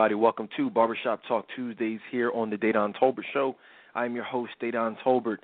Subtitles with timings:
[0.00, 0.14] everybody?
[0.14, 3.54] Welcome to Barbershop Talk Tuesdays here on the Dedan Tolbert Show.
[3.94, 5.36] I'm your host, Dedan Tolbert.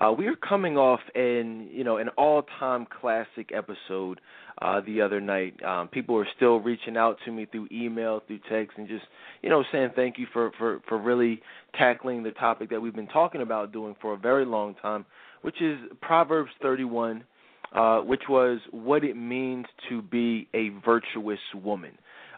[0.00, 4.20] Uh, we are coming off an you know an all-time classic episode
[4.62, 5.62] uh, the other night.
[5.62, 9.04] Um, people are still reaching out to me through email, through text, and just
[9.42, 11.40] you know saying thank you for for for really
[11.78, 15.04] tackling the topic that we've been talking about doing for a very long time,
[15.42, 17.22] which is Proverbs 31,
[17.76, 21.92] uh, which was what it means to be a virtuous woman.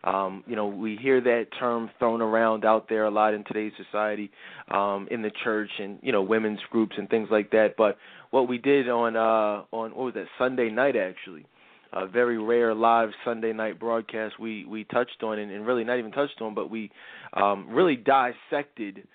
[0.04, 3.72] Um, you know, we hear that term thrown around out there a lot in today's
[3.76, 4.30] society,
[4.70, 7.74] um, in the church and you know women's groups and things like that.
[7.76, 7.98] But
[8.30, 11.46] what we did on uh, on what was that Sunday night actually,
[11.92, 15.98] a very rare live Sunday night broadcast, we we touched on and, and really not
[15.98, 16.90] even touched on, but we
[17.34, 19.06] um, really dissected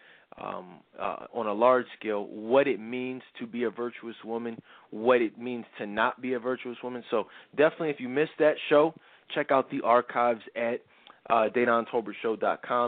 [0.41, 4.57] um, uh, on a large scale what it means to be a virtuous woman,
[4.91, 7.03] what it means to not be a virtuous woman.
[7.09, 8.93] So definitely, if you missed that show,
[9.33, 10.81] check out the archives at
[11.29, 11.45] uh,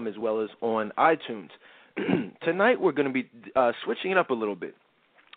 [0.08, 1.50] as well as on iTunes.
[2.44, 4.76] Tonight we're going to be uh, switching it up a little bit.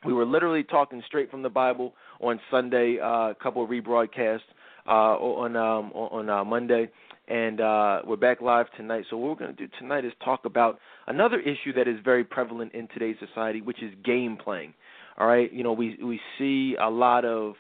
[0.04, 4.40] We were literally talking straight from the Bible on Sunday, uh, a couple of rebroadcasts
[4.86, 6.88] uh, on um, on uh, Monday,
[7.28, 9.04] and uh, we're back live tonight.
[9.10, 12.24] So what we're going to do tonight is talk about another issue that is very
[12.24, 14.74] prevalent in today's society, which is game playing.
[15.19, 17.54] All right, you know we we see a lot of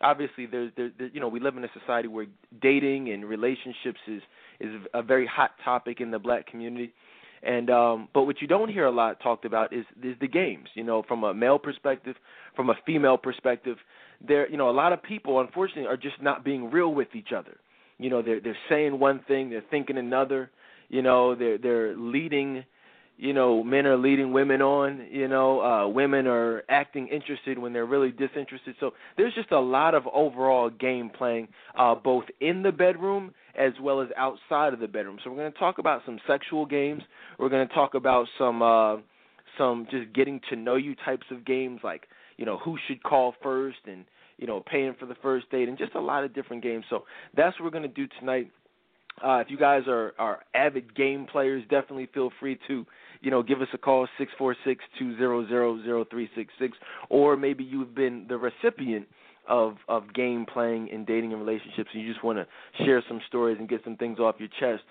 [0.00, 2.26] obviously there's there, there, you know we live in a society where
[2.60, 4.22] dating and relationships is
[4.60, 6.92] is a very hot topic in the black community.
[7.42, 10.68] And um but what you don't hear a lot talked about is is the games
[10.74, 12.16] you know from a male perspective
[12.54, 13.76] from a female perspective.
[14.26, 17.32] There you know a lot of people unfortunately are just not being real with each
[17.36, 17.56] other.
[17.98, 20.50] You know they're they're saying one thing they're thinking another
[20.88, 22.64] you know they're they're leading
[23.18, 27.72] you know men are leading women on you know uh women are acting interested when
[27.72, 28.74] they're really disinterested.
[28.80, 33.72] So there's just a lot of overall game playing uh both in the bedroom as
[33.80, 35.18] well as outside of the bedroom.
[35.24, 37.02] So we're going to talk about some sexual games.
[37.38, 38.96] We're going to talk about some uh
[39.56, 42.06] some just getting to know you types of games like
[42.36, 44.04] you know who should call first and
[44.36, 46.84] you know paying for the first date and just a lot of different games.
[46.90, 47.04] So
[47.36, 48.50] that's what we're going to do tonight.
[49.24, 52.84] Uh, if you guys are, are avid game players, definitely feel free to
[53.20, 56.52] you know, give us a call six four six two zero zero zero three six
[56.58, 56.76] six,
[57.08, 59.06] or maybe you've been the recipient
[59.48, 63.20] of of game playing and dating and relationships, and you just want to share some
[63.28, 64.84] stories and get some things off your chest.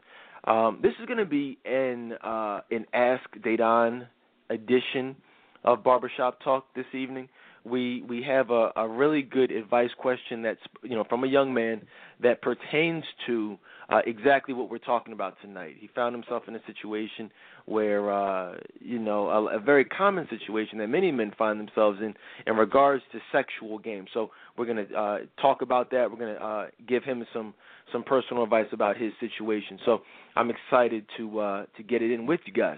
[0.46, 4.08] Um, this is going to be an uh, an Ask Dedan
[4.50, 5.16] edition
[5.64, 7.28] of Barbershop Talk this evening
[7.66, 11.54] we we have a, a really good advice question that's you know from a young
[11.54, 11.82] man
[12.22, 13.58] that pertains to
[13.90, 15.76] uh, exactly what we're talking about tonight.
[15.80, 17.32] He found himself in a situation
[17.66, 22.14] where uh, you know a, a very common situation that many men find themselves in
[22.46, 24.10] in regards to sexual games.
[24.14, 26.10] So we're going to uh, talk about that.
[26.10, 27.54] We're going to uh, give him some
[27.92, 29.80] some personal advice about his situation.
[29.86, 30.00] So
[30.36, 32.78] I'm excited to uh, to get it in with you guys.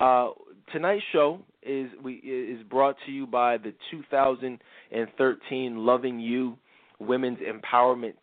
[0.00, 0.30] Uh,
[0.72, 6.56] tonight's show is we is brought to you by the 2013 Loving You
[6.98, 8.14] Women's Empowerment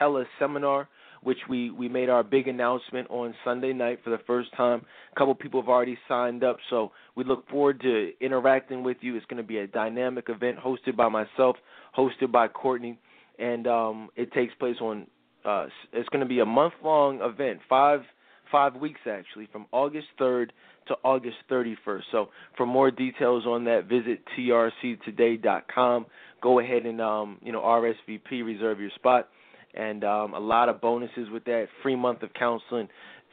[0.00, 0.86] Teleseminar,
[1.22, 4.82] which we we made our big announcement on Sunday night for the first time.
[5.12, 9.16] A couple people have already signed up, so we look forward to interacting with you.
[9.16, 11.56] It's going to be a dynamic event hosted by myself,
[11.96, 12.98] hosted by Courtney,
[13.38, 15.06] and um, it takes place on.
[15.44, 18.00] Uh, it's going to be a month long event, five
[18.50, 20.50] five weeks actually, from August 3rd
[20.88, 22.02] to August 31st.
[22.10, 26.06] So for more details on that, visit trctoday.com.
[26.40, 29.28] Go ahead and um, you know RSVP, reserve your spot,
[29.74, 31.66] and um, a lot of bonuses with that.
[31.82, 32.88] Free month of counseling,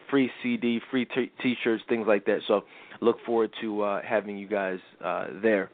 [0.09, 2.39] free CD, free t- T-shirts, things like that.
[2.47, 2.63] So
[3.01, 5.69] look forward to uh, having you guys uh, there.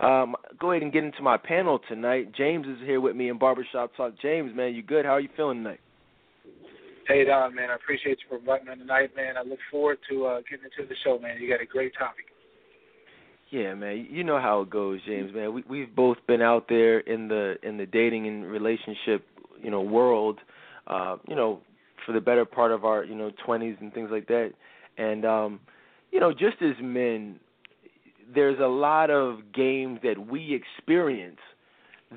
[0.00, 2.32] Um, go ahead and get into my panel tonight.
[2.34, 4.14] James is here with me in Barbershop Talk.
[4.22, 5.04] James, man, you good?
[5.04, 5.80] How are you feeling tonight?
[7.10, 9.36] Hey Don, man, I appreciate you for inviting me tonight, man.
[9.36, 11.38] I look forward to uh, getting into the show, man.
[11.40, 12.26] You got a great topic.
[13.50, 14.06] Yeah, man.
[14.08, 15.52] You know how it goes, James, man.
[15.52, 19.26] We we've both been out there in the in the dating and relationship,
[19.60, 20.38] you know, world,
[20.86, 21.62] uh, you know,
[22.06, 24.52] for the better part of our, you know, 20s and things like that.
[24.96, 25.58] And um,
[26.12, 27.40] you know, just as men,
[28.32, 31.40] there's a lot of games that we experience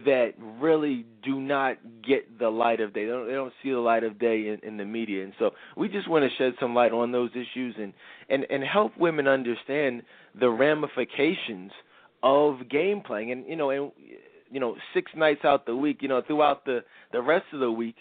[0.06, 3.06] that really do not get the light of day.
[3.06, 5.52] They don't, they don't see the light of day in, in the media, and so
[5.78, 7.94] we just want to shed some light on those issues and
[8.30, 10.02] and and help women understand
[10.40, 11.72] the ramifications
[12.24, 13.32] of game playing.
[13.32, 13.92] And you know, and
[14.50, 16.80] you know, six nights out the week, you know, throughout the
[17.12, 17.96] the rest of the week,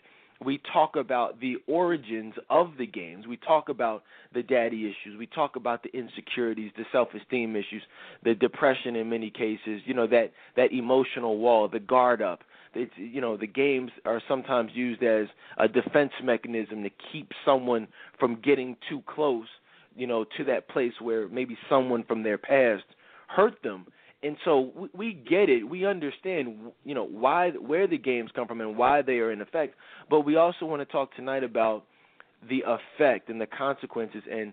[0.44, 3.26] we talk about the origins of the games.
[3.26, 4.02] We talk about
[4.34, 5.18] the daddy issues.
[5.18, 7.82] We talk about the insecurities, the self-esteem issues,
[8.24, 9.80] the depression in many cases.
[9.84, 12.40] You know that that emotional wall, the guard up,
[12.74, 15.26] It's you know the games are sometimes used as
[15.58, 17.86] a defense mechanism to keep someone
[18.18, 19.46] from getting too close,
[19.94, 22.84] you know, to that place where maybe someone from their past
[23.28, 23.86] hurt them.
[24.22, 25.64] And so we, we get it.
[25.64, 29.40] We understand, you know, why where the games come from and why they are in
[29.40, 29.74] effect.
[30.08, 31.84] But we also want to talk tonight about
[32.48, 34.52] the effect and the consequences and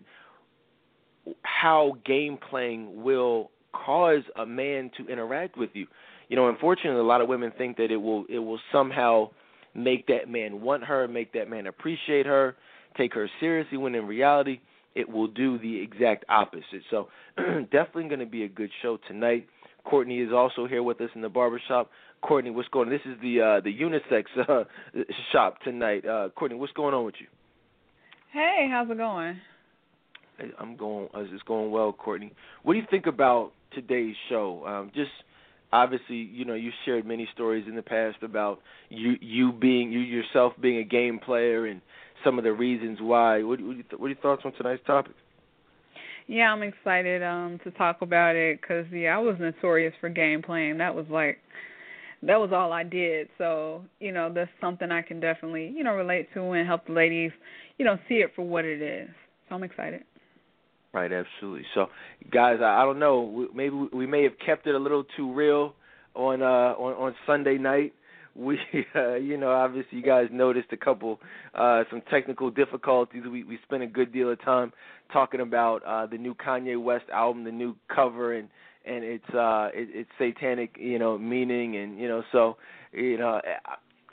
[1.44, 5.88] how game playing will cause a man to interact with you.
[6.30, 9.30] You know, unfortunately, a lot of women think that it will it will somehow
[9.76, 12.56] make that man want her, make that man appreciate her,
[12.98, 13.78] take her seriously.
[13.78, 14.60] When in reality,
[14.96, 16.84] it will do the exact opposite.
[16.90, 19.48] So, definitely going to be a good show tonight.
[19.90, 21.90] Courtney is also here with us in the barbershop.
[22.22, 22.94] Courtney, what's going on?
[22.94, 24.66] This is the uh, the unisex uh,
[25.32, 26.06] shop tonight.
[26.06, 27.28] Uh, Courtney, what's going on with you?
[28.32, 29.40] Hey, how's it going?
[30.60, 31.10] I'm going.
[31.14, 32.34] Uh, it's going well, Courtney.
[32.64, 34.64] What do you think about today's show?
[34.66, 35.12] Um, just
[35.74, 38.60] obviously, you know, you shared many stories in the past about
[38.90, 41.82] you you being you yourself being a game player and
[42.24, 43.42] some of the reasons why.
[43.44, 45.16] What, what, what are your thoughts on tonight's topic?
[46.30, 50.44] Yeah, I'm excited um to talk about it because yeah, I was notorious for game
[50.44, 50.78] playing.
[50.78, 51.40] That was like
[52.22, 53.30] that was all I did.
[53.40, 56.94] So you know, that's something I can definitely you know relate to and help the
[56.94, 57.32] ladies
[57.80, 59.10] you know see it for what it is.
[59.50, 60.04] So I'm excited.
[60.94, 61.66] Right, absolutely.
[61.74, 61.88] So,
[62.32, 63.48] guys, I, I don't know.
[63.54, 65.74] Maybe we may have kept it a little too real
[66.14, 67.94] on uh on, on Sunday night.
[68.40, 68.58] We,
[68.96, 71.20] uh, you know, obviously you guys noticed a couple
[71.54, 73.24] uh some technical difficulties.
[73.30, 74.72] We we spent a good deal of time
[75.12, 78.48] talking about uh the new Kanye West album, the new cover, and
[78.86, 82.58] and it's uh it, it's satanic, you know, meaning, and you know, so
[82.94, 83.40] you know,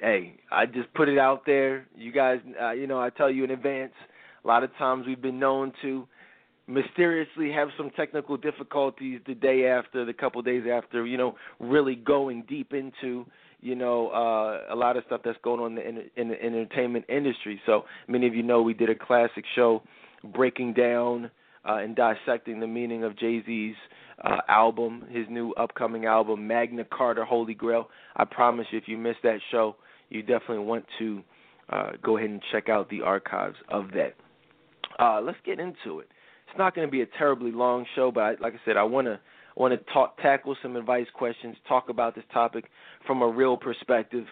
[0.00, 1.87] hey, I just put it out there.
[1.96, 3.93] You guys, uh, you know, I tell you in advance.
[4.44, 6.06] A lot of times we've been known to
[6.67, 11.94] mysteriously have some technical difficulties the day after, the couple days after, you know, really
[11.94, 13.25] going deep into,
[13.61, 17.05] you know, uh, a lot of stuff that's going on in the, in the entertainment
[17.08, 17.61] industry.
[17.67, 19.82] So many of you know we did a classic show
[20.35, 21.31] breaking down
[21.69, 23.75] uh, and dissecting the meaning of Jay Z's
[24.25, 27.88] uh, album, his new upcoming album, Magna Carta Holy Grail.
[28.17, 29.76] I promise you, if you missed that show,
[30.09, 31.23] you definitely want to
[31.70, 34.14] uh, go ahead and check out the archives of that.
[34.99, 36.09] Uh, let's get into it
[36.49, 38.85] it's not going to be a terribly long show, but I, like I said, I
[38.85, 39.20] want to
[39.56, 42.67] want to talk, tackle some advice questions, talk about this topic
[43.06, 44.26] from a real perspective,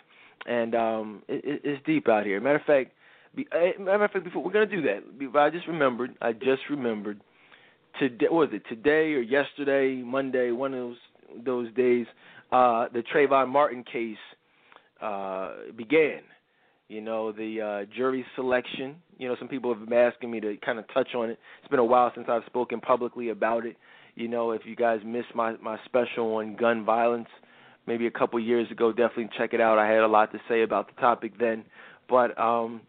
[0.47, 2.41] and um, it, it's deep out here.
[2.41, 2.93] Matter of fact,
[3.35, 6.15] be, uh, matter of fact, before we're to do that, I just remembered.
[6.21, 7.21] I just remembered
[7.99, 8.27] today.
[8.31, 10.03] Was it today or yesterday?
[10.03, 10.97] Monday, one of those
[11.45, 12.07] those days.
[12.53, 14.17] Uh, the Trayvon Martin case
[15.01, 16.21] uh, began.
[16.89, 18.97] You know, the uh, jury selection.
[19.19, 21.39] You know, some people have been asking me to kind of touch on it.
[21.63, 23.77] It's been a while since I've spoken publicly about it.
[24.15, 27.29] You know, if you guys missed my my special on gun violence,
[27.87, 29.79] maybe a couple years ago, definitely check it out.
[29.79, 31.65] I had a lot to say about the topic then,
[32.09, 32.81] but um,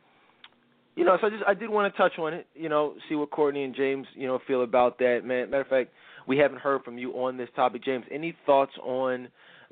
[0.95, 2.47] you know, so I just I did want to touch on it.
[2.53, 5.21] You know, see what Courtney and James you know feel about that.
[5.25, 5.91] Man, matter of fact,
[6.27, 8.05] we haven't heard from you on this topic, James.
[8.11, 9.27] Any thoughts on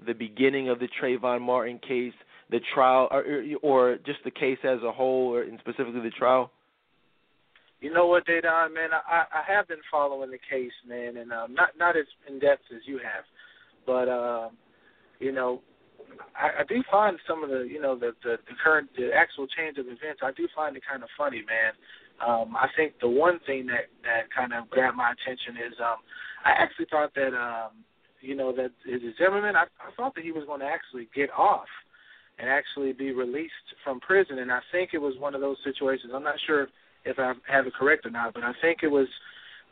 [0.05, 2.13] the beginning of the Trayvon Martin case?
[2.53, 3.23] the trial, or,
[3.61, 6.51] or just the case as a whole, or and specifically the trial?
[7.83, 11.53] You know what, Dedan, man, I, I have been following the case, man, and um,
[11.53, 13.25] not not as in depth as you have,
[13.85, 14.47] but uh,
[15.19, 15.59] you know,
[16.33, 19.47] I, I do find some of the, you know, the, the the current, the actual
[19.47, 20.23] change of events.
[20.23, 21.73] I do find it kind of funny, man.
[22.25, 25.99] Um, I think the one thing that that kind of grabbed my attention is um,
[26.45, 27.83] I actually thought that um,
[28.21, 28.71] you know that
[29.19, 29.57] Zimmerman.
[29.57, 31.67] I, I thought that he was going to actually get off
[32.39, 34.39] and actually be released from prison.
[34.39, 36.13] And I think it was one of those situations.
[36.15, 36.67] I'm not sure
[37.05, 39.07] if I have it correct or not, but I think it was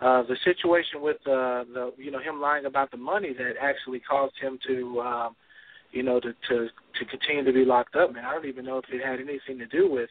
[0.02, 4.00] uh, the situation with uh, the you know him lying about the money that actually
[4.00, 5.36] caused him to um,
[5.92, 8.14] you know to to to continue to be locked up.
[8.14, 10.10] Man, I don't even know if it had anything to do with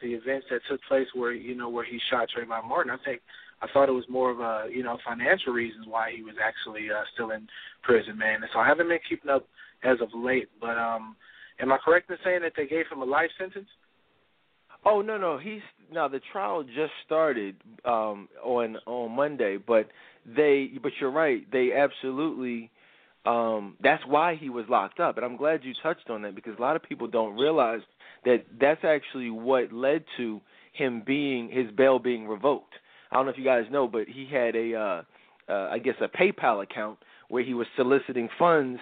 [0.00, 2.92] the events that took place where you know where he shot Trayvon Martin.
[2.92, 3.20] I think
[3.62, 6.90] I thought it was more of a you know financial reasons why he was actually
[6.90, 7.46] uh, still in
[7.82, 8.42] prison, man.
[8.42, 9.46] And so I haven't been keeping up
[9.84, 11.16] as of late, but um
[11.60, 13.68] Am I correct in saying that they gave him a life sentence?
[14.84, 15.60] Oh no no he's
[15.92, 19.88] now the trial just started um on on Monday but
[20.24, 22.70] they but you're right they absolutely
[23.26, 26.54] um that's why he was locked up and I'm glad you touched on that because
[26.58, 27.80] a lot of people don't realize
[28.24, 30.40] that that's actually what led to
[30.72, 32.74] him being his bail being revoked.
[33.10, 35.02] I don't know if you guys know but he had a uh
[35.52, 38.80] uh I guess a PayPal account where he was soliciting funds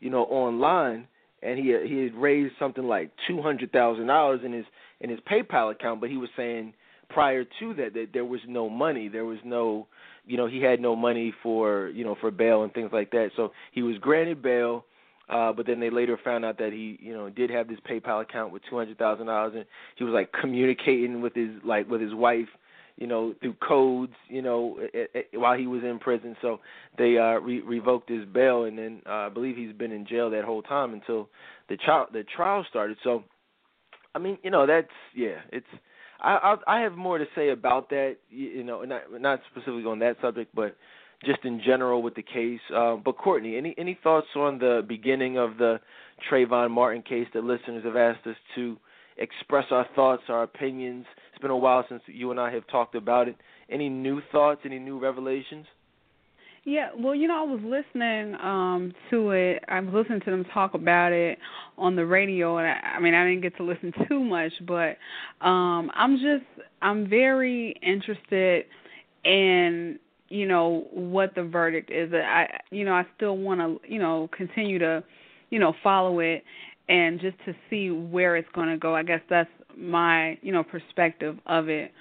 [0.00, 1.08] you know online
[1.42, 4.64] and he he had raised something like two hundred thousand dollars in his
[5.00, 6.74] in his PayPal account, but he was saying
[7.08, 9.86] prior to that that there was no money, there was no,
[10.26, 13.30] you know, he had no money for you know for bail and things like that.
[13.36, 14.84] So he was granted bail.
[15.30, 18.22] Uh, but then they later found out that he, you know, did have this PayPal
[18.22, 22.00] account with two hundred thousand dollars, and he was like communicating with his like with
[22.00, 22.48] his wife,
[22.96, 26.34] you know, through codes, you know, it, it, while he was in prison.
[26.40, 26.60] So
[26.96, 30.30] they uh, re- revoked his bail, and then uh, I believe he's been in jail
[30.30, 31.28] that whole time until
[31.68, 32.96] the trial the trial started.
[33.04, 33.22] So,
[34.18, 35.66] I mean, you know, that's yeah, it's.
[36.20, 40.00] I I, I have more to say about that, you know, not not specifically on
[40.00, 40.76] that subject, but
[41.24, 42.60] just in general with the case.
[42.74, 45.78] Um, but Courtney, any any thoughts on the beginning of the
[46.28, 48.76] Trayvon Martin case that listeners have asked us to
[49.18, 51.06] express our thoughts, our opinions?
[51.32, 53.36] It's been a while since you and I have talked about it.
[53.70, 54.62] Any new thoughts?
[54.64, 55.66] Any new revelations?
[56.68, 59.64] Yeah, well, you know, I was listening um to it.
[59.68, 61.38] I was listening to them talk about it
[61.78, 64.98] on the radio, and I, I mean, I didn't get to listen too much, but
[65.40, 66.44] um I'm just
[66.82, 68.66] I'm very interested
[69.24, 69.98] in
[70.28, 72.12] you know what the verdict is.
[72.12, 75.02] I you know I still want to you know continue to
[75.48, 76.44] you know follow it
[76.90, 78.94] and just to see where it's going to go.
[78.94, 81.92] I guess that's my you know perspective of it.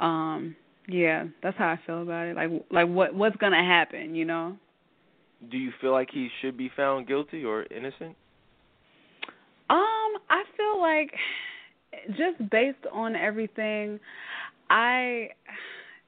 [0.00, 2.36] Um yeah, that's how I feel about it.
[2.36, 4.56] Like like what what's going to happen, you know?
[5.50, 8.16] Do you feel like he should be found guilty or innocent?
[9.70, 11.12] Um, I feel like
[12.08, 13.98] just based on everything,
[14.70, 15.28] I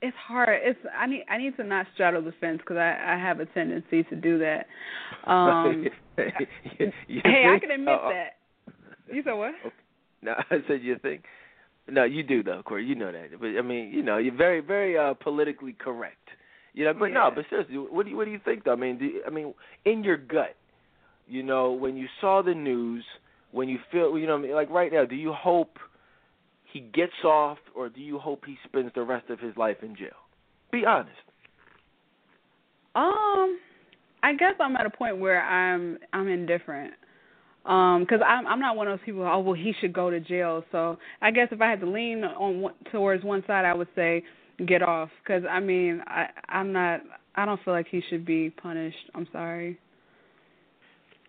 [0.03, 0.61] it's hard.
[0.63, 3.47] It's I need I need to not straddle the fence because I I have a
[3.47, 4.67] tendency to do that.
[5.31, 8.31] Um, hey, I can admit uh, that.
[9.13, 9.55] You said what?
[9.65, 9.75] Okay.
[10.23, 11.23] No, I said you think.
[11.89, 12.85] No, you do though, Corey.
[12.85, 13.39] You know that.
[13.39, 16.17] But I mean, you know, you're very very uh politically correct.
[16.75, 17.15] You know, but yeah.
[17.15, 18.73] no, but seriously, what do you what do you think though?
[18.73, 20.57] I mean, do you, I mean, in your gut,
[21.27, 23.05] you know, when you saw the news,
[23.53, 25.79] when you feel, you know, like right now, do you hope?
[26.77, 29.97] he gets off, or do you hope he spends the rest of his life in
[29.97, 30.09] jail?
[30.71, 31.17] Be honest.
[32.95, 33.59] Um,
[34.23, 36.93] I guess I'm at a point where I'm I'm indifferent.
[37.67, 39.23] Um, because I'm I'm not one of those people.
[39.23, 40.65] Oh well, he should go to jail.
[40.73, 44.23] So I guess if I had to lean on towards one side, I would say
[44.67, 45.11] get off.
[45.23, 47.01] Because I mean, I I'm not.
[47.35, 49.11] I don't feel like he should be punished.
[49.15, 49.79] I'm sorry.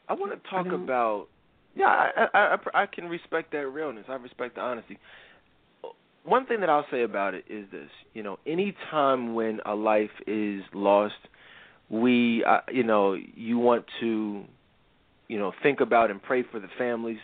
[0.08, 1.28] I want to talk about.
[1.76, 2.40] Yeah, I, I
[2.74, 4.06] I I can respect that realness.
[4.08, 4.98] I respect the honesty
[6.28, 9.74] one thing that I'll say about it is this: you know, any time when a
[9.74, 11.16] life is lost,
[11.90, 14.44] we, uh, you know, you want to,
[15.28, 17.20] you know, think about and pray for the families,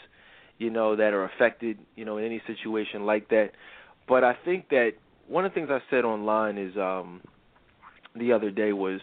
[0.57, 3.51] you know, that are affected, you know, in any situation like that.
[4.07, 4.91] But I think that
[5.27, 7.22] one of the things I said online is um
[8.15, 9.00] the other day was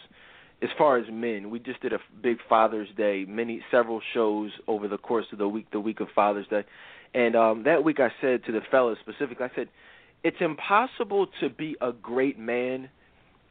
[0.63, 4.89] as far as men, we just did a big Father's Day, many several shows over
[4.89, 6.65] the course of the week, the week of Father's Day.
[7.15, 9.69] And um that week I said to the fellas specifically, I said,
[10.23, 12.91] it's impossible to be a great man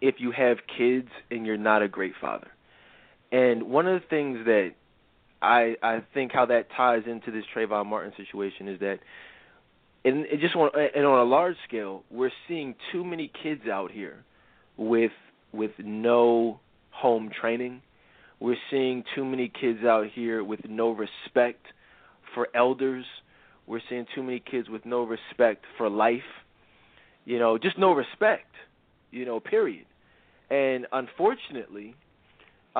[0.02, 2.48] if you have kids and you're not a great father.
[3.32, 4.74] And one of the things that
[5.42, 9.00] I I think how that ties into this Trayvon Martin situation is that
[10.06, 13.92] and it just on and on a large scale, we're seeing too many kids out
[13.92, 14.24] here
[14.78, 15.12] with
[15.52, 16.60] with no
[16.92, 17.82] home training.
[18.40, 21.66] We're seeing too many kids out here with no respect
[22.34, 23.06] for elders.
[23.68, 26.22] We're seeing too many kids with no respect for life
[27.30, 28.56] you know, just no respect,
[29.12, 29.86] you know, period.
[30.50, 31.94] And unfortunately,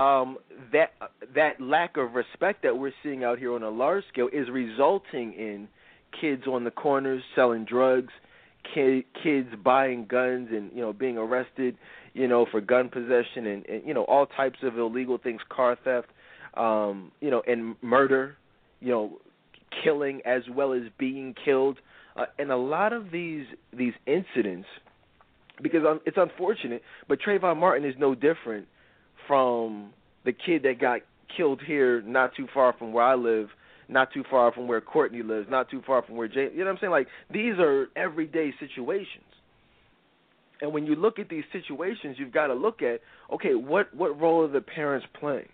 [0.00, 0.38] um,
[0.72, 0.92] that
[1.34, 5.34] that lack of respect that we're seeing out here on a large scale is resulting
[5.34, 5.68] in
[6.18, 8.12] kids on the corners selling drugs,
[8.74, 11.76] ki- kids buying guns and you know being arrested,
[12.14, 15.76] you know, for gun possession and, and you know all types of illegal things, car
[15.84, 16.08] theft,
[16.54, 18.36] um, you know, and murder,
[18.80, 19.18] you know,
[19.84, 21.78] killing as well as being killed.
[22.16, 23.44] Uh, and a lot of these
[23.76, 24.66] these incidents,
[25.62, 28.66] because it's unfortunate, but Trayvon Martin is no different
[29.30, 29.92] from
[30.24, 31.02] the kid that got
[31.36, 33.46] killed here, not too far from where I live,
[33.88, 36.48] not too far from where Courtney lives, not too far from where Jay.
[36.52, 36.90] You know what I'm saying?
[36.90, 39.22] Like these are everyday situations.
[40.60, 44.20] And when you look at these situations, you've got to look at okay, what what
[44.20, 45.48] role are the parents playing?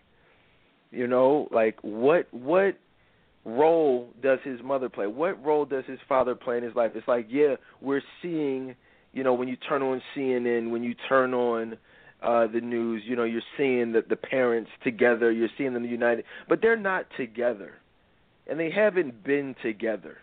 [0.90, 2.78] You know, like what what
[3.45, 5.06] role does his mother play?
[5.06, 6.92] What role does his father play in his life?
[6.95, 8.75] It's like, yeah, we're seeing,
[9.12, 11.76] you know, when you turn on CNN, when you turn on
[12.23, 16.25] uh the news, you know, you're seeing the the parents together, you're seeing them united,
[16.49, 17.75] but they're not together.
[18.49, 20.18] And they haven't been together.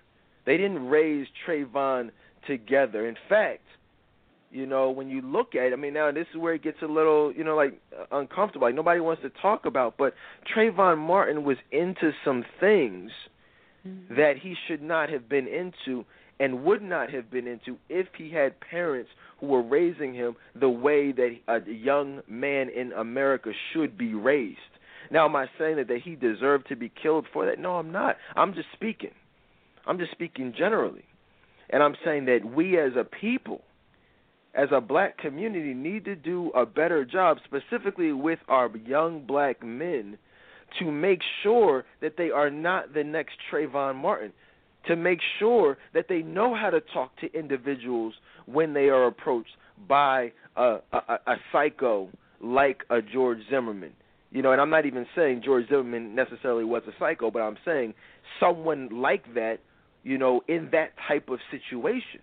[0.46, 2.12] They didn't raise Trayvon
[2.48, 3.08] together.
[3.08, 3.64] In fact,
[4.54, 6.78] you know, when you look at it, I mean, now this is where it gets
[6.82, 7.80] a little, you know, like
[8.12, 8.68] uncomfortable.
[8.68, 10.14] Like nobody wants to talk about, but
[10.56, 13.12] Trayvon Martin was into some things
[13.86, 14.16] mm-hmm.
[14.16, 16.06] that he should not have been into
[16.44, 19.10] and would not have been into if he had parents
[19.40, 24.60] who were raising him the way that a young man in America should be raised.
[25.10, 27.60] Now, am I saying that, that he deserved to be killed for that?
[27.60, 28.18] No, I'm not.
[28.36, 29.12] I'm just speaking.
[29.88, 31.06] I'm just speaking generally.
[31.70, 33.62] And I'm saying that we as a people,
[34.54, 39.64] as a black community, need to do a better job, specifically with our young black
[39.64, 40.18] men,
[40.80, 44.34] to make sure that they are not the next Trayvon Martin,
[44.88, 48.14] to make sure that they know how to talk to individuals
[48.46, 49.56] when they are approached
[49.88, 52.10] by a, a, a psycho
[52.42, 53.94] like a George Zimmerman.
[54.32, 57.58] You know, and I'm not even saying George Zimmerman necessarily was a psycho, but I'm
[57.64, 57.94] saying
[58.40, 59.60] someone like that,
[60.04, 62.20] you know, in that type of situation.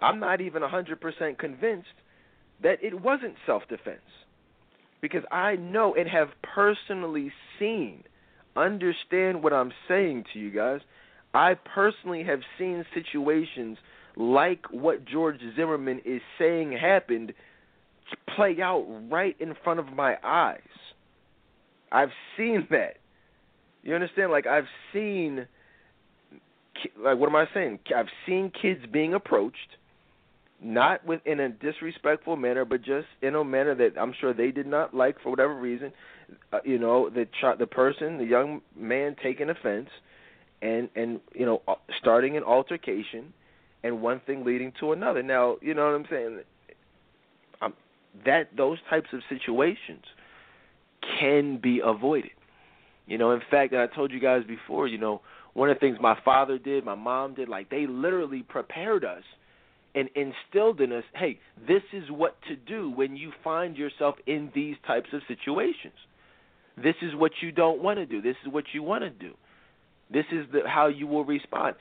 [0.00, 1.88] I'm not even 100% convinced
[2.62, 4.00] that it wasn't self defense.
[5.00, 8.04] Because I know and have personally seen,
[8.56, 10.80] understand what I'm saying to you guys.
[11.34, 13.78] I personally have seen situations
[14.16, 17.32] like what George Zimmerman is saying happened
[18.34, 20.60] play out right in front of my eyes.
[21.92, 22.96] I've seen that.
[23.82, 24.30] You understand?
[24.30, 25.46] Like I've seen
[26.98, 27.80] like what am I saying?
[27.94, 29.56] I've seen kids being approached
[30.62, 34.50] not with in a disrespectful manner, but just in a manner that I'm sure they
[34.50, 35.92] did not like for whatever reason.
[36.52, 39.88] Uh, you know, the ch- the person, the young man taking offense,
[40.62, 43.32] and and you know, uh, starting an altercation,
[43.82, 45.22] and one thing leading to another.
[45.22, 46.40] Now, you know what I'm saying?
[47.62, 47.74] Um,
[48.24, 50.04] that those types of situations
[51.18, 52.32] can be avoided.
[53.06, 54.86] You know, in fact, I told you guys before.
[54.86, 55.22] You know,
[55.54, 59.22] one of the things my father did, my mom did, like they literally prepared us
[59.94, 64.50] and instilled in us, hey, this is what to do when you find yourself in
[64.54, 65.94] these types of situations.
[66.76, 68.22] This is what you don't want to do.
[68.22, 69.34] This is what you want to do.
[70.12, 71.76] This is the, how you will respond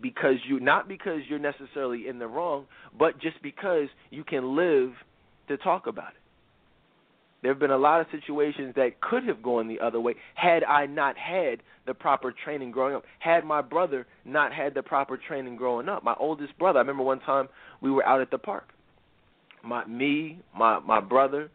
[0.00, 4.92] because you not because you're necessarily in the wrong, but just because you can live
[5.48, 6.20] to talk about it.
[7.42, 10.64] There have been a lot of situations that could have gone the other way had
[10.64, 13.04] I not had the proper training growing up.
[13.20, 16.02] Had my brother not had the proper training growing up.
[16.02, 17.48] My oldest brother, I remember one time
[17.80, 18.68] we were out at the park.
[19.64, 21.50] My me, my my brother,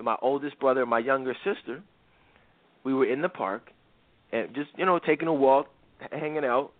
[0.00, 1.82] my oldest brother, and my younger sister,
[2.84, 3.70] we were in the park
[4.32, 5.66] and just, you know, taking a walk,
[6.10, 6.72] hanging out,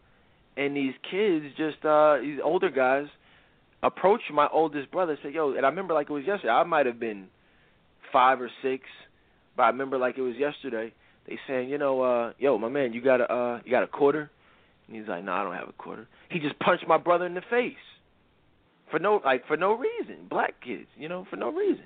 [0.56, 3.06] and these kids just uh these older guys
[3.82, 6.64] approached my oldest brother and said, Yo, and I remember like it was yesterday, I
[6.64, 7.28] might have been
[8.12, 8.84] five or six,
[9.56, 10.92] but I remember like it was yesterday.
[11.26, 13.88] They saying, you know, uh, yo, my man, you got a uh, you got a
[13.88, 14.30] quarter?
[14.86, 16.06] And he's like, no, I don't have a quarter.
[16.30, 17.74] He just punched my brother in the face
[18.90, 20.26] for no like for no reason.
[20.30, 21.84] Black kids, you know, for no reason.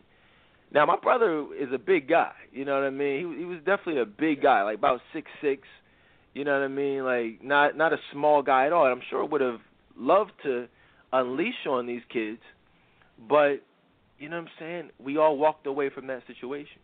[0.72, 3.34] Now my brother is a big guy, you know what I mean?
[3.34, 5.62] He he was definitely a big guy, like about six six,
[6.32, 7.04] you know what I mean?
[7.04, 8.84] Like not not a small guy at all.
[8.84, 9.60] And I'm sure would have
[9.96, 10.66] loved to
[11.12, 12.38] unleash on these kids,
[13.28, 13.62] but
[14.18, 14.90] you know what I'm saying?
[15.02, 16.78] We all walked away from that situation.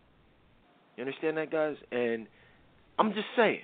[0.96, 1.77] You understand that, guys?
[1.92, 2.27] And
[2.99, 3.61] I'm just saying.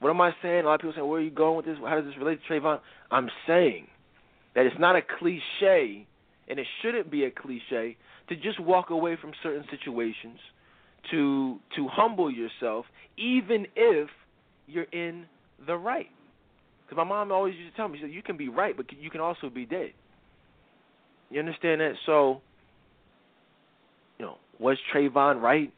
[0.00, 0.64] What am I saying?
[0.64, 1.76] A lot of people say, "Where are you going with this?
[1.78, 3.86] How does this relate to Trayvon?" I'm saying
[4.54, 6.06] that it's not a cliche,
[6.48, 7.96] and it shouldn't be a cliche
[8.30, 10.38] to just walk away from certain situations,
[11.10, 12.86] to to humble yourself,
[13.18, 14.08] even if
[14.66, 15.26] you're in
[15.66, 16.06] the right.
[16.84, 18.86] Because my mom always used to tell me, she said, "You can be right, but
[18.92, 19.92] you can also be dead."
[21.28, 21.94] You understand that?
[22.06, 22.40] So
[24.18, 25.72] you know, was Trayvon right?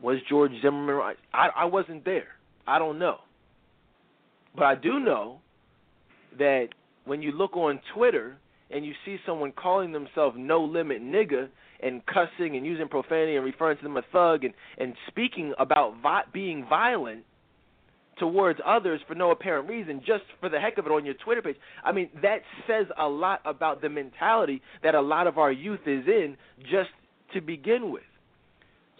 [0.00, 1.16] Was George Zimmerman right?
[1.32, 2.28] I, I wasn't there.
[2.66, 3.18] I don't know.
[4.54, 5.40] But I do know
[6.38, 6.68] that
[7.04, 8.38] when you look on Twitter
[8.70, 11.48] and you see someone calling themselves no limit nigga
[11.82, 15.94] and cussing and using profanity and referring to them a thug and, and speaking about
[16.02, 17.24] vi- being violent
[18.18, 21.40] towards others for no apparent reason, just for the heck of it on your Twitter
[21.40, 21.56] page.
[21.82, 25.80] I mean, that says a lot about the mentality that a lot of our youth
[25.86, 26.90] is in just
[27.34, 28.02] to begin with.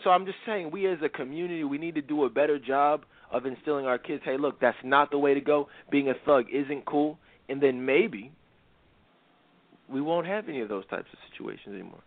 [0.03, 3.03] So I'm just saying, we as a community, we need to do a better job
[3.31, 5.69] of instilling our kids, hey, look, that's not the way to go.
[5.91, 7.19] Being a thug isn't cool.
[7.51, 8.33] And then maybe
[9.91, 12.03] we won't have any of those types of situations anymore.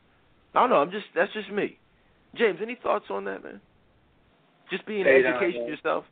[0.56, 0.78] I don't know.
[0.78, 1.78] I'm just that's just me.
[2.36, 3.62] James, any thoughts on that, man?
[4.72, 6.06] Just being hey, education yourself.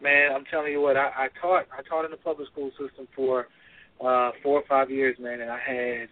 [0.00, 3.08] Man, I'm telling you what, I, I taught I taught in the public school system
[3.14, 3.48] for
[4.04, 6.08] uh four or five years, man, and I had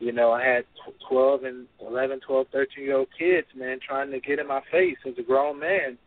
[0.00, 0.64] you know, I had
[1.08, 4.96] 12 and 11, 12, 13 year old kids, man, trying to get in my face
[5.06, 5.98] as a grown man,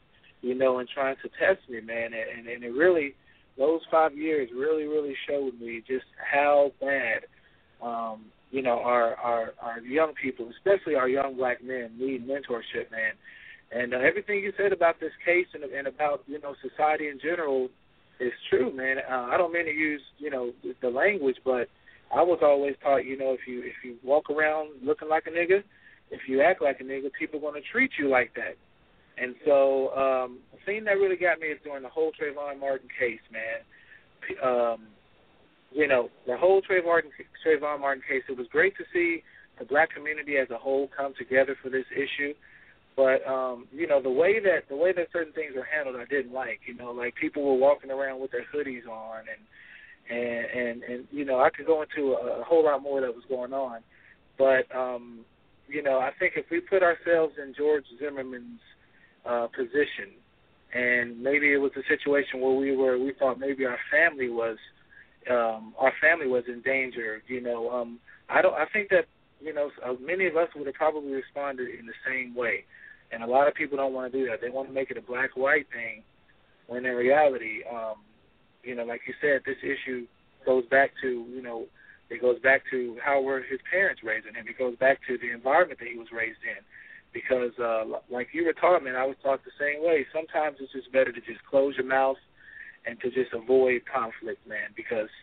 [0.42, 2.10] you know, and trying to test me, man.
[2.14, 3.14] And, and it really,
[3.56, 7.22] those five years really, really showed me just how bad,
[7.84, 12.92] um, you know, our, our, our young people, especially our young black men, need mentorship,
[12.92, 13.14] man.
[13.72, 17.20] And uh, everything you said about this case and, and about, you know, society in
[17.20, 17.70] general
[18.20, 18.98] is true, man.
[19.10, 21.68] Uh, I don't mean to use, you know, the language, but
[22.16, 25.32] I was always taught, you know, if you if you walk around looking like a
[25.32, 25.64] nigga,
[26.12, 28.56] if you act like a nigga, people are gonna treat you like that.
[29.18, 32.88] And so um, the thing that really got me is during the whole Trayvon Martin
[33.00, 33.60] case, man.
[34.44, 34.88] Um,
[35.74, 37.02] you know, the whole Trayvon
[37.46, 38.24] Trayvon Martin case.
[38.30, 39.24] It was great to see
[39.60, 42.34] the black community as a whole come together for this issue.
[42.96, 46.06] But um, you know, the way that the way that certain things were handled, I
[46.06, 46.62] didn't like.
[46.68, 51.08] You know, like people were walking around with their hoodies on, and and and and
[51.12, 53.82] you know, I could go into a, a whole lot more that was going on.
[54.38, 55.26] But um,
[55.68, 58.60] you know, I think if we put ourselves in George Zimmerman's
[59.26, 60.14] uh, position,
[60.74, 64.58] and maybe it was a situation where we were, we thought maybe our family was,
[65.30, 67.22] um, our family was in danger.
[67.28, 68.54] You know, um, I don't.
[68.54, 69.06] I think that
[69.44, 72.64] you know, uh, many of us would have probably responded in the same way.
[73.12, 74.42] And a lot of people don't want to do that.
[74.42, 76.02] They want to make it a black-white thing,
[76.68, 77.96] when in reality, um,
[78.64, 80.08] you know, like you said, this issue
[80.46, 81.66] goes back to, you know,
[82.10, 84.46] it goes back to how were his parents raising him.
[84.48, 86.64] It goes back to the environment that he was raised in.
[87.14, 90.06] Because, uh, like you were taught, man, I was taught the same way.
[90.12, 92.18] Sometimes it's just better to just close your mouth
[92.86, 95.10] and to just avoid conflict, man, because–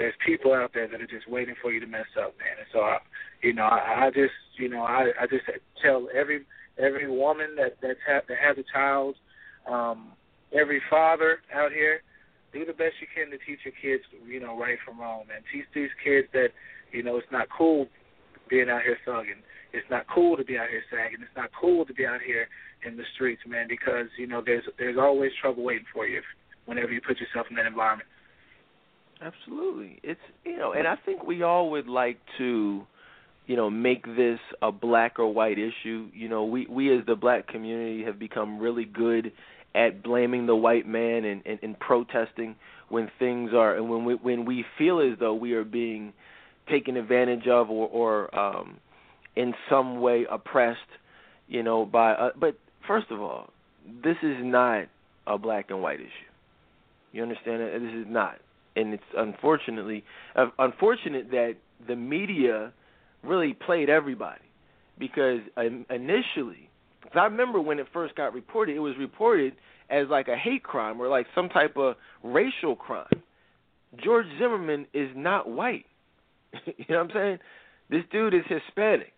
[0.00, 2.56] there's people out there that are just waiting for you to mess up, man.
[2.56, 2.98] And so, I,
[3.42, 5.44] you know, I, I just, you know, I, I just
[5.84, 6.46] tell every
[6.78, 9.16] every woman that that's ha- that has a child,
[9.70, 10.12] um,
[10.58, 12.00] every father out here,
[12.54, 15.44] do the best you can to teach your kids, you know, right from wrong, man.
[15.52, 16.48] Teach these kids that,
[16.92, 17.86] you know, it's not cool
[18.48, 19.44] being out here thugging.
[19.74, 21.20] It's not cool to be out here sagging.
[21.20, 22.48] It's not cool to be out here
[22.86, 26.24] in the streets, man, because you know there's there's always trouble waiting for you if,
[26.70, 28.08] whenever you put yourself in that environment.
[29.20, 29.98] Absolutely.
[30.02, 32.86] It's you know, and I think we all would like to,
[33.46, 36.08] you know, make this a black or white issue.
[36.14, 39.32] You know, we we as the black community have become really good
[39.74, 42.56] at blaming the white man and, and, and protesting
[42.88, 46.12] when things are and when we when we feel as though we are being
[46.70, 48.78] taken advantage of or or um
[49.36, 50.78] in some way oppressed,
[51.48, 52.56] you know, by uh, but
[52.86, 53.50] first of all,
[54.02, 54.84] this is not
[55.26, 56.29] a black and white issue.
[57.12, 57.78] You understand That?
[57.80, 58.38] This is not
[58.76, 60.04] and it's unfortunately
[60.36, 62.72] uh, unfortunate that the media
[63.22, 64.40] really played everybody
[64.98, 66.70] because um, initially
[67.02, 69.54] cause I remember when it first got reported it was reported
[69.90, 73.22] as like a hate crime or like some type of racial crime.
[74.02, 75.86] George Zimmerman is not white.
[76.64, 77.38] you know what I'm saying?
[77.90, 79.12] This dude is Hispanic.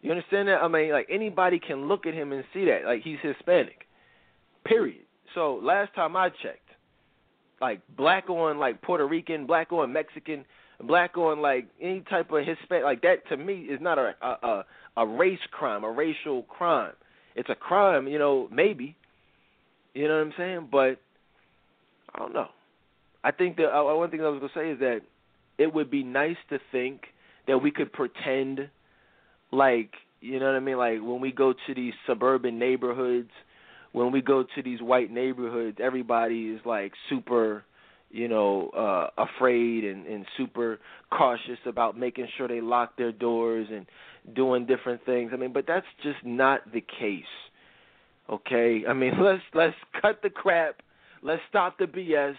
[0.00, 0.62] You understand that?
[0.62, 2.82] I mean, like anybody can look at him and see that.
[2.84, 3.86] Like he's Hispanic.
[4.64, 5.02] Period.
[5.34, 6.63] So last time I checked,
[7.60, 10.44] like black on like Puerto Rican, black on Mexican,
[10.82, 14.64] black on like any type of Hispanic like that to me is not a a
[14.96, 16.92] a race crime, a racial crime.
[17.34, 18.96] It's a crime, you know, maybe.
[19.92, 20.68] You know what I'm saying?
[20.70, 21.00] But
[22.14, 22.48] I don't know.
[23.22, 25.00] I think that uh, one thing I was gonna say is that
[25.58, 27.02] it would be nice to think
[27.46, 28.68] that we could pretend
[29.52, 29.90] like
[30.20, 33.30] you know what I mean, like when we go to these suburban neighborhoods
[33.94, 37.64] when we go to these white neighborhoods, everybody is like super,
[38.10, 40.80] you know, uh afraid and and super
[41.16, 43.86] cautious about making sure they lock their doors and
[44.34, 45.30] doing different things.
[45.32, 47.22] I mean, but that's just not the case.
[48.28, 48.82] Okay?
[48.88, 50.82] I mean, let's let's cut the crap.
[51.22, 52.34] Let's stop the BS.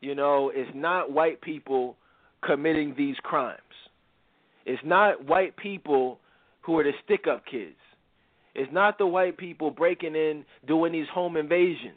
[0.00, 1.96] You know, it's not white people
[2.44, 3.58] committing these crimes.
[4.64, 6.20] It's not white people
[6.60, 7.74] who are the stick up kids.
[8.54, 11.96] It's not the white people breaking in, doing these home invasions.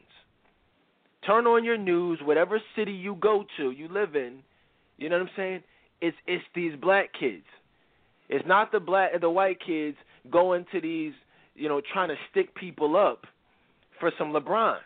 [1.26, 4.40] Turn on your news, whatever city you go to, you live in.
[4.98, 5.64] You know what I'm saying?
[6.02, 7.46] It's it's these black kids.
[8.30, 9.98] It's not the black the white kids
[10.32, 11.14] going to these,
[11.56, 13.26] you know, trying to stick people up
[14.00, 14.80] for some LeBrons.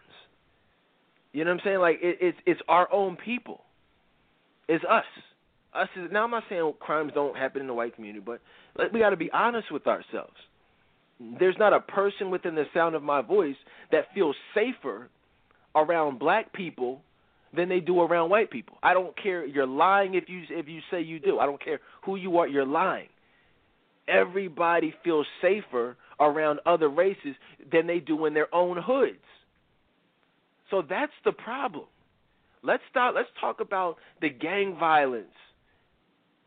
[1.33, 1.79] You know what I'm saying?
[1.79, 3.61] Like it, it's it's our own people.
[4.67, 5.03] It's us.
[5.73, 6.23] Us is now.
[6.23, 8.41] I'm not saying crimes don't happen in the white community, but
[8.91, 10.35] we got to be honest with ourselves
[11.19, 13.55] there's not a person within the sound of my voice
[13.91, 15.09] that feels safer
[15.75, 17.01] around black people
[17.55, 18.77] than they do around white people.
[18.81, 21.39] I don't care you're lying if you if you say you do.
[21.39, 23.09] I don't care who you are, you're lying.
[24.07, 27.35] Everybody feels safer around other races
[27.71, 29.17] than they do in their own hoods.
[30.69, 31.85] So that's the problem.
[32.63, 35.27] Let's start let's talk about the gang violence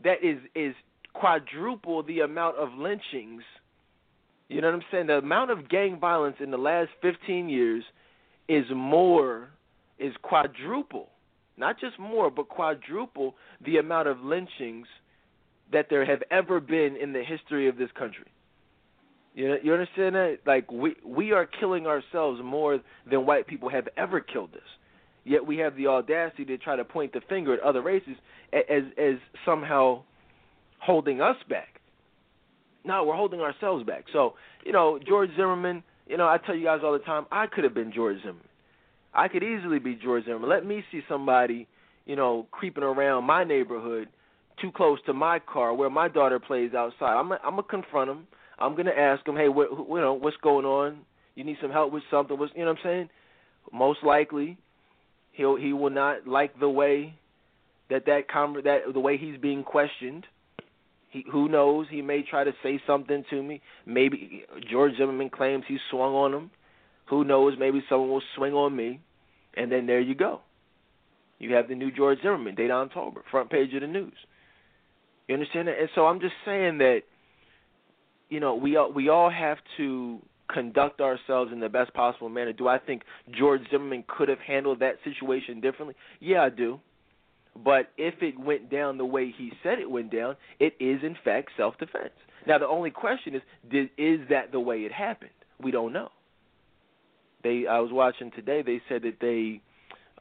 [0.05, 0.75] that is is
[1.13, 3.43] quadruple the amount of lynchings
[4.48, 5.07] you know what I'm saying?
[5.07, 7.85] The amount of gang violence in the last 15 years
[8.48, 9.50] is more,
[9.98, 11.09] is quadruple,
[11.57, 14.87] not just more, but quadruple the amount of lynchings
[15.72, 18.26] that there have ever been in the history of this country.
[19.35, 20.38] You know, you understand that?
[20.46, 24.61] Like we we are killing ourselves more than white people have ever killed us.
[25.24, 28.16] Yet we have the audacity to try to point the finger at other races
[28.52, 29.14] as as
[29.46, 30.02] somehow
[30.81, 31.72] holding us back.
[32.85, 34.05] No, we're holding ourselves back.
[34.12, 37.47] So, you know, George Zimmerman, you know, I tell you guys all the time, I
[37.47, 38.49] could have been George Zimmerman.
[39.14, 40.49] I could easily be George Zimmerman.
[40.49, 41.68] Let me see somebody,
[42.07, 44.09] you know, creeping around my neighborhood
[44.61, 47.18] too close to my car where my daughter plays outside.
[47.18, 48.27] I'm I'm gonna confront him.
[48.59, 51.01] I'm gonna ask him, hey, what, you know, what's going on?
[51.35, 52.38] You need some help with something?
[52.38, 53.09] What's, you know what I'm saying?
[53.73, 54.59] Most likely,
[55.33, 57.14] he'll he will not like the way
[57.90, 60.27] that that conver- that the way he's being questioned.
[61.12, 61.87] He, who knows?
[61.90, 63.61] He may try to say something to me.
[63.87, 66.51] Maybe George Zimmerman claims he swung on him.
[67.11, 67.55] Who knows?
[67.59, 69.01] Maybe someone will swing on me,
[69.55, 70.40] and then there you go.
[71.38, 74.14] You have the new George Zimmerman, Dedan Tolbert, front page of the news.
[75.29, 75.79] You understand that?
[75.79, 77.03] And so I'm just saying that,
[78.31, 82.53] you know, we all, we all have to conduct ourselves in the best possible manner.
[82.53, 85.94] Do I think George Zimmerman could have handled that situation differently?
[86.20, 86.81] Yeah, I do.
[87.57, 91.17] But if it went down the way he said it went down, it is in
[91.25, 92.15] fact self-defense.
[92.47, 95.31] Now the only question is, did, is that the way it happened?
[95.61, 96.09] We don't know.
[97.45, 98.62] They, I was watching today.
[98.62, 99.61] They said that they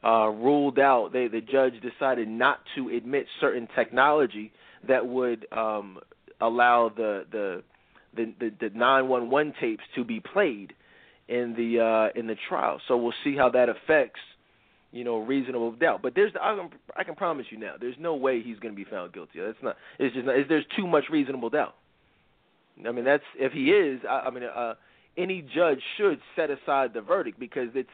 [0.06, 1.12] uh, ruled out.
[1.12, 4.52] They, the judge decided not to admit certain technology
[4.86, 5.98] that would um,
[6.40, 7.62] allow the the
[8.14, 10.74] the the, the 911 tapes to be played
[11.28, 12.80] in the uh, in the trial.
[12.88, 14.20] So we'll see how that affects
[14.92, 16.02] you know reasonable doubt.
[16.02, 18.76] But there's I can, I can promise you now, there's no way he's going to
[18.76, 19.40] be found guilty.
[19.40, 19.76] That's not.
[19.98, 21.74] It's just not, it's, there's too much reasonable doubt.
[22.86, 24.00] I mean that's if he is.
[24.08, 24.74] I, I mean uh,
[25.16, 27.90] any judge should set aside the verdict because it's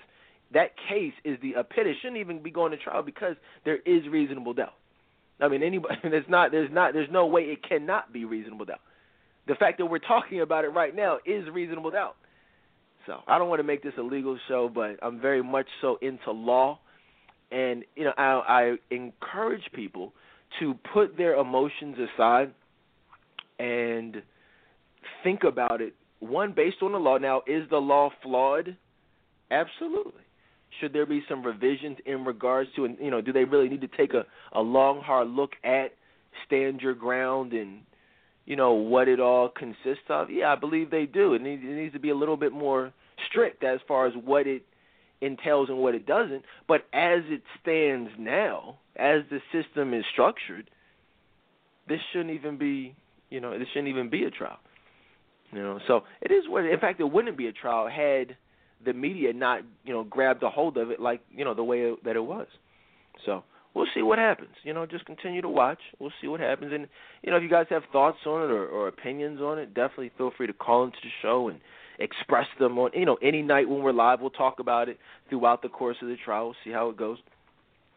[0.52, 1.96] that case is the epitome.
[2.00, 4.74] Shouldn't even be going to trial because there is reasonable doubt.
[5.40, 5.96] I mean, anybody.
[6.02, 6.50] There's not.
[6.50, 6.94] There's not.
[6.94, 8.80] There's no way it cannot be reasonable doubt.
[9.46, 12.16] The fact that we're talking about it right now is reasonable doubt.
[13.06, 15.98] So I don't want to make this a legal show, but I'm very much so
[16.02, 16.78] into law,
[17.50, 20.12] and you know, I, I encourage people
[20.61, 22.52] to put their emotions aside
[23.58, 24.22] and
[25.22, 25.94] think about it.
[26.20, 27.18] One, based on the law.
[27.18, 28.76] Now, is the law flawed?
[29.50, 30.22] Absolutely.
[30.80, 33.80] Should there be some revisions in regards to, and you know, do they really need
[33.80, 35.94] to take a, a long, hard look at
[36.46, 37.80] stand your ground and
[38.44, 40.30] you know what it all consists of?
[40.30, 41.34] Yeah, I believe they do.
[41.34, 42.92] It needs, it needs to be a little bit more
[43.28, 44.62] strict as far as what it
[45.20, 46.44] entails and what it doesn't.
[46.66, 50.70] But as it stands now, as the system is structured,
[51.88, 52.94] this shouldn't even be,
[53.31, 54.59] you know, this shouldn't even be a trial.
[55.52, 56.66] You know, so it is what.
[56.66, 58.37] In fact, it wouldn't be a trial had
[58.85, 61.92] the media not you know grabbed a hold of it like you know the way
[62.04, 62.46] that it was.
[63.24, 64.54] So we'll see what happens.
[64.62, 65.78] You know, just continue to watch.
[65.98, 66.87] We'll see what happens, and
[67.22, 70.12] you know if you guys have thoughts on it or, or opinions on it, definitely
[70.18, 71.61] feel free to call into the show and
[71.98, 74.20] express them on you know any night when we're live.
[74.20, 76.46] We'll talk about it throughout the course of the trial.
[76.46, 77.18] We'll see how it goes.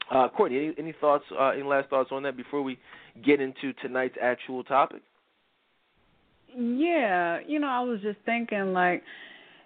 [0.10, 1.24] Uh, Courtney, any, any thoughts?
[1.38, 2.78] Uh, any last thoughts on that before we
[3.24, 5.02] get into tonight's actual topic?
[6.54, 9.04] Yeah, you know, I was just thinking like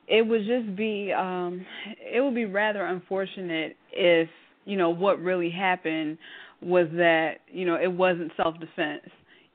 [0.08, 1.65] it would just be um
[2.00, 4.30] it would be rather unfortunate if
[4.65, 6.17] you know what really happened
[6.62, 9.02] was that you know it wasn't self defense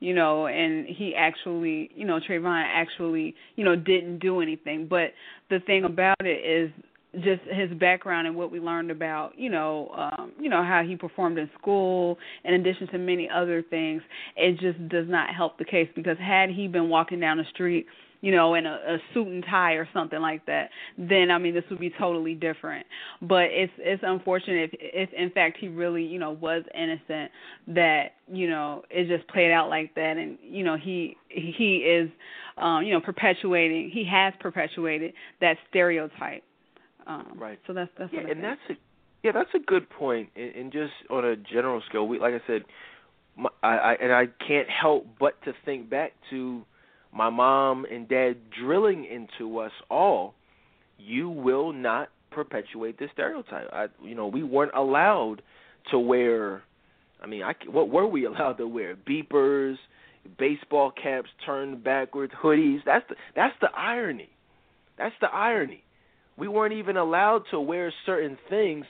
[0.01, 4.87] you know and he actually you know Trayvon actually you know didn't do anything.
[4.89, 5.13] But
[5.49, 6.71] the thing about it is
[7.15, 10.95] just his background and what we learned about you know um you know how he
[10.95, 14.01] performed in school in addition to many other things
[14.37, 17.87] it just does not help the case because had he been walking down the street
[18.21, 21.55] you know, in a, a suit and tie or something like that, then I mean
[21.55, 22.87] this would be totally different.
[23.23, 27.31] But it's it's unfortunate if, if in fact he really you know was innocent
[27.69, 32.11] that you know it just played out like that, and you know he he is
[32.59, 36.43] um, you know perpetuating he has perpetuated that stereotype.
[37.07, 37.59] Um, right.
[37.67, 38.75] So that's that's yeah, and that's a
[39.23, 40.29] yeah that's a good point.
[40.37, 42.65] And, and just on a general scale, we like I said,
[43.37, 46.65] my, I, I and I can't help but to think back to
[47.13, 50.35] my mom and dad drilling into us all,
[50.99, 53.69] you will not perpetuate this stereotype.
[53.73, 55.43] I, you know, we weren't allowed
[55.91, 56.63] to wear.
[57.23, 58.97] I mean, I what were we allowed to wear?
[58.97, 59.77] Beepers,
[60.39, 62.79] baseball caps turned backwards, hoodies.
[62.85, 64.31] That's the that's the irony.
[64.99, 65.83] That's the irony.
[66.37, 68.87] We weren't even allowed to wear certain things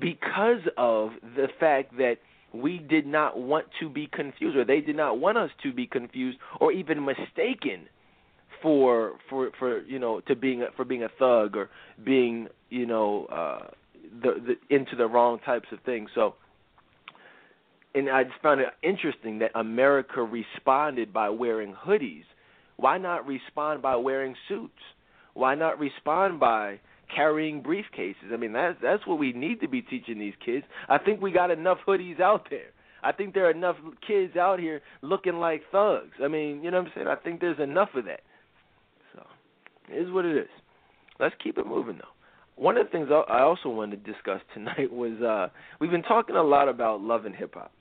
[0.00, 2.16] because of the fact that
[2.62, 5.86] we did not want to be confused, or they did not want us to be
[5.86, 7.88] confused, or even mistaken
[8.62, 11.70] for for for you know to being a, for being a thug or
[12.04, 13.68] being you know uh,
[14.22, 16.10] the, the into the wrong types of things.
[16.14, 16.34] So,
[17.94, 22.24] and I just found it interesting that America responded by wearing hoodies.
[22.76, 24.72] Why not respond by wearing suits?
[25.34, 26.80] Why not respond by
[27.14, 28.32] carrying briefcases.
[28.32, 30.64] I mean, that's that's what we need to be teaching these kids.
[30.88, 32.70] I think we got enough hoodies out there.
[33.02, 36.16] I think there are enough kids out here looking like thugs.
[36.22, 37.06] I mean, you know what I'm saying?
[37.06, 38.20] I think there's enough of that.
[39.14, 39.22] So,
[39.92, 40.48] it is what it is.
[41.20, 42.08] let's keep it moving though.
[42.56, 45.48] One of the things I also wanted to discuss tonight was uh
[45.80, 47.72] we've been talking a lot about love and hip hop.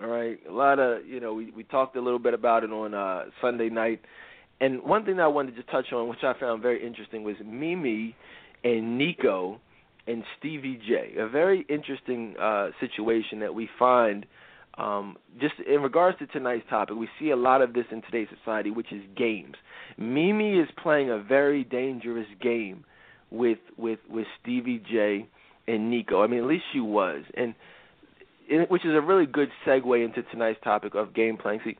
[0.00, 2.70] All right, a lot of you know we we talked a little bit about it
[2.70, 4.00] on uh Sunday night,
[4.60, 7.36] and one thing that I wanted to touch on, which I found very interesting, was
[7.44, 8.16] Mimi
[8.64, 9.60] and Nikko
[10.06, 11.14] and Stevie J.
[11.18, 14.26] A very interesting uh situation that we find
[14.78, 18.28] um, just in regards to tonight's topic, we see a lot of this in today's
[18.38, 19.56] society, which is games.
[19.98, 22.84] Mimi is playing a very dangerous game
[23.30, 25.26] with with with Stevie J
[25.66, 26.22] and Nikko.
[26.22, 27.54] I mean, at least she was, and
[28.48, 31.60] it, which is a really good segue into tonight's topic of game playing.
[31.64, 31.76] See,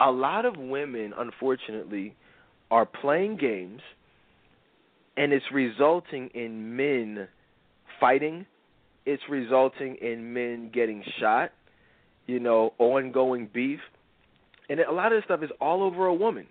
[0.00, 2.14] a lot of women, unfortunately,
[2.70, 3.80] are playing games,
[5.16, 7.28] and it's resulting in men
[7.98, 8.46] fighting.
[9.06, 11.50] It's resulting in men getting shot
[12.28, 13.80] you know, ongoing beef.
[14.68, 16.46] And a lot of this stuff is all over a woman.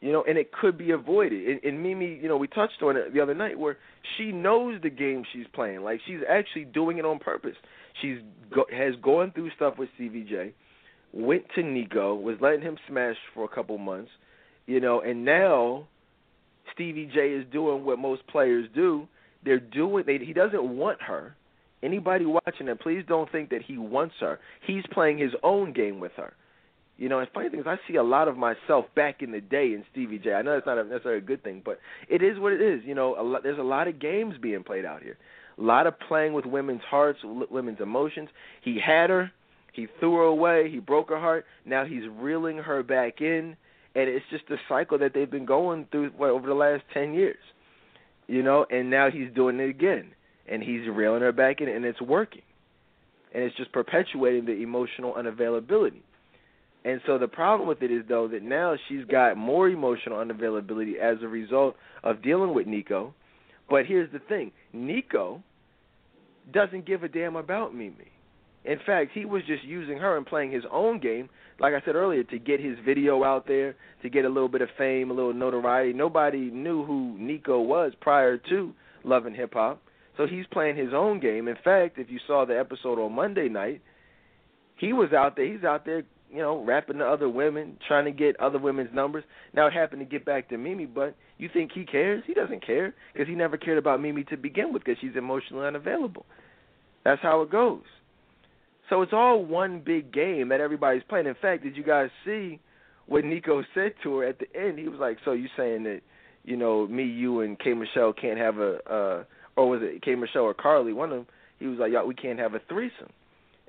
[0.00, 1.46] You know, and it could be avoided.
[1.46, 3.78] And, and Mimi, you know, we touched on it the other night where
[4.16, 5.82] she knows the game she's playing.
[5.82, 7.56] Like she's actually doing it on purpose.
[8.02, 8.18] She's
[8.52, 10.54] go, has gone through stuff with Stevie J,
[11.12, 14.10] went to Nikko, was letting him smash for a couple months,
[14.66, 15.86] you know, and now
[16.72, 19.08] Stevie J is doing what most players do.
[19.44, 21.34] They're doing they he doesn't want her.
[21.82, 24.38] Anybody watching it, please don't think that he wants her.
[24.66, 26.34] He's playing his own game with her.
[26.98, 29.40] You know, and funny thing is, I see a lot of myself back in the
[29.40, 30.34] day in Stevie J.
[30.34, 31.78] I know that's not a, necessarily a good thing, but
[32.10, 32.82] it is what it is.
[32.84, 35.16] You know, a lot, there's a lot of games being played out here,
[35.56, 38.28] a lot of playing with women's hearts, women's emotions.
[38.62, 39.32] He had her,
[39.72, 41.44] he threw her away, he broke her heart.
[41.64, 43.56] Now he's reeling her back in,
[43.94, 47.14] and it's just a cycle that they've been going through what, over the last ten
[47.14, 47.38] years.
[48.26, 50.12] You know, and now he's doing it again
[50.50, 52.42] and he's reeling her back in, and it's working,
[53.32, 56.02] and it's just perpetuating the emotional unavailability.
[56.84, 60.98] And so the problem with it is though that now she's got more emotional unavailability
[60.98, 63.14] as a result of dealing with Nikko.
[63.68, 65.42] But here's the thing, Nikko
[66.52, 68.10] doesn't give a damn about Mimi.
[68.64, 71.94] In fact, he was just using her and playing his own game, like I said
[71.94, 75.14] earlier, to get his video out there, to get a little bit of fame, a
[75.14, 75.92] little notoriety.
[75.92, 78.72] Nobody knew who Nikko was prior to
[79.04, 79.82] Love and Hip Hop.
[80.16, 81.48] So he's playing his own game.
[81.48, 83.80] In fact, if you saw the episode on Monday night,
[84.76, 85.50] he was out there.
[85.50, 89.24] He's out there, you know, rapping to other women, trying to get other women's numbers.
[89.54, 92.22] Now it happened to get back to Mimi, but you think he cares?
[92.26, 95.66] He doesn't care because he never cared about Mimi to begin with because she's emotionally
[95.66, 96.26] unavailable.
[97.04, 97.82] That's how it goes.
[98.90, 101.26] So it's all one big game that everybody's playing.
[101.26, 102.58] In fact, did you guys see
[103.06, 104.78] what Nikko said to her at the end?
[104.78, 106.00] He was like, "So you saying that,
[106.44, 109.24] you know, me, you, and K Michelle can't have a." Uh,
[109.56, 110.92] or was it K Michelle or Karlie?
[110.92, 111.26] One of them.
[111.60, 113.10] He was like, "Yo, we can't have a threesome,"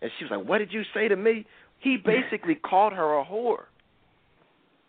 [0.01, 1.45] and she was like, "What did you say to me?"
[1.79, 3.65] He basically called her a whore.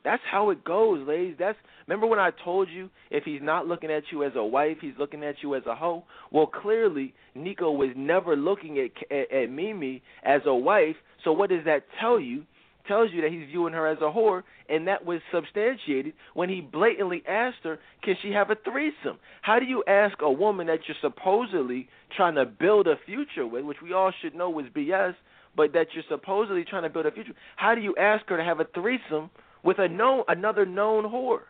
[0.05, 1.37] That's how it goes, ladies.
[1.39, 4.79] That's remember when I told you if he's not looking at you as a wife,
[4.81, 6.05] he's looking at you as a hoe.
[6.31, 10.97] Well, clearly Nikko was never looking at at, at Mimi as a wife.
[11.25, 12.45] So what does that tell you?
[12.89, 16.61] tells you that he's viewing her as a whore, and that was substantiated when he
[16.61, 20.81] blatantly asked her, "Can she have a threesome?" How do you ask a woman that
[20.89, 25.15] you're supposedly trying to build a future with, which we all should know was BS,
[25.55, 27.35] but that you're supposedly trying to build a future?
[27.57, 29.31] How do you ask her to have a threesome
[29.63, 31.41] with a known another known whore?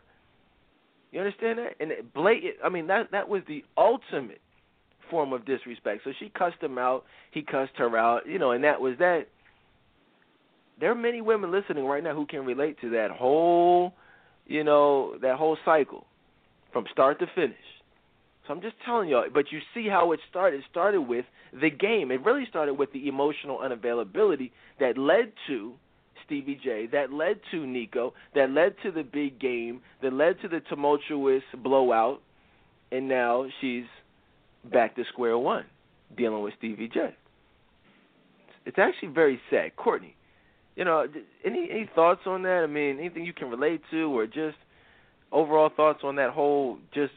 [1.11, 1.75] You understand that?
[1.79, 2.55] And blatant.
[2.63, 4.41] I mean, that that was the ultimate
[5.09, 6.01] form of disrespect.
[6.03, 7.05] So she cussed him out.
[7.31, 8.27] He cussed her out.
[8.27, 9.27] You know, and that was that
[10.79, 13.93] there are many women listening right now who can relate to that whole,
[14.47, 16.05] you know, that whole cycle
[16.71, 17.55] from start to finish.
[18.47, 20.57] So I'm just telling y'all, but you see how it started.
[20.57, 22.11] It started with the game.
[22.11, 25.73] It really started with the emotional unavailability that led to
[26.25, 30.47] Stevie J, that led to Nikko, that led to the big game, that led to
[30.47, 32.21] the tumultuous blowout,
[32.91, 33.85] and now she's
[34.71, 35.65] back to square one,
[36.15, 37.15] dealing with Stevie J.
[38.65, 39.75] It's actually very sad.
[39.75, 40.15] Courtney,
[40.75, 41.05] you know,
[41.43, 42.63] any any thoughts on that?
[42.63, 44.57] I mean, anything you can relate to, or just
[45.31, 47.13] overall thoughts on that whole just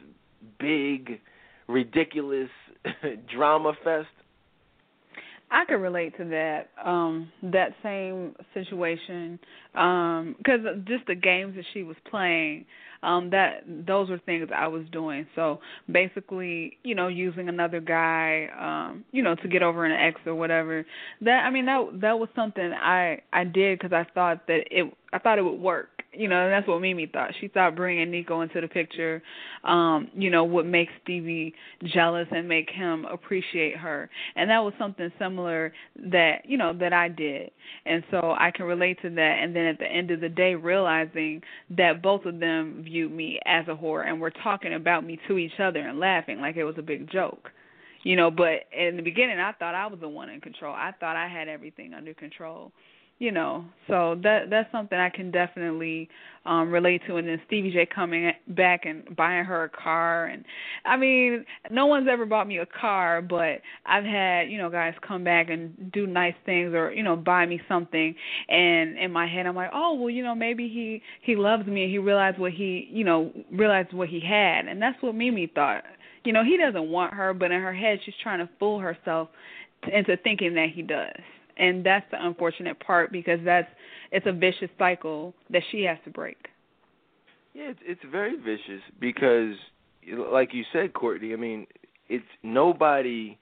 [0.59, 1.19] big,
[1.67, 2.49] ridiculous
[3.33, 4.07] drama fest?
[5.49, 9.39] I could relate to that um that same situation
[9.75, 12.65] um cuz just the games that she was playing
[13.03, 15.25] um that those were things I was doing.
[15.35, 15.59] So
[15.91, 20.35] basically you know using another guy um you know to get over an ex or
[20.35, 20.85] whatever
[21.21, 24.93] that I mean that that was something I I did cuz I thought that it
[25.13, 27.31] I thought it would work You know, and that's what Mimi thought.
[27.39, 29.21] She thought bringing Nikko into the picture,
[29.63, 31.53] um, you know, would make Stevie
[31.83, 34.09] jealous and make him appreciate her.
[34.35, 35.73] And that was something similar
[36.11, 37.51] that, you know, that I did.
[37.85, 39.39] And so I can relate to that.
[39.41, 41.41] And then at the end of the day, realizing
[41.77, 45.37] that both of them viewed me as a whore and were talking about me to
[45.37, 47.49] each other and laughing like it was a big joke
[48.03, 50.91] you know but in the beginning i thought i was the one in control i
[50.99, 52.71] thought i had everything under control
[53.19, 56.07] you know so that that's something i can definitely
[56.45, 57.17] um relate to.
[57.17, 60.25] And then stevie j coming back and buying her a car.
[60.27, 60.43] And
[60.85, 64.93] i mean no one's ever bought me a car but i've had you know guys
[65.05, 68.15] come back and do nice things or you know buy me something.
[68.49, 71.83] And in my head i'm like oh well you know maybe he he loves me
[71.83, 74.67] and he realized what he you know realized what he had.
[74.67, 75.83] And that's what mimi thought.
[76.23, 79.29] You know he doesn't want her but in her head she's trying to fool herself
[79.91, 81.13] into thinking that he does
[81.57, 83.67] and that's the unfortunate part because that's
[84.11, 86.37] it's a vicious cycle that she has to break.
[87.53, 89.55] Yeah, it's it's very vicious because,
[90.31, 91.33] like you said, Courtney.
[91.33, 91.67] I mean,
[92.07, 93.37] it's nobody.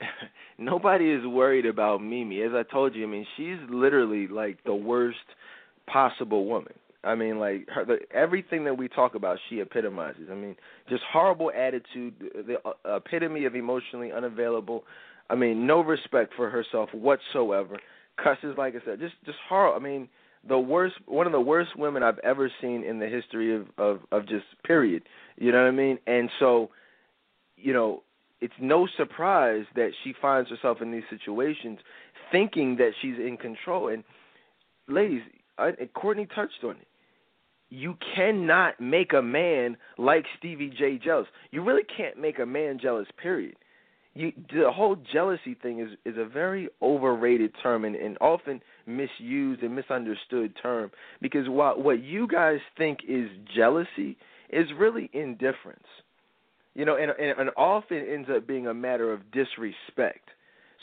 [0.58, 2.42] nobody is worried about Mimi.
[2.42, 5.18] As I told you, I mean, she's literally like the worst
[5.86, 6.74] possible woman.
[7.04, 10.28] I mean, like her, the, everything that we talk about, she epitomizes.
[10.30, 10.56] I mean,
[10.88, 14.84] just horrible attitude, the uh, epitome of emotionally unavailable.
[15.30, 17.78] I mean, no respect for herself whatsoever.
[18.22, 19.76] Cusses, like I said, just just horrible.
[19.76, 20.08] I mean,
[20.46, 24.00] the worst, one of the worst women I've ever seen in the history of of
[24.12, 25.02] of just period.
[25.36, 25.98] You know what I mean?
[26.06, 26.70] And so,
[27.56, 28.02] you know,
[28.40, 31.78] it's no surprise that she finds herself in these situations,
[32.30, 33.88] thinking that she's in control.
[33.88, 34.04] And
[34.86, 35.22] ladies,
[35.58, 36.86] I, Courtney touched on it.
[37.70, 41.26] You cannot make a man like Stevie J jealous.
[41.50, 43.08] You really can't make a man jealous.
[43.20, 43.56] Period
[44.14, 49.62] you, the whole jealousy thing is is a very overrated term and, and often misused
[49.62, 50.90] and misunderstood term
[51.20, 54.16] because what what you guys think is jealousy
[54.50, 55.86] is really indifference.
[56.74, 60.28] You know, and, and and often ends up being a matter of disrespect.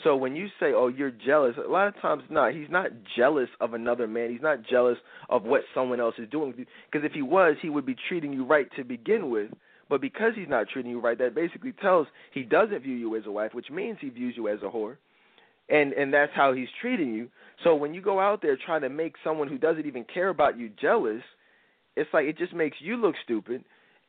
[0.04, 2.52] So when you say, "Oh, you're jealous," a lot of times not.
[2.52, 4.30] He's not jealous of another man.
[4.30, 4.98] He's not jealous
[5.30, 6.52] of what someone else is doing.
[6.52, 9.50] Because if he was, he would be treating you right to begin with.
[9.92, 13.26] But because he's not treating you right, that basically tells he doesn't view you as
[13.26, 14.96] a wife, which means he views you as a whore.
[15.68, 17.28] And and that's how he's treating you.
[17.62, 20.58] So when you go out there trying to make someone who doesn't even care about
[20.58, 21.20] you jealous,
[21.94, 23.64] it's like it just makes you look stupid.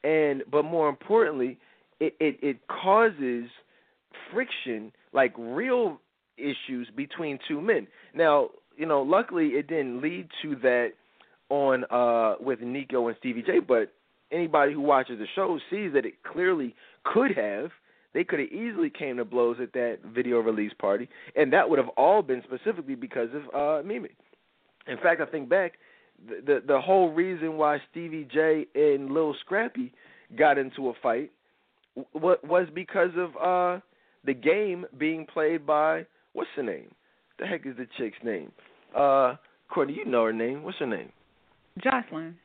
[0.05, 1.59] And but more importantly,
[1.99, 3.49] it it, it causes
[4.33, 5.99] friction, like real
[6.37, 7.87] issues between two men.
[8.15, 10.91] Now, you know, luckily it didn't lead to that
[11.49, 13.91] on uh with Nikko and Stevie J, but
[14.33, 17.71] anybody who watches the show sees that it clearly could have.
[18.13, 21.79] They could have easily came to blows at that video release party, and that would
[21.79, 24.09] have all been specifically because of uh, Mimi.
[24.87, 25.73] In fact, I think back,
[26.27, 29.91] the, the the whole reason why Stevie J and Lil Scrappy
[30.37, 31.31] got into a fight
[32.13, 33.81] w- was because of uh
[34.25, 36.93] the game being played by what's the name?
[37.39, 38.51] The heck is the chick's name?
[38.95, 39.35] Uh,
[39.69, 40.63] Courtney, you know her name.
[40.63, 41.11] What's her name?
[41.79, 42.35] Joseline.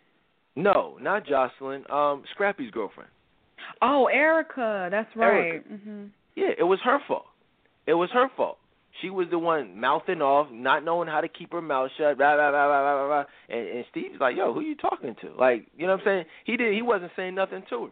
[0.58, 1.88] No, not Joseline.
[1.88, 3.10] Um, Scrappy's girlfriend.
[3.80, 4.88] Oh, Erica.
[4.90, 5.36] That's right.
[5.36, 5.68] Erica.
[5.68, 6.04] Mm-hmm.
[6.34, 7.26] Yeah, it was her fault.
[7.86, 8.58] It was her fault.
[9.00, 12.34] She was the one mouthing off, not knowing how to keep her mouth shut, blah
[12.34, 13.24] blah blah blah blah blah.
[13.48, 16.24] And, and Steve's like, "Yo, who you talking to?" Like, you know what I'm saying?
[16.44, 16.74] He did.
[16.74, 17.84] He wasn't saying nothing to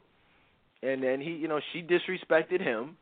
[0.83, 0.91] her.
[0.91, 2.97] And then he, you know, she disrespected him,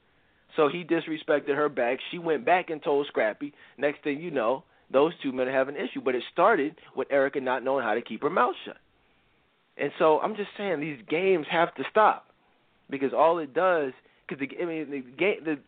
[0.57, 1.99] so he disrespected her back.
[2.11, 3.55] She went back and told Scrappy.
[3.79, 6.03] Next thing you know, those two men have an issue.
[6.05, 8.77] But it started with Erica not knowing how to keep her mouth shut.
[9.77, 12.27] And so I'm just saying these games have to stop
[12.91, 13.93] because all it does,
[14.27, 15.59] because the I mean the game, the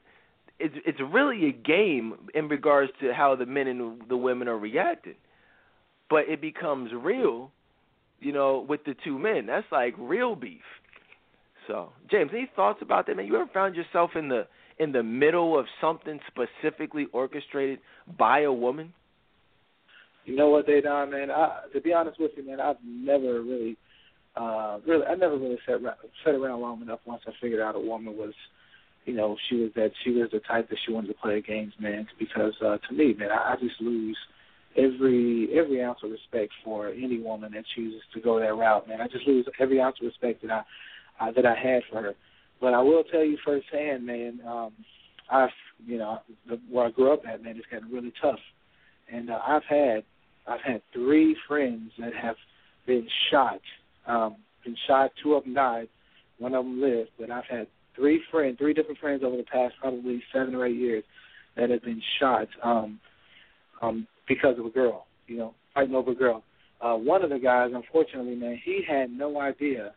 [0.59, 4.59] it's it's really a game in regards to how the men and the women are
[4.59, 5.17] reacting,
[6.09, 7.51] but it becomes real,
[8.21, 9.47] you know, with the two men.
[9.47, 10.63] That's like real beef.
[11.67, 13.17] So, James, any thoughts about that?
[13.17, 14.47] Man, you ever found yourself in the
[14.79, 17.81] in the middle of something specifically orchestrated
[18.19, 18.93] by a woman?
[20.25, 21.31] You know what they done, man.
[21.31, 23.77] I, to be honest with you, man, I've never really
[24.37, 25.81] uh, really, I never really sat
[26.25, 28.35] sat around long enough once I figured out a woman was,
[29.07, 31.73] you know, she was that she was the type that she wanted to play games,
[31.81, 32.07] man.
[32.19, 34.17] Because uh, to me, man, I, I just lose
[34.77, 39.01] every every ounce of respect for any woman that chooses to go that route, man.
[39.01, 42.15] I just lose every ounce of respect that I uh, that I had for her.
[42.61, 44.41] But I will tell you firsthand, man.
[44.47, 44.73] Um,
[45.31, 45.49] I've
[45.87, 46.21] you know
[46.71, 48.39] where I grew up at, man, it's gotten really tough,
[49.11, 50.05] and uh, I've had
[50.47, 52.37] I've had three friends that have
[52.87, 53.61] been shot
[54.07, 55.13] um, been shot.
[55.23, 55.89] Two of them died.
[56.39, 57.11] One of them lived.
[57.19, 60.77] But I've had three friends, three different friends over the past probably seven or eight
[60.77, 61.05] years
[61.57, 63.01] that have been shot um,
[63.81, 65.07] um, because of a girl.
[65.27, 66.43] You know, fighting over a girl.
[66.81, 69.93] Uh, one of the guys, unfortunately, man, he had no idea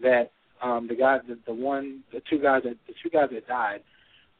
[0.00, 0.30] that
[0.62, 3.80] um, the guy, the, the one, the two guys that the two guys that died,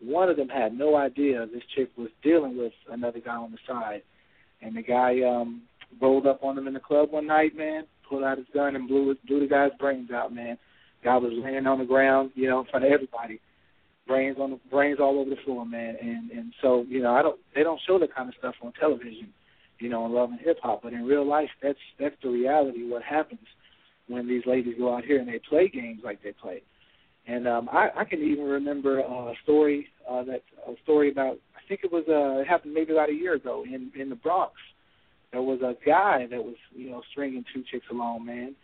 [0.00, 3.58] one of them had no idea this chick was dealing with another guy on the
[3.66, 4.02] side,
[4.60, 5.62] and the guy um,
[6.00, 8.88] rolled up on him in the club one night, man, pulled out his gun and
[8.88, 10.58] blew blew the guy's brains out, man.
[11.02, 13.40] Guy was laying on the ground, you know, in front of everybody,
[14.06, 15.96] brains on the brains all over the floor, man.
[16.00, 18.72] And and so you know, I don't they don't show that kind of stuff on
[18.78, 19.32] television,
[19.78, 22.84] you know, in love and hip hop, but in real life, that's that's the reality.
[22.84, 23.46] What happens
[24.08, 26.62] when these ladies go out here and they play games like they play.
[27.26, 31.38] And um, I, I can even remember uh, a story uh, that a story about
[31.56, 34.16] I think it was uh, it happened maybe about a year ago in in the
[34.16, 34.52] Bronx.
[35.34, 38.54] There was a guy that was you know stringing two chicks along, man,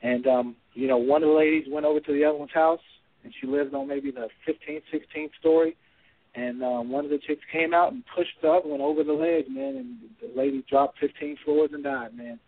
[0.00, 2.78] and um, you know one of the ladies went over to the other one's house,
[3.24, 5.76] and she lived on maybe the 15th, 16th story,
[6.36, 9.46] and um, one of the chicks came out and pushed up, went over the ledge,
[9.50, 12.38] man, and the lady dropped 15 floors and died, man.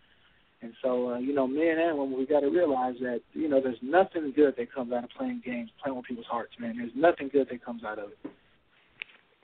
[0.61, 3.59] And so, uh, you know, men and women, we got to realize that, you know,
[3.61, 6.77] there's nothing good that comes out of playing games, playing with people's hearts, man.
[6.77, 8.31] There's nothing good that comes out of it.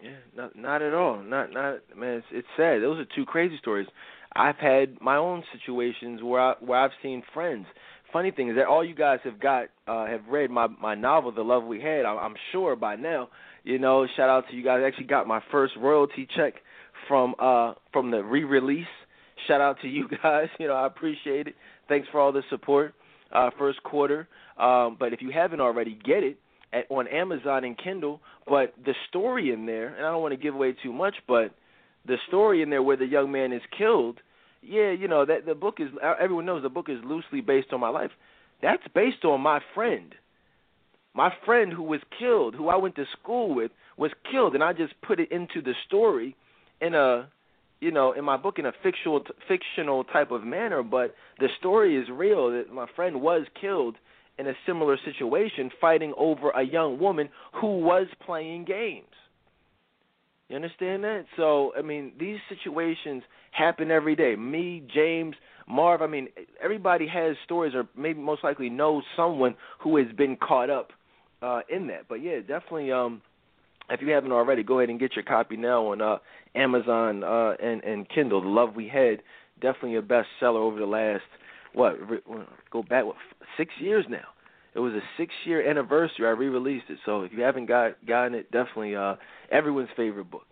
[0.02, 1.22] Yeah, not not at all.
[1.22, 2.20] Not not man.
[2.20, 2.82] It's, it's sad.
[2.82, 3.88] Those are two crazy stories.
[4.36, 7.66] I've had my own situations where I, where I've seen friends.
[8.14, 11.32] Funny thing is that all you guys have got uh, have read my my novel,
[11.32, 12.06] The Love We Had.
[12.06, 13.30] I'm, I'm sure by now.
[13.64, 14.80] You know, shout out to you guys.
[14.84, 16.54] I actually got my first royalty check
[17.08, 18.86] from uh from the re-release
[19.48, 20.48] shout out to you guys.
[20.60, 21.56] You know, I appreciate it.
[21.88, 22.94] Thanks for all the support.
[23.32, 24.28] Uh, first quarter.
[24.58, 26.38] Um, but if you haven't already, get it
[26.74, 28.22] at, on Amazon and Kindle.
[28.48, 31.54] But the story in there, and I don't want to give away too much, but
[32.06, 34.20] the story in there where the young man is killed.
[34.62, 35.88] Yeah, you know that the book is.
[36.04, 38.12] Uh, everyone knows the book is loosely based on my life.
[38.62, 40.14] That's based on my friend.
[41.14, 44.74] My friend who was killed, who I went to school with, was killed, and I
[44.74, 46.36] just put it into the story
[46.82, 47.30] in a
[47.80, 51.96] you know, in my book in a fictional fictional type of manner, but the story
[51.96, 52.52] is real.
[52.52, 53.96] That my friend was killed
[54.38, 57.30] in a similar situation, fighting over a young woman
[57.60, 59.06] who was playing games.
[60.50, 61.26] You understand that?
[61.38, 64.36] So, I mean, these situations happen every day.
[64.36, 65.36] Me, James,
[65.68, 66.28] Marv, I mean,
[66.62, 70.90] everybody has stories or maybe most likely knows someone who has been caught up
[71.42, 72.10] uh in that.
[72.10, 73.22] But yeah, definitely um
[73.90, 76.18] if you haven't already, go ahead and get your copy now on uh,
[76.56, 78.42] Amazon uh, and and Kindle.
[78.42, 79.22] The Love We Had,
[79.62, 81.24] definitely a bestseller over the last
[81.74, 81.96] what
[82.72, 83.16] go back what
[83.58, 84.26] six years now.
[84.76, 86.26] It was a six year anniversary.
[86.28, 89.16] I re-released it, so if you haven't got gotten it, definitely uh,
[89.52, 90.46] everyone's favorite book.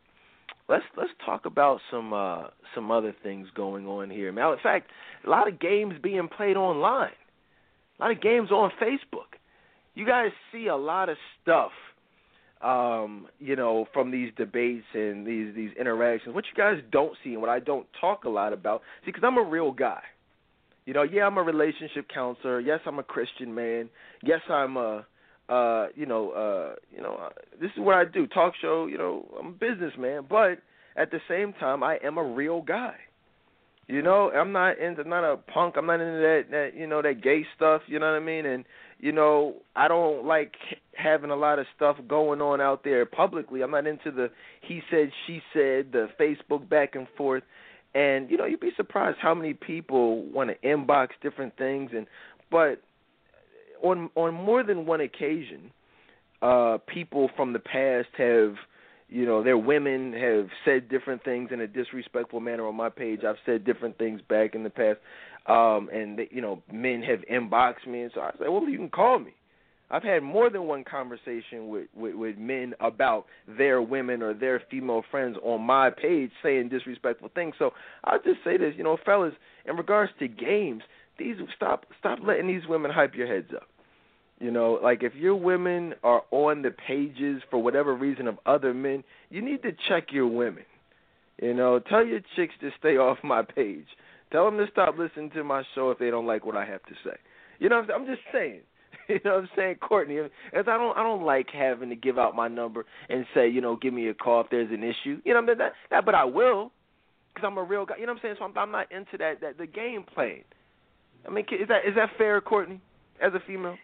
[0.67, 4.31] Let's let's talk about some uh, some other things going on here.
[4.31, 4.89] Now, in fact,
[5.25, 7.11] a lot of games being played online,
[7.99, 9.37] a lot of games on Facebook.
[9.93, 11.71] You guys see a lot of stuff
[12.61, 16.33] um, you know, from these debates and these these interactions.
[16.33, 19.23] What you guys don't see and what I don't talk a lot about, see, because
[19.23, 20.01] I'm a real guy.
[20.87, 22.61] You know, yeah, I'm a relationship counselor.
[22.61, 23.89] Yes, I'm a Christian man.
[24.23, 25.05] Yes, I'm a,
[25.49, 27.29] uh, you know, uh, you know, uh,
[27.59, 28.25] this is what I do.
[28.25, 28.85] Talk show.
[28.85, 30.59] You know, I'm a businessman, but
[30.95, 32.95] at the same time, I am a real guy.
[33.89, 35.75] You know, I'm not into not a punk.
[35.77, 37.81] I'm not into that that you know that gay stuff.
[37.87, 38.45] You know what I mean?
[38.45, 38.63] And
[38.97, 40.53] you know, I don't like
[40.95, 43.61] having a lot of stuff going on out there publicly.
[43.61, 44.29] I'm not into the
[44.61, 47.43] he said, she said, the Facebook back and forth.
[47.97, 52.05] And you know, you'd be surprised how many people want to inbox different things and
[52.51, 52.81] but
[53.83, 55.71] on on more than one occasion,
[56.41, 58.55] uh people from the past have
[59.09, 63.21] you know, their women have said different things in a disrespectful manner on my page.
[63.25, 64.99] I've said different things back in the past
[65.47, 68.89] um, and you know men have inboxed me, and so I say, well, you can
[68.89, 69.33] call me.
[69.89, 74.61] I've had more than one conversation with, with with men about their women or their
[74.69, 77.55] female friends on my page saying disrespectful things.
[77.57, 77.71] So
[78.03, 79.33] I'll just say this, you know, fellas,
[79.65, 80.83] in regards to games,
[81.17, 83.67] these stop stop letting these women hype your heads up.
[84.39, 88.73] You know, like if your women are on the pages for whatever reason of other
[88.73, 90.63] men, you need to check your women.
[91.41, 93.87] You know, tell your chicks to stay off my page.
[94.31, 96.83] Tell them to stop listening to my show if they don't like what I have
[96.83, 97.15] to say.
[97.59, 98.61] You know, I'm, I'm just saying.
[99.17, 100.17] You know what I'm saying, Courtney?
[100.17, 103.61] As I don't, I don't like having to give out my number and say, you
[103.61, 105.21] know, give me a call if there's an issue.
[105.23, 106.71] You know, that, that, that but I will,
[107.33, 107.95] because I'm a real guy.
[107.97, 108.35] You know what I'm saying?
[108.39, 110.43] So I'm, I'm not into that, that the game playing.
[111.27, 112.81] I mean, is that is that fair, Courtney,
[113.21, 113.77] as a female?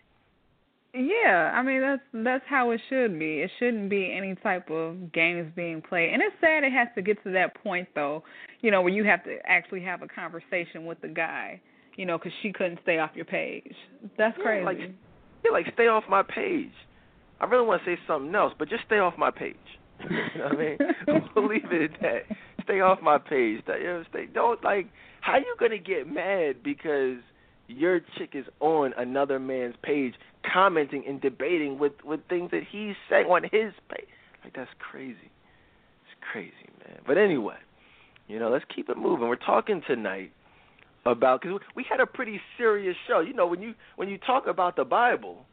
[0.93, 3.39] Yeah, I mean that's that's how it should be.
[3.39, 6.13] It shouldn't be any type of games being played.
[6.13, 8.23] And it's sad it has to get to that point though,
[8.61, 11.59] you know, where you have to actually have a conversation with the guy,
[11.95, 13.75] you know, cuz she couldn't stay off your page.
[14.17, 14.65] That's yeah, crazy.
[14.65, 14.91] Like,
[15.43, 16.71] yeah, like stay off my page.
[17.39, 19.55] I really want to say something else, but just stay off my page.
[20.09, 20.77] you know what I mean?
[21.35, 22.37] we'll leave it at that.
[22.63, 23.61] stay off my page.
[23.67, 24.87] You know, stay don't like
[25.21, 27.17] how you gonna get mad because
[27.67, 30.13] your chick is on another man's page
[30.51, 34.07] commenting and debating with with things that he's saying on his page.
[34.43, 35.31] Like that's crazy.
[35.31, 36.51] It's crazy,
[36.85, 36.99] man.
[37.07, 37.57] But anyway,
[38.27, 39.27] you know, let's keep it moving.
[39.27, 40.31] We're talking tonight
[41.05, 43.19] about because we had a pretty serious show.
[43.19, 45.45] You know, when you when you talk about the Bible,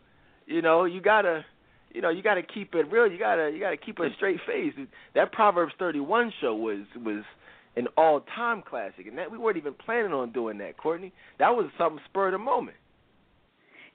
[0.46, 1.44] you know, you gotta
[1.92, 3.10] you know you gotta keep it real.
[3.10, 4.74] You gotta you gotta keep a straight face.
[5.14, 7.24] That Proverbs 31 show was was
[7.76, 11.12] an all time classic, and that we weren't even planning on doing that, Courtney.
[11.38, 12.76] That was something spur of the moment.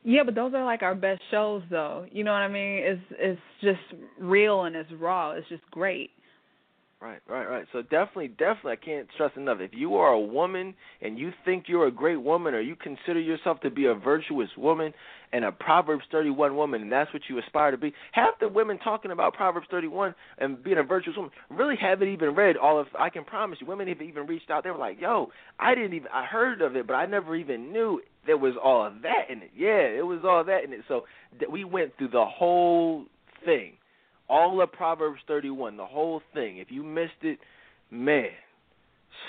[0.04, 2.06] Yeah, but those are like our best shows, though.
[2.12, 2.84] You know what I mean?
[2.84, 5.32] It's it's just real and it's raw.
[5.32, 6.12] It's just great.
[7.02, 7.66] Right, right, right.
[7.74, 9.58] So definitely, definitely, I can't stress enough.
[9.60, 13.20] If you are a woman and you think you're a great woman, or you consider
[13.20, 14.94] yourself to be a virtuous woman
[15.34, 18.80] and a Proverbs 31 woman, and that's what you aspire to be, half the women
[18.80, 22.88] talking about Proverbs 31 and being a virtuous woman really haven't even read all of.
[22.98, 24.64] I can promise you, women have even reached out.
[24.64, 26.08] They were like, "Yo, I didn't even.
[26.14, 29.44] I heard of it, but I never even knew there was all of that in
[29.44, 29.52] it.
[29.56, 30.82] Yeah, it was all that in it.
[30.88, 31.06] So
[31.52, 33.06] we went through the whole
[33.44, 33.74] thing."
[34.30, 36.58] All of Proverbs 31, the whole thing.
[36.58, 37.40] If you missed it,
[37.92, 38.30] man,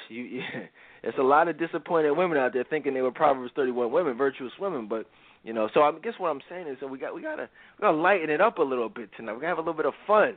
[0.08, 0.40] you,
[1.02, 4.52] it's a lot of disappointed women out there thinking they were Proverbs 31 women, virtuous
[4.60, 5.06] women, but
[5.42, 5.68] you know.
[5.74, 8.30] So I guess what I'm saying is that we got we gotta we gotta lighten
[8.30, 9.34] it up a little bit tonight.
[9.34, 10.36] We gotta have a little bit of fun.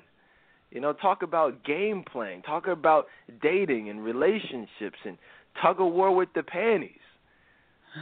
[0.72, 3.06] You know, talk about game playing, talk about
[3.42, 5.18] dating and relationships, and
[5.62, 6.92] tug of war with the panties.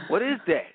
[0.08, 0.66] What is that?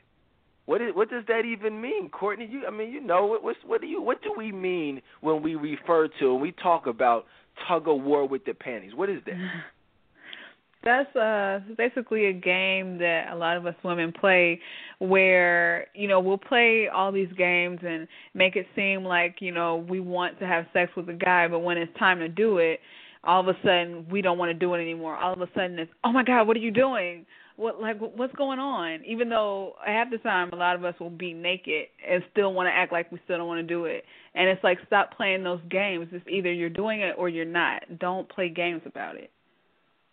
[0.66, 2.48] What is what does that even mean, Courtney?
[2.50, 5.44] You I mean, you know what what's, what do you what do we mean when
[5.44, 7.26] we refer to when we talk about
[7.68, 8.94] tug of war with the panties?
[8.96, 9.34] What is that?
[10.86, 14.60] That's uh basically a game that a lot of us women play
[15.00, 19.86] where, you know, we'll play all these games and make it seem like, you know,
[19.90, 22.80] we want to have sex with a guy, but when it's time to do it,
[23.24, 25.16] all of a sudden we don't want to do it anymore.
[25.16, 28.34] All of a sudden it's, "Oh my god, what are you doing?" What like what's
[28.36, 29.04] going on?
[29.06, 32.68] Even though half the time a lot of us will be naked and still want
[32.68, 34.04] to act like we still don't want to do it.
[34.34, 36.08] And it's like stop playing those games.
[36.12, 37.84] It's either you're doing it or you're not.
[38.00, 39.30] Don't play games about it.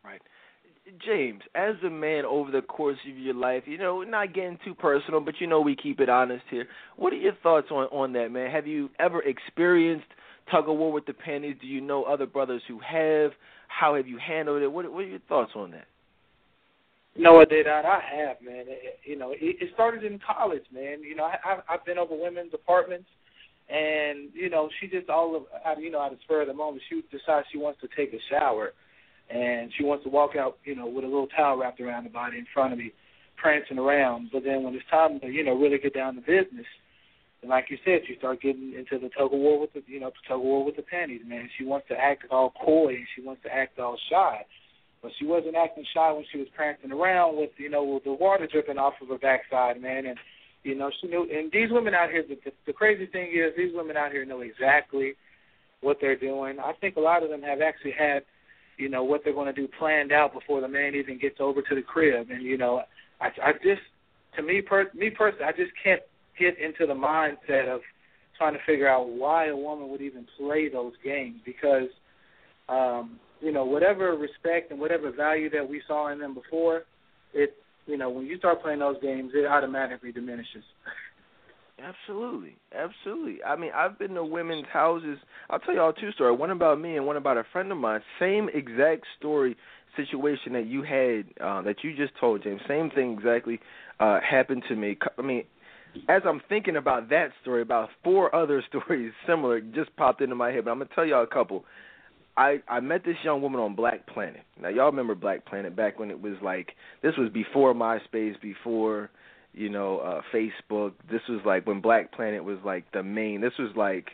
[0.05, 0.21] Right.
[1.07, 4.75] James as a man over the course of your life you know not getting too
[4.75, 6.67] personal but you know we keep it honest here.
[6.97, 8.51] What are your thoughts on on that man?
[8.51, 10.09] Have you ever experienced
[10.51, 11.57] tug of war with the panties?
[11.61, 13.33] Do you know other brothers who have?
[13.69, 14.69] How have you handled it?
[14.71, 15.87] What what are your thoughts on that
[17.21, 17.85] no, I did not.
[17.85, 18.65] I have, man.
[18.67, 21.03] It, you know, it, it started in college, man.
[21.03, 23.09] You know, I, I've, I've been over women's apartments,
[23.69, 25.43] and you know, she just all of,
[25.79, 28.19] you know, out of spur of the moment, she decides she wants to take a
[28.31, 28.73] shower,
[29.29, 32.11] and she wants to walk out, you know, with a little towel wrapped around the
[32.11, 32.93] body in front of me,
[33.37, 34.31] prancing around.
[34.33, 36.67] But then when it's time to, you know, really get down to business,
[37.43, 40.01] and like you said, you start getting into the tug of war with the, you
[40.01, 41.51] know, tug of war with the panties, man.
[41.59, 44.45] She wants to act all coy, and she wants to act all shy
[45.03, 48.13] but she wasn't acting shy when she was prancing around with you know with the
[48.13, 50.07] water dripping off of her backside, man.
[50.07, 50.19] And
[50.63, 51.29] you know she knew.
[51.33, 54.25] And these women out here, the, the, the crazy thing is, these women out here
[54.25, 55.15] know exactly
[55.81, 56.59] what they're doing.
[56.59, 58.25] I think a lot of them have actually had,
[58.77, 61.63] you know, what they're going to do planned out before the man even gets over
[61.63, 62.31] to the crib.
[62.31, 62.83] And you know,
[63.21, 63.83] I, I just,
[64.37, 66.03] to me, per, me personally, I just can't
[66.39, 67.81] get into the mindset of
[68.37, 71.89] trying to figure out why a woman would even play those games because
[72.71, 76.83] um you know, whatever respect and whatever value that we saw in them before,
[77.35, 77.55] it,
[77.87, 80.65] you know, when you start playing those games, it automatically diminishes.
[81.83, 83.43] Absolutely, absolutely.
[83.43, 85.19] I mean, I've been to women's houses.
[85.49, 86.39] I'll tell y'all two stories.
[86.39, 88.01] One about me and one about a friend of mine.
[88.19, 89.57] Same exact story
[89.97, 92.61] situation that you had uh, that you just told, James.
[92.69, 93.61] Same thing exactly
[93.99, 94.99] uh, happened to me.
[95.19, 95.45] I mean,
[96.09, 100.51] as I'm thinking about that story, about four other stories similar just popped into my
[100.51, 100.65] head.
[100.65, 101.65] But I'm gonna tell y'all a couple.
[102.37, 104.43] I I met this young woman on Black Planet.
[104.61, 106.73] Now y'all remember Black Planet back when it was like
[107.03, 109.11] this was before MySpace, before
[109.53, 110.93] you know uh Facebook.
[111.11, 113.41] This was like when Black Planet was like the main.
[113.41, 114.11] This was like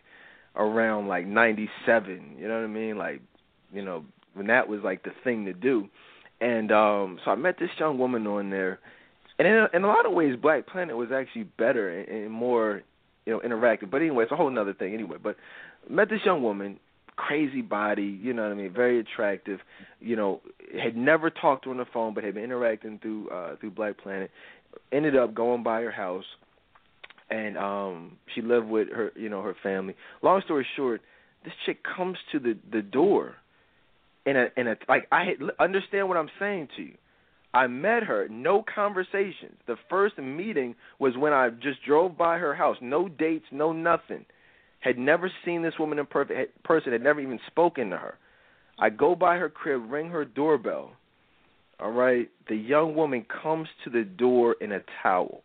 [0.56, 2.96] around like 97, you know what I mean?
[2.96, 3.20] Like,
[3.72, 5.88] you know, when that was like the thing to do.
[6.40, 8.78] And um so I met this young woman on there.
[9.38, 12.30] And in a, in a lot of ways Black Planet was actually better and, and
[12.30, 12.82] more,
[13.26, 13.90] you know, interactive.
[13.90, 15.18] But anyway, it's a whole other thing anyway.
[15.22, 15.36] But
[15.88, 16.80] met this young woman
[17.16, 19.60] crazy body, you know what I mean, very attractive.
[20.00, 20.40] You know,
[20.80, 23.70] had never talked to her on the phone, but had been interacting through uh, through
[23.70, 24.30] Black Planet.
[24.92, 26.24] Ended up going by her house,
[27.30, 29.94] and um, she lived with her, you know, her family.
[30.22, 31.00] Long story short,
[31.44, 33.36] this chick comes to the the door,
[34.26, 36.94] in a in a like I had, understand what I'm saying to you.
[37.54, 39.56] I met her, no conversations.
[39.66, 44.26] The first meeting was when I just drove by her house, no dates, no nothing
[44.80, 48.18] had never seen this woman in person, had never even spoken to her.
[48.78, 50.92] I go by her crib, ring her doorbell.
[51.80, 55.42] All right, the young woman comes to the door in a towel.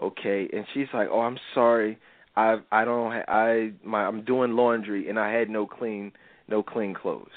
[0.00, 1.98] Okay, and she's like, "Oh, I'm sorry.
[2.36, 6.12] I I don't ha- I my I'm doing laundry and I had no clean
[6.48, 7.30] no clean clothes."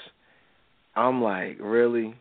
[0.94, 2.14] I'm like, "Really?"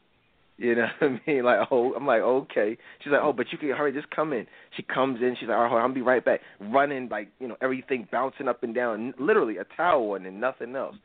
[0.58, 1.43] You know what I mean?
[1.43, 2.78] Like, oh, I'm like, okay.
[3.03, 4.47] She's like, oh, but you can hurry, just come in.
[4.78, 5.36] She comes in.
[5.39, 6.39] She's like, all right, I'll be right back.
[6.60, 10.95] Running, like, you know, everything bouncing up and down, literally a towel and nothing else.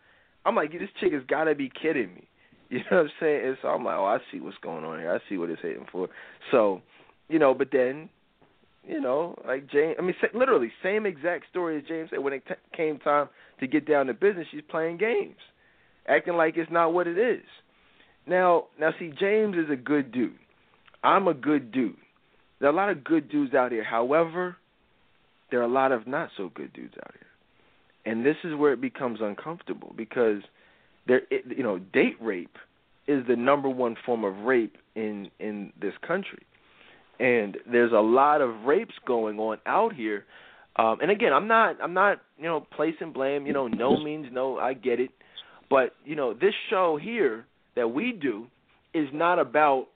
[0.44, 2.26] I'm like, this chick has got to be kidding me.
[2.70, 3.46] You know what I'm saying?
[3.46, 5.12] And so I'm like, oh, I see what's going on here.
[5.12, 6.06] I see what it's hitting for.
[6.52, 6.80] So,
[7.28, 8.08] you know, but then,
[8.86, 12.20] you know, like James, I mean, literally same exact story as James said.
[12.20, 13.28] When it t- came time
[13.58, 15.34] to get down to business, she's playing games,
[16.06, 17.42] acting like it's not what it is.
[18.26, 20.34] Now, now, see, James is a good dude.
[21.02, 21.96] I'm a good dude.
[22.60, 23.84] There are a lot of good dudes out here.
[23.84, 24.56] However,
[25.50, 28.72] there are a lot of not so good dudes out here, and this is where
[28.72, 30.42] it becomes uncomfortable because
[31.06, 32.56] there, it, you know, date rape
[33.06, 36.42] is the number one form of rape in in this country,
[37.18, 40.24] and there's a lot of rapes going on out here.
[40.76, 43.46] Um, and again, I'm not, I'm not, you know, placing blame.
[43.46, 44.58] You know, no means no.
[44.58, 45.10] I get it,
[45.68, 47.46] but you know, this show here
[47.80, 48.46] that we do
[48.92, 49.86] is not about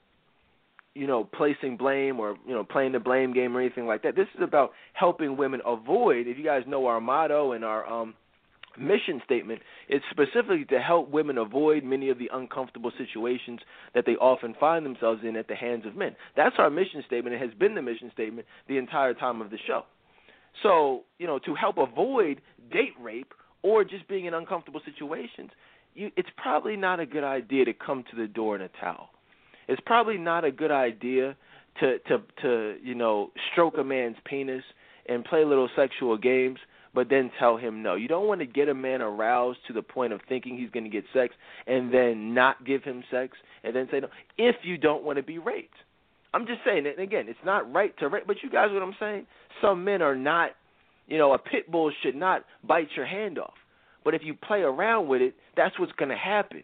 [0.95, 4.15] you know placing blame or you know playing the blame game or anything like that.
[4.15, 6.25] This is about helping women avoid.
[6.25, 8.15] If you guys know our motto and our um
[8.79, 13.59] mission statement, it's specifically to help women avoid many of the uncomfortable situations
[13.93, 16.15] that they often find themselves in at the hands of men.
[16.35, 17.35] That's our mission statement.
[17.35, 19.83] It has been the mission statement the entire time of the show.
[20.63, 25.51] So, you know, to help avoid date rape or just being in uncomfortable situations,
[25.95, 29.09] you, it's probably not a good idea to come to the door in a towel.
[29.67, 31.35] It's probably not a good idea
[31.79, 34.63] to to to you know stroke a man's penis
[35.07, 36.59] and play little sexual games,
[36.93, 37.95] but then tell him no.
[37.95, 40.83] You don't want to get a man aroused to the point of thinking he's going
[40.83, 41.33] to get sex
[41.67, 45.23] and then not give him sex and then say no if you don't want to
[45.23, 45.75] be raped.
[46.33, 48.95] I'm just saying, and again, it's not right to rape, but you guys, what I'm
[48.99, 49.25] saying,
[49.61, 50.49] some men are not,
[51.07, 53.53] you know, a pit bull should not bite your hand off.
[54.05, 56.63] But if you play around with it, that's what's going to happen.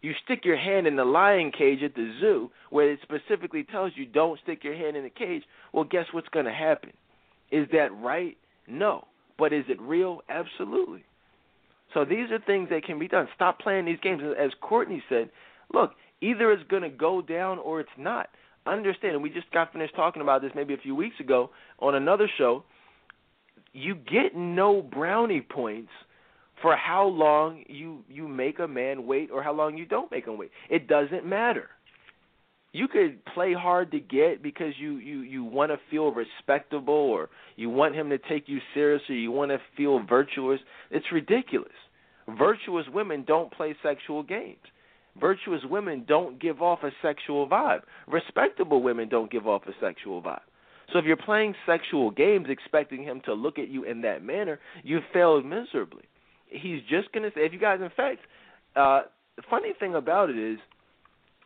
[0.00, 3.92] You stick your hand in the lion cage at the zoo where it specifically tells
[3.96, 5.42] you don't stick your hand in the cage.
[5.72, 6.92] Well, guess what's going to happen?
[7.50, 8.38] Is that right?
[8.68, 9.06] No.
[9.36, 10.20] But is it real?
[10.28, 11.04] Absolutely.
[11.94, 13.26] So these are things that can be done.
[13.34, 14.22] Stop playing these games.
[14.38, 15.30] As Courtney said,
[15.74, 18.28] look, either it's going to go down or it's not.
[18.66, 21.50] Understand, and we just got finished talking about this maybe a few weeks ago
[21.80, 22.62] on another show.
[23.72, 25.90] You get no brownie points–
[26.62, 30.26] for how long you you make a man wait or how long you don't make
[30.26, 30.50] him wait.
[30.70, 31.68] It doesn't matter.
[32.72, 37.30] You could play hard to get because you you you want to feel respectable or
[37.56, 40.60] you want him to take you seriously, you want to feel virtuous.
[40.90, 41.72] It's ridiculous.
[42.38, 44.58] Virtuous women don't play sexual games.
[45.18, 47.80] Virtuous women don't give off a sexual vibe.
[48.06, 50.40] Respectable women don't give off a sexual vibe.
[50.92, 54.60] So if you're playing sexual games expecting him to look at you in that manner,
[54.84, 56.04] you failed miserably
[56.50, 58.20] he's just to say, if you guys, in fact,
[58.76, 59.02] uh,
[59.36, 60.58] the funny thing about it is,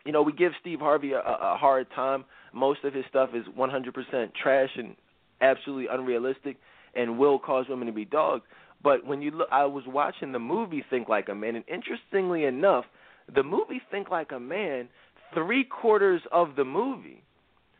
[0.04, 2.24] you know, we give Steve Harvey a, a hard time.
[2.52, 4.96] Most of his stuff is 100% trash and
[5.40, 6.56] absolutely unrealistic
[6.94, 8.44] and will cause women to be dogs.
[8.82, 12.44] But when you look, I was watching the movie Think Like a Man, and interestingly
[12.44, 12.84] enough,
[13.32, 14.88] the movie Think Like a Man,
[15.34, 17.22] three quarters of the movie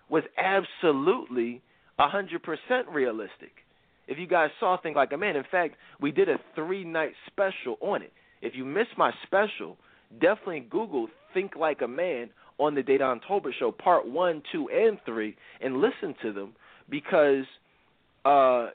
[0.08, 1.60] was absolutely
[1.98, 2.40] 100%
[2.92, 3.52] realistic.
[4.09, 7.12] If you guys saw Think Like a Man, in fact, we did a three night
[7.26, 8.12] special on it.
[8.40, 9.76] If you missed my special,
[10.20, 14.98] definitely Google Think Like a Man on the Dedan Tolbert Show, part one, two, and
[15.07, 16.53] three, and listen to them
[16.90, 17.44] because
[18.24, 18.68] uh,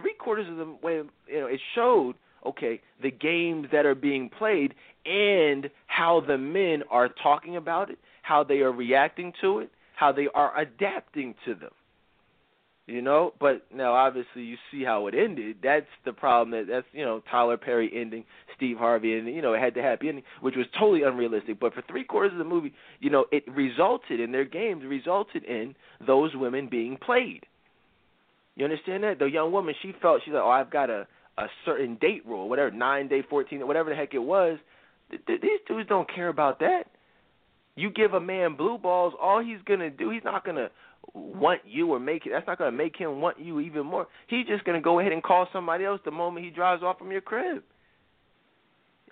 [0.00, 2.14] three quarters of the way, you know, it showed
[2.46, 4.74] okay the games that are being played
[5.04, 10.12] and how the men are talking about it, how they are reacting to it, how
[10.12, 11.70] they are adapting to them
[12.88, 13.34] you know.
[13.38, 15.58] But now, obviously, you see how it ended.
[15.62, 16.50] That's the problem.
[16.50, 18.24] That that's you know Tyler Perry ending,
[18.56, 21.60] Steve Harvey, and you know it had the happy ending, which was totally unrealistic.
[21.60, 25.44] But for three quarters of the movie, you know, it resulted in their games resulted
[25.44, 25.74] in
[26.04, 27.44] those women being played.
[28.56, 29.20] You understand that?
[29.20, 32.48] The young woman, she felt she's like, oh, I've got a a certain date rule,
[32.48, 34.58] whatever, nine day, fourteen, whatever the heck it was.
[35.10, 36.84] Th- th- these dudes don't care about that.
[37.76, 40.68] You give a man blue balls, all he's gonna do, he's not gonna
[41.14, 42.30] want you or make it.
[42.32, 44.06] That's not going to make him want you even more.
[44.28, 46.98] He's just going to go ahead and call somebody else the moment he drives off
[46.98, 47.62] from your crib.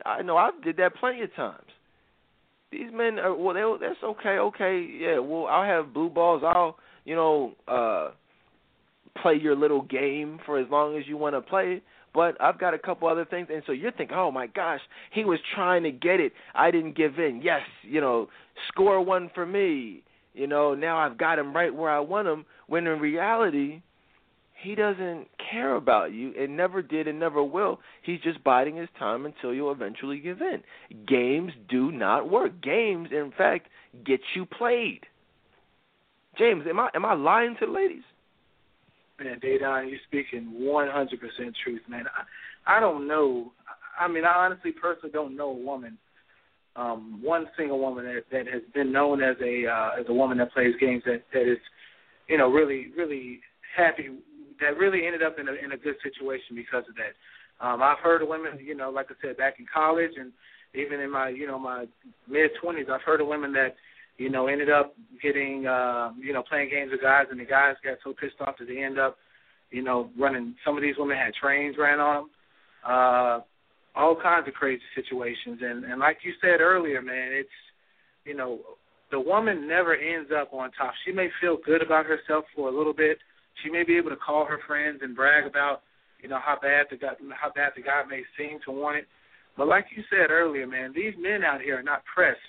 [0.05, 1.67] I know I did that plenty of times.
[2.71, 3.55] These men are well.
[3.55, 4.39] They, that's okay.
[4.39, 5.19] Okay, yeah.
[5.19, 6.43] Well, I'll have blue balls.
[6.45, 8.11] I'll you know uh
[9.23, 11.81] play your little game for as long as you want to play
[12.17, 13.49] but I've got a couple other things.
[13.53, 14.81] And so you're thinking, oh my gosh,
[15.13, 16.33] he was trying to get it.
[16.55, 17.43] I didn't give in.
[17.45, 18.29] Yes, you know,
[18.69, 20.03] score one for me.
[20.37, 22.45] You know, now I've got him right where I want him.
[22.67, 23.81] When in reality,
[24.63, 27.81] he doesn't care about you and never did and never will.
[28.03, 30.63] He's just biding his time until you'll eventually give in.
[31.09, 32.61] Games do not work.
[32.63, 33.69] Games, in fact,
[34.05, 35.01] get you played.
[36.39, 38.03] James, am I am I lying to the ladies?
[39.19, 41.09] Man, Dedan, you're speaking 100%
[41.65, 42.05] truth, man.
[42.67, 43.53] I, I don't know.
[43.99, 45.97] I mean, I honestly, personally, don't know a woman,
[46.77, 50.39] um, one single woman that that has been known as a uh, as a woman
[50.39, 51.59] that plays games that that is,
[52.29, 53.41] you know, really really
[53.77, 54.11] happy
[54.61, 57.15] that really ended up in a in a good situation because of that.
[57.59, 60.33] Um, I've heard of women, you know, like I said, back in college and
[60.75, 61.87] even in my you know my
[62.29, 63.77] mid twenties, I've heard of women that
[64.19, 67.75] you know ended up getting uh, you know playing games with guys, and the guys
[67.85, 69.17] got so pissed off that they end up
[69.71, 70.55] you know running.
[70.65, 72.31] Some of these women had trains ran on them.
[72.87, 73.41] Uh,
[73.97, 77.49] all kinds of crazy situations, and and like you said earlier, man, it's
[78.25, 78.61] you know
[79.11, 80.93] the woman never ends up on top.
[81.05, 83.19] She may feel good about herself for a little bit,
[83.63, 85.83] she may be able to call her friends and brag about,
[86.23, 89.07] you know, how bad the guy, how bad the guy may seem to want it.
[89.57, 92.41] But like you said earlier, man, these men out here are not pressed.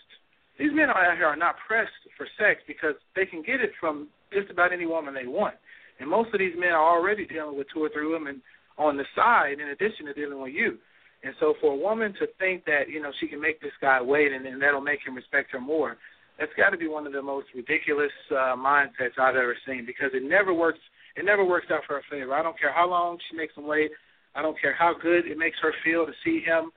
[0.59, 4.09] These men out here are not pressed for sex because they can get it from
[4.33, 5.55] just about any woman they want.
[5.99, 8.41] And most of these men are already dealing with two or three women
[8.77, 10.77] on the side in addition to dealing with you.
[11.23, 14.01] And so for a woman to think that, you know, she can make this guy
[14.01, 15.97] wait and, and that'll make him respect her more,
[16.39, 20.11] that's got to be one of the most ridiculous uh, mindsets I've ever seen because
[20.13, 20.79] it never works–
[21.17, 22.33] it never works out for her favor.
[22.33, 23.91] I don't care how long she makes him wait.
[24.35, 26.71] I don't care how good it makes her feel to see him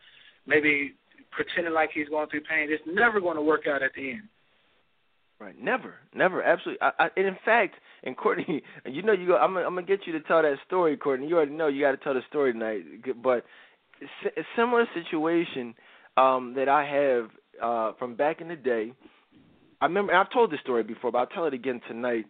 [0.46, 0.94] maybe
[1.30, 2.68] pretending like he's going through pain.
[2.70, 4.22] It's never going to work out at the end.
[5.38, 6.82] Right, never, never, absolutely.
[6.82, 9.36] I, I, and in fact, and Courtney, you know, you go.
[9.36, 11.28] I'm, I'm gonna get you to tell that story, Courtney.
[11.28, 12.82] You already know you got to tell the story tonight.
[13.22, 13.46] But
[14.36, 15.74] a similar situation
[16.16, 17.30] um, that I have
[17.62, 18.92] uh, from back in the day.
[19.80, 22.26] I remember I've told this story before, but I'll tell it again tonight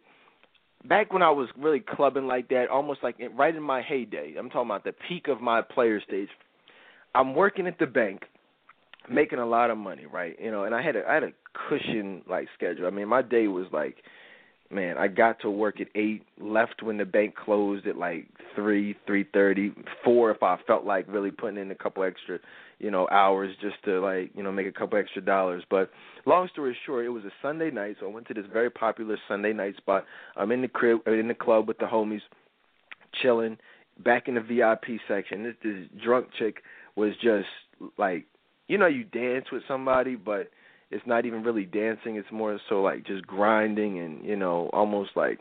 [0.89, 4.35] back when I was really clubbing like that, almost like right in my heyday.
[4.39, 6.29] I'm talking about the peak of my player stage.
[7.15, 8.23] I'm working at the bank,
[9.11, 10.37] making a lot of money, right?
[10.41, 11.33] You know, and I had a I had a
[11.69, 12.87] cushion like schedule.
[12.87, 13.97] I mean, my day was like,
[14.71, 18.97] man, I got to work at eight, left when the bank closed at like three,
[19.07, 19.73] three thirty,
[20.05, 22.39] four if I felt like really putting in a couple extra,
[22.79, 25.65] you know, hours just to like, you know, make a couple extra dollars.
[25.69, 25.91] But
[26.25, 29.19] long story short, it was a Sunday night, so I went to this very popular
[29.29, 30.05] Sunday night spot.
[30.37, 32.23] I'm in the crib, uh, in the club with the homies,
[33.21, 33.59] chilling,
[34.05, 35.43] back in the VIP section.
[35.43, 36.63] This this drunk chick
[36.97, 37.49] was just
[37.99, 38.27] like,
[38.69, 40.49] you know, you dance with somebody, but
[40.91, 42.17] it's not even really dancing.
[42.17, 45.41] It's more so like just grinding and you know, almost like,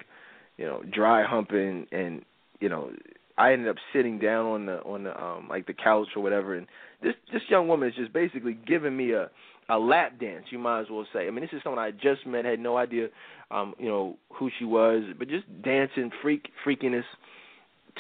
[0.58, 2.24] you know, dry humping and
[2.60, 2.92] you know,
[3.38, 6.56] I ended up sitting down on the on the um like the couch or whatever
[6.56, 6.68] and
[7.02, 9.30] this this young woman is just basically giving me a
[9.70, 11.28] a lap dance, you might as well say.
[11.28, 13.08] I mean, this is someone I just met, had no idea,
[13.52, 17.04] um, you know, who she was, but just dancing, freak, freakiness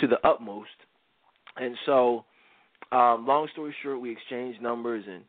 [0.01, 0.69] to the utmost.
[1.57, 2.25] And so,
[2.91, 5.23] um, long story short, we exchanged numbers and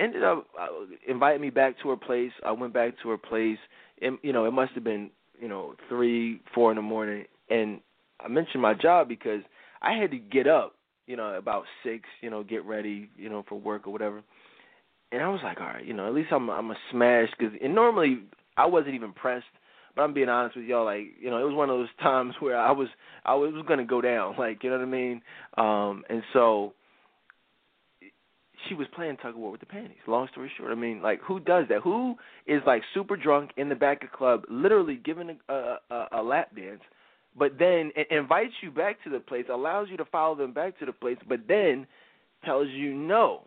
[0.00, 0.66] ended up uh,
[1.06, 2.32] inviting me back to her place.
[2.44, 3.58] I went back to her place,
[4.00, 7.80] and you know, it must have been you know three, four in the morning, and
[8.18, 9.42] I mentioned my job because
[9.82, 10.74] I had to get up
[11.10, 14.22] you know, about six, you know, get ready, you know, for work or whatever.
[15.10, 17.52] And I was like, all right, you know, at least I'm I'm a smash because
[17.60, 18.20] and normally
[18.56, 19.46] I wasn't even pressed,
[19.96, 22.34] but I'm being honest with y'all, like, you know, it was one of those times
[22.38, 22.86] where I was
[23.24, 25.22] I was gonna go down, like, you know what I mean?
[25.58, 26.74] Um, and so
[28.68, 29.98] she was playing tug of war with the panties.
[30.06, 31.82] Long story short, I mean, like, who does that?
[31.82, 36.06] Who is like super drunk in the back of club, literally giving a, a, a,
[36.12, 36.82] a lap dance?
[37.38, 40.86] but then invites you back to the place, allows you to follow them back to
[40.86, 41.86] the place, but then
[42.44, 43.42] tells you no.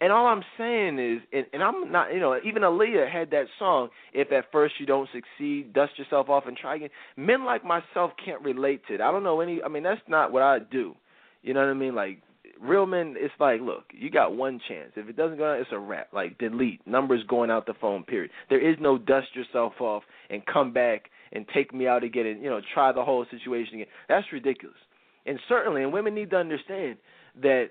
[0.00, 3.46] And all I'm saying is, and, and I'm not, you know, even Aaliyah had that
[3.58, 6.90] song, If at First You Don't Succeed, Dust Yourself Off and Try Again.
[7.16, 9.00] Men like myself can't relate to it.
[9.00, 10.94] I don't know any, I mean, that's not what I do.
[11.42, 11.94] You know what I mean?
[11.94, 12.20] Like,
[12.60, 14.92] real men, it's like, look, you got one chance.
[14.96, 16.08] If it doesn't go out, it's a wrap.
[16.12, 16.86] Like, delete.
[16.86, 18.30] Numbers going out the phone, period.
[18.48, 22.42] There is no dust yourself off and come back and take me out again and
[22.42, 23.86] you know try the whole situation again.
[24.08, 24.76] That's ridiculous.
[25.26, 26.98] And certainly, and women need to understand
[27.42, 27.70] that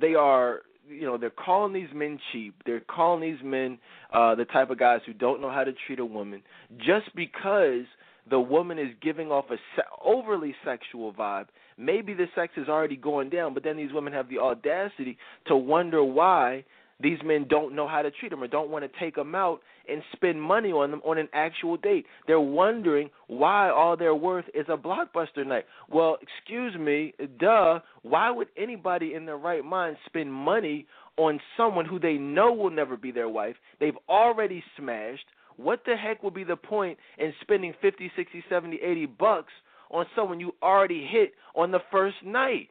[0.00, 2.54] they are you know they're calling these men cheap.
[2.64, 3.78] They're calling these men
[4.12, 6.42] uh, the type of guys who don't know how to treat a woman
[6.78, 7.84] just because
[8.28, 11.46] the woman is giving off a se- overly sexual vibe.
[11.80, 15.16] Maybe the sex is already going down, but then these women have the audacity
[15.46, 16.64] to wonder why
[17.02, 19.60] these men don't know how to treat them or don't want to take them out
[19.88, 22.04] and spend money on them on an actual date.
[22.26, 25.64] They're wondering why all their worth is a blockbuster night.
[25.88, 27.80] Well, excuse me, duh.
[28.02, 32.70] Why would anybody in their right mind spend money on someone who they know will
[32.70, 33.56] never be their wife?
[33.80, 35.24] They've already smashed.
[35.56, 39.52] What the heck would be the point in spending 50, 60, 70, 80 bucks
[39.90, 42.68] on someone you already hit on the first night?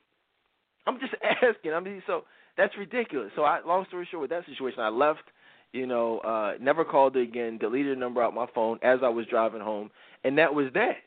[0.88, 1.14] I'm just
[1.44, 1.74] asking.
[1.74, 2.24] I mean, so
[2.58, 3.32] that's ridiculous.
[3.36, 5.24] So, I, long story short, with that situation, I left.
[5.72, 7.60] You know, uh, never called her again.
[7.60, 9.92] Deleted the number out my phone as I was driving home,
[10.24, 10.98] and that was that.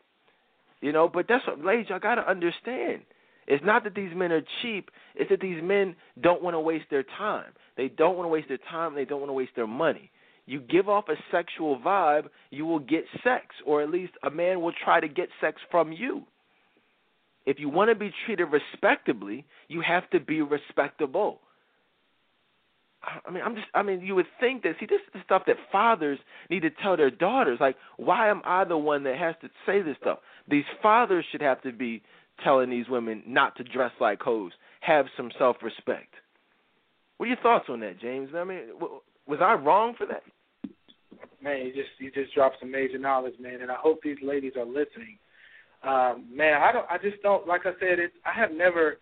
[0.81, 3.03] You know, but that's what, ladies, y'all gotta understand.
[3.49, 4.91] It's not that these men are cheap.
[5.17, 7.53] It's that these men don't want to waste their time.
[7.77, 8.95] They don't want to waste their time.
[8.95, 10.12] They don't want to waste their money.
[10.47, 14.61] You give off a sexual vibe, you will get sex, or at least a man
[14.61, 16.23] will try to get sex from you.
[17.47, 21.41] If you want to be treated respectably, you have to be respectable.
[23.03, 23.67] I mean, I'm just.
[23.75, 24.75] I mean, you would think that.
[24.79, 26.21] See, this is the stuff that fathers
[26.51, 27.59] need to tell their daughters.
[27.61, 30.19] Like, why am I the one that has to say this stuff?
[30.49, 32.03] These fathers should have to be
[32.45, 34.53] telling these women not to dress like hoes.
[34.81, 36.15] Have some self-respect.
[37.17, 38.31] What are your thoughts on that, James?
[38.37, 38.61] I mean,
[39.27, 40.23] was I wrong for that?
[41.43, 44.53] Man, you just you just dropped some major knowledge, man, and I hope these ladies
[44.57, 45.19] are listening
[45.85, 46.87] um, man, I don't.
[46.89, 47.47] I just don't.
[47.47, 48.13] Like I said, it.
[48.25, 48.99] I have never,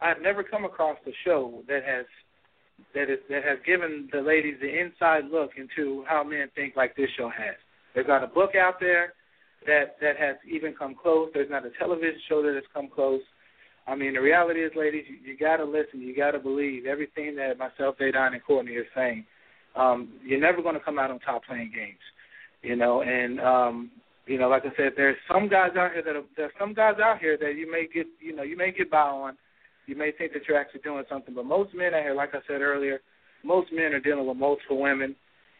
[0.00, 2.06] I have never come across a show that has,
[2.94, 6.96] that is that has given the ladies the inside look into how men think like
[6.96, 7.56] this show has.
[7.94, 9.12] There's not a book out there
[9.66, 11.28] that that has even come close.
[11.34, 13.20] There's not a television show that has come close.
[13.86, 16.00] I mean, the reality is, ladies, you, you got to listen.
[16.00, 19.26] You got to believe everything that myself, Dedan, and Courtney are saying.
[19.74, 22.00] Um, you're never going to come out on top playing games,
[22.62, 23.02] you know.
[23.02, 23.90] And um,
[24.26, 26.94] you know, like I said, there's some guys out here that are, there's some guys
[27.02, 29.36] out here that you may get, you know, you may get by on.
[29.86, 32.38] You may think that you're actually doing something, but most men out here, like I
[32.46, 33.00] said earlier,
[33.42, 35.16] most men are dealing with multiple women,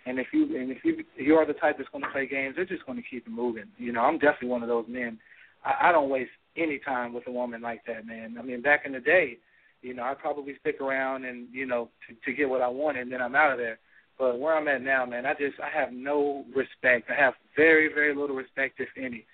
[0.06, 2.54] and if you and if you you are the type that's going to play games,
[2.54, 3.64] they're just going to keep moving.
[3.78, 5.18] You know, I'm definitely one of those men.
[5.64, 8.36] I, I don't waste any time with a woman like that, man.
[8.38, 9.38] I mean, back in the day,
[9.80, 12.98] you know, I'd probably stick around and you know to, to get what I want,
[12.98, 13.78] and then I'm out of there.
[14.18, 17.10] But where I'm at now, man, I just I have no respect.
[17.10, 19.26] I have very very little respect, if any,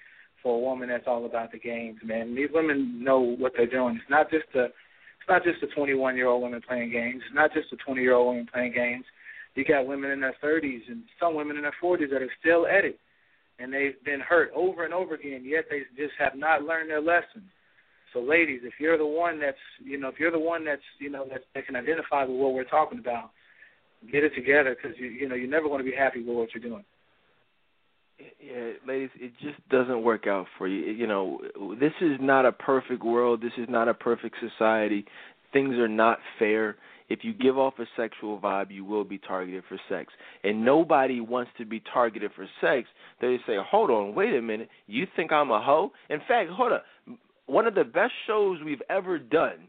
[0.42, 2.34] for a woman that's all about the games, man.
[2.34, 3.96] These women know what they're doing.
[3.96, 7.22] It's not just a it's not just a 21 year old woman playing games.
[7.26, 9.04] It's not just a 20 year old woman playing games.
[9.54, 12.66] You got women in their 30s and some women in their 40s that are still
[12.66, 12.98] at it,
[13.58, 15.42] and they've been hurt over and over again.
[15.44, 17.42] Yet they just have not learned their lesson.
[18.12, 21.10] So, ladies, if you're the one that's you know if you're the one that's you
[21.10, 23.30] know that, that can identify with what we're talking about,
[24.10, 26.48] get it together because you you know you're never going to be happy with what
[26.54, 26.84] you're doing.
[28.18, 30.90] Yeah, ladies, it just doesn't work out for you.
[30.90, 31.40] You know,
[31.78, 33.40] this is not a perfect world.
[33.40, 35.04] This is not a perfect society.
[35.52, 36.76] Things are not fair.
[37.08, 40.12] If you give off a sexual vibe, you will be targeted for sex.
[40.44, 42.88] And nobody wants to be targeted for sex.
[43.20, 44.68] They say, hold on, wait a minute.
[44.86, 45.92] You think I'm a hoe?
[46.10, 47.18] In fact, hold on.
[47.46, 49.68] One of the best shows we've ever done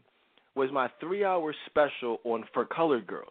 [0.54, 3.28] was my three hour special on For Colored Girls.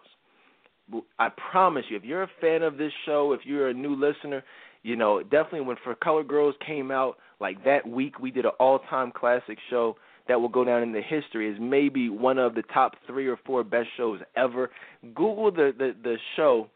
[1.18, 4.44] I promise you, if you're a fan of this show, if you're a new listener,
[4.84, 8.52] you know definitely when For Color Girls came out, like that week, we did an
[8.60, 9.96] all-time classic show
[10.28, 13.38] that will go down in the history as maybe one of the top three or
[13.46, 14.70] four best shows ever.
[15.16, 16.70] Google the the, the show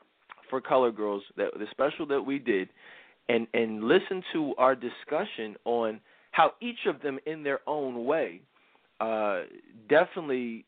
[0.49, 2.69] For Color Girls, that the special that we did,
[3.29, 5.99] and and listen to our discussion on
[6.31, 8.41] how each of them, in their own way,
[8.99, 9.41] uh,
[9.87, 10.65] definitely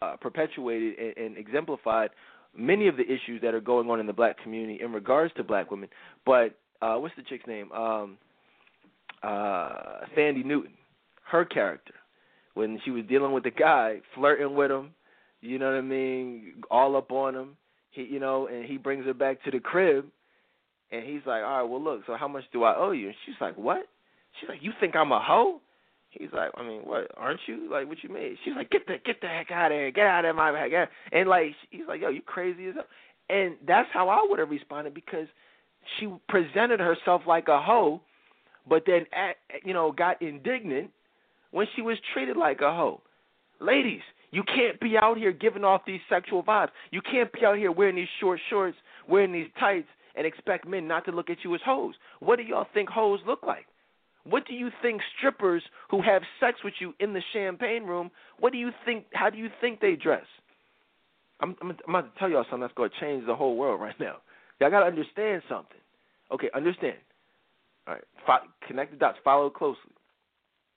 [0.00, 2.10] uh, perpetuated and, and exemplified
[2.56, 5.44] many of the issues that are going on in the black community in regards to
[5.44, 5.88] black women.
[6.24, 7.70] But uh, what's the chick's name?
[7.72, 8.18] Um,
[9.22, 10.72] uh, Thandie Newton,
[11.30, 11.94] her character,
[12.54, 14.90] when she was dealing with the guy, flirting with him,
[15.40, 17.56] you know what I mean, all up on him.
[17.90, 20.06] He, you know, and he brings her back to the crib,
[20.90, 23.16] and he's like, "All right, well, look, so how much do I owe you?" And
[23.26, 23.86] she's like, "What?"
[24.40, 25.60] She's like, "You think I'm a hoe?"
[26.12, 27.10] He's like, I mean, what?
[27.16, 27.70] Aren't you?
[27.70, 28.36] Like, what you mean?
[28.44, 30.90] She's like, get the get the heck out of here, get out of my heck.
[31.10, 32.84] And like, he's like, yo, you crazy as hell.
[33.30, 35.26] And that's how I would have responded because
[35.98, 38.00] she presented herself like a hoe,
[38.68, 40.90] but then at, you know got indignant
[41.50, 43.00] when she was treated like a hoe.
[43.60, 44.02] Ladies,
[44.32, 46.70] you can't be out here giving off these sexual vibes.
[46.90, 48.76] You can't be out here wearing these short shorts,
[49.08, 51.94] wearing these tights, and expect men not to look at you as hoes.
[52.20, 53.66] What do y'all think hoes look like?
[54.24, 58.10] What do you think strippers who have sex with you in the champagne room?
[58.38, 59.06] What do you think?
[59.12, 60.24] How do you think they dress?
[61.40, 63.80] I'm, I'm, I'm about to tell y'all something that's going to change the whole world
[63.86, 64.16] right now.
[64.60, 65.78] Y'all got to understand something.
[66.32, 66.96] Okay, understand.
[67.86, 69.18] All right, Fo- connect the dots.
[69.24, 69.80] Follow closely.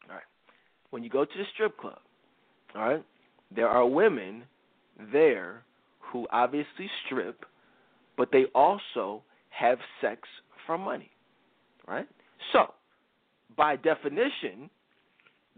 [0.10, 0.24] All right,
[0.89, 2.00] when you go to the strip club,
[2.76, 3.06] all right,
[3.56, 4.43] there are women
[5.12, 5.64] there
[6.00, 7.46] who obviously strip,
[8.18, 10.22] but they also have sex
[10.66, 11.10] for money,
[11.88, 12.08] right?
[12.54, 12.74] So,
[13.56, 14.70] by definition,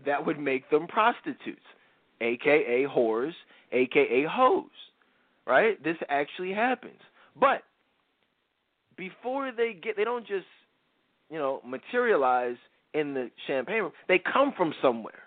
[0.05, 1.59] that would make them prostitutes,
[2.21, 3.33] aka whores,
[3.71, 4.65] aka hoes,
[5.45, 5.81] right?
[5.83, 6.99] This actually happens.
[7.39, 7.63] But
[8.97, 10.45] before they get, they don't just,
[11.29, 12.57] you know, materialize
[12.93, 13.91] in the champagne room.
[14.07, 15.23] They come from somewhere,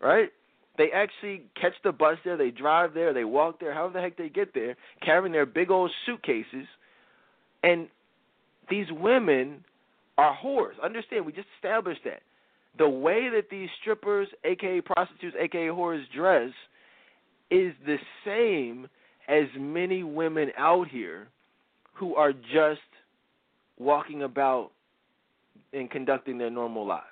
[0.00, 0.30] right?
[0.76, 4.16] They actually catch the bus there, they drive there, they walk there, however the heck
[4.16, 6.66] they get there, carrying their big old suitcases.
[7.62, 7.88] And
[8.68, 9.64] these women
[10.18, 10.72] are whores.
[10.82, 12.22] Understand, we just established that.
[12.78, 16.50] The way that these strippers, aka prostitutes, aka whores, dress
[17.50, 18.88] is the same
[19.28, 21.28] as many women out here
[21.94, 22.80] who are just
[23.78, 24.70] walking about
[25.72, 27.04] and conducting their normal lives.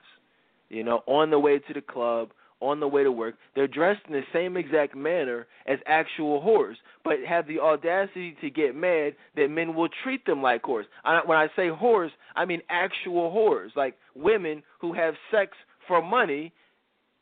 [0.68, 2.30] You know, on the way to the club,
[2.62, 6.76] on the way to work, they're dressed in the same exact manner as actual whores,
[7.04, 10.84] but have the audacity to get mad that men will treat them like whores.
[11.04, 15.52] I, when I say whores, I mean actual whores, like women who have sex
[15.88, 16.52] for money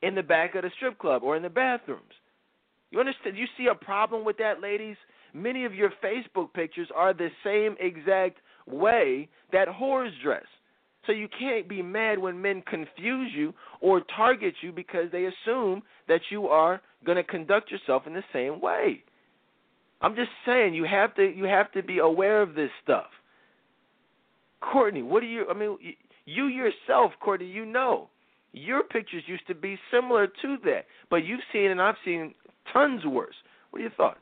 [0.03, 2.12] in the back of the strip club or in the bathrooms.
[2.91, 3.36] You understand?
[3.36, 4.97] You see a problem with that, ladies?
[5.32, 10.45] Many of your Facebook pictures are the same exact way that whores dress.
[11.07, 15.82] So you can't be mad when men confuse you or target you because they assume
[16.09, 19.03] that you are going to conduct yourself in the same way.
[20.03, 23.07] I'm just saying you have to you have to be aware of this stuff.
[24.61, 25.76] Courtney, what do you I mean
[26.26, 28.09] you yourself, Courtney, you know.
[28.53, 32.34] Your pictures used to be similar to that, but you've seen and I've seen
[32.72, 33.34] tons worse.
[33.70, 34.20] What are your thoughts?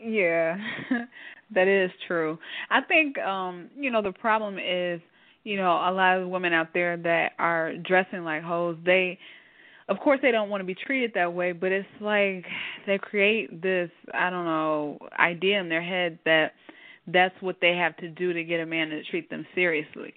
[0.00, 0.56] Yeah.
[1.54, 2.38] that is true.
[2.70, 5.00] I think um, you know, the problem is
[5.48, 9.18] you know, a lot of women out there that are dressing like hoes, they
[9.88, 12.44] of course they don't want to be treated that way, but it's like
[12.86, 16.52] they create this, I don't know, idea in their head that
[17.06, 20.12] that's what they have to do to get a man to treat them seriously.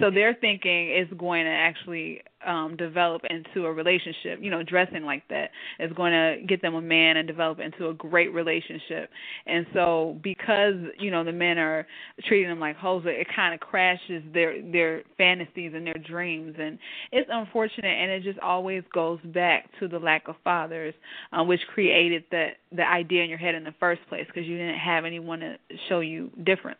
[0.00, 4.38] So their thinking is going to actually um develop into a relationship.
[4.40, 7.88] You know, dressing like that is going to get them a man and develop into
[7.88, 9.10] a great relationship.
[9.46, 11.86] And so because, you know, the men are
[12.26, 16.78] treating them like hoes, it kind of crashes their their fantasies and their dreams and
[17.12, 20.94] it's unfortunate and it just always goes back to the lack of fathers
[21.32, 24.56] um which created that the idea in your head in the first place because you
[24.56, 25.56] didn't have anyone to
[25.88, 26.78] show you different.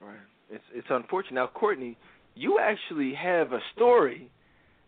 [0.00, 0.16] Right.
[0.50, 1.34] It's it's unfortunate.
[1.34, 1.96] Now, Courtney,
[2.34, 4.30] you actually have a story,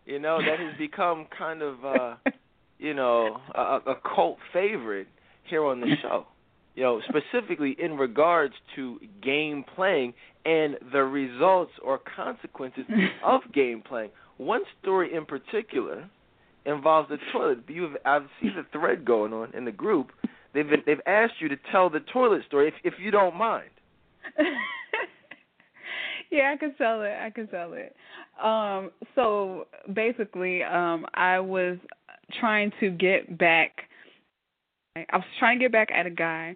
[0.05, 2.15] you know, that has become kind of, uh,
[2.79, 5.07] you know, a, a cult favorite
[5.43, 6.25] here on the show.
[6.75, 12.85] You know, specifically in regards to game playing and the results or consequences
[13.23, 14.09] of game playing.
[14.37, 16.09] One story in particular
[16.65, 17.59] involves the toilet.
[17.67, 20.11] You've I've seen the thread going on in the group.
[20.53, 23.69] They've they've asked you to tell the toilet story if if you don't mind.
[26.33, 27.13] yeah, I can sell it.
[27.21, 27.95] I can sell it.
[28.43, 31.77] Um, so basically, um, I was
[32.39, 33.71] trying to get back.
[34.95, 36.55] I was trying to get back at a guy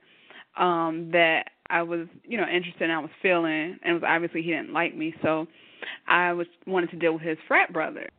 [0.57, 2.91] um, that I was, you know, interested in.
[2.91, 5.45] I was feeling, and it was obviously he didn't like me, so
[6.07, 8.09] I was wanted to deal with his frat brother.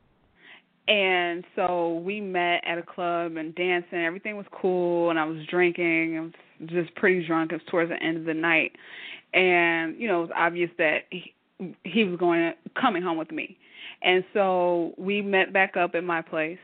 [0.86, 3.98] And so we met at a club and dancing.
[3.98, 6.16] Everything was cool, and I was drinking.
[6.16, 6.32] I was
[6.70, 7.51] just pretty drunk.
[7.51, 8.72] It was towards the end of the night,
[9.35, 11.01] and you know, it was obvious that
[11.85, 13.56] he was going to, coming home with me.
[14.02, 16.59] And so we met back up at my place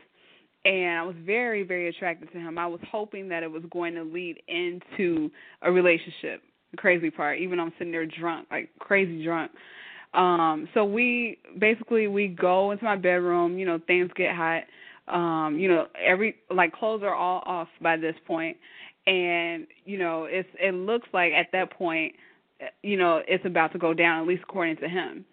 [0.63, 2.57] and I was very very attracted to him.
[2.57, 5.29] I was hoping that it was going to lead into
[5.61, 6.41] a relationship.
[6.71, 9.51] The crazy part, even I'm sitting there drunk, like crazy drunk.
[10.13, 14.63] Um so we basically we go into my bedroom, you know, things get hot.
[15.07, 18.57] Um, you know, every like clothes are all off by this point
[19.07, 22.15] and you know, it's it looks like at that point
[22.83, 25.25] you know it's about to go down at least according to him.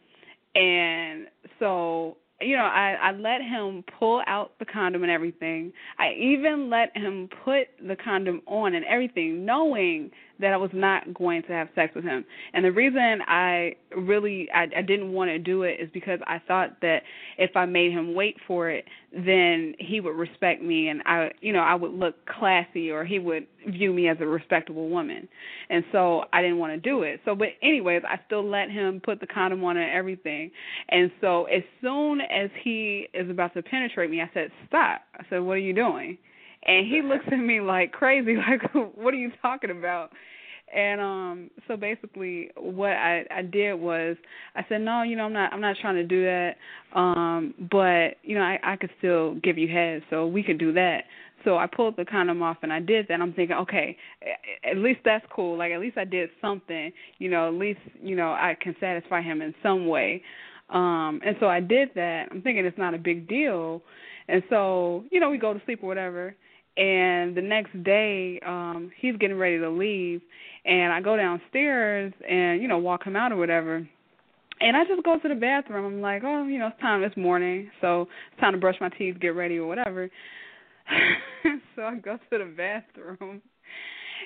[0.54, 1.26] And
[1.58, 5.72] so you know i i let him pull out the condom and everything.
[5.98, 10.10] I even let him put the condom on and everything knowing
[10.42, 12.24] that I was not going to have sex with him.
[12.52, 16.40] And the reason I really I, I didn't want to do it is because I
[16.46, 17.02] thought that
[17.38, 21.52] if I made him wait for it, then he would respect me and I you
[21.52, 25.28] know, I would look classy or he would view me as a respectable woman.
[25.70, 27.20] And so I didn't want to do it.
[27.24, 30.50] So but anyways, I still let him put the condom on and everything.
[30.88, 35.24] And so as soon as he is about to penetrate me, I said, "Stop." I
[35.30, 36.18] said, "What are you doing?"
[36.64, 40.10] And he looks at me like crazy, like, "What are you talking about?"
[40.72, 44.16] And um so basically what I I did was
[44.56, 46.56] I said no, you know I'm not I'm not trying to do that.
[46.94, 50.72] Um but you know I I could still give you head, so we could do
[50.72, 51.04] that.
[51.44, 53.20] So I pulled the condom off and I did that.
[53.20, 53.96] I'm thinking, okay,
[54.64, 55.58] at least that's cool.
[55.58, 56.92] Like at least I did something.
[57.18, 60.22] You know, at least you know I can satisfy him in some way.
[60.70, 62.28] Um and so I did that.
[62.30, 63.82] I'm thinking it's not a big deal.
[64.28, 66.34] And so, you know, we go to sleep or whatever
[66.76, 70.22] and the next day um he's getting ready to leave
[70.64, 73.86] and I go downstairs and you know walk him out or whatever.
[74.60, 75.84] And I just go to the bathroom.
[75.84, 77.02] I'm like, oh, you know, it's time.
[77.02, 80.08] It's morning, so it's time to brush my teeth, get ready, or whatever.
[81.74, 83.42] so I go to the bathroom,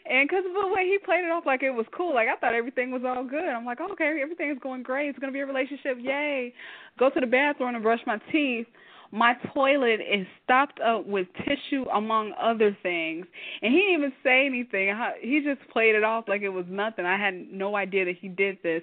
[0.05, 2.37] and because of the way he played it off like it was cool, like I
[2.37, 3.49] thought everything was all good.
[3.49, 5.09] I'm like, okay, everything's going great.
[5.09, 6.53] It's gonna be a relationship, yay!
[6.99, 8.67] Go to the bathroom and brush my teeth
[9.13, 13.27] my toilet is stopped up with tissue among other things.
[13.63, 14.95] And he didn't even say anything.
[15.21, 17.05] He just played it off like it was nothing.
[17.05, 18.83] I had no idea that he did this.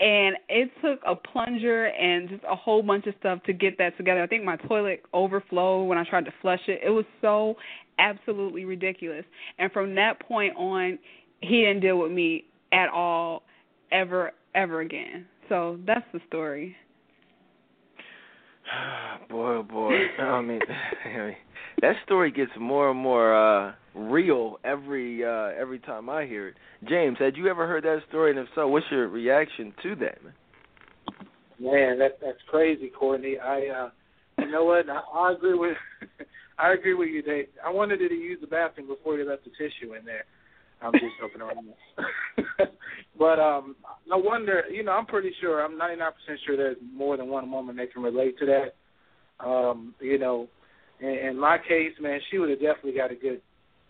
[0.00, 3.96] And it took a plunger and just a whole bunch of stuff to get that
[3.96, 4.22] together.
[4.22, 6.80] I think my toilet overflowed when i tried to flush it.
[6.84, 7.56] It was so
[7.98, 9.24] absolutely ridiculous.
[9.58, 10.98] And from that point on
[11.40, 13.42] he didn't deal with me at all
[13.92, 15.26] ever ever again.
[15.48, 16.76] So that's the story
[19.30, 19.94] boy, oh boy.
[20.18, 20.60] I mean,
[21.80, 26.54] that story gets more and more uh real every uh every time I hear it.
[26.88, 28.30] James, had you ever heard that story?
[28.30, 30.34] And if so, what's your reaction to that, man?
[31.60, 33.38] Man, that that's crazy, Courtney.
[33.38, 33.90] I uh
[34.38, 34.88] you know what?
[34.88, 35.76] I, I agree with
[36.58, 37.46] I agree with you, Dave.
[37.64, 40.24] I wanted to use the bathroom before he left the tissue in there.
[40.80, 41.68] I'm just joking around.
[43.18, 43.76] but um
[44.06, 46.10] no wonder, you know, I'm pretty sure, I'm 99%
[46.46, 49.46] sure there's more than one woman that can relate to that.
[49.46, 50.48] Um, you know,
[51.00, 53.40] in, in my case, man, she would have definitely got a good,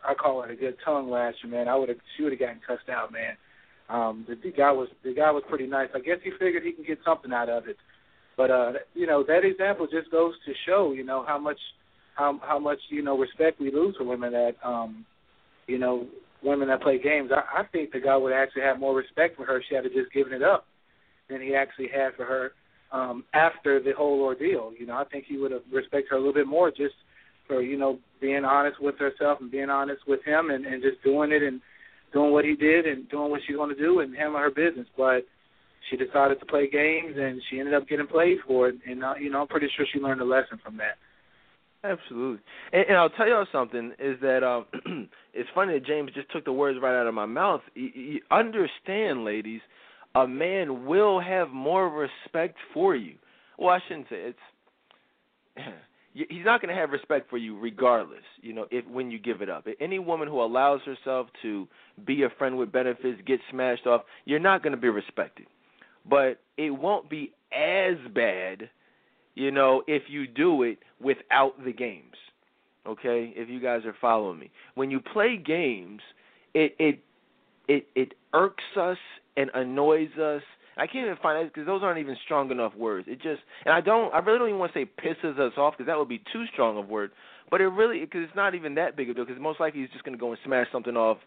[0.06, 1.68] I call it a good tongue lasher, man.
[1.68, 3.36] I would have, she would have gotten cussed out, man.
[3.88, 5.88] Um, the, the guy was, the guy was pretty nice.
[5.94, 7.76] I guess he figured he can get something out of it.
[8.36, 11.58] But uh, you know, that example just goes to show, you know, how much,
[12.14, 15.04] how how much you know respect we lose for women that, um,
[15.66, 16.06] you know,
[16.42, 17.30] women that play games.
[17.34, 19.84] I, I think the guy would actually have more respect for her if she had
[19.84, 20.66] just given it up
[21.28, 22.52] than he actually had for her
[22.92, 24.72] um, after the whole ordeal.
[24.78, 26.94] You know, I think he would have respected her a little bit more just
[27.46, 31.02] for you know being honest with herself and being honest with him and, and just
[31.02, 31.60] doing it and
[32.12, 34.86] doing what he did and doing what she's going to do and handling her business.
[34.96, 35.24] But
[35.90, 38.76] she decided to play games and she ended up getting played for it.
[38.86, 40.98] And uh, you know, I'm pretty sure she learned a lesson from that.
[41.84, 42.40] Absolutely,
[42.72, 44.66] and, and I'll tell y'all something is that um,
[45.32, 47.60] it's funny that James just took the words right out of my mouth.
[47.74, 49.60] You, you understand, ladies,
[50.16, 53.14] a man will have more respect for you.
[53.58, 54.38] Well, I shouldn't say it's.
[56.14, 59.40] He's not going to have respect for you regardless, you know, if when you give
[59.40, 59.68] it up.
[59.80, 61.68] Any woman who allows herself to
[62.04, 65.46] be a friend with benefits, get smashed off, you're not going to be respected.
[66.08, 68.68] But it won't be as bad
[69.38, 72.14] you know, if you do it without the games.
[72.86, 76.00] Okay, if you guys are following me, when you play games,
[76.54, 77.00] it it
[77.68, 78.96] it it irks us
[79.36, 80.42] and annoys us.
[80.76, 83.06] I can't even find it because those aren't even strong enough words.
[83.08, 85.74] It just and I don't I really don't even want to say pisses us off
[85.74, 87.10] because that would be too strong of word.
[87.50, 89.80] But it really because it's not even that big of a deal because most likely
[89.80, 91.18] he's just going to go and smash something off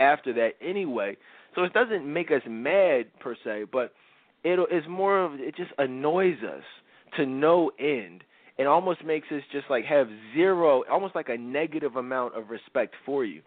[0.00, 1.16] after that anyway.
[1.54, 3.92] So it doesn't make us mad per se, but
[4.42, 6.64] it it's more of it just annoys us
[7.16, 8.22] to no end
[8.58, 12.94] and almost makes us just like have zero almost like a negative amount of respect
[13.04, 13.42] for you.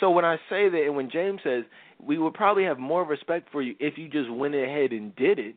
[0.00, 1.64] So when i say that and when james says
[2.04, 5.38] we would probably have more respect for you if you just went ahead and did
[5.38, 5.54] it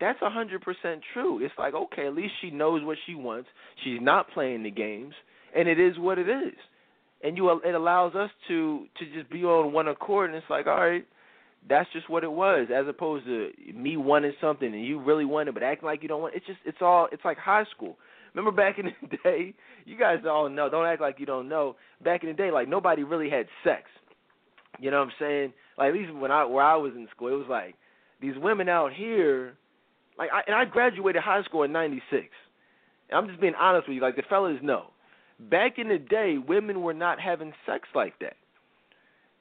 [0.00, 1.44] that's a hundred percent true.
[1.44, 3.48] It's like okay at least she knows what she wants.
[3.84, 5.14] She's not playing the games
[5.54, 6.54] and it is what it is.
[7.22, 10.66] And you it allows us to to just be on one accord and it's like
[10.66, 11.06] all right
[11.68, 15.48] that's just what it was, as opposed to me wanting something and you really want
[15.48, 16.34] it but acting like you don't want.
[16.34, 16.38] It.
[16.38, 17.96] It's just it's all it's like high school.
[18.34, 19.54] Remember back in the day,
[19.84, 20.70] you guys all know.
[20.70, 21.76] Don't act like you don't know.
[22.02, 23.84] Back in the day, like nobody really had sex.
[24.78, 25.52] You know what I'm saying?
[25.76, 27.74] Like at least when I where I was in school, it was like
[28.20, 29.54] these women out here.
[30.18, 32.26] Like I, and I graduated high school in '96.
[33.10, 34.00] And I'm just being honest with you.
[34.00, 34.86] Like the fellas know.
[35.38, 38.36] Back in the day, women were not having sex like that.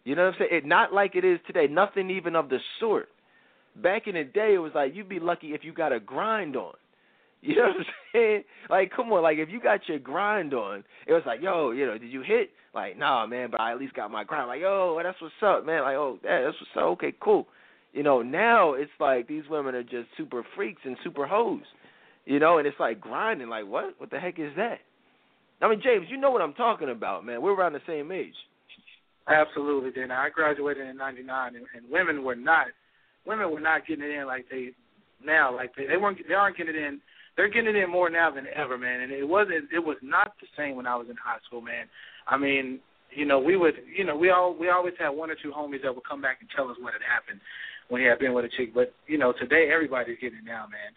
[0.03, 0.51] You know what I'm saying?
[0.51, 1.67] It not like it is today.
[1.67, 3.09] Nothing even of the sort.
[3.75, 6.55] Back in the day, it was like you'd be lucky if you got a grind
[6.55, 6.73] on.
[7.41, 8.43] You know what I'm saying?
[8.69, 11.85] Like, come on, like if you got your grind on, it was like, yo, you
[11.85, 12.49] know, did you hit?
[12.73, 14.47] Like, nah, man, but I at least got my grind.
[14.47, 15.83] Like, yo, that's what's up, man.
[15.83, 16.83] Like, oh, yeah, that's what's up.
[16.93, 17.47] Okay, cool.
[17.93, 21.63] You know, now it's like these women are just super freaks and super hoes.
[22.25, 23.49] You know, and it's like grinding.
[23.49, 23.95] Like, what?
[23.97, 24.79] What the heck is that?
[25.61, 27.41] I mean, James, you know what I'm talking about, man.
[27.41, 28.35] We're around the same age.
[29.29, 32.67] Absolutely, then I graduated in '99, and, and women were not
[33.25, 34.71] women were not getting it in like they
[35.23, 35.55] now.
[35.55, 36.99] Like they, they weren't they aren't getting it in.
[37.37, 39.01] They're getting it in more now than ever, man.
[39.01, 41.85] And it wasn't it was not the same when I was in high school, man.
[42.27, 42.79] I mean,
[43.11, 45.83] you know, we would you know we all we always had one or two homies
[45.83, 47.39] that would come back and tell us what had happened
[47.89, 48.73] when he had been with a chick.
[48.73, 50.91] But you know, today everybody's getting it now, man.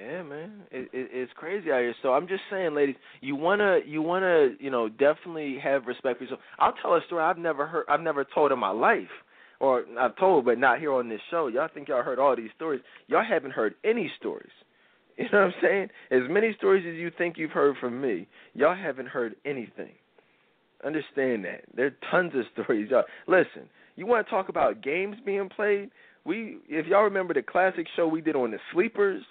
[0.00, 1.94] Yeah, man, it, it, it's crazy out here.
[2.02, 6.24] So I'm just saying, ladies, you wanna, you wanna, you know, definitely have respect for
[6.24, 6.40] yourself.
[6.58, 9.10] I'll tell a story I've never heard, I've never told in my life,
[9.58, 11.48] or I've told, but not here on this show.
[11.48, 12.80] Y'all think y'all heard all these stories?
[13.08, 14.50] Y'all haven't heard any stories.
[15.18, 15.88] You know what I'm saying?
[16.10, 19.92] As many stories as you think you've heard from me, y'all haven't heard anything.
[20.82, 21.64] Understand that.
[21.76, 22.88] There are tons of stories.
[22.90, 23.68] Y'all listen.
[23.96, 25.90] You want to talk about games being played?
[26.24, 29.22] We, if y'all remember the classic show we did on the sleepers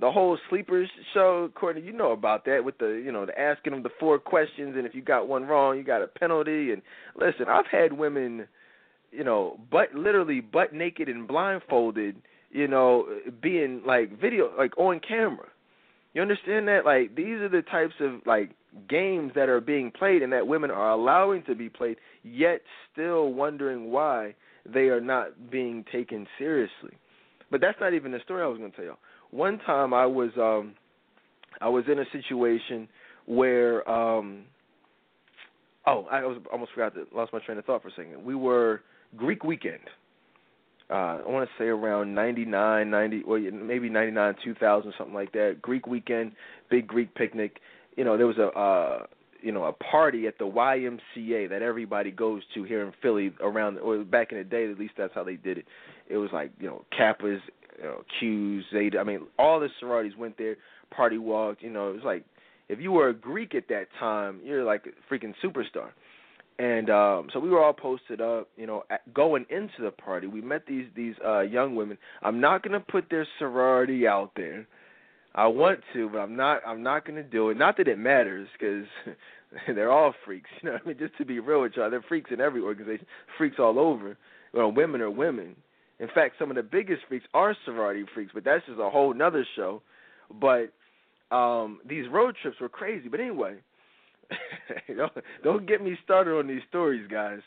[0.00, 3.72] the whole sleepers show, Courtney, you know about that with the you know the asking
[3.72, 6.72] them the four questions, and if you got one wrong, you got a penalty.
[6.72, 6.80] And
[7.16, 8.48] listen, I've had women,
[9.12, 12.16] you know, butt literally butt naked and blindfolded,
[12.50, 13.06] you know,
[13.42, 15.48] being like video like on camera.
[16.14, 16.86] You understand that?
[16.86, 18.52] Like these are the types of like
[18.88, 23.34] games that are being played and that women are allowing to be played, yet still
[23.34, 26.96] wondering why they are not being taken seriously.
[27.50, 28.98] But that's not even the story I was going to tell y'all
[29.30, 30.74] one time I was um
[31.60, 32.88] I was in a situation
[33.26, 34.44] where um
[35.86, 38.24] oh I was almost forgot to lost my train of thought for a second.
[38.24, 38.82] We were
[39.16, 39.80] Greek weekend.
[40.90, 45.58] Uh, I want to say around 99, 90, or maybe 99, 2000, something like that.
[45.62, 46.32] Greek weekend,
[46.68, 47.60] big Greek picnic.
[47.96, 49.06] You know, there was a uh,
[49.42, 53.78] you know a party at the YMCA that everybody goes to here in Philly around
[53.78, 55.64] or back in the day at least that's how they did it.
[56.08, 57.40] It was like you know Kappas,
[57.80, 58.98] you know, Q's, Zeta.
[58.98, 60.56] I mean, all the sororities went there,
[60.90, 61.62] party walked.
[61.62, 62.24] You know, it was like
[62.68, 65.90] if you were a Greek at that time, you're like a freaking superstar.
[66.58, 70.26] And um so we were all posted up, you know, at, going into the party.
[70.26, 71.96] We met these these uh young women.
[72.22, 74.66] I'm not to put their sorority out there.
[75.34, 77.56] I want to, but I'm not I'm not to do it.
[77.56, 78.84] Not that it matters cuz
[79.66, 80.78] they're all freaks, you know.
[80.84, 83.06] I mean, just to be real with y'all, they're freaks in every organization.
[83.38, 84.16] Freaks all over.
[84.52, 85.56] Well, women are women.
[86.00, 89.14] In fact, some of the biggest freaks are sorority freaks, but that's just a whole
[89.14, 89.82] nother show.
[90.40, 90.72] But
[91.30, 93.08] um these road trips were crazy.
[93.08, 93.56] But anyway,
[94.96, 95.12] don't,
[95.44, 97.40] don't get me started on these stories, guys.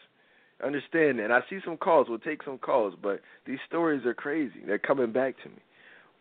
[0.63, 1.31] Understand that.
[1.31, 2.07] I see some calls.
[2.09, 4.61] We'll take some calls, but these stories are crazy.
[4.65, 5.57] They're coming back to me.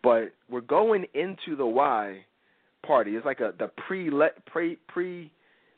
[0.01, 2.25] But we're going into the Y
[2.85, 3.11] party.
[3.11, 5.31] It's like a the pre let pre pre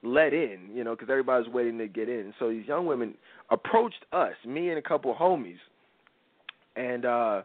[0.04, 2.34] let in, you know, because everybody's waiting to get in.
[2.40, 3.16] So these young women
[3.52, 5.58] approached us, me and a couple homies,
[6.76, 7.42] and uh,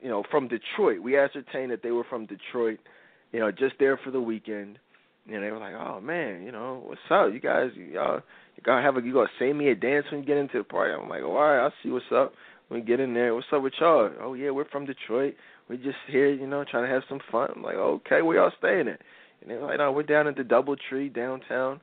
[0.00, 1.02] you know, from Detroit.
[1.02, 2.78] We ascertained that they were from Detroit,
[3.32, 4.78] you know, just there for the weekend.
[5.30, 7.32] And they were like, "Oh man, you know, what's up?
[7.32, 8.20] You guys, y'all,
[8.56, 10.64] you gotta have a, you gotta sing me a dance when you get into the
[10.64, 12.32] party." I'm like, "All right, I'll see what's up
[12.68, 13.34] when we get in there.
[13.34, 14.10] What's up with y'all?
[14.20, 15.34] Oh yeah, we're from Detroit.
[15.68, 18.52] We just here, you know, trying to have some fun." I'm like, "Okay, where y'all
[18.58, 19.00] staying at?"
[19.42, 21.80] And they're like, "No, we're down at the DoubleTree downtown."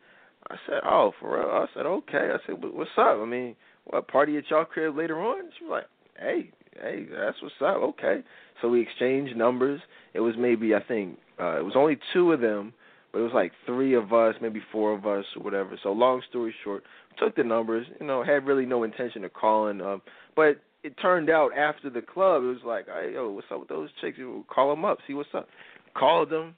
[0.49, 3.19] I said, "Oh, for real?" I said, "Okay." I said, "What's up?
[3.21, 3.55] I mean,
[3.85, 5.87] what party at y'all crib later on?" She was like,
[6.19, 6.51] "Hey,
[6.81, 7.77] hey, that's what's up.
[7.77, 8.23] Okay.
[8.61, 9.81] So we exchanged numbers.
[10.13, 12.73] It was maybe I think uh, it was only two of them,
[13.11, 15.77] but it was like three of us, maybe four of us or whatever.
[15.81, 16.83] So long story short,
[17.19, 17.85] took the numbers.
[17.99, 19.81] You know, had really no intention of calling.
[19.81, 20.01] Um,
[20.35, 23.69] but it turned out after the club, it was like, hey, yo, what's up with
[23.69, 24.17] those chicks?
[24.47, 25.47] Call them up, see what's up.
[25.95, 26.55] Called them.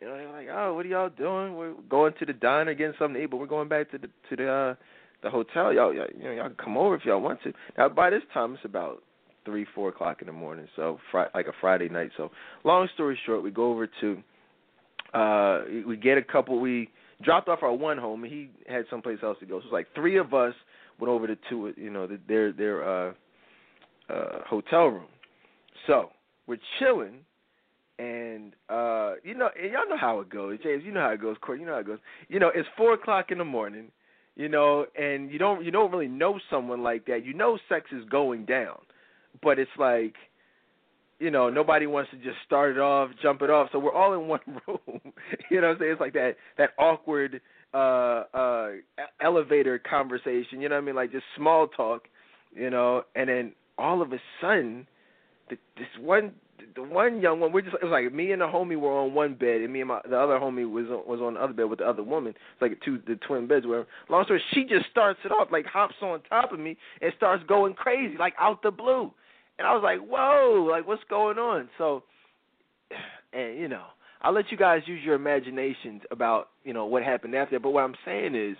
[0.00, 1.54] You know, they're like, oh, what are y'all doing?
[1.56, 4.08] We're going to the diner getting something to eat, but we're going back to the
[4.28, 4.74] to the uh,
[5.22, 5.72] the hotel.
[5.72, 7.52] Y'all, y'all, you know, y'all can come over if y'all want to.
[7.78, 9.02] Now, by this time, it's about
[9.44, 10.66] three, four o'clock in the morning.
[10.76, 12.10] So fri- like a Friday night.
[12.16, 12.30] So
[12.64, 14.22] long story short, we go over to
[15.12, 16.90] uh we get a couple we
[17.22, 19.60] dropped off our one home and he had someplace else to go.
[19.60, 20.54] So it's like three of us
[20.98, 23.12] went over to two you know, their their uh
[24.08, 25.08] uh hotel room.
[25.86, 26.10] So
[26.46, 27.18] we're chilling
[27.98, 30.58] and uh you know y'all know how it goes.
[30.62, 32.00] James, you know how it goes, Court, you know how it goes.
[32.28, 33.92] You know, it's four o'clock in the morning,
[34.34, 37.24] you know, and you don't you don't really know someone like that.
[37.24, 38.78] You know sex is going down
[39.42, 40.14] but it's like
[41.20, 43.68] you know, nobody wants to just start it off, jump it off.
[43.72, 45.00] So we're all in one room.
[45.50, 45.92] you know what I'm saying?
[45.92, 47.40] It's like that that awkward
[47.72, 48.68] uh uh
[49.20, 50.94] elevator conversation, you know what I mean?
[50.96, 52.02] Like just small talk,
[52.54, 54.86] you know, and then all of a sudden
[55.50, 56.32] the, this one
[56.76, 59.14] the one young one, we're just it was like me and the homie were on
[59.14, 61.52] one bed, and me and my the other homie was on, was on the other
[61.52, 62.30] bed with the other woman.
[62.30, 63.66] It's like two the twin beds.
[63.66, 67.12] Where long story, she just starts it off like hops on top of me and
[67.16, 69.12] starts going crazy like out the blue
[69.58, 71.68] and I was like, whoa, like what's going on?
[71.78, 72.02] So,
[73.32, 73.84] and you know,
[74.22, 77.58] I'll let you guys use your imaginations about you know what happened after.
[77.60, 78.56] But what I'm saying is,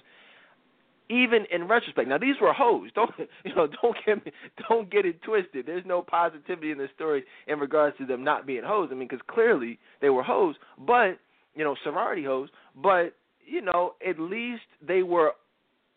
[1.11, 2.09] even in retrospect.
[2.09, 2.91] Now these were hoes.
[2.95, 3.11] Don't
[3.45, 3.69] you know?
[3.83, 4.33] Don't get me,
[4.69, 5.67] don't get it twisted.
[5.67, 8.89] There's no positivity in the story in regards to them not being hoes.
[8.91, 11.19] I mean, because clearly they were hoes, but
[11.55, 12.49] you know, sorority hoes.
[12.81, 13.15] But
[13.47, 15.33] you know, at least they were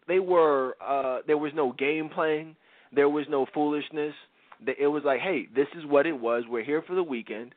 [0.08, 2.56] they were uh there was no game playing.
[2.94, 4.14] There was no foolishness.
[4.80, 6.44] It was like, hey, this is what it was.
[6.50, 7.54] We're here for the weekend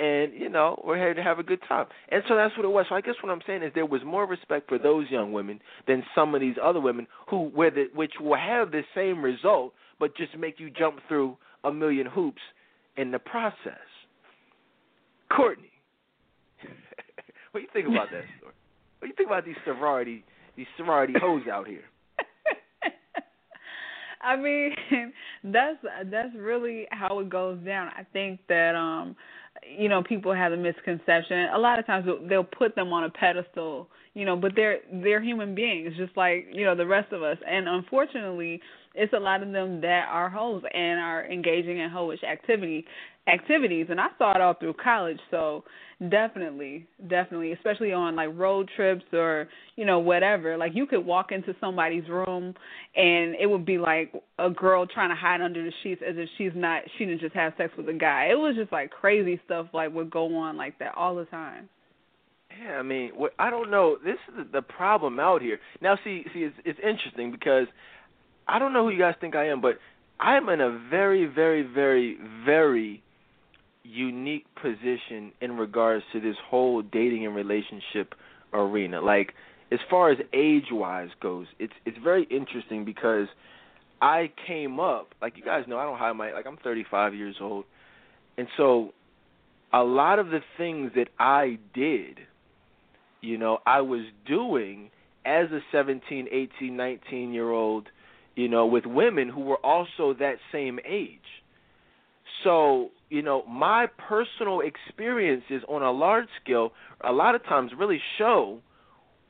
[0.00, 1.86] and you know we're here to have a good time.
[2.10, 2.86] And so that's what it was.
[2.88, 5.60] So I guess what I'm saying is there was more respect for those young women
[5.86, 9.74] than some of these other women who where the which will have the same result,
[9.98, 12.40] but just make you jump through a million hoops
[12.96, 13.78] in the process.
[15.34, 15.70] Courtney,
[17.52, 18.54] what do you think about that story?
[18.98, 20.24] What do you think about these sorority
[20.56, 21.84] these sorority hoes out here?
[24.20, 24.74] I mean,
[25.44, 25.78] that's
[26.10, 27.88] that's really how it goes down.
[27.96, 29.16] I think that um
[29.78, 33.10] you know people have a misconception a lot of times they'll put them on a
[33.10, 37.22] pedestal you know but they're they're human beings just like you know the rest of
[37.22, 37.38] us.
[37.46, 38.60] And unfortunately
[38.94, 42.84] it's a lot of them that are hoes and are engaging in hoish activity
[43.28, 43.86] activities.
[43.88, 45.20] And I saw it all through college.
[45.30, 45.64] So
[46.08, 49.46] definitely definitely especially on like road trips or
[49.76, 52.54] you know whatever like you could walk into somebody's room
[52.96, 56.26] and it would be like a girl trying to hide under the sheets as if
[56.38, 58.28] she's not she didn't just have sex with a guy.
[58.30, 61.68] It was just like crazy stuff like would go on like that all the time
[62.60, 63.96] yeah, I mean, what, I don't know.
[64.04, 65.58] This is the problem out here.
[65.80, 67.66] Now, see, see, it's, it's interesting because
[68.46, 69.78] I don't know who you guys think I am, but
[70.18, 73.02] I'm in a very, very, very, very
[73.82, 78.14] unique position in regards to this whole dating and relationship
[78.52, 79.00] arena.
[79.00, 79.32] Like
[79.72, 83.28] as far as age wise goes, it's it's very interesting because
[84.02, 87.36] I came up like you guys know I don't have my like I'm 35 years
[87.40, 87.64] old,
[88.36, 88.92] and so
[89.72, 92.18] a lot of the things that I did,
[93.20, 94.90] you know, I was doing
[95.24, 97.88] as a 17, 18, 19 year old,
[98.36, 101.18] you know, with women who were also that same age.
[102.44, 106.72] So you know, my personal experiences on a large scale
[107.02, 108.60] a lot of times really show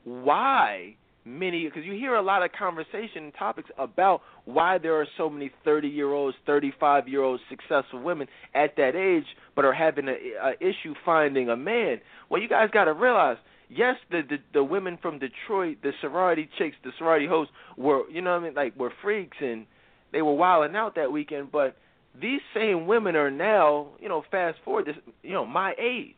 [0.03, 0.95] why
[1.25, 5.29] many because you hear a lot of conversation and topics about why there are so
[5.29, 10.07] many 30 year olds 35 year olds successful women at that age but are having
[10.07, 13.37] a, a issue finding a man well you guys got to realize
[13.71, 18.21] yes the, the the women from detroit the sorority chicks the sorority hosts were you
[18.21, 19.65] know what i mean like were freaks and
[20.11, 21.51] they were wilding out that weekend.
[21.51, 21.75] But
[22.19, 26.15] these same women are now, you know, fast forward this, you know, my age,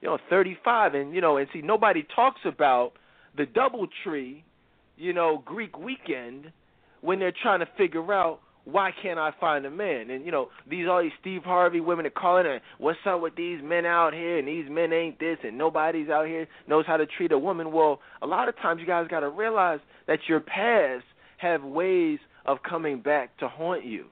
[0.00, 2.92] you know, 35, and you know, and see, nobody talks about
[3.36, 4.42] the DoubleTree,
[4.96, 6.52] you know, Greek weekend
[7.00, 8.40] when they're trying to figure out
[8.72, 10.10] why can't I find a man?
[10.10, 13.36] And you know, these all these Steve Harvey women are calling and what's up with
[13.36, 16.96] these men out here and these men ain't this and nobody's out here knows how
[16.96, 17.72] to treat a woman.
[17.72, 21.04] Well, a lot of times you guys gotta realize that your past
[21.38, 24.06] have ways of coming back to haunt you.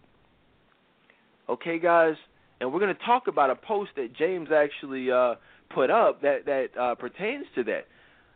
[1.49, 2.15] Okay, guys,
[2.61, 5.35] and we're to talk about a post that James actually uh,
[5.75, 7.87] put up that that uh, pertains to that.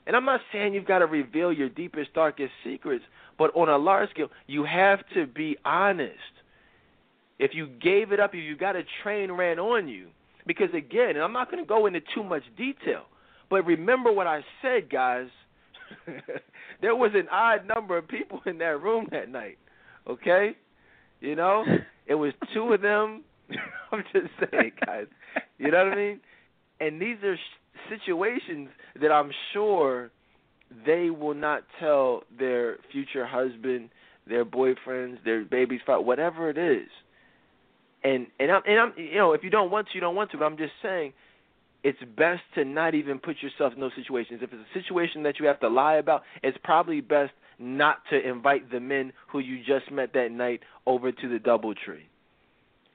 [0.07, 3.05] And I'm not saying you've got to reveal your deepest, darkest secrets,
[3.39, 6.17] but on a large scale, you have to be honest.
[7.39, 10.09] If you gave it up, if you got a train ran on you,
[10.47, 13.05] because again, and I'm not going to go into too much detail,
[13.49, 15.29] but remember what I said, guys.
[16.81, 19.59] there was an odd number of people in that room that night.
[20.09, 20.57] Okay,
[21.21, 21.65] you know,
[22.07, 23.23] it was two of them.
[23.93, 25.07] I'm just saying, guys.
[25.59, 26.21] You know what I mean?
[26.81, 27.37] And these are
[27.89, 28.69] situations
[29.01, 30.11] that I'm sure
[30.87, 33.91] they will not tell their future husband,
[34.27, 36.89] their boyfriends, their baby's father, whatever it is.
[38.05, 40.31] And and I'm and I'm you know if you don't want to, you don't want
[40.33, 40.39] to.
[40.39, 41.13] But I'm just saying,
[41.85, 44.41] it's best to not even put yourself in those situations.
[44.43, 48.29] If it's a situation that you have to lie about, it's probably best not to
[48.29, 52.07] invite the men who you just met that night over to the DoubleTree.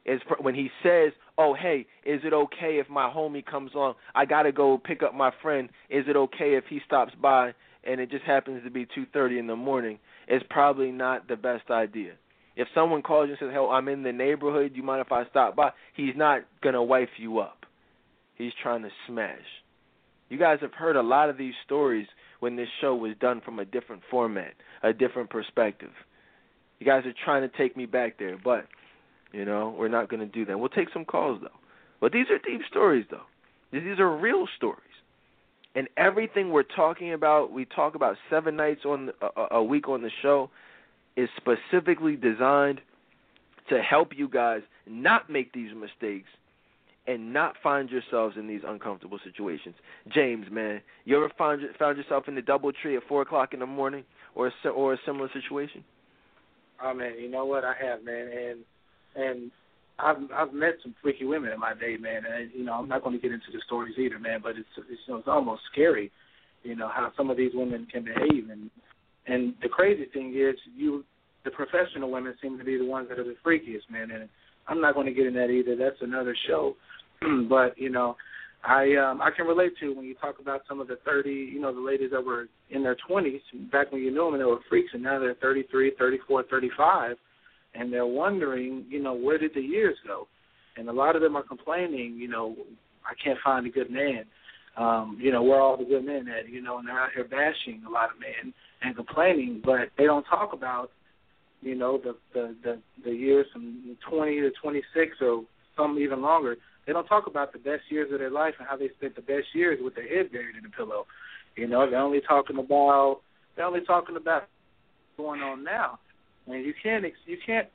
[0.05, 3.95] Is when he says, "Oh, hey, is it okay if my homie comes on?
[4.15, 5.69] I gotta go pick up my friend.
[5.89, 7.53] Is it okay if he stops by?"
[7.83, 9.99] And it just happens to be 2:30 in the morning.
[10.27, 12.13] It's probably not the best idea.
[12.55, 14.75] If someone calls you and says, "Hell, I'm in the neighborhood.
[14.75, 17.65] You mind if I stop by?" He's not gonna wife you up.
[18.35, 19.63] He's trying to smash.
[20.29, 22.07] You guys have heard a lot of these stories
[22.39, 24.53] when this show was done from a different format,
[24.83, 25.93] a different perspective.
[26.79, 28.67] You guys are trying to take me back there, but
[29.31, 30.59] you know we're not going to do that.
[30.59, 31.59] We'll take some calls though.
[31.99, 33.25] But these are deep stories though.
[33.71, 34.81] These are real stories.
[35.75, 40.01] And everything we're talking about, we talk about seven nights on a, a week on
[40.01, 40.49] the show,
[41.15, 42.81] is specifically designed
[43.69, 46.29] to help you guys not make these mistakes
[47.05, 49.75] and not find yourselves in these uncomfortable situations.
[50.13, 53.65] James, man, you ever found found yourself in the DoubleTree at four o'clock in the
[53.65, 54.03] morning
[54.35, 55.83] or a, or a similar situation?
[56.83, 58.59] Oh man, you know what I have, man, and
[59.17, 59.51] and
[59.99, 63.03] I've I've met some freaky women in my day, man, and you know I'm not
[63.03, 65.61] going to get into the stories either, man, but it's it's, you know, it's almost
[65.71, 66.11] scary,
[66.63, 68.69] you know how some of these women can behave, and
[69.27, 71.03] and the crazy thing is you
[71.43, 74.29] the professional women seem to be the ones that are the freakiest, man, and
[74.67, 75.75] I'm not going to get in that either.
[75.75, 76.75] That's another show,
[77.49, 78.15] but you know
[78.63, 81.59] I um I can relate to when you talk about some of the 30, you
[81.59, 83.39] know, the ladies that were in their 20s
[83.71, 87.15] back when you knew them and they were freaks, and now they're 33, 34, 35,
[87.77, 90.27] and they're wondering, you know, where did the years go?
[90.77, 92.55] And a lot of them are complaining, you know,
[93.05, 94.25] I can't find a good man.
[94.75, 96.49] Um, you know, where all the good men at?
[96.49, 100.03] You know, and they're out here bashing a lot of men and complaining, but they
[100.05, 100.91] don't talk about,
[101.61, 105.43] you know, the the the, the years from 20 to 26 or
[105.75, 108.77] some even longer they don't talk about the best years of their life and how
[108.77, 111.05] they spent the best years with their head buried in a pillow.
[111.57, 113.19] You know, they're only talking about
[113.55, 114.47] they're only talking about
[115.17, 115.99] going on now.
[116.47, 117.67] And you can't you can't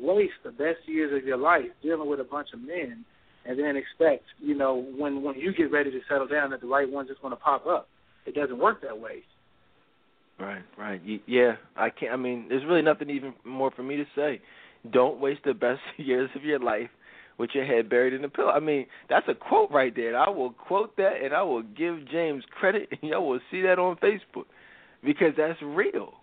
[0.00, 3.04] waste the best years of your life dealing with a bunch of men
[3.46, 6.66] and then expect, you know, when when you get ready to settle down that the
[6.66, 7.88] right one's just going to pop up.
[8.26, 9.22] It doesn't work that way.
[10.38, 11.00] Right, right.
[11.26, 12.12] Yeah, I can't.
[12.12, 14.42] I mean, there's really nothing even more for me to say.
[14.92, 16.90] Don't waste the best years of your life
[17.38, 18.50] with your head buried in a pillow.
[18.50, 20.18] I mean, that's a quote right there.
[20.18, 23.78] I will quote that and I will give James credit and y'all will see that
[23.78, 24.46] on Facebook
[25.04, 26.14] because that's real.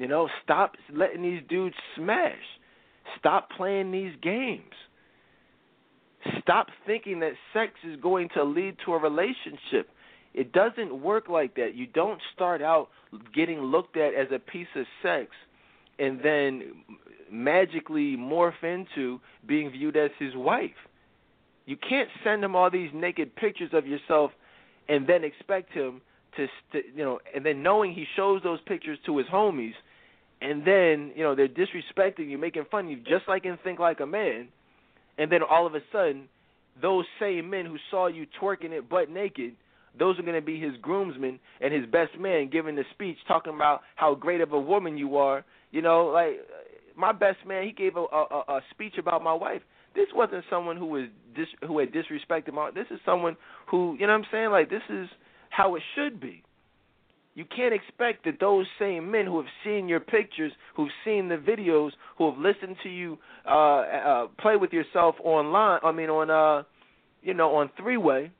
[0.00, 2.38] You know, stop letting these dudes smash.
[3.18, 4.72] Stop playing these games.
[6.40, 9.90] Stop thinking that sex is going to lead to a relationship.
[10.32, 11.74] It doesn't work like that.
[11.74, 12.88] You don't start out
[13.34, 15.32] getting looked at as a piece of sex
[15.98, 16.72] and then
[17.30, 20.70] magically morph into being viewed as his wife.
[21.66, 24.30] You can't send him all these naked pictures of yourself
[24.88, 26.00] and then expect him
[26.38, 29.74] to, st- you know, and then knowing he shows those pictures to his homies,
[30.40, 33.78] and then you know they're disrespecting you, making fun of you, just like in Think
[33.78, 34.48] Like a Man,
[35.18, 36.28] and then all of a sudden,
[36.80, 39.54] those same men who saw you twerking it butt naked,
[39.98, 43.54] those are going to be his groomsmen and his best man giving the speech talking
[43.54, 45.44] about how great of a woman you are.
[45.72, 46.40] You know, like
[46.96, 49.62] my best man, he gave a, a, a speech about my wife.
[49.94, 51.04] This wasn't someone who was
[51.34, 52.70] dis, who had disrespected my.
[52.70, 53.36] This is someone
[53.68, 55.08] who, you know, what I'm saying, like this is
[55.50, 56.42] how it should be.
[57.34, 61.36] You can't expect that those same men who have seen your pictures, who've seen the
[61.36, 63.50] videos, who have listened to you uh,
[63.80, 65.80] uh, play with yourself online.
[65.84, 66.64] I mean, on uh,
[67.22, 68.32] you know, on three way.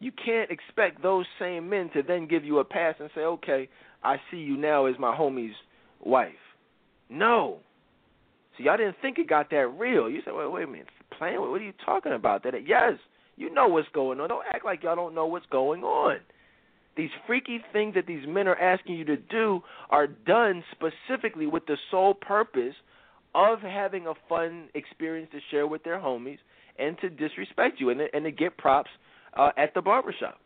[0.00, 3.68] You can't expect those same men to then give you a pass and say, "Okay,
[4.02, 5.54] I see you now as my homie's
[6.04, 6.32] wife."
[7.08, 7.58] No.
[8.56, 10.10] See, y'all didn't think it got that real.
[10.10, 11.40] You said, wait, wait a minute, playing?
[11.40, 12.42] What are you talking about?
[12.42, 12.94] That yes,
[13.36, 14.28] you know what's going on.
[14.28, 16.18] Don't act like y'all don't know what's going on.
[16.96, 19.60] These freaky things that these men are asking you to do
[19.90, 22.74] are done specifically with the sole purpose
[23.34, 26.38] of having a fun experience to share with their homies
[26.78, 28.90] and to disrespect you and to, and to get props
[29.36, 30.38] uh, at the barbershop.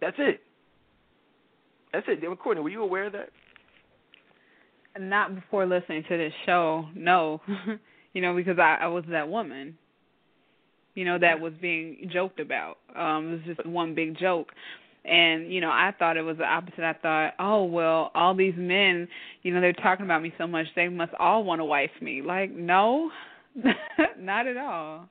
[0.00, 0.40] That's it.
[1.92, 2.22] That's it.
[2.38, 3.30] Courtney, were you aware of that?
[4.98, 6.86] not before listening to this show.
[6.94, 7.40] No,
[8.12, 9.76] you know, because I, I was that woman.
[10.94, 12.78] You know, that was being joked about.
[12.94, 14.48] Um, it was just one big joke.
[15.06, 16.80] And, you know, I thought it was the opposite.
[16.80, 19.08] I thought, oh well, all these men,
[19.42, 22.22] you know, they're talking about me so much, they must all want to wife me.
[22.22, 23.10] Like, no,
[24.18, 25.08] not at all.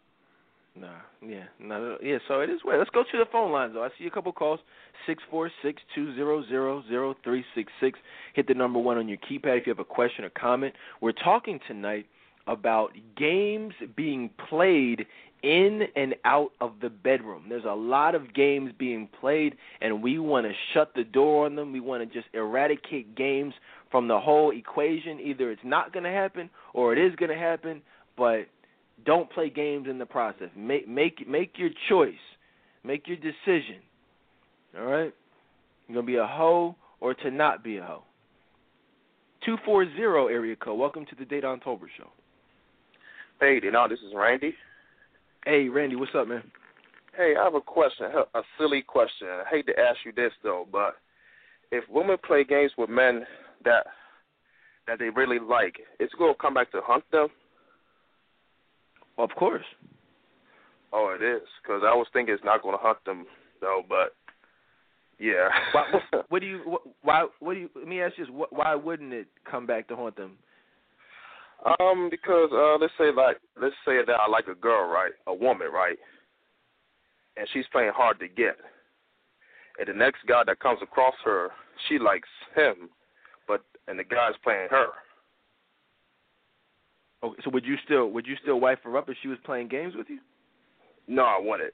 [0.78, 0.88] Nah,
[1.26, 2.18] yeah, not yeah.
[2.28, 2.80] So it is weird.
[2.80, 3.84] Let's go to the phone lines though.
[3.84, 4.60] I see a couple calls.
[5.08, 7.98] Six four six two zero zero zero three six six.
[8.34, 10.74] Hit the number one on your keypad if you have a question or comment.
[11.00, 12.08] We're talking tonight
[12.48, 15.06] about games being played
[15.44, 17.46] in and out of the bedroom.
[17.50, 21.56] There's a lot of games being played, and we want to shut the door on
[21.56, 21.72] them.
[21.72, 23.54] We want to just eradicate games
[23.92, 25.20] from the whole equation.
[25.20, 27.82] Either it's not going to happen or it is going to happen,
[28.18, 28.48] but
[29.06, 30.50] don't play games in the process.
[30.56, 32.14] Make make make your choice.
[32.84, 33.82] Make your decision.
[34.78, 35.14] All right?
[35.88, 38.04] You're gonna be a hoe or to not be a hoe.
[39.46, 40.80] Two four zero area code.
[40.80, 42.10] Welcome to the Dedan Tolbert Show.
[43.40, 44.54] Hey, you know this is Randy.
[45.46, 46.44] Hey, Randy, what's up, man?
[47.16, 49.28] Hey, I have a question, a silly question.
[49.28, 50.96] I hate to ask you this though, but
[51.72, 53.26] if women play games with men
[53.64, 53.86] that
[54.88, 57.30] that they really like, it's going to come back to hunt them
[59.18, 59.66] of course.
[60.92, 63.26] Oh, it is because I was thinking it's not going to hunt them
[63.62, 64.16] though, but
[65.20, 65.50] yeah.
[65.72, 66.78] why, what, what do you?
[67.02, 67.28] Why?
[67.40, 67.70] What do you?
[67.76, 70.38] Let me ask you this: Why wouldn't it come back to haunt them?
[71.80, 75.12] Um, because uh, let's say like let's say that I like a girl, right?
[75.28, 75.98] A woman, right?
[77.38, 78.58] And she's playing hard to get.
[79.80, 81.50] And the next guy that comes across her,
[81.88, 82.90] she likes him,
[83.48, 84.88] but and the guy's playing her.
[87.24, 89.68] Okay, so would you still would you still wife her up if she was playing
[89.68, 90.20] games with you?
[91.08, 91.74] No, I wouldn't.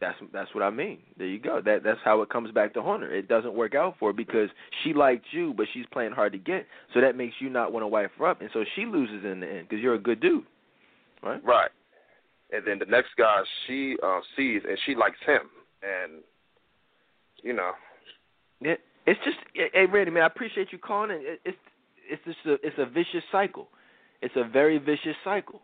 [0.00, 0.98] That's that's what I mean.
[1.18, 1.60] There you go.
[1.62, 3.14] That that's how it comes back to haunt her.
[3.14, 4.48] It doesn't work out for her because
[4.82, 6.66] she liked you, but she's playing hard to get.
[6.94, 9.40] So that makes you not want to wife her up, and so she loses in
[9.40, 10.44] the end because you're a good dude,
[11.22, 11.44] right?
[11.44, 11.70] Right.
[12.50, 15.42] And then the next guy she uh, sees, and she likes him,
[15.82, 16.22] and
[17.42, 17.72] you know.
[18.62, 18.74] Yeah,
[19.06, 20.22] it's just hey Randy, man.
[20.22, 21.10] I appreciate you calling.
[21.10, 21.36] In.
[21.44, 21.58] It's
[22.10, 23.68] it's just a it's a vicious cycle.
[24.22, 25.60] It's a very vicious cycle.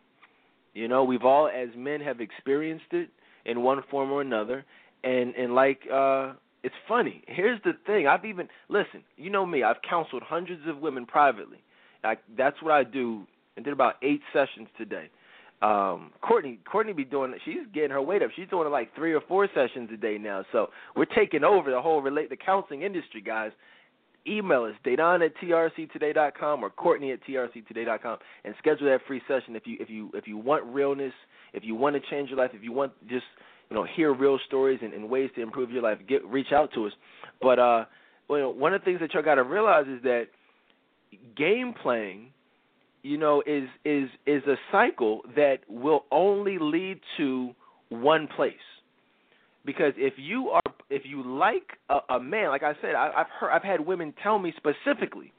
[0.74, 3.08] You know, we've all as men have experienced it
[3.46, 4.64] in one form or another,
[5.02, 7.22] and and like uh it's funny.
[7.28, 8.06] Here's the thing.
[8.06, 9.02] I've even listen.
[9.16, 9.62] You know me.
[9.62, 11.58] I've counseled hundreds of women privately.
[12.02, 13.24] I, that's what I do.
[13.56, 15.08] and did about eight sessions today.
[15.62, 17.32] Um, Courtney, Courtney be doing.
[17.44, 18.30] She's getting her weight up.
[18.34, 20.44] She's doing like three or four sessions a day now.
[20.50, 23.52] So we're taking over the whole relate the counseling industry, guys
[24.26, 29.66] email us, Dedan at trctoday.com or Courtney at trctoday.com, and schedule that free session if
[29.66, 31.12] you if you if you want realness,
[31.52, 33.24] if you want to change your life, if you want just
[33.70, 36.70] you know hear real stories and, and ways to improve your life, get reach out
[36.74, 36.92] to us.
[37.40, 37.84] But uh,
[38.28, 40.26] well, one of the things that y'all got to realize is that
[41.36, 42.28] game playing,
[43.02, 47.54] you know, is is is a cycle that will only lead to
[47.88, 48.54] one place.
[49.64, 53.26] Because if you are if you like a, a man, like I said, I, I've
[53.40, 55.32] heard, I've had women tell me specifically,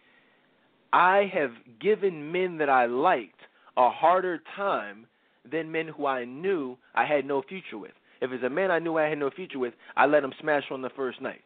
[0.91, 3.39] I have given men that I liked
[3.77, 5.07] a harder time
[5.51, 7.91] than men who I knew I had no future with.
[8.21, 10.63] If it's a man I knew I had no future with, I let him smash
[10.71, 11.41] on the first night.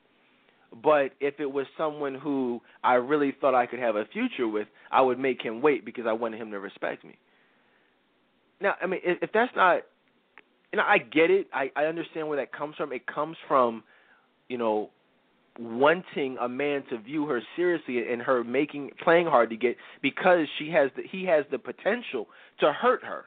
[0.84, 4.68] But if it was someone who I really thought I could have a future with,
[4.90, 7.18] I would make him wait because I wanted him to respect me.
[8.62, 9.82] Now, I mean, if, that's not,
[10.72, 11.48] you know, I get it.
[11.54, 12.94] I I understand where that comes from.
[12.94, 13.84] It comes from
[14.52, 14.90] you know,
[15.58, 20.46] wanting a man to view her seriously and her making playing hard to get because
[20.60, 22.28] she has the, he has the potential
[22.60, 23.26] to hurt her.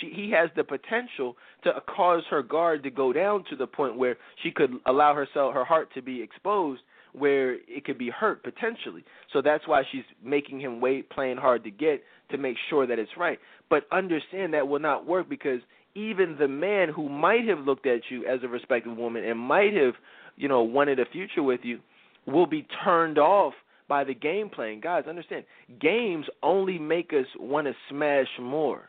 [0.00, 3.96] She he has the potential to cause her guard to go down to the point
[3.96, 6.82] where she could allow herself her heart to be exposed
[7.12, 9.02] where it could be hurt potentially.
[9.32, 12.98] So that's why she's making him wait, playing hard to get to make sure that
[12.98, 13.38] it's right.
[13.70, 15.60] But understand that will not work because
[15.94, 19.72] even the man who might have looked at you as a respected woman and might
[19.74, 19.94] have
[20.38, 21.80] you know, wanted a future with you
[22.26, 23.52] will be turned off
[23.88, 24.80] by the game playing.
[24.80, 25.44] Guys, understand,
[25.80, 28.88] games only make us want to smash more.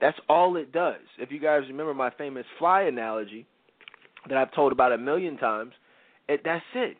[0.00, 1.00] That's all it does.
[1.18, 3.46] If you guys remember my famous fly analogy
[4.28, 5.72] that I've told about a million times,
[6.28, 6.96] it, that's it.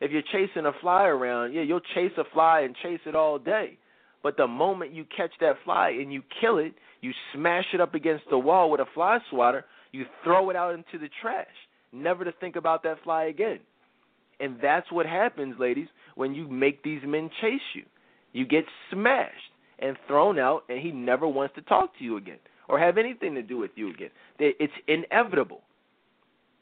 [0.00, 3.38] If you're chasing a fly around, yeah, you'll chase a fly and chase it all
[3.38, 3.78] day.
[4.22, 7.94] But the moment you catch that fly and you kill it, you smash it up
[7.94, 11.46] against the wall with a fly swatter, you throw it out into the trash
[11.92, 13.60] never to think about that fly again.
[14.40, 17.82] And that's what happens, ladies, when you make these men chase you.
[18.32, 19.34] You get smashed
[19.78, 22.38] and thrown out, and he never wants to talk to you again
[22.68, 24.10] or have anything to do with you again.
[24.38, 25.62] It's inevitable.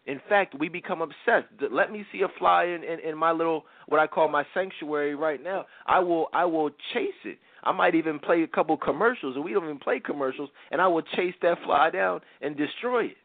[0.06, 1.48] In fact, we become obsessed.
[1.70, 5.16] Let me see a fly in, in, in my little what I call my sanctuary
[5.16, 5.66] right now.
[5.86, 7.38] I will I will chase it.
[7.64, 10.86] I might even play a couple commercials, and we don't even play commercials, and I
[10.86, 13.16] will chase that fly down and destroy it.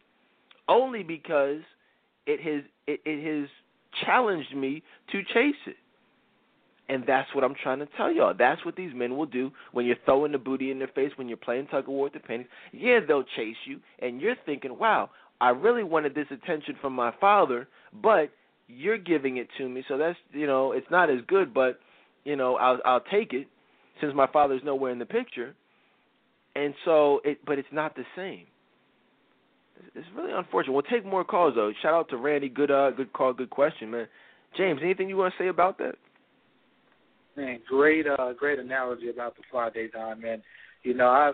[0.68, 1.62] Only because
[2.26, 3.48] it has it, it has
[4.04, 4.82] challenged me
[5.12, 5.76] to chase it.
[6.92, 8.34] And that's what I'm trying to tell y'all.
[8.38, 11.30] That's what these men will do when you're throwing the booty in their face, when
[11.30, 12.48] you're playing tug of war with the pennies.
[12.74, 15.10] Yeah, they'll chase you, and you're thinking, wow,
[15.40, 17.70] I really wanted this attention from my father,
[18.04, 18.30] but
[18.68, 21.80] you're giving it to me, so that's you know, it's not as good, but
[22.26, 23.48] you know, I'll I'll take it
[24.02, 25.56] since my father's nowhere in the picture.
[26.56, 28.46] And so it but it's not the same
[29.96, 30.74] it's really unfortunate.
[30.74, 31.72] We'll take more calls though.
[31.82, 32.50] Shout out to Randy.
[32.50, 34.08] Good uh good call, good question, man.
[34.58, 35.96] James, anything you want to say about that?
[37.38, 40.42] Man, great uh great analogy about the fly Dedan, man.
[40.84, 41.34] You know, I've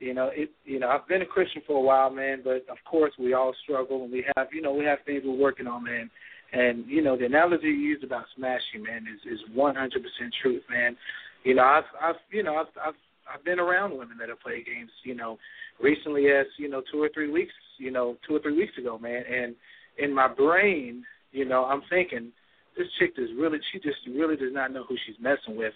[0.00, 2.78] you know, it you know, I've been a Christian for a while, man, but of
[2.88, 5.84] course we all struggle and we have you know, we have things we're working on,
[5.84, 6.10] man.
[6.50, 10.34] And, you know, the analogy you used about smashing, man, is is one hundred percent
[10.42, 10.96] truth, man.
[11.44, 12.94] You know, I've I've you know, I've I've
[13.32, 15.38] I've been around women that have played games, you know,
[15.82, 18.98] recently as, you know, two or three weeks you know, two or three weeks ago,
[18.98, 19.22] man.
[19.30, 19.54] And
[19.98, 22.32] in my brain, you know, I'm thinking
[22.78, 25.74] this chick is really, she just really does not know who she's messing with,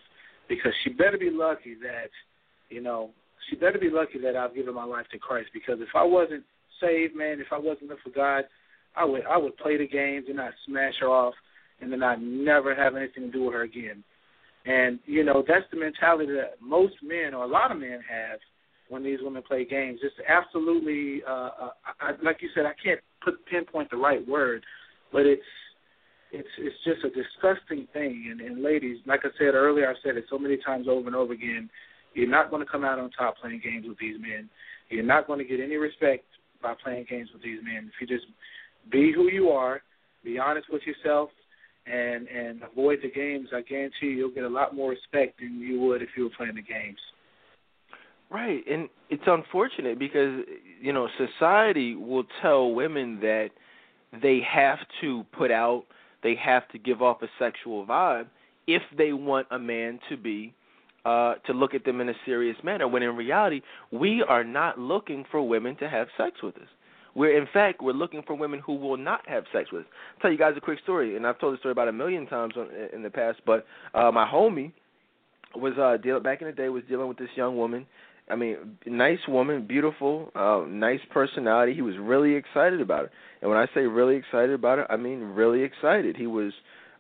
[0.49, 2.11] because she better be lucky that,
[2.71, 3.11] you know,
[3.51, 5.51] she better be lucky that I've given my life to Christ.
[5.53, 6.45] Because if I wasn't
[6.81, 8.45] saved, man, if I wasn't living for God,
[8.95, 11.35] I would I would play the games and I'd smash her off,
[11.81, 14.05] and then I'd never have anything to do with her again.
[14.67, 18.39] And you know that's the mentality that most men or a lot of men have
[18.89, 20.01] when these women play games.
[20.03, 21.71] It's absolutely, uh, uh,
[22.01, 24.63] I, like you said, I can't put pinpoint the right word,
[25.11, 25.43] but it's
[26.33, 28.29] it's it's just a disgusting thing.
[28.31, 31.17] And, and ladies, like I said earlier, I've said it so many times over and
[31.17, 31.69] over again.
[32.15, 34.49] You're not going to come out on top playing games with these men.
[34.89, 36.25] You're not going to get any respect
[36.63, 37.91] by playing games with these men.
[37.95, 38.27] If you just
[38.91, 39.83] be who you are,
[40.25, 41.31] be honest with yourself,
[41.87, 45.61] and and avoid the games, I guarantee you, you'll get a lot more respect than
[45.61, 46.99] you would if you were playing the games.
[48.31, 50.45] Right, and it's unfortunate because
[50.81, 53.51] you know society will tell women that
[54.23, 55.85] they have to put out,
[56.23, 58.27] they have to give off a sexual vibe
[58.67, 60.55] if they want a man to be
[61.05, 64.79] uh to look at them in a serious manner when in reality we are not
[64.79, 66.69] looking for women to have sex with us.
[67.15, 69.89] We're in fact we're looking for women who will not have sex with us.
[70.15, 72.27] I'll tell you guys a quick story and i've told this story about a million
[72.27, 74.73] times on, in the past but uh my homie
[75.57, 77.85] was uh deal back in the day was dealing with this young woman
[78.31, 81.75] I mean, nice woman, beautiful, uh, nice personality.
[81.75, 83.11] He was really excited about it.
[83.41, 86.17] And when I say really excited about it, I mean really excited.
[86.17, 86.53] He was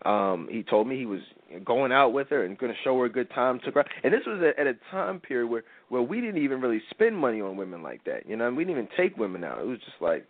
[0.04, 1.20] um he told me he was
[1.64, 4.12] going out with her and going to show her a good time took her and
[4.12, 7.56] this was at a time period where where we didn't even really spend money on
[7.56, 10.26] women like that you know we didn't even take women out it was just like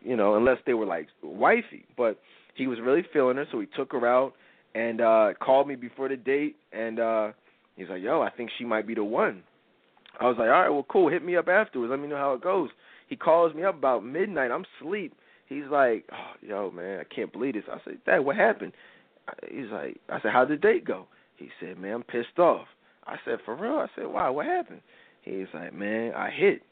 [0.00, 2.20] you know unless they were like wifey but
[2.54, 4.34] he was really feeling her so he took her out
[4.74, 7.32] and uh called me before the date and uh
[7.74, 9.42] he's like yo i think she might be the one
[10.18, 11.10] I was like, all right, well, cool.
[11.10, 11.90] Hit me up afterwards.
[11.90, 12.70] Let me know how it goes.
[13.08, 14.50] He calls me up about midnight.
[14.50, 15.14] I'm asleep.
[15.48, 17.64] He's like, oh, yo, man, I can't believe this.
[17.70, 18.72] I said, Dad, what happened?
[19.48, 21.06] He's like, I said, how'd the date go?
[21.36, 22.66] He said, man, I'm pissed off.
[23.06, 23.76] I said, for real?
[23.76, 24.28] I said, why?
[24.30, 24.80] What happened?
[25.22, 26.62] He's like, man, I hit.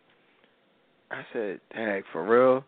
[1.11, 2.65] I said, tag, for real?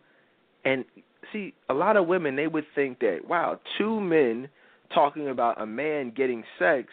[0.63, 0.85] And
[1.33, 4.47] see, a lot of women, they would think that, wow, two men
[4.93, 6.87] talking about a man getting sex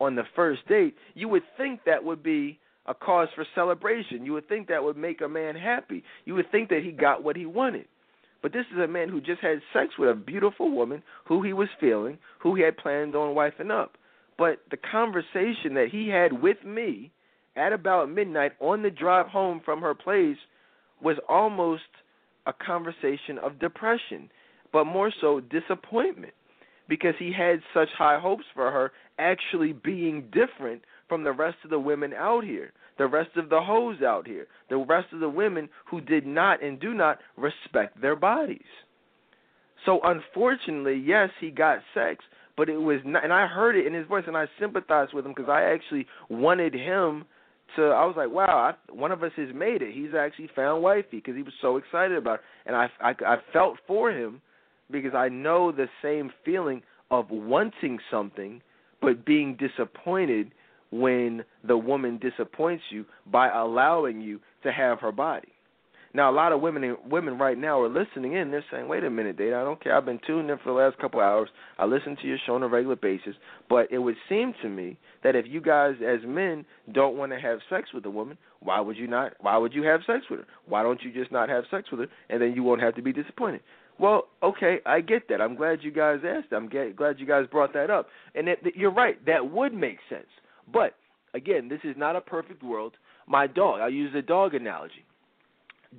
[0.00, 4.24] on the first date, you would think that would be a cause for celebration.
[4.24, 6.02] You would think that would make a man happy.
[6.24, 7.86] You would think that he got what he wanted.
[8.42, 11.52] But this is a man who just had sex with a beautiful woman who he
[11.52, 13.96] was feeling, who he had planned on wifing up.
[14.38, 17.10] But the conversation that he had with me
[17.56, 20.36] at about midnight on the drive home from her place
[21.02, 21.82] was almost
[22.46, 24.30] a conversation of depression,
[24.72, 26.32] but more so disappointment
[26.88, 31.70] because he had such high hopes for her actually being different from the rest of
[31.70, 35.28] the women out here, the rest of the hoes out here, the rest of the
[35.28, 38.60] women who did not and do not respect their bodies.
[39.86, 42.24] So unfortunately, yes, he got sex,
[42.56, 45.24] but it was not, and I heard it in his voice, and I sympathized with
[45.24, 47.24] him because I actually wanted him
[47.76, 47.82] to.
[47.84, 49.94] I was like, wow, I, one of us has made it.
[49.94, 53.36] He's actually found wifey because he was so excited about it, and I, I, I
[53.52, 54.40] felt for him
[54.90, 58.60] because I know the same feeling of wanting something
[59.00, 60.50] but being disappointed
[60.90, 65.48] when the woman disappoints you by allowing you to have her body.
[66.14, 68.50] Now, a lot of women women right now are listening in.
[68.50, 69.52] They're saying, "Wait a minute, Dave.
[69.52, 69.94] I don't care.
[69.94, 71.50] I've been tuned in for the last couple hours.
[71.78, 73.36] I listen to your show on a regular basis.
[73.68, 77.38] But it would seem to me that if you guys, as men, don't want to
[77.38, 79.34] have sex with a woman, why would you not?
[79.40, 80.46] Why would you have sex with her?
[80.66, 83.02] Why don't you just not have sex with her, and then you won't have to
[83.02, 83.60] be disappointed?
[83.98, 85.40] Well, okay, I get that.
[85.42, 86.52] I'm glad you guys asked.
[86.52, 89.24] I'm glad you guys brought that up, and it, you're right.
[89.26, 90.28] That would make sense.
[90.72, 90.94] But
[91.34, 92.94] again, this is not a perfect world.
[93.26, 95.04] My dog, I use the dog analogy.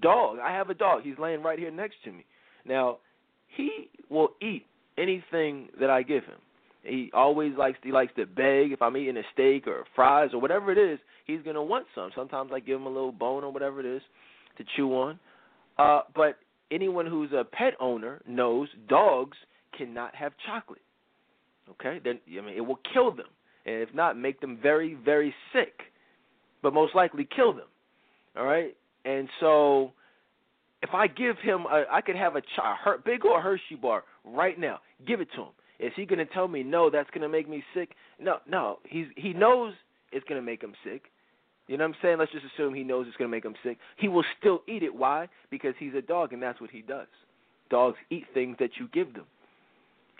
[0.01, 1.03] Dog, I have a dog.
[1.03, 2.25] He's laying right here next to me.
[2.65, 2.97] Now,
[3.55, 4.65] he will eat
[4.97, 6.37] anything that I give him.
[6.83, 10.39] He always likes he likes to beg if I'm eating a steak or fries or
[10.39, 12.09] whatever it is, he's gonna want some.
[12.15, 14.01] Sometimes I give him a little bone or whatever it is
[14.57, 15.19] to chew on.
[15.77, 16.37] Uh, but
[16.71, 19.37] anyone who's a pet owner knows dogs
[19.77, 20.81] cannot have chocolate.
[21.71, 23.27] Okay, then I mean it will kill them
[23.65, 25.81] and if not, make them very, very sick,
[26.61, 27.67] but most likely kill them.
[28.37, 28.75] All right,
[29.05, 29.91] and so
[30.81, 34.59] if I give him, a, I could have a, a big old Hershey bar right
[34.59, 34.79] now.
[35.05, 35.49] Give it to him.
[35.79, 36.89] Is he going to tell me no?
[36.89, 37.91] That's going to make me sick.
[38.19, 38.79] No, no.
[38.83, 39.73] He's he knows
[40.11, 41.03] it's going to make him sick.
[41.67, 42.17] You know what I'm saying?
[42.17, 43.77] Let's just assume he knows it's going to make him sick.
[43.97, 44.93] He will still eat it.
[44.93, 45.27] Why?
[45.51, 47.07] Because he's a dog, and that's what he does.
[47.69, 49.25] Dogs eat things that you give them,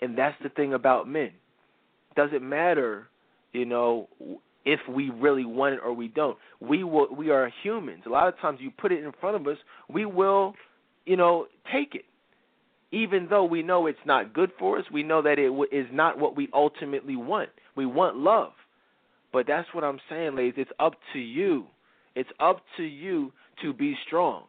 [0.00, 1.32] and that's the thing about men.
[2.14, 3.08] Doesn't matter
[3.52, 4.08] you know,
[4.64, 6.36] if we really want it or we don't.
[6.60, 7.14] We will.
[7.14, 8.02] We are humans.
[8.06, 9.56] A lot of times, you put it in front of us,
[9.88, 10.54] we will,
[11.06, 12.04] you know, take it,
[12.92, 14.84] even though we know it's not good for us.
[14.92, 17.50] We know that it is not what we ultimately want.
[17.76, 18.52] We want love,
[19.32, 20.54] but that's what I'm saying, ladies.
[20.56, 21.66] It's up to you.
[22.14, 23.32] It's up to you
[23.62, 24.44] to be strong.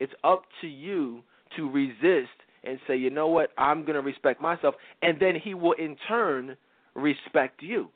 [0.00, 1.22] It's up to you
[1.56, 2.30] to resist
[2.64, 5.96] and say, you know what, I'm going to respect myself, and then he will in
[6.08, 6.56] turn
[6.94, 7.88] respect you.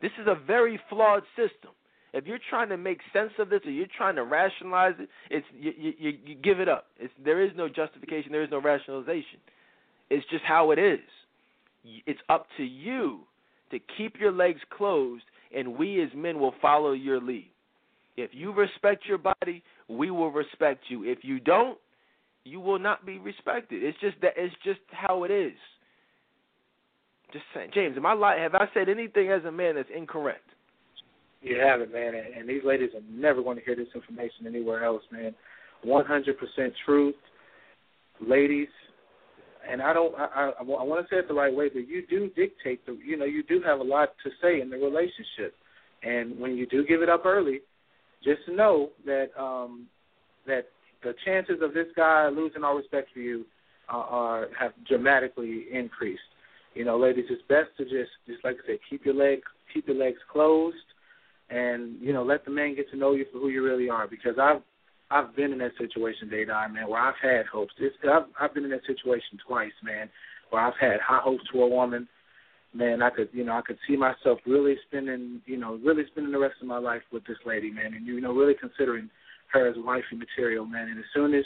[0.00, 1.70] This is a very flawed system.
[2.12, 5.46] If you're trying to make sense of this or you're trying to rationalize it, it's
[5.56, 6.86] you, you, you give it up.
[6.98, 8.32] It's, there is no justification.
[8.32, 9.38] There is no rationalization.
[10.08, 10.98] It's just how it is.
[12.06, 13.20] it's up to you
[13.70, 15.22] to keep your legs closed,
[15.54, 17.50] and we as men will follow your lead.
[18.16, 21.04] If you respect your body, we will respect you.
[21.04, 21.78] If you don't,
[22.44, 23.84] you will not be respected.
[23.84, 25.52] It's just that it's just how it is.
[27.32, 28.42] Just saying, James, am I lying?
[28.42, 30.44] Have I said anything as a man that's incorrect?
[31.42, 32.12] You have it, man.
[32.36, 35.34] And these ladies are never going to hear this information anywhere else, man.
[35.86, 36.34] 100%
[36.84, 37.14] truth,
[38.20, 38.68] ladies.
[39.68, 40.14] And I don't.
[40.16, 42.98] I, I, I want to say it the right way, but you do dictate the.
[43.04, 45.54] You know, you do have a lot to say in the relationship,
[46.02, 47.60] and when you do give it up early,
[48.24, 49.86] just know that um,
[50.46, 50.68] that
[51.02, 53.44] the chances of this guy losing all respect for you
[53.92, 56.22] uh, are have dramatically increased.
[56.74, 59.40] You know, ladies, it's best to just just like I said, keep your leg
[59.72, 60.76] keep your legs closed,
[61.48, 64.06] and you know, let the man get to know you for who you really are.
[64.06, 64.62] Because I've
[65.10, 67.72] I've been in that situation, Dedan, man, where I've had hopes.
[67.78, 70.08] It's, I've I've been in that situation twice, man,
[70.50, 72.08] where I've had high hopes for a woman.
[72.72, 76.30] Man, I could, you know, I could see myself really spending, you know, really spending
[76.30, 79.10] the rest of my life with this lady, man, and you know, really considering
[79.52, 80.88] her as wifey material, man.
[80.88, 81.44] And as soon as,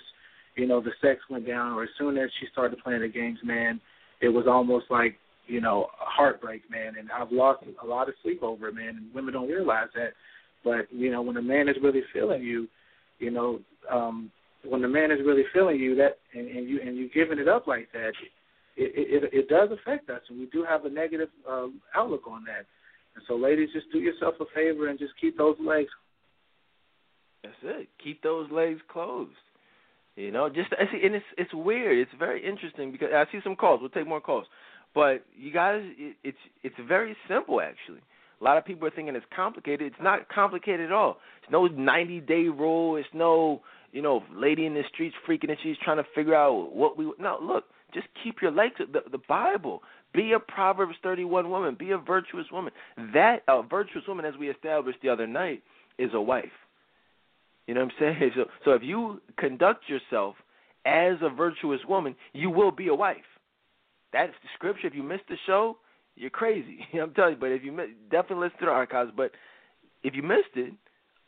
[0.54, 3.38] you know, the sex went down, or as soon as she started playing the games,
[3.42, 3.80] man,
[4.24, 6.94] it was almost like, you know, heartbreak, man.
[6.98, 8.96] And I've lost a lot of sleep over it, man.
[8.96, 10.12] And women don't realize that.
[10.64, 12.68] But you know, when a man is really feeling you,
[13.18, 13.60] you know,
[13.90, 14.30] um,
[14.64, 17.48] when the man is really feeling you, that and, and you and you giving it
[17.48, 18.12] up like that,
[18.76, 22.44] it, it it does affect us, and we do have a negative uh, outlook on
[22.44, 22.64] that.
[23.14, 25.90] And so, ladies, just do yourself a favor and just keep those legs
[27.44, 27.88] that's it.
[28.02, 29.30] Keep those legs closed.
[30.16, 31.98] You know, just I see, and it's it's weird.
[31.98, 33.80] It's very interesting because I see some calls.
[33.80, 34.46] We'll take more calls,
[34.94, 38.00] but you guys, it, it's it's very simple actually.
[38.40, 39.86] A lot of people are thinking it's complicated.
[39.92, 41.18] It's not complicated at all.
[41.42, 42.96] It's no 90 day rule.
[42.96, 43.62] It's no
[43.92, 47.12] you know lady in the streets freaking and she's trying to figure out what we.
[47.18, 48.74] No, look, just keep your legs.
[48.78, 49.82] The, the Bible.
[50.12, 51.74] Be a Proverbs 31 woman.
[51.76, 52.72] Be a virtuous woman.
[53.12, 55.64] That a virtuous woman, as we established the other night,
[55.98, 56.52] is a wife.
[57.66, 58.30] You know what I'm saying?
[58.36, 60.36] So, so if you conduct yourself
[60.84, 63.16] as a virtuous woman, you will be a wife.
[64.12, 64.86] That's the scripture.
[64.86, 65.78] If you missed the show,
[66.16, 66.80] you're crazy.
[67.00, 67.40] I'm telling you.
[67.40, 69.10] But if you miss, definitely listen to the archives.
[69.16, 69.32] But
[70.02, 70.72] if you missed it,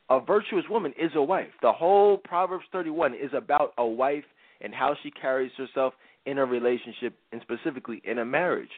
[0.08, 1.50] a virtuous woman is a wife.
[1.62, 4.24] The whole Proverbs 31 is about a wife
[4.60, 5.94] and how she carries herself
[6.26, 8.70] in a relationship and specifically in a marriage.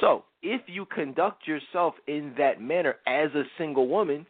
[0.00, 4.26] So, if you conduct yourself in that manner as a single woman,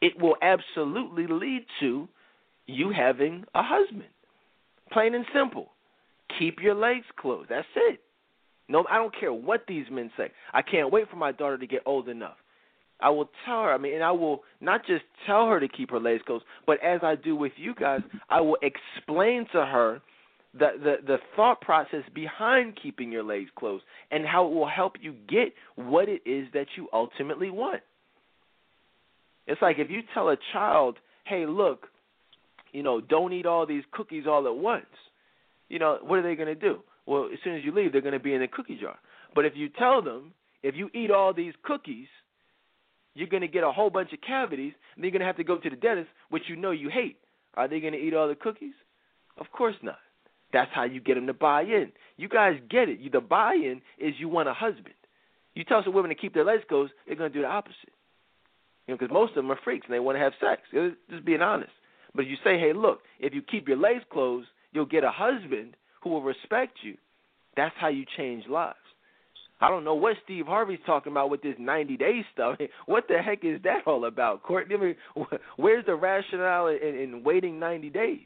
[0.00, 2.08] it will absolutely lead to
[2.66, 4.04] you having a husband.
[4.92, 5.70] Plain and simple.
[6.38, 7.50] Keep your legs closed.
[7.50, 8.00] That's it.
[8.68, 10.30] No, I don't care what these men say.
[10.52, 12.36] I can't wait for my daughter to get old enough.
[13.00, 13.72] I will tell her.
[13.72, 16.82] I mean, and I will not just tell her to keep her legs closed, but
[16.82, 20.02] as I do with you guys, I will explain to her
[20.52, 24.94] the the the thought process behind keeping your legs closed and how it will help
[25.00, 27.82] you get what it is that you ultimately want.
[29.48, 31.88] It's like if you tell a child, "Hey, look,
[32.72, 34.86] you know, don't eat all these cookies all at once."
[35.68, 36.82] You know, what are they going to do?
[37.06, 38.98] Well, as soon as you leave, they're going to be in the cookie jar.
[39.34, 42.08] But if you tell them, if you eat all these cookies,
[43.14, 45.44] you're going to get a whole bunch of cavities, and you're going to have to
[45.44, 47.18] go to the dentist, which you know you hate.
[47.54, 48.74] Are they going to eat all the cookies?
[49.38, 49.98] Of course not.
[50.52, 51.92] That's how you get them to buy in.
[52.16, 53.12] You guys get it.
[53.12, 54.94] The buy-in is you want a husband.
[55.54, 57.92] You tell some women to keep their legs closed, they're going to do the opposite.
[58.88, 60.62] You know, because most of them are freaks and they want to have sex.
[61.10, 61.70] Just being honest.
[62.14, 65.76] But you say, hey, look, if you keep your legs closed, you'll get a husband
[66.02, 66.96] who will respect you.
[67.56, 68.76] That's how you change lives.
[69.60, 72.58] I don't know what Steve Harvey's talking about with this 90 day stuff.
[72.86, 74.74] What the heck is that all about, Courtney?
[74.74, 78.20] I mean, where's the rationale in, in waiting 90 days?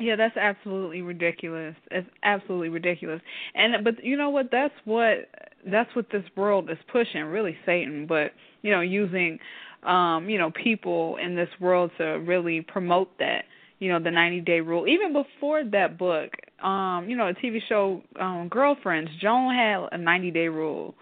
[0.00, 1.76] Yeah, that's absolutely ridiculous.
[1.90, 3.20] It's absolutely ridiculous.
[3.54, 4.50] And but you know what?
[4.50, 5.28] That's what
[5.70, 8.32] that's what this world is pushing, really Satan, but
[8.62, 9.38] you know, using
[9.82, 13.44] um, you know, people in this world to really promote that,
[13.78, 14.86] you know, the 90-day rule.
[14.86, 16.30] Even before that book,
[16.62, 20.94] um, you know, a TV show um Girlfriends, Joan had a 90-day rule.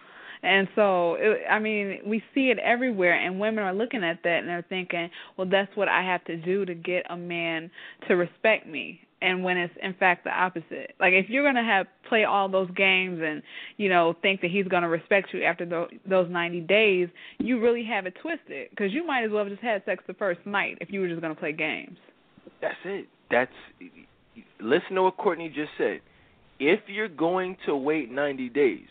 [0.42, 4.38] And so, it, I mean, we see it everywhere, and women are looking at that
[4.38, 7.70] and they're thinking, well, that's what I have to do to get a man
[8.08, 10.94] to respect me and when it's in fact the opposite.
[10.98, 13.42] Like if you're gonna have play all those games and
[13.76, 17.84] you know think that he's gonna respect you after the, those 90 days, you really
[17.84, 20.78] have it twisted because you might as well have just had sex the first night
[20.80, 21.96] if you were just gonna play games.
[22.60, 23.06] That's it.
[23.30, 23.52] That's
[24.60, 26.00] listen to what Courtney just said.
[26.58, 28.86] If you're going to wait 90 days,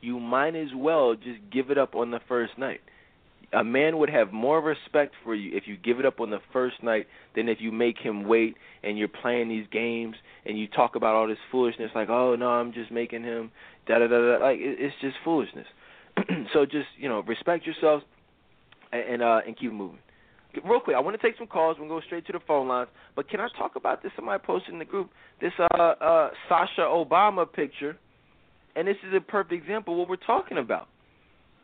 [0.00, 2.80] you might as well just give it up on the first night.
[3.52, 6.40] A man would have more respect for you if you give it up on the
[6.52, 10.68] first night than if you make him wait and you're playing these games and you
[10.68, 13.50] talk about all this foolishness like, oh no, I'm just making him
[13.86, 14.44] da da da da.
[14.44, 15.66] Like it, it's just foolishness.
[16.52, 18.04] so just you know respect yourselves
[18.92, 19.98] and and, uh, and keep moving.
[20.64, 21.76] Real quick, I want to take some calls.
[21.78, 22.88] We'll go straight to the phone lines.
[23.14, 24.12] But can I talk about this?
[24.16, 25.10] Somebody posted in the group
[25.40, 27.96] this uh, uh, Sasha Obama picture,
[28.74, 30.88] and this is a perfect example of what we're talking about.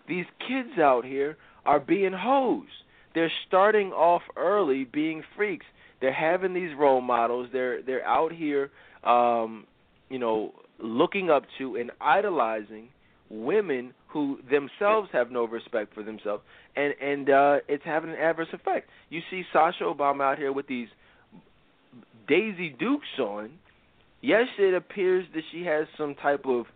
[0.06, 2.66] These kids out here are being hoes.
[3.15, 5.66] They're starting off early being freaks.
[6.01, 7.49] They're having these role models.
[7.53, 8.70] They're they're out here,
[9.05, 9.66] um,
[10.11, 12.89] you know, looking up to and idolizing
[13.31, 16.43] women who themselves have no respect for themselves,
[16.77, 18.91] and and uh, it's having an adverse effect.
[19.11, 20.89] You see Sasha Obama out here with these
[22.28, 23.51] Daisy Dukes on.
[24.20, 26.66] Yes, it appears that she has some type of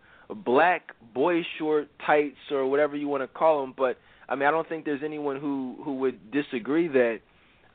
[0.45, 3.97] black boy short tights or whatever you want to call them, but
[4.29, 7.19] I mean I don't think there's anyone who who would disagree that.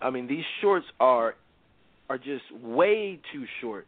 [0.00, 1.34] I mean these shorts are
[2.08, 3.86] are just way too short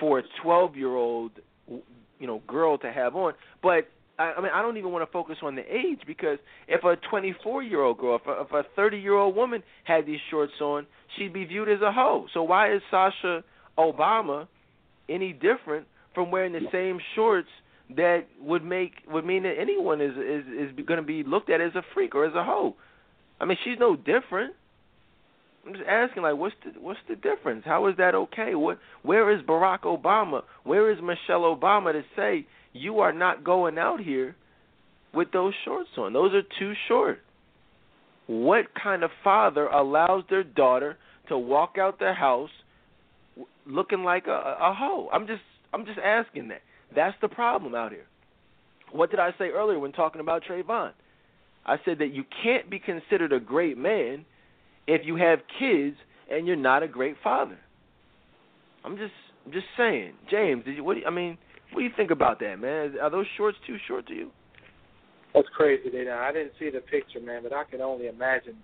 [0.00, 1.32] for a 12 year old
[1.68, 3.34] you know girl to have on.
[3.62, 3.88] But
[4.18, 6.38] I, I mean, I don't even want to focus on the age because
[6.68, 10.06] if a 24 year old girl, if a, if a 30 year old woman had
[10.06, 10.86] these shorts on,
[11.16, 12.26] she'd be viewed as a hoe.
[12.32, 13.42] So why is Sasha
[13.78, 14.46] Obama
[15.08, 17.48] any different from wearing the same shorts
[17.96, 21.60] that would make would mean that anyone is is is going to be looked at
[21.60, 22.74] as a freak or as a hoe?
[23.40, 24.54] I mean, she's no different.
[25.66, 27.62] I'm just asking, like, what's the what's the difference?
[27.64, 28.54] How is that okay?
[28.54, 30.42] What where is Barack Obama?
[30.64, 34.34] Where is Michelle Obama to say you are not going out here
[35.14, 36.12] with those shorts on?
[36.12, 37.20] Those are too short.
[38.26, 40.96] What kind of father allows their daughter
[41.28, 42.50] to walk out their house
[43.66, 45.08] looking like a, a hoe?
[45.12, 45.42] I'm just
[45.72, 46.62] I'm just asking that.
[46.94, 48.06] That's the problem out here.
[48.90, 50.92] What did I say earlier when talking about Trayvon?
[51.64, 54.24] I said that you can't be considered a great man
[54.86, 55.96] if you have kids
[56.30, 57.58] and you're not a great father.
[58.84, 59.12] I'm just
[59.46, 60.64] I'm just saying, James.
[60.64, 60.84] Did you?
[60.84, 61.38] What do you, I mean?
[61.72, 62.94] What do you think about that, man?
[63.00, 64.30] Are those shorts too short to you?
[65.34, 66.18] That's crazy, Dana.
[66.20, 68.56] I didn't see the picture, man, but I can only imagine.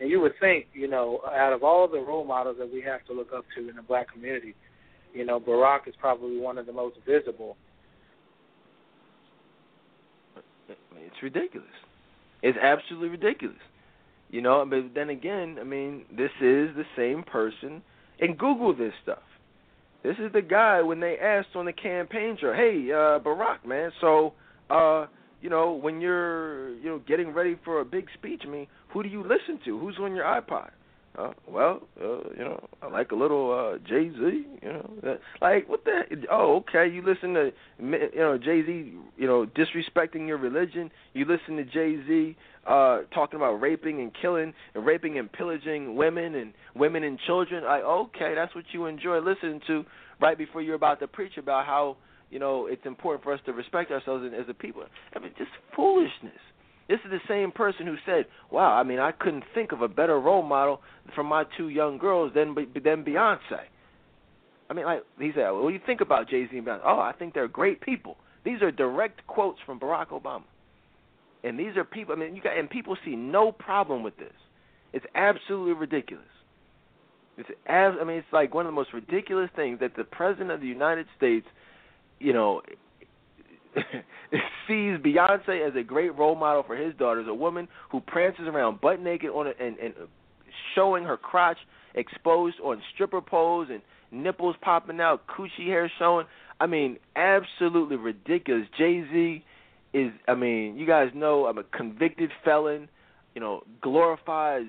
[0.00, 3.04] And you would think, you know, out of all the role models that we have
[3.06, 4.54] to look up to in the black community,
[5.14, 7.56] you know, Barack is probably one of the most visible.
[10.96, 11.68] It's ridiculous.
[12.42, 13.58] It's absolutely ridiculous.
[14.30, 17.82] You know, but then again, I mean, this is the same person.
[18.20, 19.22] And Google this stuff.
[20.02, 23.92] This is the guy when they asked on the campaign trail, "Hey, uh, Barack, man,
[24.00, 24.32] so
[24.70, 25.06] uh,
[25.42, 29.02] you know, when you're you know getting ready for a big speech, I mean, who
[29.02, 29.78] do you listen to?
[29.78, 30.70] Who's on your iPod?"
[31.18, 34.46] Uh, well, uh, you know, I like a little uh, Jay Z.
[34.62, 36.02] You know, like what the?
[36.30, 36.92] Oh, okay.
[36.92, 37.50] You listen to
[37.80, 38.94] you know Jay Z.
[39.16, 40.90] You know, disrespecting your religion.
[41.12, 45.96] You listen to Jay Z uh, talking about raping and killing and raping and pillaging
[45.96, 47.64] women and women and children.
[47.64, 49.84] Like, okay, that's what you enjoy listening to
[50.20, 51.96] right before you're about to preach about how
[52.30, 54.84] you know it's important for us to respect ourselves as a people.
[55.14, 56.38] I mean, just foolishness.
[56.90, 59.86] This is the same person who said, "Wow, I mean, I couldn't think of a
[59.86, 60.82] better role model
[61.14, 63.60] for my two young girls than than Beyonce."
[64.68, 66.98] I mean, like he said, "What do you think about Jay Z and Beyonce?" Oh,
[66.98, 68.16] I think they're great people.
[68.42, 70.42] These are direct quotes from Barack Obama,
[71.44, 72.12] and these are people.
[72.12, 74.34] I mean, you got and people see no problem with this.
[74.92, 76.26] It's absolutely ridiculous.
[77.38, 80.50] It's as I mean, it's like one of the most ridiculous things that the president
[80.50, 81.46] of the United States,
[82.18, 82.62] you know,
[84.66, 88.80] sees Beyonce as a great role model for his daughters, a woman who prances around
[88.80, 89.94] butt naked on a, and, and
[90.74, 91.58] showing her crotch
[91.94, 93.82] exposed on stripper poles and
[94.12, 96.26] nipples popping out, coochie hair showing.
[96.60, 98.66] I mean, absolutely ridiculous.
[98.76, 99.44] Jay Z
[99.92, 102.88] is, I mean, you guys know I'm a convicted felon.
[103.34, 104.66] You know, glorifies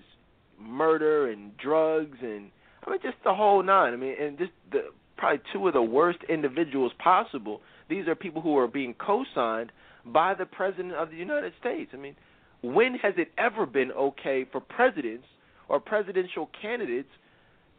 [0.59, 2.51] murder and drugs and
[2.85, 3.93] I mean just the whole nine.
[3.93, 7.61] I mean, and just the probably two of the worst individuals possible
[7.91, 9.71] these are people who are being co-signed
[10.05, 11.91] by the president of the United States.
[11.93, 12.15] I mean,
[12.63, 15.25] when has it ever been okay for presidents
[15.67, 17.09] or presidential candidates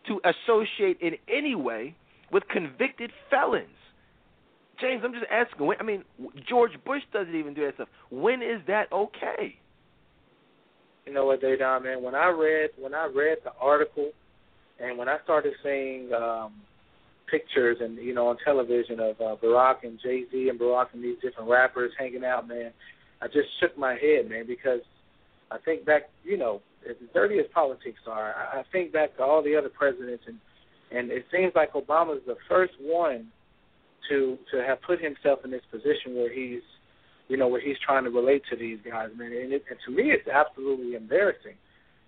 [0.09, 1.97] to associate in any way
[2.31, 3.69] with convicted felons?
[4.81, 5.67] James, I'm just asking.
[5.67, 6.05] When, I mean,
[6.49, 7.89] George Bush doesn't even do that stuff.
[8.11, 9.57] When is that okay?
[11.07, 12.03] You know what, Dedan, man?
[12.03, 14.11] When I read when I read the article,
[14.81, 16.53] and when I started seeing um,
[17.33, 21.03] pictures and you know on television of uh, Barack and Jay Z and Barack and
[21.03, 22.71] these different rappers hanging out, man,
[23.21, 24.81] I just shook my head, man, because
[25.51, 29.43] I think back, you know, as dirty as politics are, I think back to all
[29.43, 30.39] the other presidents, and
[30.97, 33.29] and it seems like Obama's the first one
[34.11, 36.63] to to have put himself in this position where he's
[37.29, 39.33] you know, where he's trying to relate to these guys, man.
[39.33, 41.57] And, it, and to me, it's absolutely embarrassing.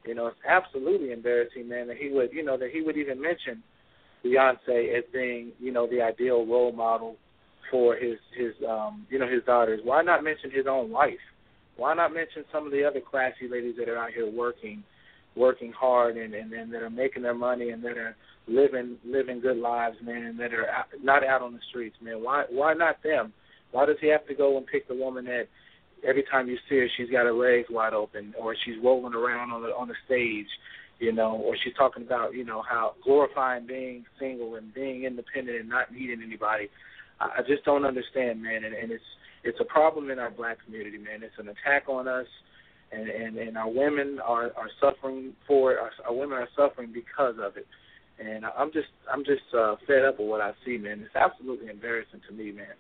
[0.05, 3.23] You know, it's absolutely embarrassing, man, that he would, you know, that he would even
[3.23, 3.63] mention
[4.25, 7.17] Beyonce as being, you know, the ideal role model
[7.71, 9.81] for his his um you know his daughters.
[9.85, 11.19] Why not mention his own wife?
[11.77, 14.83] Why not mention some of the other classy ladies that are out here working
[15.37, 19.41] working hard and and, and that are making their money and that are living living
[19.41, 22.23] good lives, man, and that are out, not out on the streets, man.
[22.23, 23.33] Why why not them?
[23.73, 25.49] Why does he have to go and pick the woman that
[26.07, 29.51] every time you see her she's got her legs wide open or she's rolling around
[29.51, 30.47] on the on the stage,
[30.99, 35.59] you know, or she's talking about, you know, how glorifying being single and being independent
[35.61, 36.69] and not needing anybody.
[37.21, 39.05] I, I just don't understand, man, and, and it's
[39.43, 41.23] it's a problem in our black community, man.
[41.23, 42.27] It's an attack on us
[42.95, 45.79] and and and our women are are suffering for it.
[45.79, 47.67] Our, our women are suffering because of it.
[48.19, 51.01] And I'm just I'm just uh, fed up with what I see, man.
[51.01, 52.79] It's absolutely embarrassing to me, man.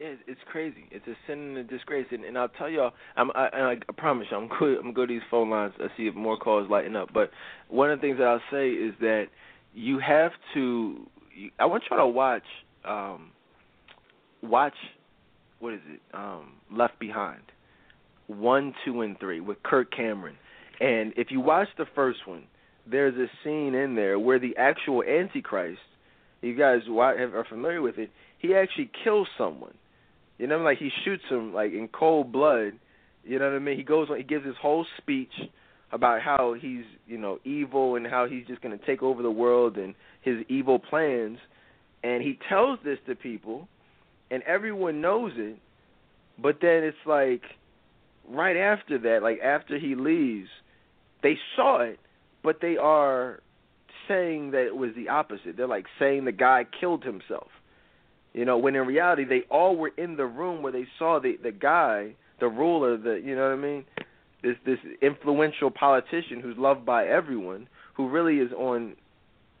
[0.00, 0.86] Yeah, it's crazy.
[0.90, 2.92] It's a sin and a disgrace, and, and I'll tell y'all.
[3.16, 4.78] I'm, I, I, I promise you, I'm good.
[4.78, 5.74] I'm to these phone lines.
[5.78, 7.10] I see if more calls lighten up.
[7.12, 7.30] But
[7.68, 9.26] one of the things that I'll say is that
[9.74, 11.06] you have to.
[11.58, 12.42] I want y'all to watch.
[12.84, 13.30] Um,
[14.42, 14.74] watch.
[15.58, 16.00] What is it?
[16.14, 17.42] Um, Left Behind
[18.30, 20.36] one, two, and three with Kirk Cameron.
[20.80, 22.44] And if you watch the first one,
[22.90, 25.80] there's a scene in there where the actual Antichrist,
[26.40, 29.74] you guys are familiar with it, he actually kills someone.
[30.40, 32.72] You know, like he shoots him like in cold blood.
[33.24, 33.76] You know what I mean?
[33.76, 35.32] He goes on, he gives his whole speech
[35.92, 39.30] about how he's, you know, evil and how he's just going to take over the
[39.30, 41.36] world and his evil plans.
[42.02, 43.68] And he tells this to people,
[44.30, 45.58] and everyone knows it.
[46.42, 47.42] But then it's like
[48.26, 50.48] right after that, like after he leaves,
[51.22, 51.98] they saw it,
[52.42, 53.40] but they are
[54.08, 55.58] saying that it was the opposite.
[55.58, 57.48] They're like saying the guy killed himself.
[58.32, 61.36] You know, when in reality they all were in the room where they saw the
[61.42, 63.84] the guy, the ruler, the you know what I mean?
[64.42, 68.94] This this influential politician who's loved by everyone, who really is on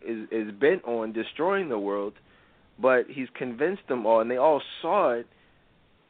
[0.06, 2.14] is is bent on destroying the world,
[2.78, 5.26] but he's convinced them all and they all saw it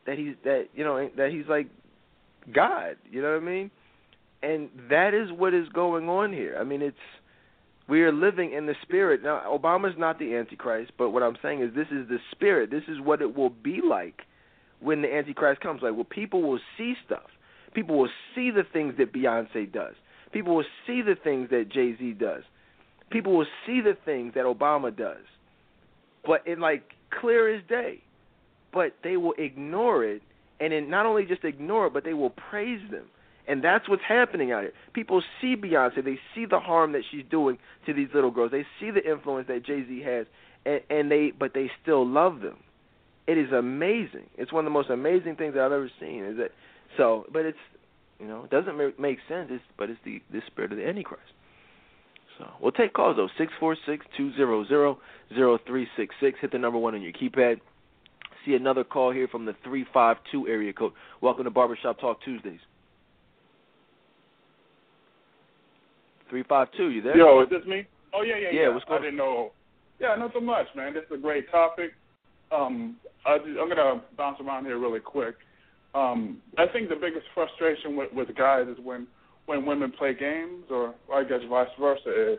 [0.07, 1.69] that he's that you know that he's like
[2.53, 2.97] God.
[3.11, 3.71] You know what I mean?
[4.43, 6.57] And that is what is going on here.
[6.59, 6.97] I mean, it's
[7.91, 9.23] we are living in the spirit.
[9.23, 12.71] Now, Obama's not the Antichrist, but what I'm saying is this is the spirit.
[12.71, 14.21] This is what it will be like
[14.79, 15.83] when the Antichrist comes.
[15.83, 17.29] Like, well, people will see stuff.
[17.75, 19.95] People will see the things that Beyonce does.
[20.33, 22.45] People will see the things that Jay Z does.
[23.11, 25.25] People will see the things that Obama does.
[26.25, 26.85] But in like
[27.21, 28.03] clear as day.
[28.73, 30.23] But they will ignore it
[30.61, 33.07] and then not only just ignore it, but they will praise them.
[33.51, 34.73] And that's what's happening out here.
[34.93, 38.53] People see Beyonce, they see the harm that she's doing to these little girls.
[38.53, 40.27] They see the influence that Jay Z has,
[40.65, 42.59] and, and they but they still love them.
[43.27, 44.27] It is amazing.
[44.39, 46.23] It's one of the most amazing things that I've ever seen.
[46.25, 46.53] Is that
[46.97, 47.27] so?
[47.33, 47.59] But it's
[48.21, 49.49] you know it doesn't make sense.
[49.51, 51.33] It's, but it's the the spirit of the Antichrist.
[52.39, 54.99] So we'll take calls though six four six two zero zero
[55.35, 56.39] zero three six six.
[56.41, 57.61] Hit the number one on your keypad
[58.47, 60.93] see another call here from the 352 area code.
[61.21, 62.61] Welcome to Barbershop Talk Tuesdays.
[66.31, 67.17] 352, you there?
[67.17, 67.87] Yo, is this me?
[68.15, 68.61] Oh, yeah, yeah, yeah.
[68.63, 68.69] yeah.
[68.69, 69.53] What's going I didn't know.
[70.01, 70.95] Yeah, not so much, man.
[70.95, 71.93] This is a great topic.
[72.51, 72.97] Um,
[73.27, 75.35] I, I'm going to bounce around here really quick.
[75.95, 79.07] Um, I think the biggest frustration with, with guys is when,
[79.47, 82.39] when women play games, or I guess vice versa, is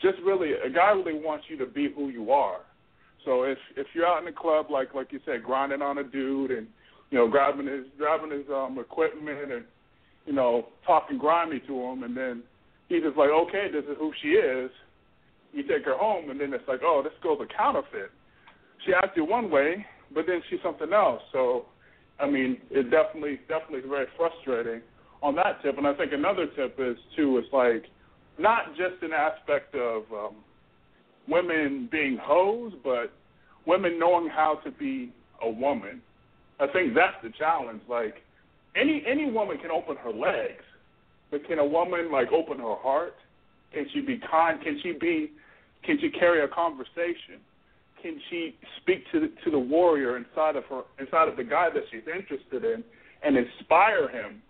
[0.00, 2.60] just really a guy really wants you to be who you are.
[3.24, 6.04] So if if you're out in the club, like like you said, grinding on a
[6.04, 6.66] dude and
[7.10, 9.64] you know grabbing his grabbing his um equipment and
[10.26, 12.42] you know talking grimy to him, and then
[12.94, 14.70] he's just like, okay, this is who she is.
[15.52, 18.10] You take her home, and then it's like, oh, this girl's a counterfeit.
[18.84, 19.84] She acted one way,
[20.14, 21.22] but then she's something else.
[21.32, 21.66] So,
[22.20, 24.82] I mean, it definitely definitely is very frustrating
[25.22, 25.78] on that tip.
[25.78, 27.84] And I think another tip is too is like
[28.38, 30.36] not just an aspect of um,
[31.28, 33.12] women being hoes, but
[33.66, 35.12] women knowing how to be
[35.42, 36.02] a woman.
[36.60, 37.82] I think that's the challenge.
[37.88, 38.16] Like
[38.76, 40.64] any any woman can open her legs,
[41.34, 43.16] but can a woman like open her heart?
[43.72, 44.62] Can she be kind?
[44.62, 45.32] Can she be?
[45.84, 47.42] Can she carry a conversation?
[48.00, 51.70] Can she speak to the, to the warrior inside of her inside of the guy
[51.74, 52.84] that she's interested in
[53.24, 54.42] and inspire him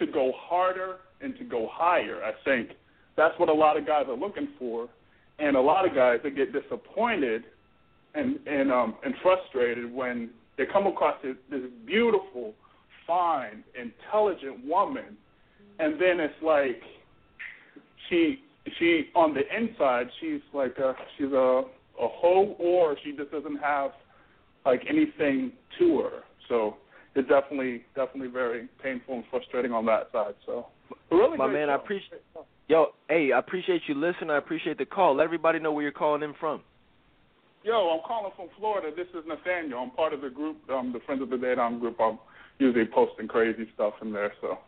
[0.00, 2.20] to go harder and to go higher?
[2.24, 2.70] I think
[3.16, 4.88] that's what a lot of guys are looking for
[5.38, 7.44] and a lot of guys that get disappointed
[8.16, 12.54] and and um and frustrated when they come across this, this beautiful,
[13.06, 15.16] fine, intelligent woman,
[15.78, 16.80] and then it's like
[18.08, 18.40] she
[18.78, 21.62] she on the inside she's like a, she's a
[22.00, 23.92] a hoe or she just doesn't have
[24.64, 26.22] like anything to her.
[26.48, 26.76] So
[27.14, 30.34] it's definitely definitely very painful and frustrating on that side.
[30.46, 30.66] So,
[31.10, 31.72] really, my man, show.
[31.72, 32.22] I appreciate.
[32.68, 34.30] Yo, hey, I appreciate you listening.
[34.30, 35.16] I appreciate the call.
[35.16, 36.62] Let everybody know where you're calling in from.
[37.62, 38.90] Yo, I'm calling from Florida.
[38.94, 39.80] This is Nathaniel.
[39.80, 41.96] I'm part of the group, um, the Friends of the Dead group.
[42.00, 42.18] I'm
[42.58, 44.32] usually posting crazy stuff in there.
[44.40, 44.58] So.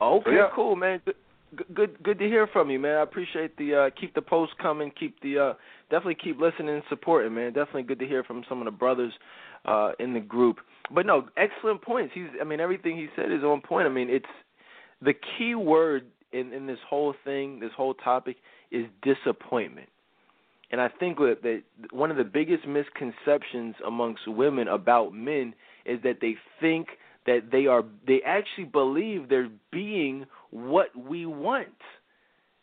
[0.00, 0.48] Okay, so, yeah.
[0.54, 1.00] cool, man.
[1.04, 2.96] Good, good, good to hear from you, man.
[2.98, 4.92] I appreciate the uh keep the posts coming.
[4.98, 5.52] Keep the uh
[5.90, 7.52] definitely keep listening and supporting, man.
[7.52, 9.12] Definitely good to hear from some of the brothers
[9.64, 10.58] uh in the group.
[10.94, 12.12] But no, excellent points.
[12.14, 13.86] He's I mean everything he said is on point.
[13.86, 14.26] I mean it's
[15.00, 18.36] the key word in in this whole thing, this whole topic
[18.70, 19.88] is disappointment.
[20.70, 21.62] And I think that
[21.92, 25.54] one of the biggest misconceptions amongst women about men
[25.86, 26.88] is that they think
[27.28, 31.68] that they are they actually believe they're being what we want.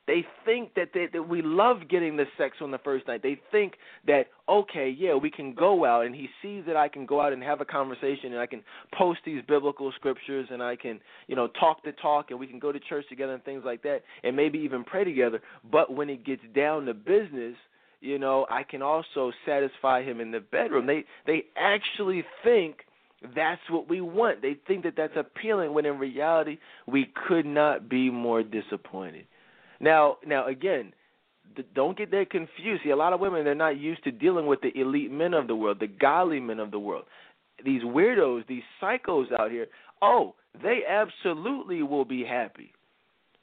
[0.08, 3.22] They think that they, that we love getting the sex on the first night.
[3.22, 3.74] They think
[4.08, 7.32] that okay, yeah, we can go out, and he sees that I can go out
[7.32, 8.64] and have a conversation, and I can
[8.98, 12.60] post these biblical scriptures, and I can you know talk the talk, and we can
[12.60, 15.42] go to church together and things like that, and maybe even pray together.
[15.72, 17.56] But when it gets down to business,
[18.02, 20.88] you know, I can also satisfy him in the bedroom.
[20.88, 22.78] They they actually think
[23.36, 24.42] that's what we want.
[24.42, 29.26] They think that that's appealing when in reality we could not be more disappointed.
[29.80, 30.94] Now, now again,
[31.74, 32.84] don't get that confused.
[32.84, 35.48] See, a lot of women they're not used to dealing with the elite men of
[35.48, 37.06] the world, the godly men of the world.
[37.64, 39.68] These weirdos, these psychos out here,
[40.02, 42.74] oh, they absolutely will be happy.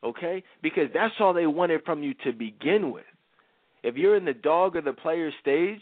[0.04, 0.42] Okay?
[0.62, 3.04] Because that's all they wanted from you to begin with.
[3.82, 5.80] If you're in the dog or the player stage,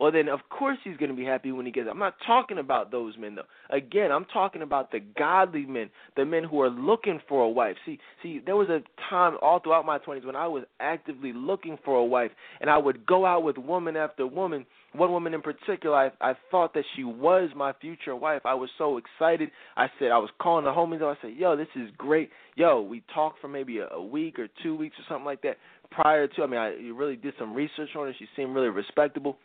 [0.00, 1.86] well then of course he's going to be happy when he gets.
[1.86, 1.90] it.
[1.90, 3.42] I'm not talking about those men though.
[3.76, 7.76] Again, I'm talking about the godly men, the men who are looking for a wife.
[7.86, 11.78] See, see, there was a time all throughout my 20s when I was actively looking
[11.84, 14.66] for a wife, and I would go out with woman after woman.
[14.92, 18.42] One woman in particular, I, I thought that she was my future wife.
[18.44, 19.50] I was so excited.
[19.76, 21.00] I said I was calling the homies.
[21.02, 22.30] I said, "Yo, this is great.
[22.56, 25.58] Yo, we talked for maybe a, a week or two weeks or something like that
[25.92, 26.42] prior to.
[26.42, 28.14] I mean, I really did some research on her.
[28.18, 29.36] She seemed really respectable."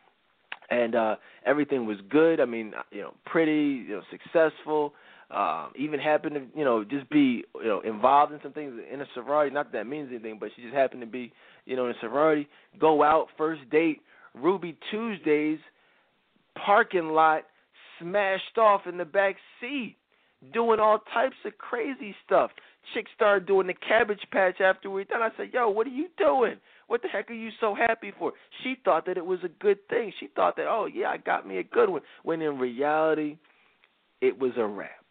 [0.69, 1.15] And uh
[1.45, 2.39] everything was good.
[2.39, 4.93] I mean, you know, pretty, you know, successful.
[5.31, 9.01] Um, even happened to, you know, just be, you know, involved in some things in
[9.01, 9.53] a sorority.
[9.53, 11.33] Not that, that means anything, but she just happened to be,
[11.65, 12.47] you know, in a sorority.
[12.79, 14.01] Go out, first date,
[14.35, 15.57] Ruby Tuesdays,
[16.63, 17.43] parking lot,
[17.99, 19.95] smashed off in the back seat,
[20.53, 22.51] doing all types of crazy stuff.
[22.93, 25.23] Chick started doing the cabbage patch after we done.
[25.23, 26.57] I said, "Yo, what are you doing?
[26.88, 28.34] What the heck are you so happy for?"
[28.64, 30.12] She thought that it was a good thing.
[30.20, 33.38] She thought that, "Oh yeah, I got me a good one." When in reality,
[34.22, 35.06] it was a wrap.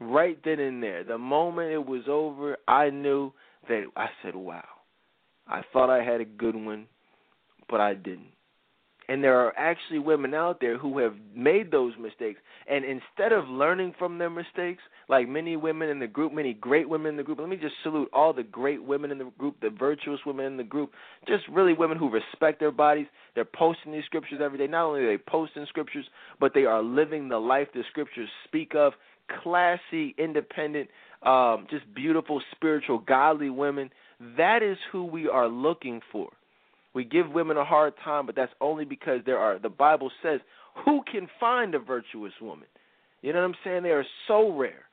[0.00, 3.32] Right then and there, the moment it was over, I knew
[3.68, 4.64] that I said, "Wow."
[5.46, 6.86] I thought I had a good one,
[7.68, 8.32] but I didn't.
[9.12, 12.40] And there are actually women out there who have made those mistakes.
[12.66, 16.88] And instead of learning from their mistakes, like many women in the group, many great
[16.88, 19.56] women in the group, let me just salute all the great women in the group,
[19.60, 20.92] the virtuous women in the group,
[21.28, 23.06] just really women who respect their bodies.
[23.34, 24.66] They're posting these scriptures every day.
[24.66, 26.06] Not only are they posting scriptures,
[26.40, 28.94] but they are living the life the scriptures speak of.
[29.42, 30.88] Classy, independent,
[31.22, 33.90] um, just beautiful, spiritual, godly women.
[34.38, 36.30] That is who we are looking for.
[36.94, 40.40] We give women a hard time, but that's only because there are the Bible says,
[40.84, 42.66] who can find a virtuous woman?
[43.22, 43.82] You know what I'm saying?
[43.82, 44.84] They are so rare.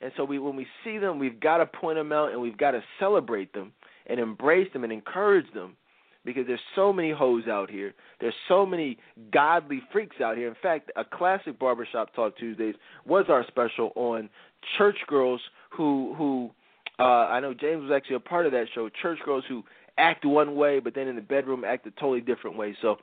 [0.00, 2.58] And so we when we see them, we've got to point them out and we've
[2.58, 3.72] got to celebrate them
[4.06, 5.76] and embrace them and encourage them
[6.24, 7.94] because there's so many hoes out here.
[8.20, 8.98] There's so many
[9.32, 10.48] godly freaks out here.
[10.48, 12.74] In fact, a classic barbershop talk Tuesdays
[13.06, 14.28] was our special on
[14.76, 15.40] church girls
[15.70, 16.50] who who
[16.98, 18.90] uh I know James was actually a part of that show.
[19.00, 19.62] Church girls who
[19.98, 22.76] act one way, but then in the bedroom act a totally different way.
[22.82, 22.96] So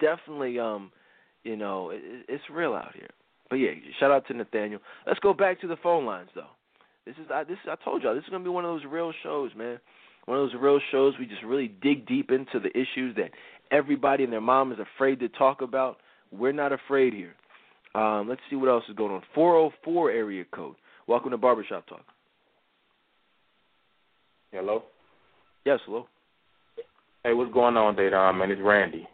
[0.00, 0.92] definitely, um,
[1.42, 3.10] you know, it, it's real out here.
[3.50, 3.70] But yeah,
[4.00, 4.80] shout out to Nathaniel.
[5.06, 6.48] Let's go back to the phone lines though.
[7.06, 9.12] This is I this I told y'all this is gonna be one of those real
[9.22, 9.78] shows, man.
[10.26, 13.30] One of those real shows we just really dig deep into the issues that
[13.70, 15.98] everybody and their mom is afraid to talk about.
[16.32, 17.34] We're not afraid here.
[17.94, 19.22] Um, let's see what else is going on.
[19.34, 20.74] 404 area code.
[21.06, 22.04] Welcome to Barbershop Talk.
[24.50, 24.84] Hello.
[25.64, 26.06] Yes, hello.
[27.22, 28.38] Hey, what's going on, Dedan?
[28.38, 29.08] Man, it's Randy.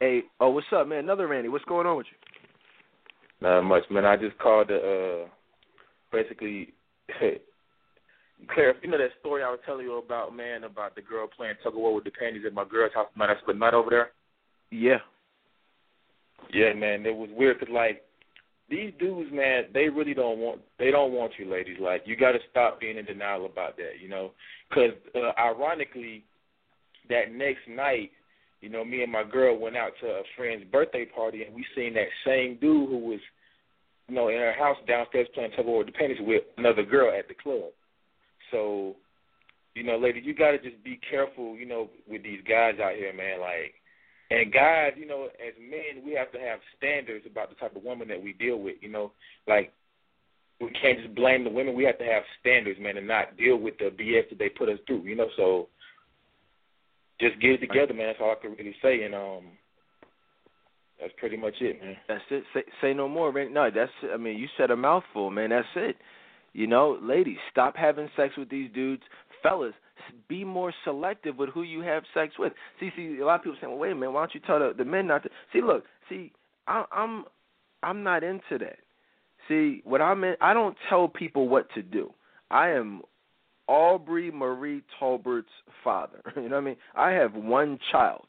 [0.00, 1.00] Hey, oh, what's up, man?
[1.00, 1.50] Another Randy.
[1.50, 3.46] What's going on with you?
[3.46, 4.06] Not much, man.
[4.06, 5.28] I just called to uh,
[6.10, 6.72] basically
[8.54, 8.78] clarify.
[8.82, 11.74] You know that story I was telling you about, man, about the girl playing tug
[11.74, 13.36] of war with the panties at my girl's house tonight.
[13.36, 14.10] I spent night over there.
[14.70, 14.98] Yeah.
[16.50, 17.04] Yeah, man.
[17.04, 18.02] It was weird because like
[18.70, 21.78] these dudes, man, they really don't want they don't want you, ladies.
[21.80, 24.32] Like you got to stop being in denial about that, you know.
[24.68, 26.24] Because uh, ironically,
[27.08, 28.10] that next night,
[28.60, 31.64] you know, me and my girl went out to a friend's birthday party, and we
[31.74, 33.20] seen that same dude who was
[34.10, 37.28] you know, in her house downstairs playing tug of war with with another girl at
[37.28, 37.70] the club.
[38.50, 38.96] So,
[39.74, 42.96] you know, ladies, you got to just be careful, you know, with these guys out
[42.96, 43.40] here, man.
[43.40, 43.74] Like,
[44.30, 47.82] and guys, you know, as men, we have to have standards about the type of
[47.82, 48.76] woman that we deal with.
[48.80, 49.12] You know,
[49.48, 49.72] like
[50.60, 51.74] we can't just blame the women.
[51.74, 54.68] We have to have standards, man, and not deal with the BS that they put
[54.68, 55.02] us through.
[55.02, 55.68] You know, so
[57.20, 58.06] just get it together, man.
[58.06, 59.02] That's all I can really say.
[59.02, 59.44] And um,
[61.00, 61.96] that's pretty much it, man.
[62.08, 62.44] That's it.
[62.54, 63.52] Say, say no more, man.
[63.52, 63.92] No, that's.
[64.12, 65.50] I mean, you said a mouthful, man.
[65.50, 65.96] That's it.
[66.52, 69.02] You know, ladies, stop having sex with these dudes.
[69.42, 69.74] Fellas,
[70.28, 72.52] be more selective with who you have sex with.
[72.78, 74.58] See, see, a lot of people saying, "Well, wait a minute, why don't you tell
[74.58, 76.32] the, the men not to?" See, look, see,
[76.66, 77.24] I, I'm,
[77.82, 78.78] I'm not into that.
[79.48, 82.12] See, what I'm in, I don't tell people what to do.
[82.50, 83.02] I am
[83.66, 85.48] Aubrey Marie Tolbert's
[85.84, 86.20] father.
[86.36, 86.76] You know what I mean?
[86.94, 88.26] I have one child.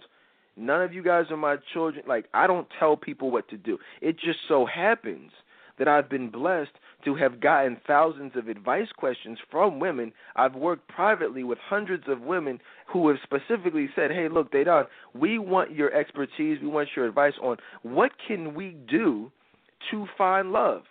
[0.57, 2.03] None of you guys are my children.
[2.07, 3.77] Like, I don't tell people what to do.
[4.02, 5.31] It just so happens
[5.82, 6.74] that I've been blessed
[7.06, 10.14] to have gotten thousands of advice questions from women.
[10.36, 14.86] I've worked privately with hundreds of women who have specifically said, "Hey, look, Dedan,
[15.16, 16.62] we want your expertise.
[16.62, 19.32] We want your advice on what can we do
[19.90, 20.84] to find love."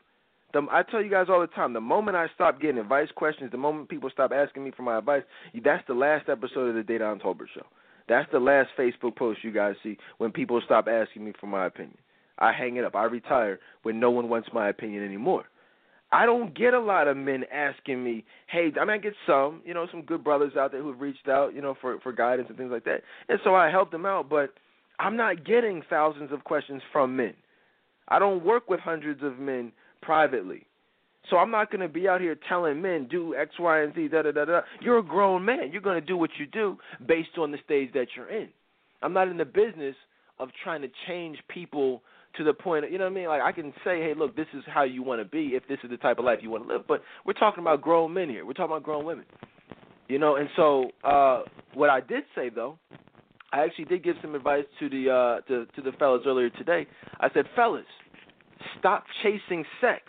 [0.53, 3.53] The, I tell you guys all the time, the moment I stop getting advice questions,
[3.53, 5.23] the moment people stop asking me for my advice,
[5.63, 7.67] that's the last episode of the Dedan Tolbert Show.
[8.09, 11.67] That's the last Facebook post you guys see when people stop asking me for my
[11.67, 11.97] opinion.
[12.41, 12.95] I hang it up.
[12.95, 15.45] I retire when no one wants my opinion anymore.
[16.13, 19.63] I don't get a lot of men asking me, "Hey, I mean, I get some,
[19.65, 22.49] you know, some good brothers out there who've reached out, you know, for for guidance
[22.49, 24.29] and things like that, and so I help them out.
[24.29, 24.55] But
[24.99, 27.35] I'm not getting thousands of questions from men.
[28.09, 29.71] I don't work with hundreds of men
[30.03, 30.67] privately,
[31.29, 34.09] so I'm not going to be out here telling men do X, Y, and Z.
[34.09, 34.61] Da da da da.
[34.81, 35.71] You're a grown man.
[35.71, 36.77] You're going to do what you do
[37.07, 38.49] based on the stage that you're in.
[39.03, 39.95] I'm not in the business
[40.41, 42.03] of trying to change people
[42.37, 43.27] to the point, of, you know what I mean?
[43.27, 45.79] Like I can say, hey, look, this is how you want to be if this
[45.83, 46.87] is the type of life you want to live.
[46.87, 48.47] But we're talking about grown men here.
[48.47, 49.25] We're talking about grown women.
[50.09, 51.43] You know, and so uh
[51.75, 52.79] what I did say though,
[53.53, 56.87] I actually did give some advice to the uh to to the fellas earlier today.
[57.21, 57.85] I said, fellas,
[58.79, 60.03] stop chasing sex.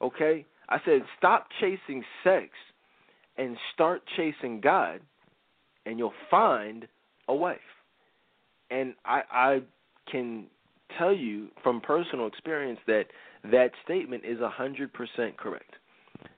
[0.00, 0.46] Okay?
[0.68, 2.48] I said, stop chasing sex
[3.36, 5.00] and start chasing God
[5.86, 6.86] and you'll find
[7.28, 7.58] a wife.
[8.70, 9.60] And I I
[10.10, 10.46] can
[10.96, 13.04] tell you from personal experience that
[13.44, 15.74] that statement is a hundred percent correct.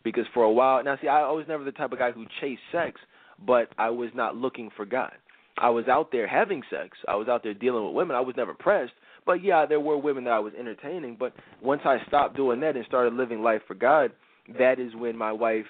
[0.05, 2.60] Because for a while, now see, I was never the type of guy who chased
[2.72, 3.01] sex,
[3.47, 5.12] but I was not looking for God.
[5.59, 6.97] I was out there having sex.
[7.06, 8.16] I was out there dealing with women.
[8.16, 8.93] I was never pressed,
[9.27, 11.16] but yeah, there were women that I was entertaining.
[11.18, 11.32] But
[11.62, 14.12] once I stopped doing that and started living life for God,
[14.59, 15.66] that is when my wife,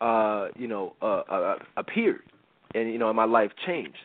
[0.00, 2.22] uh, you know, uh, uh, appeared,
[2.74, 3.98] and you know, my life changed.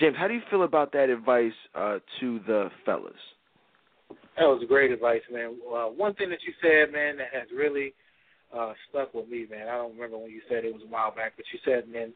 [0.00, 3.12] James, how do you feel about that advice uh, to the fellas?
[4.36, 5.56] That was great advice, man.
[5.62, 7.94] Uh, one thing that you said, man, that has really
[8.50, 9.68] uh, stuck with me, man.
[9.68, 12.12] I don't remember when you said it was a while back, but you said, man,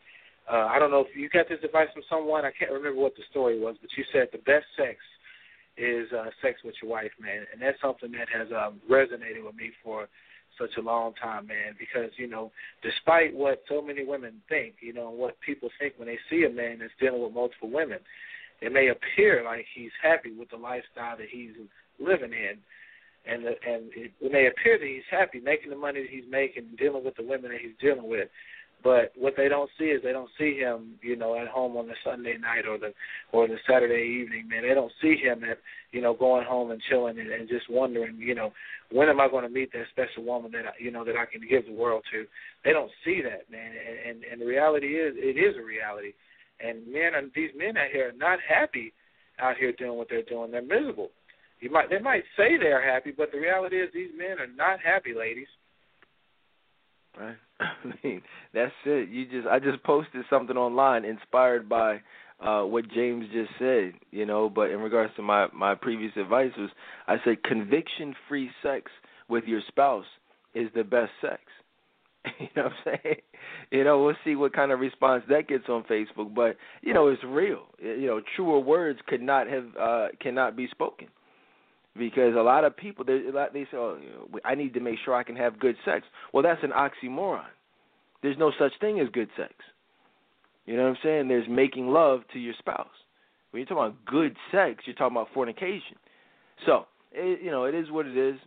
[0.51, 2.45] uh, I don't know if you got this advice from someone.
[2.45, 4.99] I can't remember what the story was, but you said the best sex
[5.77, 9.55] is uh, sex with your wife, man, and that's something that has um, resonated with
[9.55, 10.09] me for
[10.59, 12.51] such a long time, man, because, you know,
[12.82, 16.51] despite what so many women think, you know, what people think when they see a
[16.51, 17.98] man that's dealing with multiple women,
[18.60, 21.52] it may appear like he's happy with the lifestyle that he's
[21.98, 22.59] living in.
[23.26, 26.64] And and it, it may appear that he's happy making the money that he's making,
[26.78, 28.28] dealing with the women that he's dealing with.
[28.85, 31.89] But what they don't see is they don't see him, you know, at home on
[31.89, 32.93] the Sunday night or the
[33.33, 34.49] or the Saturday evening.
[34.49, 35.59] Man, they don't see him at,
[35.91, 38.53] you know, going home and chilling and, and just wondering, you know,
[38.93, 41.27] when am I going to meet that special woman that I, you know that I
[41.27, 42.25] can give the world to?
[42.65, 43.73] They don't see that, man.
[43.73, 46.13] And and, and the reality is, it is a reality.
[46.61, 48.93] And men, and these men out here are not happy
[49.41, 50.51] out here doing what they're doing.
[50.51, 51.11] They're miserable.
[51.61, 54.79] You might they might say they're happy, but the reality is these men are not
[54.81, 55.49] happy, ladies.
[57.19, 57.37] Right.
[57.60, 58.22] I mean,
[58.55, 59.09] that's it.
[59.09, 62.01] You just I just posted something online inspired by
[62.40, 66.52] uh what James just said, you know, but in regards to my my previous advice
[66.56, 66.70] was
[67.06, 68.90] I said conviction free sex
[69.28, 70.06] with your spouse
[70.55, 71.40] is the best sex.
[72.39, 73.16] you know what I'm saying?
[73.70, 77.09] You know, we'll see what kind of response that gets on Facebook, but you know,
[77.09, 77.66] it's real.
[77.80, 81.09] You know, truer words could not have uh cannot be spoken
[81.99, 83.20] because a lot of people they
[83.53, 83.99] they say, "Oh,
[84.45, 87.45] I need to make sure I can have good sex." Well, that's an oxymoron.
[88.23, 89.53] There's no such thing as good sex.
[90.66, 91.29] You know what I'm saying?
[91.29, 92.87] There's making love to your spouse.
[93.51, 95.97] When you're talking about good sex, you're talking about fornication.
[96.66, 98.39] So, it, you know, it is what it is.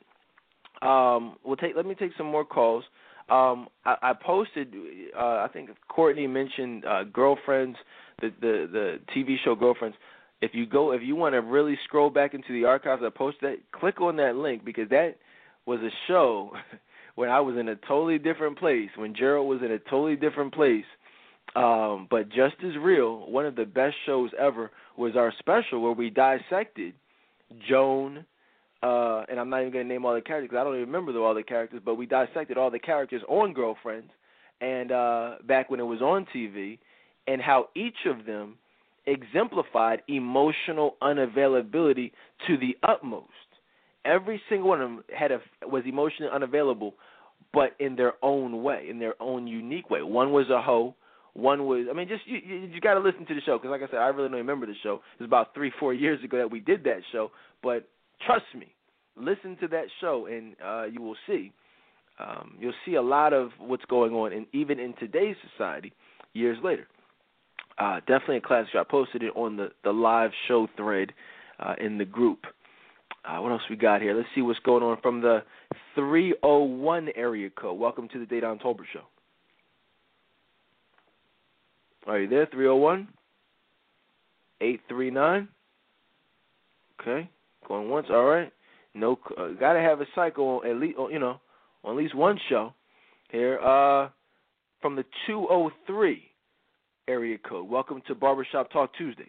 [0.81, 1.75] Um, we'll take.
[1.75, 2.83] Let me take some more calls.
[3.29, 4.73] Um, I, I posted.
[5.17, 7.77] Uh, I think Courtney mentioned uh, girlfriends,
[8.19, 9.97] the the the TV show Girlfriends
[10.41, 13.51] if you go if you want to really scroll back into the archives, I posted
[13.51, 13.79] that.
[13.79, 15.17] Click on that link because that
[15.65, 16.51] was a show
[17.15, 18.89] when I was in a totally different place.
[18.95, 20.85] When Gerald was in a totally different place.
[21.55, 25.91] Um, but just as real, one of the best shows ever was our special where
[25.91, 26.93] we dissected
[27.67, 28.25] Joan,
[28.81, 30.87] uh, and I'm not even going to name all the characters because I don't even
[30.87, 34.11] remember all the characters, but we dissected all the characters on Girlfriends
[34.61, 36.77] and uh, back when it was on TV,
[37.27, 38.55] and how each of them
[39.05, 42.11] exemplified emotional unavailability
[42.47, 43.29] to the utmost.
[44.05, 46.95] Every single one of them had a was emotionally unavailable,
[47.53, 50.01] but in their own way, in their own unique way.
[50.01, 50.95] One was a hoe.
[51.33, 53.71] One was, I mean, just you, you, you got to listen to the show because,
[53.71, 54.95] like I said, I really don't remember the show.
[54.95, 57.31] It was about three, four years ago that we did that show.
[57.63, 57.87] But
[58.25, 58.73] trust me,
[59.15, 61.53] listen to that show and uh, you will see.
[62.19, 65.93] Um, you'll see a lot of what's going on, and even in today's society,
[66.33, 66.87] years later.
[67.77, 68.75] Uh, definitely a classic.
[68.75, 71.13] I posted it on the the live show thread
[71.59, 72.39] uh, in the group.
[73.23, 74.15] Uh, what else we got here?
[74.15, 75.43] Let's see what's going on from the
[75.95, 77.79] 301 area code.
[77.79, 79.03] Welcome to the Dedan Tolbert Show.
[82.07, 82.47] Are you there?
[82.47, 83.07] 301?
[84.59, 85.47] 839?
[86.99, 87.29] Okay.
[87.67, 88.07] Going once.
[88.09, 88.51] All right.
[88.95, 91.39] No, uh, got to have a cycle at least, you know,
[91.83, 92.73] on at least one show.
[93.29, 94.09] Here, uh,
[94.81, 96.30] from the 203
[97.11, 97.69] area code.
[97.69, 99.27] Welcome to Barbershop Talk Tuesdays.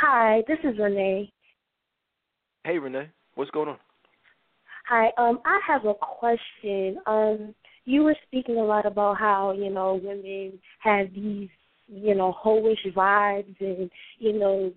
[0.00, 1.32] Hi, this is Renee.
[2.64, 3.10] Hey, Renee.
[3.34, 3.78] What's going on?
[4.88, 5.10] Hi.
[5.18, 6.98] Um, I have a question.
[7.06, 7.54] Um,
[7.84, 11.48] you were speaking a lot about how you know women have these
[11.88, 14.72] you know hoish vibes and you know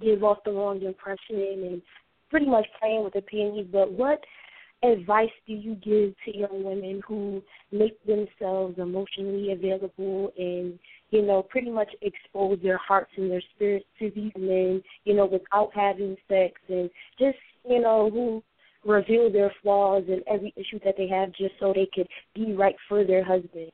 [0.00, 1.82] give off the wrong impression and
[2.28, 3.68] pretty much playing with opinions.
[3.72, 4.20] But what
[4.82, 7.42] advice do you give to young women who
[7.72, 10.78] make themselves emotionally available and
[11.10, 15.24] you know pretty much expose their hearts and their spirits to these men you know
[15.24, 17.38] without having sex and just
[17.68, 18.42] you know who
[18.86, 22.76] reveal their flaws and every issue that they have just so they could be right
[22.88, 23.70] for their husband?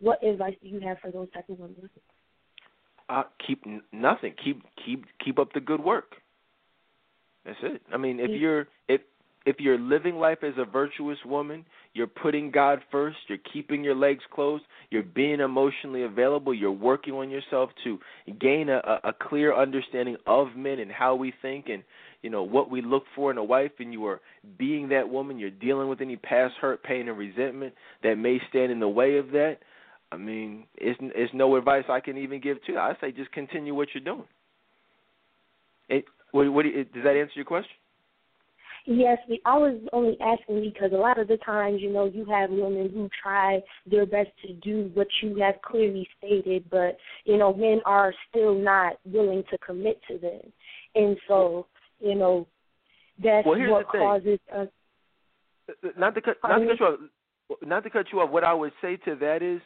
[0.00, 1.88] What advice do you have for those type of women?
[3.08, 4.34] Uh keep nothing.
[4.44, 6.16] Keep keep keep up the good work.
[7.44, 7.82] That's it.
[7.92, 9.00] I mean if you're if
[9.44, 11.64] if you're living life as a virtuous woman,
[11.94, 17.14] you're putting God first, you're keeping your legs closed, you're being emotionally available, you're working
[17.14, 17.98] on yourself to
[18.40, 21.82] gain a, a clear understanding of men and how we think and
[22.22, 24.20] you know what we look for in a wife and you are
[24.58, 28.70] being that woman, you're dealing with any past hurt, pain and resentment that may stand
[28.70, 29.56] in the way of that.
[30.12, 32.78] I mean, it's it's no advice I can even give to you.
[32.78, 34.28] I say just continue what you're doing.
[35.88, 37.72] It, what, what does that answer your question?
[38.84, 42.50] Yes, I was only asking because a lot of the times, you know, you have
[42.50, 47.54] women who try their best to do what you have clearly stated, but you know,
[47.54, 50.40] men are still not willing to commit to them,
[50.96, 51.66] and so
[52.00, 52.46] you know,
[53.22, 54.68] that's well, what causes us.
[55.68, 56.98] Uh, not to cut, not to cut you off.
[57.62, 58.30] Not to cut you off.
[58.30, 59.60] What I would say to that is,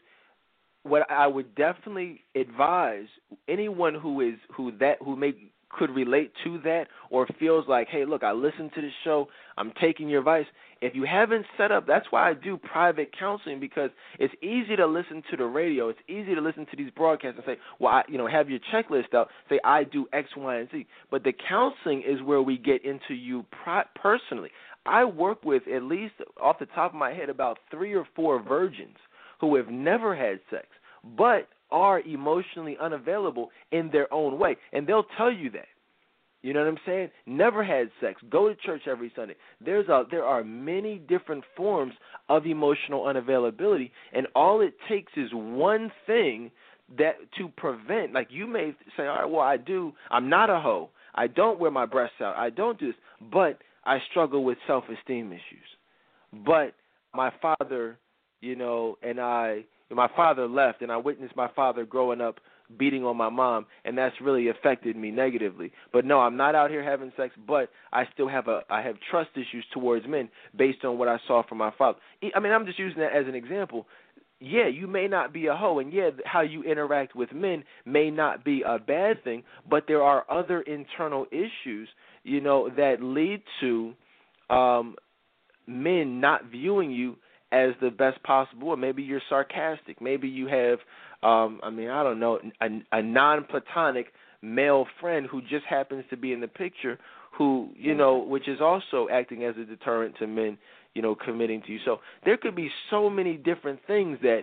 [0.83, 3.07] what I would definitely advise
[3.49, 5.33] anyone who is who that who may
[5.69, 9.73] could relate to that or feels like, hey, look, I listened to the show, I'm
[9.81, 10.47] taking your advice.
[10.81, 14.87] If you haven't set up, that's why I do private counseling because it's easy to
[14.87, 15.89] listen to the radio.
[15.89, 18.61] It's easy to listen to these broadcasts and say, well, I, you know, have your
[18.73, 19.29] checklist out.
[19.49, 20.87] Say I do X, Y, and Z.
[21.11, 23.47] But the counseling is where we get into you
[23.95, 24.51] personally.
[24.85, 28.43] I work with at least off the top of my head about three or four
[28.43, 28.97] virgins
[29.41, 30.67] who have never had sex,
[31.17, 34.57] but are emotionally unavailable in their own way.
[34.73, 35.67] And they'll tell you that.
[36.43, 37.11] You know what I'm saying?
[37.27, 38.21] Never had sex.
[38.31, 39.35] Go to church every Sunday.
[39.61, 41.95] There's a there are many different forms
[42.29, 46.53] of emotional unavailability and all it takes is one thing
[46.99, 50.61] that to prevent like you may say, All right, well I do I'm not a
[50.61, 50.91] hoe.
[51.17, 52.37] I don't wear my breasts out.
[52.37, 52.97] I don't do this,
[53.33, 56.45] but I struggle with self esteem issues.
[56.45, 56.75] But
[57.15, 57.99] my father,
[58.41, 62.41] you know, and I my father left, and I witnessed my father growing up
[62.79, 65.73] beating on my mom, and that's really affected me negatively.
[65.93, 68.97] But no, I'm not out here having sex, but I still have a I have
[69.11, 71.99] trust issues towards men based on what I saw from my father.
[72.35, 73.87] I mean, I'm just using that as an example.
[74.39, 78.11] Yeah, you may not be a hoe, and yeah, how you interact with men may
[78.11, 81.89] not be a bad thing, but there are other internal issues,
[82.23, 83.95] you know, that lead to
[84.51, 84.97] um
[85.67, 87.17] men not viewing you
[87.53, 90.01] as the best possible or maybe you're sarcastic.
[90.01, 90.79] Maybe you have
[91.23, 94.13] um i mean i don't know a, a non-platonic
[94.43, 96.99] male friend who just happens to be in the picture
[97.37, 100.59] who you know which is also acting as a deterrent to men
[100.95, 101.79] you know committing to you.
[101.85, 104.43] So there could be so many different things that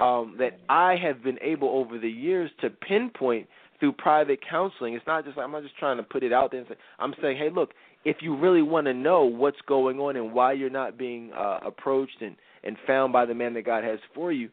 [0.00, 3.46] um that i have been able over the years to pinpoint
[3.80, 4.94] through private counseling.
[4.94, 7.14] It's not just I'm not just trying to put it out there and say I'm
[7.20, 7.70] saying, hey, look,
[8.04, 11.58] if you really want to know what's going on and why you're not being uh,
[11.64, 14.48] approached and and found by the man that God has for you,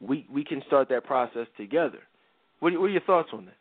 [0.00, 1.98] we we can start that process together.
[2.60, 3.54] What are, what are your thoughts on that?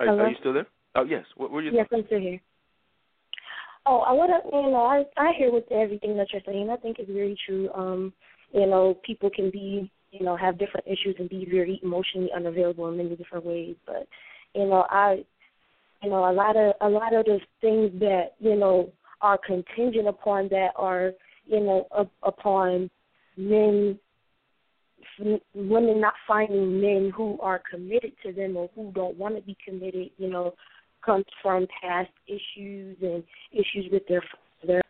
[0.00, 0.66] Are, are, you still there?
[0.94, 1.24] Oh yes.
[1.36, 1.70] What were you?
[1.72, 2.40] Yes, I'm still here.
[3.86, 6.70] Oh, I want to, you know, I I hear with everything that you're saying.
[6.70, 7.70] I think it's very true.
[7.74, 8.12] Um,
[8.52, 12.88] you know, people can be, you know, have different issues and be very emotionally unavailable
[12.88, 13.76] in many different ways.
[13.84, 14.06] But,
[14.54, 15.24] you know, I,
[16.02, 20.06] you know, a lot of a lot of the things that you know are contingent
[20.08, 21.12] upon that are,
[21.46, 22.90] you know, up, upon
[23.36, 23.98] men
[25.54, 29.56] women not finding men who are committed to them or who don't want to be
[29.64, 30.54] committed, you know,
[31.04, 33.22] comes from past issues and
[33.52, 34.22] issues with their
[34.66, 34.82] their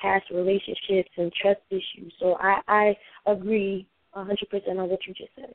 [0.00, 2.12] past relationships and trust issues.
[2.20, 2.96] So I I
[3.30, 5.54] agree a hundred percent on what you just said.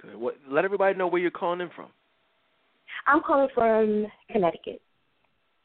[0.00, 0.16] Good.
[0.16, 1.88] What, let everybody know where you're calling in from.
[3.06, 4.80] I'm calling from Connecticut.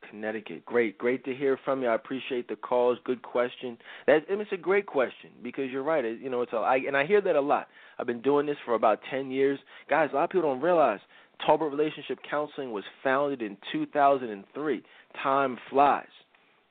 [0.10, 0.66] Connecticut.
[0.66, 1.90] Great, great to hear from you.
[1.90, 2.98] I appreciate the calls.
[3.04, 3.78] Good question.
[4.06, 6.04] That it's a great question because you're right.
[6.04, 7.68] You know, it's a, I, and I hear that a lot.
[8.00, 9.60] I've been doing this for about ten years,
[9.90, 10.10] guys.
[10.14, 11.00] A lot of people don't realize
[11.46, 14.84] Tolbert Relationship Counseling was founded in 2003.
[15.22, 16.06] Time flies.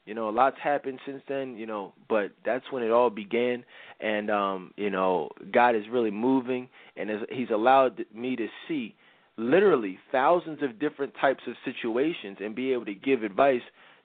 [0.06, 3.64] You know, a lot's happened since then, you know, but that's when it all began
[4.01, 8.94] and um, you know, God is really moving and he's allowed me to see
[9.36, 13.62] literally thousands of different types of situations and be able to give advice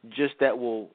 [0.09, 0.89] just that will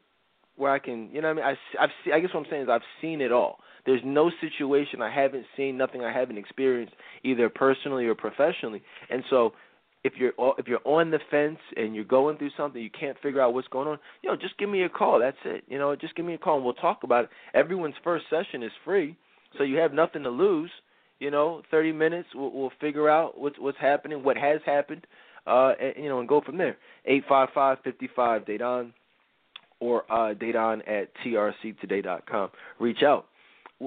[0.57, 1.57] where I can, you know what I mean?
[1.79, 3.59] I I've see, I guess what I'm saying is I've seen it all.
[3.85, 8.83] There's no situation I haven't seen, nothing I haven't experienced either personally or professionally.
[9.11, 9.53] And so
[10.03, 13.41] if you're if you're on the fence and you're going through something you can't figure
[13.41, 15.21] out what's going on, you know, just give me a call.
[15.21, 15.65] That's it.
[15.69, 17.31] You know, just give me a call and we'll talk about it.
[17.55, 19.17] Everyone's first session is free,
[19.59, 20.71] so you have nothing to lose.
[21.19, 25.07] You know, 30 minutes we'll, we'll figure out what's what's happening, what has happened,
[25.47, 26.77] uh, and, you know, and go from there.
[27.07, 28.93] Eight five five fifty five Dedan
[29.81, 32.51] or uh, Dedan at trctoday.com.
[32.79, 33.27] Reach out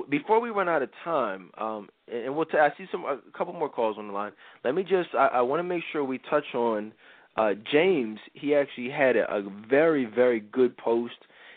[0.10, 3.54] before we run out of time, um, and we'll t- I see some a couple
[3.54, 4.32] more calls on the line.
[4.64, 6.94] Let me just I, I want to make sure we touch on
[7.38, 8.20] uh, James.
[8.34, 11.16] He actually had a, a very very good post.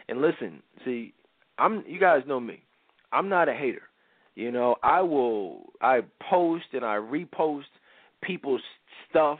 [0.08, 1.12] And listen, see,
[1.58, 2.62] I'm you guys know me.
[3.12, 3.82] I'm not a hater.
[4.34, 6.00] You know, I will I
[6.30, 7.64] post and I repost
[8.22, 8.62] people's
[9.10, 9.38] stuff,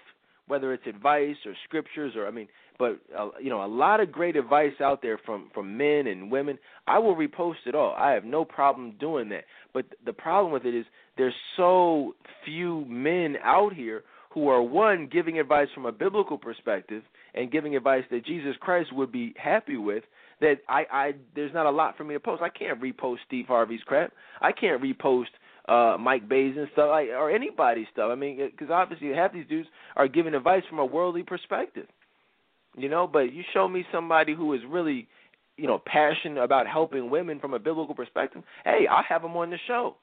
[0.48, 2.48] whether it's advice or scriptures or I mean
[2.78, 6.30] but uh, you know a lot of great advice out there from from men and
[6.30, 6.58] women.
[6.86, 7.94] I will repost it all.
[7.96, 9.44] I have no problem doing that.
[9.72, 10.84] But the problem with it is
[11.16, 12.14] there's so
[12.44, 17.02] few men out here who are one giving advice from a biblical perspective
[17.34, 20.04] and giving advice that jesus christ would be happy with
[20.42, 23.46] that i i there's not a lot for me to post i can't repost steve
[23.46, 24.12] harvey's crap
[24.42, 25.32] i can't repost
[25.68, 28.10] uh Mike Baisden stuff like or anybody's stuff.
[28.10, 31.86] I mean, because obviously half these dudes are giving advice from a worldly perspective
[32.76, 33.06] you know.
[33.06, 35.08] But you show me somebody who is really,
[35.56, 38.42] you know, passionate about helping women from a biblical perspective.
[38.64, 39.96] Hey, I'll have them on the show.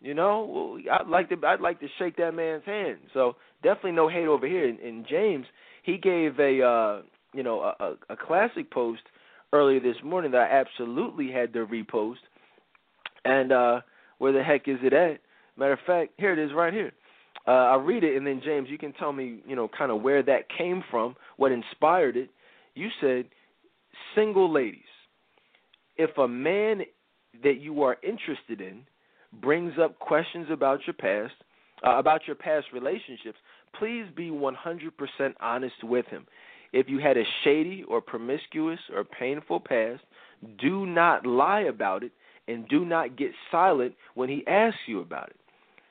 [0.00, 2.98] You know, I'd like to I'd like to shake that man's hand.
[3.14, 4.68] So definitely no hate over here.
[4.68, 5.46] And, and James,
[5.84, 7.02] he gave a uh,
[7.32, 9.02] you know a, a classic post
[9.52, 12.16] earlier this morning that I absolutely had to repost.
[13.24, 13.80] And uh,
[14.18, 15.20] where the heck is it at?
[15.56, 16.92] Matter of fact, here it is right here.
[17.46, 20.00] Uh, I'll read it, and then James, you can tell me, you know, kind of
[20.00, 22.30] where that came from, what inspired it.
[22.74, 23.26] You said,
[24.14, 24.80] single ladies,
[25.96, 26.82] if a man
[27.42, 28.82] that you are interested in
[29.40, 31.34] brings up questions about your past,
[31.84, 33.38] uh, about your past relationships,
[33.78, 34.54] please be 100%
[35.40, 36.26] honest with him.
[36.72, 40.02] If you had a shady or promiscuous or painful past,
[40.58, 42.12] do not lie about it
[42.48, 45.36] and do not get silent when he asks you about it.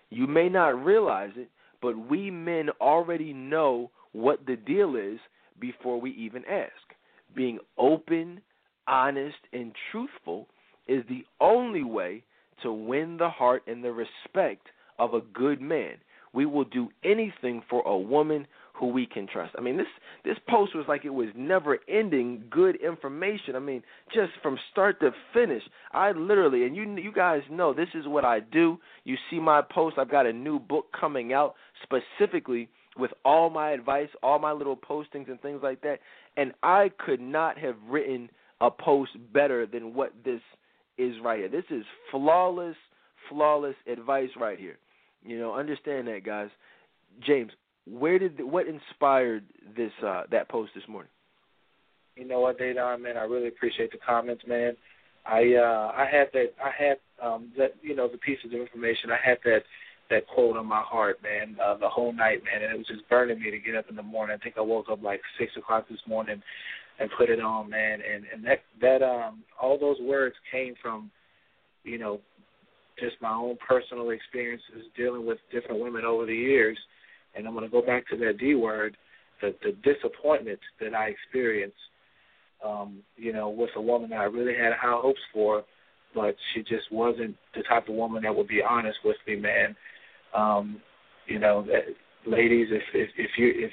[0.10, 1.50] You may not realize it,
[1.82, 5.20] but we men already know what the deal is
[5.60, 6.72] before we even ask.
[7.36, 8.42] Being open,
[8.88, 10.48] honest, and truthful
[10.88, 12.24] is the only way
[12.64, 14.68] to win the heart and the respect
[15.00, 15.96] of a good man.
[16.34, 19.54] We will do anything for a woman who we can trust.
[19.58, 19.88] I mean, this
[20.24, 23.56] this post was like it was never ending good information.
[23.56, 23.84] I mean,
[24.14, 25.64] just from start to finish.
[25.92, 28.78] I literally, and you you guys know this is what I do.
[29.04, 29.98] You see my post.
[29.98, 34.76] I've got a new book coming out specifically with all my advice, all my little
[34.76, 36.00] postings and things like that.
[36.38, 38.30] And I could not have written
[38.60, 40.42] a post better than what this
[40.98, 41.50] is right here.
[41.50, 42.76] This is flawless,
[43.30, 44.78] flawless advice right here.
[45.24, 46.50] You know, understand that, guys.
[47.26, 47.52] James,
[47.88, 49.44] where did what inspired
[49.76, 51.10] this uh, that post this morning?
[52.16, 54.76] You know what, Dedan, man, I really appreciate the comments, man.
[55.26, 59.12] I uh, I had that I had um, that you know the pieces of information.
[59.12, 59.64] I had that
[60.10, 63.08] that quote on my heart, man, uh, the whole night, man, and it was just
[63.10, 64.36] burning me to get up in the morning.
[64.40, 66.42] I think I woke up like six o'clock this morning
[67.00, 71.10] and put it on, man, and and that that um all those words came from,
[71.84, 72.20] you know,
[73.00, 76.78] just my own personal experiences dealing with different women over the years,
[77.36, 78.98] and I'm going to go back to that D word,
[79.42, 81.78] the the disappointment that I experienced
[82.64, 85.64] um, you know, with a woman that I really had high hopes for,
[86.14, 89.76] but she just wasn't the type of woman that would be honest with me, man.
[90.36, 90.82] Um,
[91.28, 91.86] you know, that,
[92.30, 93.72] ladies, if if if you if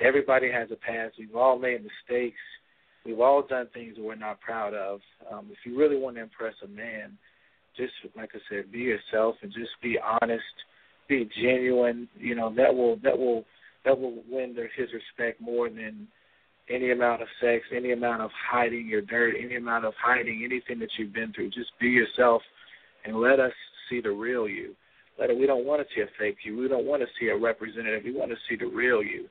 [0.00, 2.40] everybody has a past, we've all made mistakes,
[3.04, 5.00] we've all done things that we're not proud of.
[5.30, 7.16] Um, if you really want to impress a man,
[7.76, 10.42] just like I said, be yourself and just be honest,
[11.08, 12.08] be genuine.
[12.18, 13.44] You know, that will that will
[13.84, 16.08] that will win his respect more than
[16.68, 20.78] any amount of sex, any amount of hiding your dirt, any amount of hiding anything
[20.80, 21.50] that you've been through.
[21.50, 22.42] Just be yourself
[23.04, 23.52] and let us
[23.88, 24.74] see the real you.
[25.18, 26.58] Let it, we don't want to see a fake you.
[26.58, 28.02] We don't want to see a representative.
[28.04, 29.28] We want to see the real you.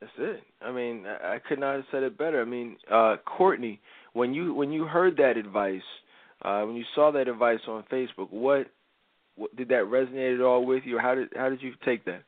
[0.00, 0.40] That's it.
[0.60, 2.40] I mean, I could not have said it better.
[2.40, 3.80] I mean, uh Courtney,
[4.12, 5.82] when you when you heard that advice,
[6.42, 8.66] uh when you saw that advice on Facebook, what,
[9.36, 10.98] what did that resonate at all with you?
[10.98, 12.22] How did how did you take that?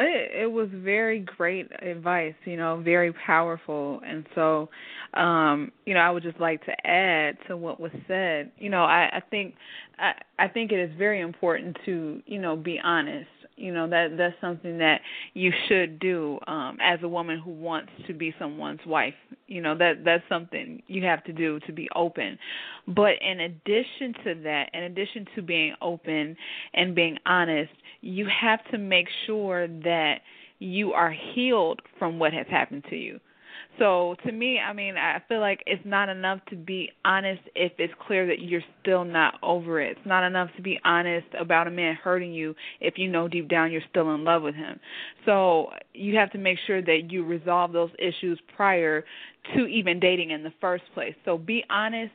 [0.00, 4.00] It, it was very great advice, you know, very powerful.
[4.06, 4.68] And so,
[5.14, 8.52] um, you know, I would just like to add to what was said.
[8.58, 9.56] You know, I, I think
[9.98, 13.28] I, I think it is very important to, you know, be honest
[13.58, 15.00] you know that that's something that
[15.34, 19.14] you should do um as a woman who wants to be someone's wife.
[19.46, 22.38] You know that that's something you have to do to be open.
[22.86, 26.36] But in addition to that in addition to being open
[26.74, 30.20] and being honest you have to make sure that
[30.60, 33.20] you are healed from what has happened to you
[33.78, 37.72] so to me, I mean, I feel like it's not enough to be honest if
[37.78, 39.96] it's clear that you're still not over it.
[39.96, 43.48] It's not enough to be honest about a man hurting you if you know deep
[43.48, 44.80] down you're still in love with him.
[45.24, 45.68] So
[45.98, 49.04] you have to make sure that you resolve those issues prior
[49.54, 51.14] to even dating in the first place.
[51.24, 52.12] So be honest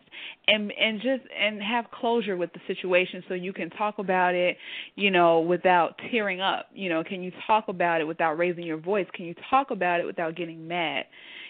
[0.48, 4.58] and and just and have closure with the situation so you can talk about it,
[4.96, 6.68] you know, without tearing up.
[6.74, 9.08] You know, can you talk about it without raising your voice?
[9.14, 11.06] Can you talk about it without getting mad?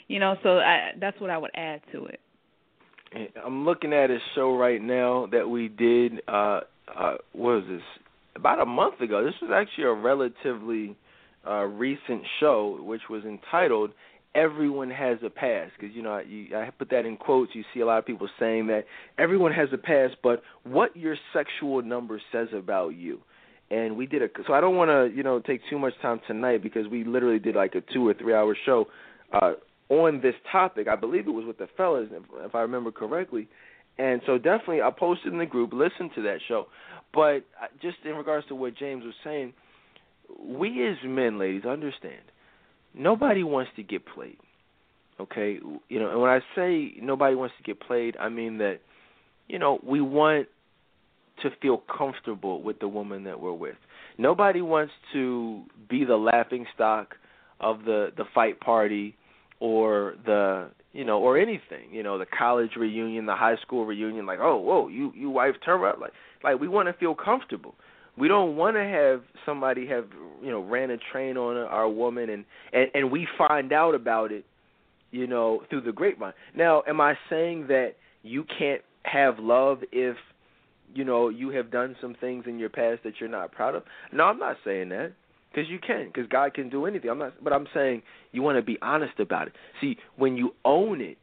[0.08, 2.20] You know, so I, that's what I would add to it.
[3.44, 6.22] I'm looking at a show right now that we did.
[6.28, 6.62] Uh,
[6.94, 7.82] uh, what was this?
[8.36, 9.24] About a month ago.
[9.24, 10.96] This was actually a relatively
[11.48, 13.92] uh, recent show, which was entitled
[14.36, 17.54] "Everyone Has a Past." Because you know, you, I put that in quotes.
[17.54, 18.86] You see a lot of people saying that
[19.18, 23.20] everyone has a past, but what your sexual number says about you.
[23.72, 24.28] And we did a.
[24.46, 27.40] So I don't want to, you know, take too much time tonight because we literally
[27.40, 28.86] did like a two or three hour show.
[29.32, 29.54] Uh,
[29.90, 30.88] on this topic.
[30.88, 33.48] I believe it was with the fellas, if, if I remember correctly.
[33.98, 35.72] And so definitely, I posted in the group.
[35.72, 36.68] Listen to that show.
[37.14, 39.54] But uh, just in regards to what James was saying,
[40.40, 42.22] we as men, ladies, understand.
[42.94, 44.38] Nobody wants to get played.
[45.20, 48.80] Okay, you know, and when I say nobody wants to get played, I mean that,
[49.48, 50.48] you know, we want
[51.44, 53.76] to feel comfortable with the woman that we're with.
[54.18, 57.16] Nobody wants to be the laughing stock
[57.60, 59.16] of the the fight party
[59.60, 64.26] or the you know or anything you know the college reunion the high school reunion
[64.26, 66.12] like oh whoa you you wife turn up like
[66.44, 67.76] like we want to feel comfortable
[68.18, 70.06] we don't want to have somebody have
[70.42, 74.32] you know ran a train on our woman and and and we find out about
[74.32, 74.46] it
[75.12, 77.94] you know through the grapevine now am i saying that
[78.24, 80.16] you can't have love if
[80.94, 83.84] you know you have done some things in your past that you're not proud of
[84.12, 85.12] no i'm not saying that
[85.54, 87.10] because you can, because God can do anything.
[87.10, 88.02] I'm not, but I'm saying
[88.32, 89.54] you want to be honest about it.
[89.82, 91.18] See, when you own it,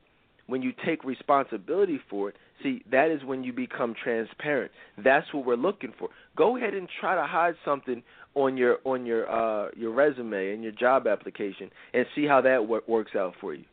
[0.47, 4.73] when you take responsibility for it, see, that is when you become transparent.
[5.03, 6.09] That's what we're looking for.
[6.37, 8.03] Go ahead and try to hide something
[8.35, 12.69] on your on your uh your resume and your job application and see how that
[12.69, 13.65] wor- works out for you.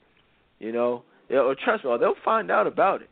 [0.59, 3.09] You know, or trust me, they'll find out about it.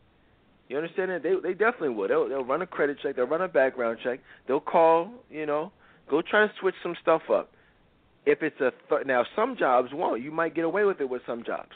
[0.67, 1.21] You understand that?
[1.21, 2.07] They they definitely will.
[2.07, 3.15] They'll they'll run a credit check.
[3.15, 4.19] They'll run a background check.
[4.47, 5.11] They'll call.
[5.29, 5.71] You know
[6.09, 7.49] Go try and switch some stuff up.
[8.25, 10.21] If it's a th- now, some jobs won't.
[10.21, 11.71] You might get away with it with some jobs,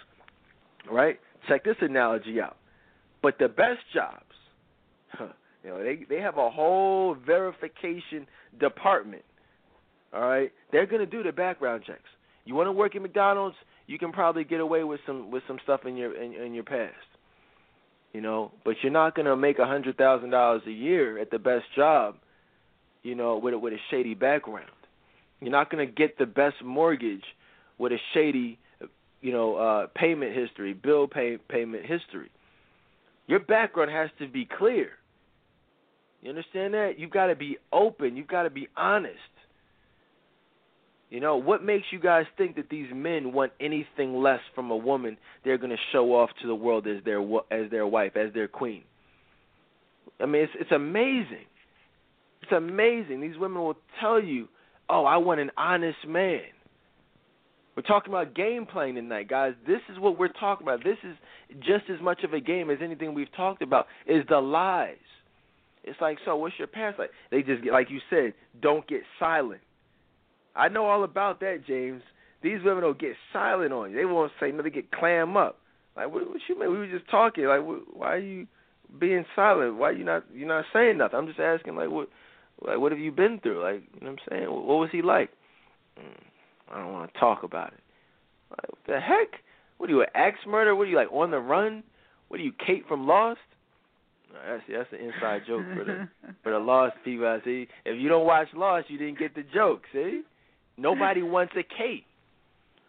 [0.90, 1.20] right?
[1.48, 2.58] Check this analogy out.
[3.22, 4.24] But the best jobs,
[5.12, 5.28] huh,
[5.64, 8.28] you know, they they have a whole verification
[8.60, 9.24] department.
[10.14, 12.00] All right, they're going to do the background checks.
[12.46, 13.56] You want to work at McDonald's?
[13.86, 16.64] You can probably get away with some with some stuff in your in, in your
[16.64, 16.96] past.
[18.14, 21.30] You know, but you're not going to make a hundred thousand dollars a year at
[21.30, 22.16] the best job
[23.04, 24.70] you know, with a, with a shady background.
[25.40, 27.24] You're not going to get the best mortgage
[27.78, 28.60] with a shady,
[29.22, 32.30] you know, uh, payment history, bill pay payment history.
[33.30, 34.90] Your background has to be clear.
[36.24, 36.98] You understand that?
[36.98, 38.18] You've got to be open.
[38.18, 39.14] You've got to be honest.
[41.12, 44.76] You know, what makes you guys think that these men want anything less from a
[44.76, 48.34] woman they're going to show off to the world as their as their wife, as
[48.34, 48.84] their queen?
[50.20, 51.46] I mean, it's it's amazing.
[52.42, 53.22] It's amazing.
[53.22, 54.48] These women will tell you,
[54.90, 56.42] "Oh, I want an honest man."
[57.80, 59.54] We're talking about game playing tonight, guys.
[59.66, 60.84] This is what we're talking about.
[60.84, 61.16] This is
[61.60, 63.88] just as much of a game as anything we've talked about.
[64.06, 64.98] Is the lies.
[65.86, 67.12] It's like, so what's your past like?
[67.32, 69.62] They just get, like you said, don't get silent.
[70.58, 72.02] I know all about that, James.
[72.44, 73.96] These women don't get silent on you.
[73.96, 74.66] They won't say nothing.
[74.66, 75.60] They get clam up.
[75.96, 76.74] Like, what, what you mean?
[76.74, 77.46] We were just talking.
[77.46, 77.62] Like,
[77.94, 78.46] why are you
[79.00, 79.78] being silent?
[79.78, 81.18] Why you not you not saying nothing?
[81.18, 82.10] I'm just asking, like, what,
[82.62, 83.64] like, what have you been through?
[83.64, 84.52] Like, you know what I'm saying?
[84.52, 85.30] What, what was he like?
[85.98, 86.29] Mm.
[86.72, 87.80] I don't want to talk about it.
[88.52, 89.42] Like, what the heck?
[89.78, 90.76] What are you, an axe murder?
[90.76, 91.84] What are you like on the run?
[92.28, 93.40] What are you, Kate from Lost?
[94.32, 96.08] that's that's an inside joke for the
[96.44, 97.28] for the Lost people.
[97.28, 97.68] I see.
[97.86, 99.84] If you don't watch Lost, you didn't get the joke.
[99.94, 100.22] See,
[100.78, 102.06] nobody wants a Kate.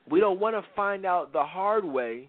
[0.08, 2.28] We don't want to find out the hard way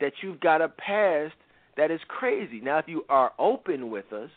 [0.00, 1.34] that you've got a past
[1.76, 2.60] that is crazy.
[2.60, 4.30] Now, if you are open with us,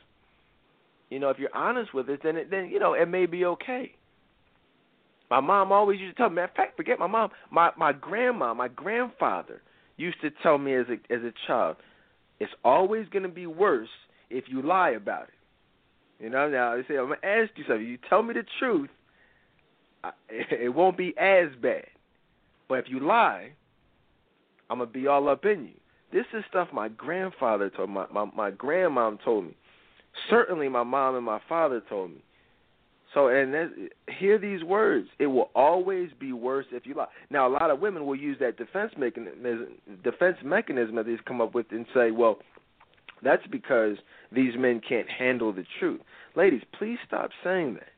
[1.10, 3.46] you know, if you're honest with us, then it, then you know it may be
[3.46, 3.94] okay.
[5.34, 6.36] My mom always used to tell me.
[6.36, 7.32] Matter of fact, forget my mom.
[7.50, 9.64] My my grandma, my grandfather
[9.98, 11.78] used to tell me as a as a child,
[12.40, 13.90] it's always going to be worse
[14.30, 16.24] if you lie about it.
[16.24, 16.48] You know.
[16.48, 17.84] Now they say I'm gonna ask you something.
[17.84, 18.92] You tell me the truth,
[20.30, 21.88] it won't be as bad.
[22.70, 23.54] But if you lie,
[24.70, 25.80] I'm gonna be all up in you.
[26.12, 29.56] This is stuff my grandfather told my my, my grandmom told me.
[30.30, 32.24] Certainly, my mom and my father told me.
[33.14, 33.54] So, and
[34.20, 35.08] hear these words.
[35.20, 37.08] It will always be worse if you lie.
[37.30, 39.68] Now, a lot of women will use that defense mechanism,
[40.04, 42.40] defense mechanism that they've come up with, and say, "Well,
[43.22, 43.98] that's because
[44.32, 46.02] these men can't handle the truth."
[46.36, 47.90] Ladies, please stop saying that.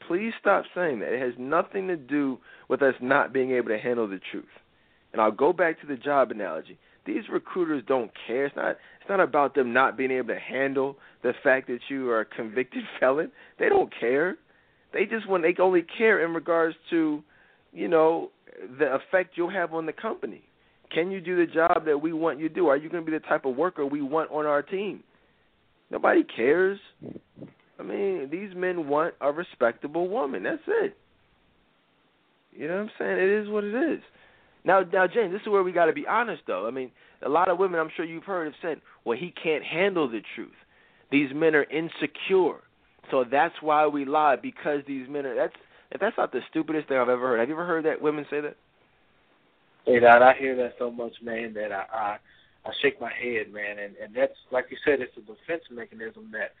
[0.00, 1.12] Please stop saying that.
[1.12, 2.38] It has nothing to do
[2.68, 4.44] with us not being able to handle the truth.
[5.12, 8.46] And I'll go back to the job analogy these recruiters don't care.
[8.46, 12.10] It's not it's not about them not being able to handle the fact that you
[12.10, 13.30] are a convicted felon.
[13.58, 14.36] They don't care.
[14.92, 17.22] They just want they only care in regards to,
[17.72, 18.30] you know,
[18.78, 20.42] the effect you'll have on the company.
[20.92, 22.68] Can you do the job that we want you to do?
[22.68, 25.02] Are you going to be the type of worker we want on our team?
[25.90, 26.78] Nobody cares.
[27.78, 30.44] I mean, these men want a respectable woman.
[30.44, 30.96] That's it.
[32.52, 33.18] You know what I'm saying?
[33.18, 34.00] It is what it is.
[34.66, 36.66] Now, now, James, this is where we got to be honest, though.
[36.66, 36.90] I mean,
[37.24, 40.20] a lot of women, I'm sure you've heard, have said, "Well, he can't handle the
[40.34, 40.50] truth.
[41.10, 42.60] These men are insecure,
[43.10, 45.54] so that's why we lie because these men are." That's
[45.92, 47.38] if that's not the stupidest thing I've ever heard.
[47.38, 48.56] Have you ever heard that women say that?
[49.84, 52.16] Hey, Don, I hear that so much, man, that I I,
[52.68, 56.32] I shake my head, man, and and that's like you said, it's a defense mechanism
[56.32, 56.54] that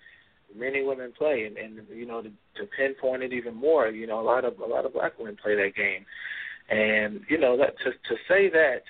[0.56, 4.20] many women play, and, and you know to, to pinpoint it even more, you know,
[4.20, 6.06] a lot of a lot of black women play that game
[6.68, 8.82] and you know that to to say that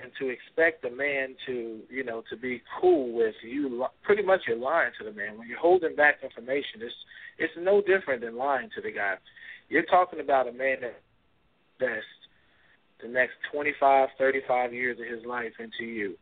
[0.00, 4.42] and to expect a man to you know to be cool with you pretty much
[4.46, 5.36] you're lying to the man.
[5.36, 6.94] When you're holding back information it's
[7.38, 9.14] it's no different than lying to the guy.
[9.68, 11.00] You're talking about a man that
[11.78, 12.06] best
[13.02, 16.14] the next 25 35 years of his life into you.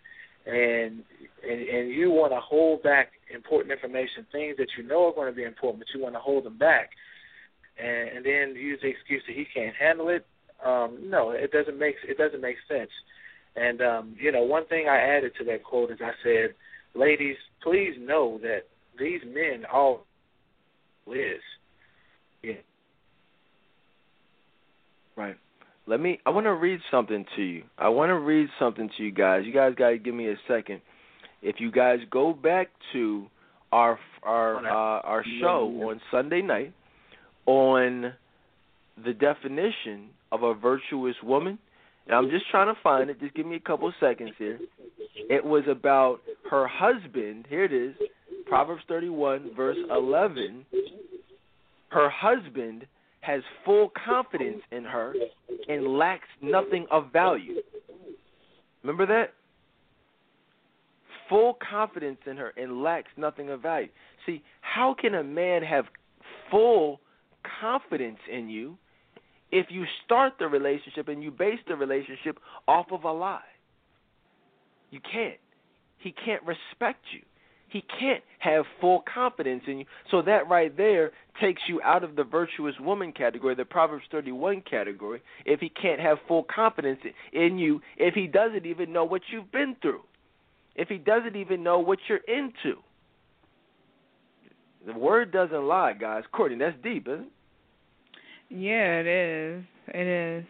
[0.46, 1.02] And
[1.46, 5.30] and, and you want to hold back important information things that you know are going
[5.30, 6.90] to be important but you want to hold them back.
[7.78, 10.26] And, and then use the excuse that he can't handle it
[10.64, 12.90] um, no, it doesn't make it doesn't make sense.
[13.56, 16.54] And um, you know, one thing I added to that quote is I said,
[16.94, 18.62] "Ladies, please know that
[18.98, 20.04] these men all
[21.06, 21.40] is."
[22.42, 22.54] Yeah.
[25.16, 25.36] Right.
[25.86, 26.20] Let me.
[26.26, 27.64] I want to read something to you.
[27.78, 29.42] I want to read something to you guys.
[29.44, 30.80] You guys got to give me a second.
[31.40, 33.26] If you guys go back to
[33.72, 36.74] our our uh, our show on Sunday night
[37.46, 38.12] on
[39.02, 41.58] the definition of a virtuous woman.
[42.06, 43.20] And I'm just trying to find it.
[43.20, 44.58] Just give me a couple seconds here.
[45.28, 47.46] It was about her husband.
[47.48, 47.94] Here it is.
[48.46, 50.64] Proverbs 31, verse 11.
[51.90, 52.86] Her husband
[53.20, 55.14] has full confidence in her
[55.68, 57.56] and lacks nothing of value.
[58.82, 59.34] Remember that?
[61.28, 63.88] Full confidence in her and lacks nothing of value.
[64.24, 65.84] See, how can a man have
[66.50, 67.00] full
[67.60, 68.78] confidence in you
[69.50, 73.40] if you start the relationship and you base the relationship off of a lie.
[74.90, 75.38] You can't.
[75.98, 77.20] He can't respect you.
[77.70, 79.84] He can't have full confidence in you.
[80.10, 84.62] So that right there takes you out of the virtuous woman category, the Proverbs 31
[84.62, 87.00] category, if he can't have full confidence
[87.32, 90.00] in you, if he doesn't even know what you've been through.
[90.78, 92.78] if he doesn't even know what you're into?
[94.86, 96.22] The word doesn't lie, guys.
[96.32, 97.32] Courtney, that's deep, isn't it?
[98.50, 99.64] Yeah, it is.
[99.88, 100.44] It is.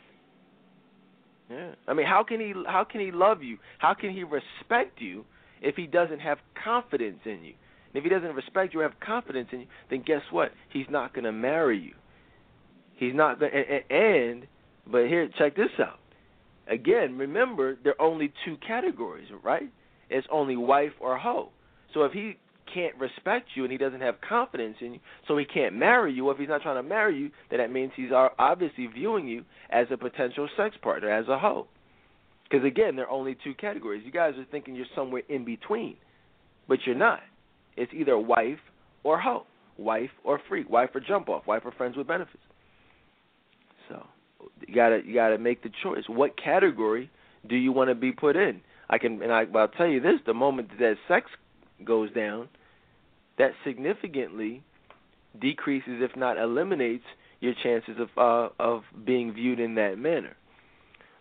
[1.50, 1.72] Yeah.
[1.86, 3.58] I mean, how can he how can he love you?
[3.78, 5.24] How can he respect you
[5.62, 7.54] if he doesn't have confidence in you?
[7.92, 10.52] And if he doesn't respect you or have confidence in you, then guess what?
[10.72, 11.94] He's not going to marry you.
[12.96, 14.46] He's not going and, and
[14.90, 15.98] but here check this out.
[16.70, 19.70] Again, remember there are only two categories, right?
[20.10, 21.50] It's only wife or hoe.
[21.94, 22.36] So if he
[22.72, 26.30] can't respect you and he doesn't have confidence in you, so he can't marry you.
[26.30, 29.86] If he's not trying to marry you, then that means he's obviously viewing you as
[29.90, 31.66] a potential sex partner, as a hoe.
[32.48, 34.02] Because again, there are only two categories.
[34.04, 35.96] You guys are thinking you're somewhere in between,
[36.66, 37.20] but you're not.
[37.76, 38.58] It's either wife
[39.04, 39.44] or hoe,
[39.76, 42.42] wife or freak, wife or jump off, wife or friends with benefits.
[43.88, 44.06] So
[44.66, 46.04] you gotta you gotta make the choice.
[46.08, 47.10] What category
[47.48, 48.60] do you want to be put in?
[48.90, 51.30] I can and I, I'll tell you this: the moment that sex
[51.84, 52.48] goes down,
[53.38, 54.62] that significantly
[55.40, 57.04] decreases, if not eliminates,
[57.40, 60.36] your chances of uh, of being viewed in that manner.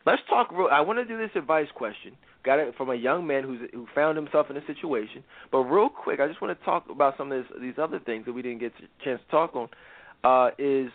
[0.06, 0.52] Let's talk.
[0.52, 2.14] Real, I want to do this advice question.
[2.44, 5.24] Got it from a young man who's who found himself in a situation.
[5.52, 8.26] But real quick, I just want to talk about some of this, these other things
[8.26, 9.70] that we didn't get a chance to talk on.
[10.24, 10.90] Uh, is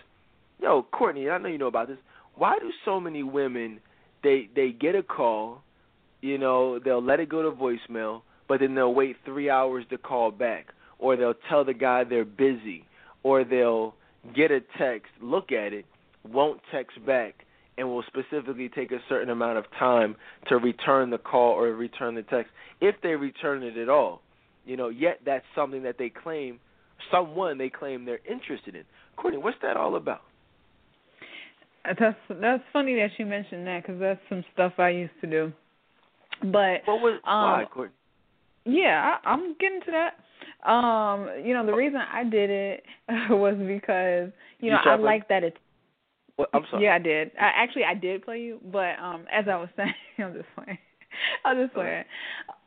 [0.62, 1.98] know, Courtney, I know you know about this.
[2.34, 3.80] Why do so many women
[4.22, 5.62] they they get a call,
[6.20, 9.96] you know, they'll let it go to voicemail, but then they'll wait three hours to
[9.96, 12.84] call back, or they'll tell the guy they're busy,
[13.22, 13.94] or they'll
[14.36, 15.86] get a text, look at it,
[16.30, 17.46] won't text back,
[17.78, 20.16] and will specifically take a certain amount of time
[20.50, 24.20] to return the call or return the text, if they return it at all.
[24.66, 26.60] You know, yet that's something that they claim,
[27.10, 28.84] someone they claim they're interested in.
[29.16, 30.20] Courtney, what's that all about?
[31.86, 35.52] That's that's funny that you mentioned that because that's some stuff I used to do.
[36.42, 37.94] But what was um, why, Courtney?
[38.64, 40.68] Yeah, I, I'm getting to that.
[40.68, 42.84] Um, you know, the reason I did it
[43.30, 45.56] was because you know I like that it's.
[46.38, 46.84] Well, I'm sorry.
[46.84, 47.30] Yeah, I did.
[47.38, 50.78] I, actually, I did play you, but um, as I was saying, I'm just playing.
[51.44, 52.04] I'm just playing.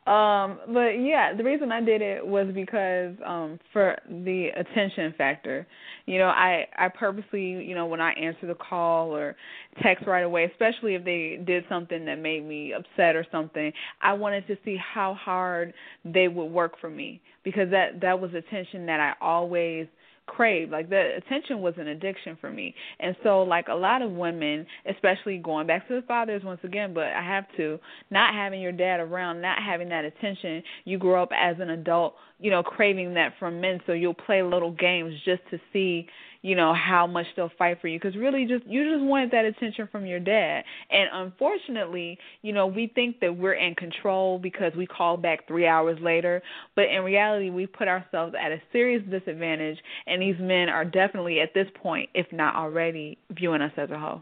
[0.06, 5.66] Um, but yeah, the reason I did it was because um for the attention factor.
[6.06, 9.34] You know, I I purposely, you know, when I answer the call or
[9.82, 14.12] text right away, especially if they did something that made me upset or something, I
[14.12, 18.86] wanted to see how hard they would work for me because that that was attention
[18.86, 19.88] that I always
[20.26, 20.72] craved.
[20.72, 22.74] Like the attention was an addiction for me.
[23.00, 26.92] And so like a lot of women, especially going back to the fathers once again,
[26.94, 27.78] but I have to,
[28.10, 32.14] not having your dad around, not having that attention, you grow up as an adult,
[32.38, 33.80] you know, craving that from men.
[33.86, 36.06] So you'll play little games just to see
[36.46, 39.44] you know how much they'll fight for you because really just you just wanted that
[39.44, 40.62] attention from your dad.
[40.90, 45.66] And unfortunately you know we think that we're in control because we call back three
[45.66, 46.40] hours later.
[46.76, 51.40] But in reality we put ourselves at a serious disadvantage and these men are definitely
[51.40, 54.20] at this point if not already viewing us as a hoe.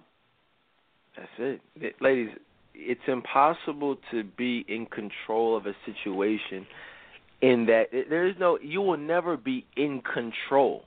[1.19, 2.31] That's it, it ladies
[2.75, 6.67] it's impossible to be in control of a situation
[7.43, 10.85] in that there is no you will never be in control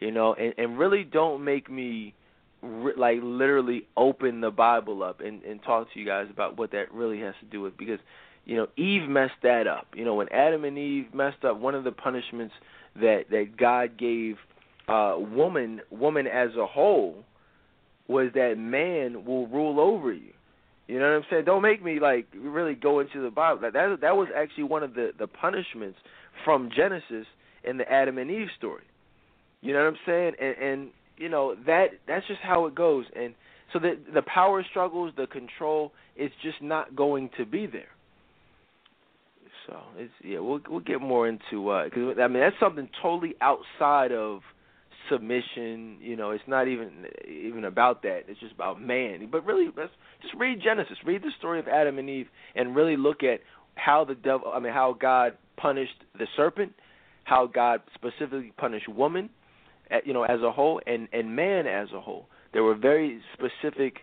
[0.00, 2.14] you know, and and really don't make me
[2.62, 6.72] re- like literally open the Bible up and and talk to you guys about what
[6.72, 8.00] that really has to do with because
[8.44, 9.86] you know Eve messed that up.
[9.94, 12.54] You know, when Adam and Eve messed up, one of the punishments
[12.96, 14.36] that that God gave
[14.88, 17.24] uh woman woman as a whole
[18.06, 20.32] was that man will rule over you.
[20.86, 21.44] You know what I'm saying?
[21.46, 23.62] Don't make me like really go into the Bible.
[23.62, 25.98] That that, that was actually one of the the punishments
[26.44, 27.26] from Genesis
[27.62, 28.82] in the Adam and Eve story.
[29.64, 30.32] You know what I'm saying?
[30.38, 33.06] And, and you know that that's just how it goes.
[33.16, 33.34] And
[33.72, 37.88] so the the power struggles, the control is just not going to be there.
[39.66, 43.36] So it's yeah, we'll we'll get more into uh cuz I mean that's something totally
[43.40, 44.42] outside of
[45.10, 48.24] submission, you know, it's not even even about that.
[48.28, 49.28] It's just about man.
[49.32, 52.98] But really let's just read Genesis, read the story of Adam and Eve and really
[52.98, 53.40] look at
[53.76, 56.72] how the devil I mean how God punished the serpent,
[57.24, 59.30] how God specifically punished woman,
[60.04, 62.26] you know, as a whole, and and man as a whole.
[62.52, 63.98] There were very specific,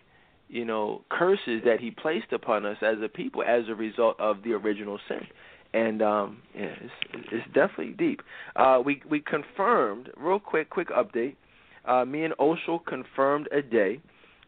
[0.48, 4.42] you know, curses that he placed upon us as a people as a result of
[4.42, 5.26] the original sin.
[5.74, 8.20] And um, yeah, it's, it's definitely deep.
[8.56, 11.36] Uh, we we confirmed real quick, quick update.
[11.84, 14.00] Uh, me and Oshel confirmed a day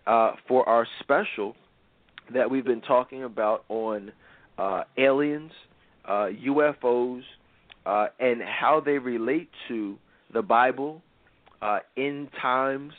[0.06, 1.56] uh, for our special
[2.32, 4.12] that we've been talking about on
[4.58, 5.52] uh, aliens,
[6.06, 7.22] uh, UFOs,
[7.86, 9.96] uh, and how they relate to
[10.32, 11.02] the Bible,
[11.62, 12.92] uh, end times,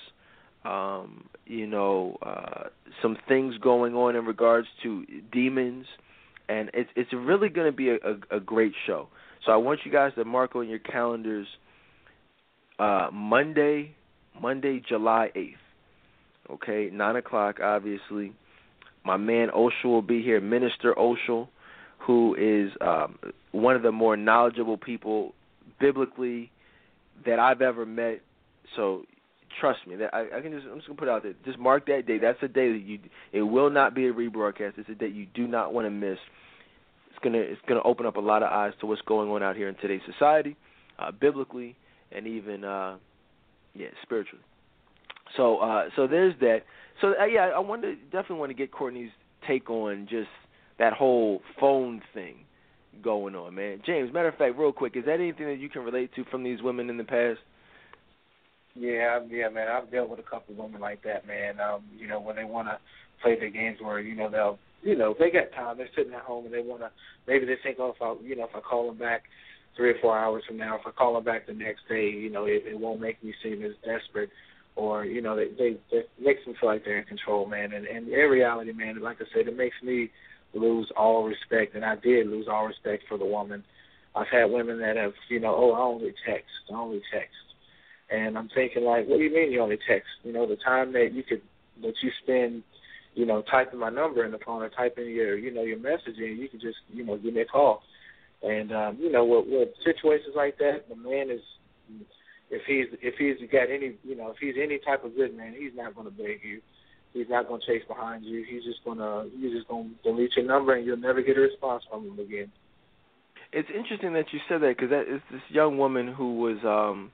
[0.63, 2.69] um, you know, uh,
[3.01, 5.85] some things going on in regards to demons
[6.49, 9.07] and it's it's really going to be a, a, a great show.
[9.45, 11.47] So I want you guys to mark on your calendars
[12.79, 13.95] uh, Monday,
[14.41, 15.57] Monday, July eighth.
[16.49, 18.33] Okay, nine o'clock, obviously.
[19.03, 21.47] My man Oshel will be here, Minister Oshel,
[21.99, 23.17] who is um,
[23.51, 25.33] one of the more knowledgeable people
[25.79, 26.51] biblically
[27.25, 28.21] that I've ever met.
[28.75, 29.03] So
[29.59, 31.33] trust me, that I, I can just I'm just gonna put out there.
[31.45, 32.17] Just mark that day.
[32.17, 32.99] That's a day that you
[33.31, 34.73] it will not be a rebroadcast.
[34.77, 36.17] It's a day you do not want to miss.
[37.09, 39.55] It's gonna it's gonna open up a lot of eyes to what's going on out
[39.55, 40.55] here in today's society,
[40.99, 41.75] uh, biblically
[42.11, 42.97] and even uh,
[43.73, 44.43] yeah spiritually.
[45.37, 46.59] So uh, so there's that.
[47.01, 49.11] So uh, yeah, I want to definitely want to get Courtney's
[49.47, 50.29] take on just
[50.79, 52.37] that whole phone thing
[53.03, 53.81] going on, man.
[53.85, 56.43] James, matter of fact, real quick, is that anything that you can relate to from
[56.43, 57.39] these women in the past?
[58.75, 59.69] Yeah, yeah, man.
[59.69, 61.59] I've dealt with a couple of women like that, man.
[61.61, 62.77] Um, you know, when they want to
[63.21, 65.77] play the games where you know they'll, you know, they got time.
[65.77, 66.91] They're sitting at home and they want to.
[67.25, 69.23] Maybe they think, oh, if I, you know, if I call them back
[69.77, 72.29] three or four hours from now, if I call them back the next day, you
[72.29, 74.29] know, it, it won't make me seem as desperate,
[74.75, 77.71] or you know, they, they, it makes them feel like they're in control, man.
[77.71, 80.11] And, and in reality, man, like I said, it makes me
[80.53, 83.63] lose all respect, and I did lose all respect for the woman.
[84.15, 87.35] I've had women that have, you know, oh, I only text, I only text
[88.09, 90.09] and I'm thinking like, what do you mean you only text?
[90.23, 91.41] You know, the time that you could
[91.81, 92.63] that you spend,
[93.13, 96.17] you know, typing my number in the phone or typing your, you know, your message
[96.17, 97.81] in, you can just, you know, give me a call.
[98.43, 101.41] And um, you know, with, with situations like that, the man is
[102.51, 105.55] if he's if he's got any you know, if he's any type of good man,
[105.57, 106.61] he's not gonna beg you.
[107.13, 108.45] He's not gonna chase behind you.
[108.47, 111.83] He's just gonna he's just gonna delete your number and you'll never get a response
[111.89, 112.51] from him again.
[113.51, 117.11] It's interesting that you said that because that is this young woman who was um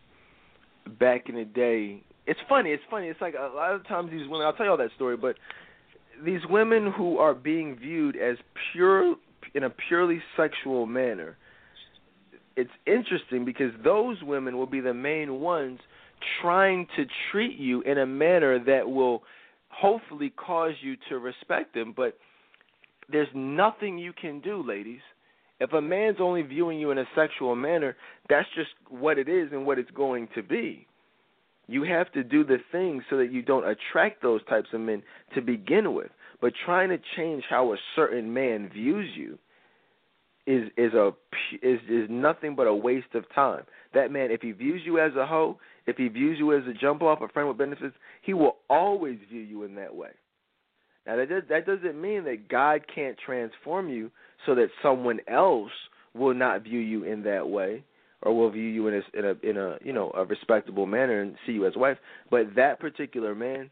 [0.99, 2.03] back in the day.
[2.27, 2.71] It's funny.
[2.71, 3.07] It's funny.
[3.07, 4.45] It's like a lot of times these women.
[4.45, 5.35] I'll tell you all that story, but
[6.23, 8.37] these women who are being viewed as
[8.71, 9.15] pure
[9.53, 11.37] in a purely sexual manner.
[12.55, 15.79] It's interesting because those women will be the main ones
[16.41, 19.23] trying to treat you in a manner that will
[19.69, 22.17] hopefully cause you to respect them, but
[23.11, 25.01] there's nothing you can do, ladies.
[25.61, 27.95] If a man's only viewing you in a sexual manner,
[28.27, 30.87] that's just what it is and what it's going to be.
[31.67, 35.03] You have to do the things so that you don't attract those types of men
[35.35, 36.09] to begin with.
[36.41, 39.37] But trying to change how a certain man views you
[40.47, 41.11] is is a
[41.61, 43.61] is is nothing but a waste of time.
[43.93, 46.73] That man, if he views you as a hoe, if he views you as a
[46.73, 50.09] jump off, a friend with benefits, he will always view you in that way.
[51.05, 54.09] Now that does, that doesn't mean that God can't transform you
[54.45, 55.71] so that someone else
[56.13, 57.83] will not view you in that way
[58.23, 61.21] or will view you in a in a in a you know a respectable manner
[61.21, 61.97] and see you as wife.
[62.29, 63.69] But that particular man,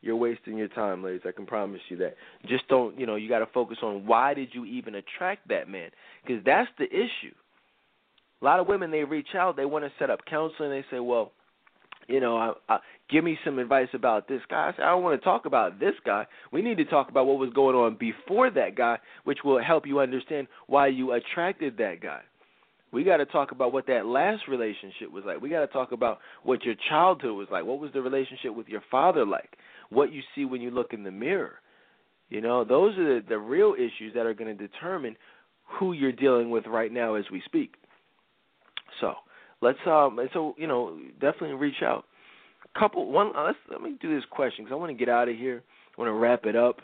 [0.00, 1.22] you're wasting your time, ladies.
[1.26, 2.14] I can promise you that.
[2.46, 5.68] Just don't you know you got to focus on why did you even attract that
[5.68, 5.90] man
[6.26, 7.34] because that's the issue.
[8.40, 10.70] A lot of women they reach out, they want to set up counseling.
[10.70, 11.32] They say, well,
[12.08, 12.78] you know, I, I,
[13.10, 14.68] give me some advice about this guy.
[14.68, 16.26] I said, I don't want to talk about this guy.
[16.50, 19.86] We need to talk about what was going on before that guy, which will help
[19.86, 22.20] you understand why you attracted that guy.
[22.90, 25.42] We got to talk about what that last relationship was like.
[25.42, 27.66] We got to talk about what your childhood was like.
[27.66, 29.58] What was the relationship with your father like?
[29.90, 31.56] What you see when you look in the mirror.
[32.30, 35.16] You know, those are the, the real issues that are going to determine
[35.78, 37.74] who you're dealing with right now as we speak.
[39.02, 39.14] So,
[39.60, 42.04] let's um so you know definitely reach out.
[42.78, 45.28] Couple one uh, let's let me do this question because I want to get out
[45.28, 45.62] of here.
[45.96, 46.80] I want to wrap it up.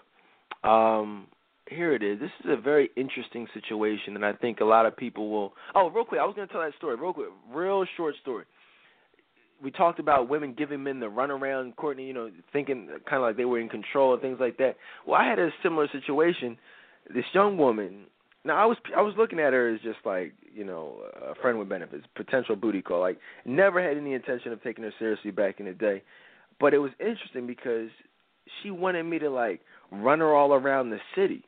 [0.69, 1.27] Um,
[1.69, 2.21] here it is.
[2.21, 5.53] This is a very interesting situation, and I think a lot of people will.
[5.75, 6.97] Oh, real quick, I was going to tell that story.
[6.97, 8.45] Real quick, real short story.
[9.63, 12.07] We talked about women giving men the runaround, Courtney.
[12.07, 14.77] You know, thinking kind of like they were in control and things like that.
[15.07, 16.59] Well, I had a similar situation.
[17.15, 18.07] This young woman,
[18.45, 20.99] now I was I was looking at her as just like you know
[21.31, 23.01] a friend with benefits, potential booty call.
[23.01, 26.03] Like never had any intention of taking her seriously back in the day,
[26.61, 27.89] but it was interesting because
[28.63, 31.45] she wanted me to like run her all around the city.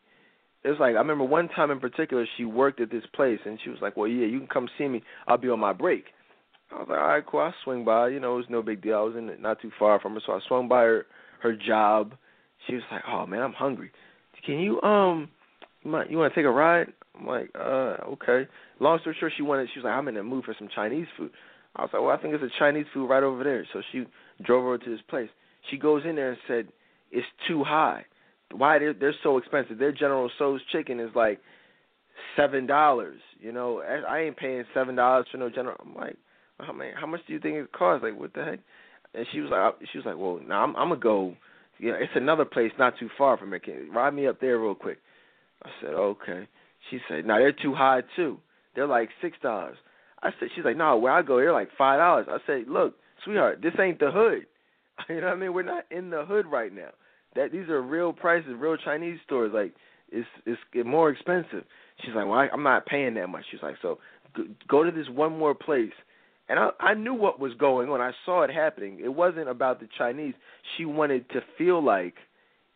[0.64, 3.58] It was like I remember one time in particular she worked at this place and
[3.62, 5.02] she was like, "Well, yeah, you can come see me.
[5.28, 6.04] I'll be on my break."
[6.72, 7.40] I was like, "All right, cool.
[7.40, 8.08] I'll swing by.
[8.08, 8.96] You know, it was no big deal.
[8.96, 11.06] I was in not too far from her, so I swung by her
[11.40, 12.14] her job.
[12.66, 13.90] She was like, "Oh man, I'm hungry.
[14.44, 15.28] Can you um?"
[16.10, 16.88] You want to take a ride?
[17.18, 18.46] I'm like, uh, okay.
[18.80, 19.68] Long story short, she wanted.
[19.72, 21.30] She was like, I'm in the mood for some Chinese food.
[21.76, 23.66] I was like, well, I think it's a Chinese food right over there.
[23.72, 24.04] So she
[24.42, 25.28] drove over to this place.
[25.70, 26.68] She goes in there and said,
[27.10, 28.04] it's too high.
[28.52, 29.78] Why they're they're so expensive?
[29.78, 31.40] Their General Tso's chicken is like
[32.36, 33.20] seven dollars.
[33.40, 35.76] You know, I ain't paying seven dollars for no General.
[35.80, 36.16] I'm like,
[36.58, 36.92] how many?
[36.98, 38.04] How much do you think it costs?
[38.04, 38.60] Like, what the heck?
[39.14, 41.34] And she was like, she was like, well, now I'm, I'm gonna go.
[41.78, 43.86] You know, it's another place not too far from here.
[43.92, 44.98] Ride me up there real quick.
[45.62, 46.48] I said, okay.
[46.90, 48.38] She said, no, they're too high too.
[48.74, 49.76] They're like six dollars.
[50.22, 52.26] I said, she's like, no, where I go, they're like five dollars.
[52.28, 52.94] I said, look,
[53.24, 54.46] sweetheart, this ain't the hood.
[55.10, 55.52] You know what I mean?
[55.52, 56.88] We're not in the hood right now.
[57.34, 59.52] That these are real prices, real Chinese stores.
[59.52, 59.74] Like
[60.10, 61.64] it's it's more expensive.
[62.02, 63.44] She's like, well, I, I'm not paying that much.
[63.50, 63.98] She's like, so
[64.68, 65.92] go to this one more place.
[66.48, 68.00] And I, I knew what was going on.
[68.00, 69.00] I saw it happening.
[69.04, 70.34] It wasn't about the Chinese.
[70.76, 72.14] She wanted to feel like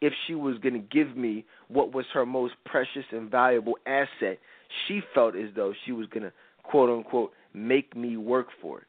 [0.00, 4.38] if she was going to give me what was her most precious and valuable asset,
[4.86, 6.32] she felt as though she was going to,
[6.62, 8.86] quote unquote, make me work for it.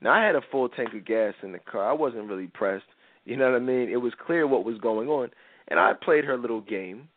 [0.00, 1.88] Now, I had a full tank of gas in the car.
[1.88, 2.84] I wasn't really pressed.
[3.24, 3.88] You know what I mean?
[3.88, 5.30] It was clear what was going on.
[5.68, 7.08] And I played her little game,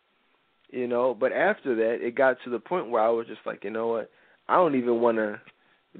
[0.71, 3.63] you know, but after that, it got to the point where I was just like,
[3.63, 4.09] you know what?
[4.47, 5.39] I don't even want to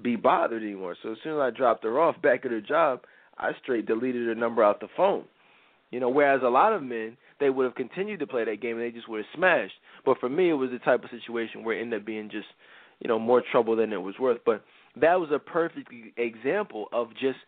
[0.02, 0.96] be bothered anymore.
[1.04, 3.02] So as soon as I dropped her off back at her job,
[3.38, 5.26] I straight deleted her number out the phone.
[5.92, 8.78] You know, whereas a lot of men they would have continued to play that game
[8.78, 9.74] and they just would have smashed.
[10.06, 12.48] But for me, it was the type of situation where it ended up being just,
[13.00, 14.40] you know, more trouble than it was worth.
[14.46, 14.64] But
[15.00, 17.40] that was a perfect example of just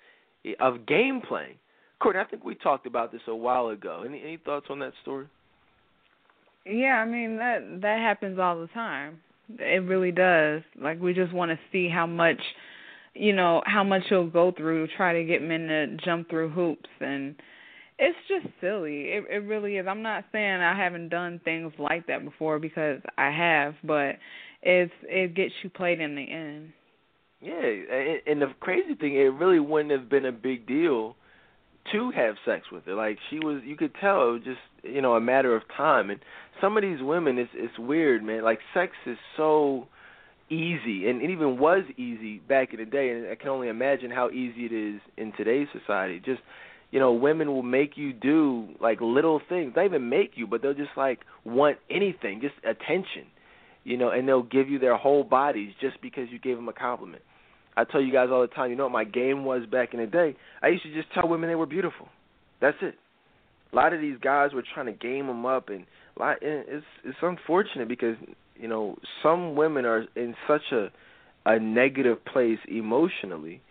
[0.59, 1.55] of game playing.
[1.99, 4.03] Courtney, I think we talked about this a while ago.
[4.05, 5.27] Any any thoughts on that story?
[6.65, 9.19] Yeah, I mean that that happens all the time.
[9.59, 10.61] It really does.
[10.81, 12.41] Like we just want to see how much,
[13.13, 16.49] you know, how much you'll go through to try to get men to jump through
[16.49, 17.35] hoops and
[18.01, 19.11] it's just silly.
[19.11, 19.85] It it really is.
[19.87, 24.15] I'm not saying I haven't done things like that before because I have, but
[24.63, 26.73] it's it gets you played in the end.
[27.41, 31.15] Yeah, and the crazy thing, it really wouldn't have been a big deal
[31.91, 32.93] to have sex with her.
[32.95, 36.09] Like she was, you could tell it was just you know a matter of time.
[36.09, 36.19] And
[36.59, 38.43] some of these women, it's it's weird, man.
[38.43, 39.87] Like sex is so
[40.49, 43.11] easy, and it even was easy back in the day.
[43.11, 46.19] And I can only imagine how easy it is in today's society.
[46.23, 46.41] Just
[46.91, 49.73] you know, women will make you do like little things.
[49.75, 53.25] They even make you, but they'll just like want anything, just attention,
[53.83, 56.73] you know, and they'll give you their whole bodies just because you gave them a
[56.73, 57.23] compliment.
[57.75, 60.01] I tell you guys all the time, you know what my game was back in
[60.01, 60.35] the day?
[60.61, 62.09] I used to just tell women they were beautiful.
[62.59, 62.95] That's it.
[63.71, 65.85] A lot of these guys were trying to game them up, and
[66.19, 68.17] it's it's unfortunate because
[68.55, 70.89] you know some women are in such a
[71.45, 73.61] a negative place emotionally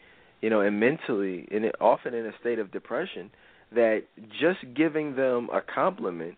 [0.41, 3.31] you know, and mentally, and often in a state of depression,
[3.73, 4.05] that
[4.41, 6.37] just giving them a compliment,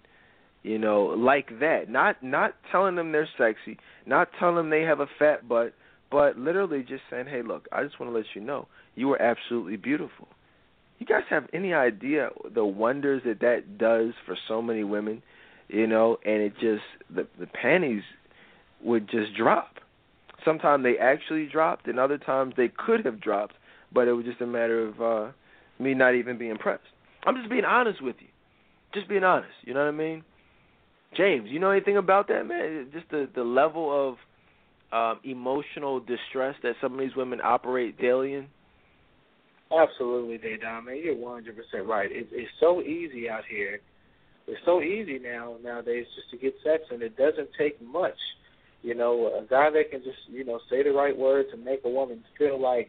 [0.62, 5.00] you know, like that, not not telling them they're sexy, not telling them they have
[5.00, 5.74] a fat butt,
[6.10, 9.22] but literally just saying, "Hey, look, I just want to let you know you are
[9.22, 10.28] absolutely beautiful."
[10.98, 15.22] You guys have any idea the wonders that that does for so many women,
[15.68, 16.18] you know?
[16.24, 18.04] And it just the the panties
[18.84, 19.80] would just drop.
[20.44, 23.54] Sometimes they actually dropped, and other times they could have dropped
[23.92, 25.32] but it was just a matter of uh
[25.78, 26.82] me not even being impressed.
[27.24, 28.28] I'm just being honest with you.
[28.94, 30.22] Just being honest, you know what I mean?
[31.16, 32.88] James, you know anything about that, man?
[32.92, 34.16] Just the the level of
[34.92, 38.48] um emotional distress that some of these women operate daily in?
[39.72, 41.00] Absolutely, Dedan, man.
[41.02, 42.10] You're 100% right.
[42.12, 43.80] It, it's so easy out here.
[44.46, 48.18] It's so easy now nowadays just to get sex, and it doesn't take much.
[48.82, 51.80] You know, a guy that can just you know say the right words and make
[51.84, 52.88] a woman feel like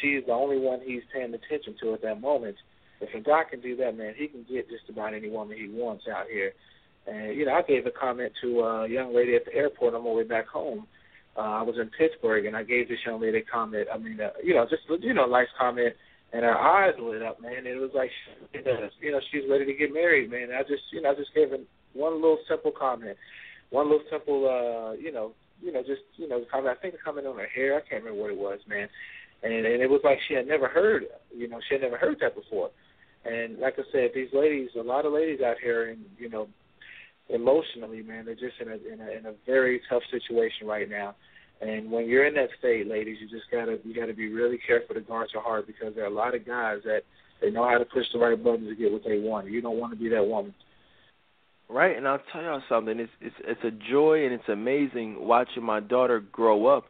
[0.00, 2.56] she's the only one he's paying attention to at that moment.
[3.00, 5.68] If a guy can do that, man, he can get just about any woman he
[5.68, 6.52] wants out here.
[7.06, 10.04] And you know, I gave a comment to a young lady at the airport on
[10.04, 10.86] my way back home.
[11.36, 13.88] Uh, I was in Pittsburgh, and I gave this young lady a comment.
[13.92, 15.94] I mean, uh, you know, just you know, nice comment,
[16.32, 17.66] and her eyes lit up, man.
[17.66, 18.10] It was like,
[19.00, 20.48] you know, she's ready to get married, man.
[20.56, 21.58] I just, you know, I just gave her
[21.92, 23.16] one little simple comment,
[23.70, 26.76] one little simple, uh, you know, you know, just you know, comment.
[26.78, 27.76] I think a comment on her hair.
[27.76, 28.88] I can't remember what it was, man
[29.44, 32.18] and and it was like she had never heard, you know, she had never heard
[32.20, 32.70] that before.
[33.24, 36.48] And like I said, these ladies, a lot of ladies out here, and you know,
[37.28, 41.14] emotionally, man, they're just in a in a in a very tough situation right now.
[41.60, 44.94] And when you're in that state, ladies, you just gotta you gotta be really careful
[44.94, 47.02] to guard your heart because there are a lot of guys that
[47.40, 49.48] they know how to push the right buttons to get what they want.
[49.48, 50.54] You don't want to be that woman.
[51.68, 52.98] Right, and I'll tell y'all something.
[52.98, 56.84] It's it's it's a joy and it's amazing watching my daughter grow up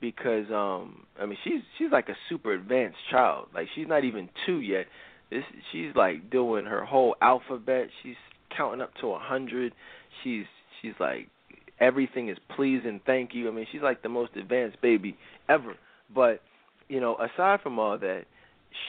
[0.00, 3.48] because um I mean she's she's like a super advanced child.
[3.54, 4.86] Like she's not even two yet.
[5.30, 7.88] This she's like doing her whole alphabet.
[8.02, 8.16] She's
[8.56, 9.72] counting up to a hundred.
[10.22, 10.44] She's
[10.80, 11.28] she's like
[11.78, 13.48] everything is please and thank you.
[13.48, 15.16] I mean she's like the most advanced baby
[15.48, 15.74] ever.
[16.14, 16.40] But
[16.88, 18.24] you know aside from all that,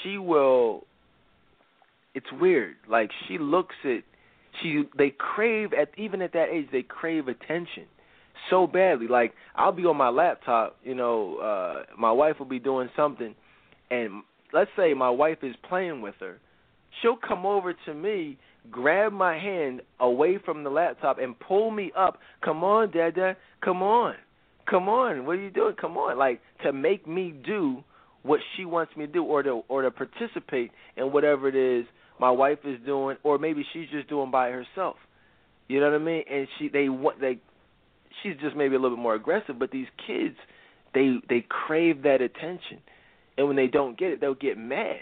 [0.02, 0.86] she will.
[2.14, 2.76] It's weird.
[2.90, 4.04] Like she looks at
[4.62, 7.86] she they crave at even at that age they crave attention
[8.50, 9.08] so badly.
[9.08, 13.36] Like I'll be on my laptop, you know, uh my wife will be doing something
[13.90, 16.40] and let's say my wife is playing with her
[17.02, 18.38] she'll come over to me,
[18.70, 22.20] grab my hand away from the laptop, and pull me up.
[22.44, 24.16] Come on, Dada, come on,
[24.70, 25.26] come on.
[25.26, 25.76] What are you doing?
[25.80, 27.84] Come on, like to make me do
[28.24, 31.86] what she wants me to do, or to or to participate in whatever it is
[32.20, 34.98] my wife is doing, or maybe she's just doing by herself.
[35.68, 36.24] You know what I mean?
[36.30, 37.40] And she they want they
[38.22, 40.36] she's just maybe a little bit more aggressive, but these kids
[40.94, 42.80] they they crave that attention.
[43.38, 45.02] And when they don't get it, they'll get mad.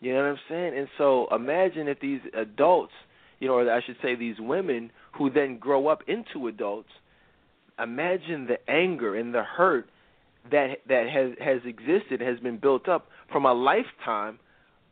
[0.00, 0.78] You know what I'm saying?
[0.78, 2.92] And so imagine if these adults,
[3.40, 6.90] you know, or I should say these women who then grow up into adults,
[7.82, 9.88] imagine the anger and the hurt
[10.50, 14.38] that that has has existed, has been built up from a lifetime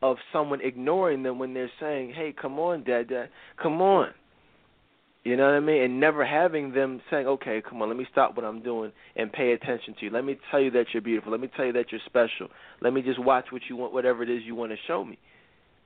[0.02, 3.28] of someone ignoring them when they're saying, "Hey, come on, dad, dad,
[3.60, 4.12] come on."
[5.24, 5.82] You know what I mean?
[5.82, 9.32] And never having them saying, "Okay, come on, let me stop what I'm doing and
[9.32, 10.10] pay attention to you.
[10.10, 11.32] Let me tell you that you're beautiful.
[11.32, 12.48] Let me tell you that you're special.
[12.82, 15.18] Let me just watch what you want, whatever it is you want to show me."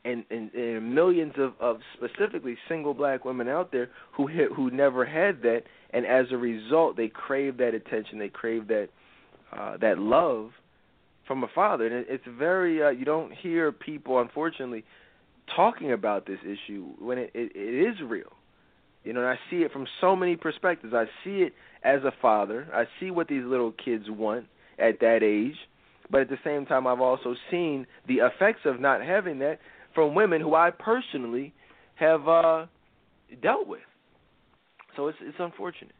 [0.05, 4.71] And and, and millions of, of specifically single black women out there who hit, who
[4.73, 8.19] never had that, and as a result, they crave that attention.
[8.19, 8.89] They crave that
[9.57, 10.51] uh, that love
[11.29, 14.85] from a father, and it, it's very uh, you don't hear people, unfortunately,
[15.55, 18.33] talking about this issue when it, it, it is real.
[19.09, 20.93] You know, and I see it from so many perspectives.
[20.93, 22.69] I see it as a father.
[22.75, 24.45] I see what these little kids want
[24.79, 25.57] at that age,
[26.11, 29.61] but at the same time, I've also seen the effects of not having that
[29.95, 31.55] from women who I personally
[31.95, 32.67] have uh,
[33.41, 33.81] dealt with.
[34.95, 35.95] So it's it's unfortunate.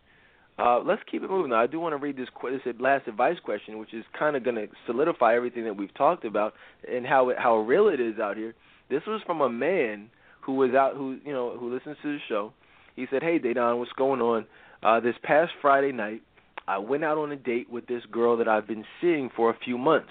[0.59, 1.53] Uh, let's keep it moving.
[1.53, 4.45] Now, I do want to read this, this last advice question, which is kind of
[4.45, 6.53] going to solidify everything that we've talked about
[6.87, 8.55] and how it, how real it is out here.
[8.91, 10.11] This was from a man
[10.43, 12.53] who was out, who you know, who listens to the show.
[12.99, 14.45] He said, "Hey, Dedan, what's going on?
[14.83, 16.21] Uh, this past Friday night,
[16.67, 19.59] I went out on a date with this girl that I've been seeing for a
[19.65, 20.11] few months.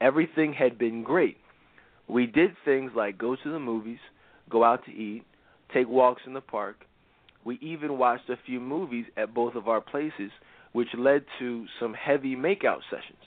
[0.00, 1.36] Everything had been great.
[2.08, 4.00] We did things like go to the movies,
[4.50, 5.22] go out to eat,
[5.72, 6.84] take walks in the park."
[7.44, 10.32] We even watched a few movies at both of our places,
[10.72, 13.22] which led to some heavy makeout sessions.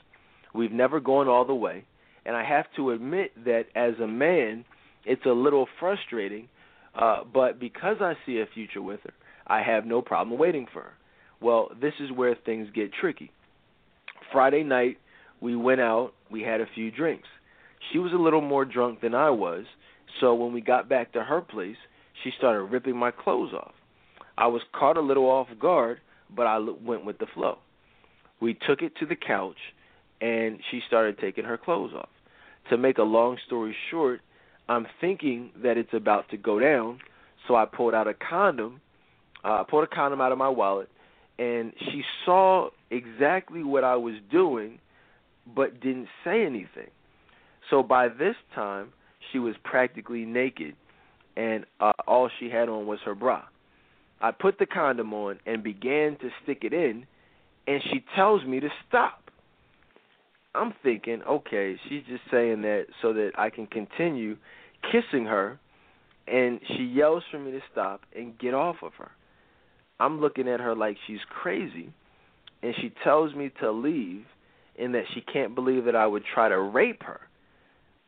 [0.54, 1.86] We've never gone all the way,
[2.26, 4.66] and I have to admit that as a man,
[5.06, 6.50] it's a little frustrating,
[6.96, 9.14] uh, but because I see a future with her,
[9.48, 10.94] I have no problem waiting for her.
[11.42, 13.32] Well, this is where things get tricky.
[14.32, 14.98] Friday night,
[15.42, 17.28] we went out, we had a few drinks.
[17.92, 19.66] She was a little more drunk than I was,
[20.22, 21.76] so when we got back to her place,
[22.24, 23.74] she started ripping my clothes off.
[24.38, 26.00] I was caught a little off guard,
[26.36, 27.58] but I went with the flow.
[28.40, 29.58] We took it to the couch,
[30.22, 32.10] and she started taking her clothes off.
[32.70, 34.22] To make a long story short,
[34.70, 37.00] I'm thinking that it's about to go down,
[37.48, 38.82] so I pulled out a condom.
[39.44, 40.90] Uh, I pulled a condom out of my wallet,
[41.38, 44.80] and she saw exactly what I was doing,
[45.54, 46.90] but didn't say anything.
[47.70, 48.90] So by this time,
[49.32, 50.76] she was practically naked,
[51.36, 53.44] and uh, all she had on was her bra.
[54.22, 57.06] I put the condom on and began to stick it in,
[57.68, 59.23] and she tells me to stop.
[60.56, 64.38] I'm thinking, okay, she's just saying that so that I can continue
[64.92, 65.60] kissing her,
[66.28, 69.12] and she yells for me to stop and get off of her.
[70.00, 71.92] I'm looking at her like she's crazy,
[72.62, 74.26] and she tells me to leave
[74.78, 77.22] and that she can't believe that I would try to rape her.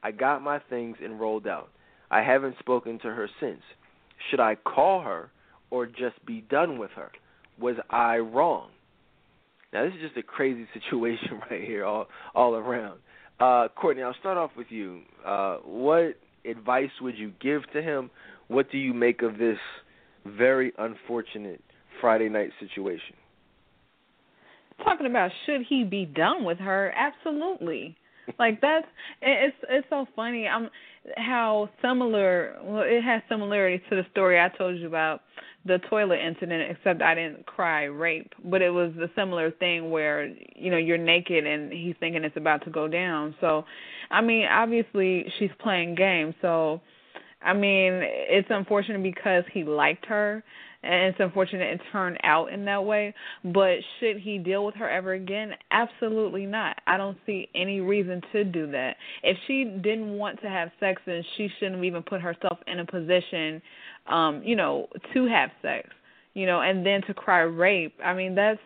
[0.03, 1.69] I got my things and rolled out.
[2.11, 3.61] I haven't spoken to her since.
[4.29, 5.29] Should I call her
[5.69, 7.11] or just be done with her?
[7.59, 8.69] Was I wrong?
[9.75, 12.99] Now this is just a crazy situation right here, all all around.
[13.41, 15.01] Uh, Courtney, I'll start off with you.
[15.25, 16.15] Uh, what
[16.49, 18.09] advice would you give to him?
[18.47, 19.57] What do you make of this
[20.25, 21.61] very unfortunate
[21.99, 23.15] Friday night situation?
[24.81, 26.93] Talking about should he be done with her?
[26.95, 27.97] Absolutely.
[28.39, 28.87] like that's
[29.21, 30.47] it's it's so funny.
[30.47, 30.69] I'm
[31.17, 35.21] how similar well it has similarity to the story I told you about
[35.65, 40.27] the toilet incident except I didn't cry rape, but it was a similar thing where
[40.55, 43.35] you know you're naked and he's thinking it's about to go down.
[43.41, 43.65] So,
[44.11, 46.35] I mean, obviously she's playing games.
[46.41, 46.81] So,
[47.41, 50.43] I mean, it's unfortunate because he liked her
[50.85, 53.13] and it's unfortunate it turned out in that way.
[53.43, 55.51] But should he deal with her ever again?
[55.71, 56.77] Absolutely not.
[56.87, 58.95] I don't see any reason to do that.
[59.23, 62.79] If she didn't want to have sex, then she shouldn't have even put herself in
[62.79, 63.61] a position,
[64.07, 65.89] um, you know, to have sex.
[66.33, 67.95] You know, and then to cry rape.
[68.03, 68.59] I mean, that's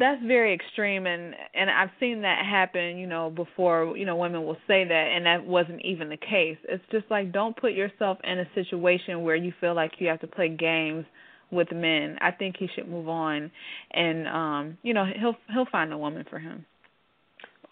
[0.00, 4.44] that's very extreme and and I've seen that happen, you know, before, you know, women
[4.44, 6.56] will say that and that wasn't even the case.
[6.68, 10.20] It's just like don't put yourself in a situation where you feel like you have
[10.20, 11.04] to play games
[11.52, 12.16] with men.
[12.20, 13.50] I think he should move on
[13.92, 16.64] and um, you know, he'll he'll find a woman for him.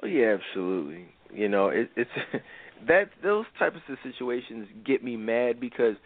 [0.02, 1.06] Oh yeah, absolutely.
[1.34, 2.10] You know, it, it's
[2.86, 5.96] that those types of situations get me mad because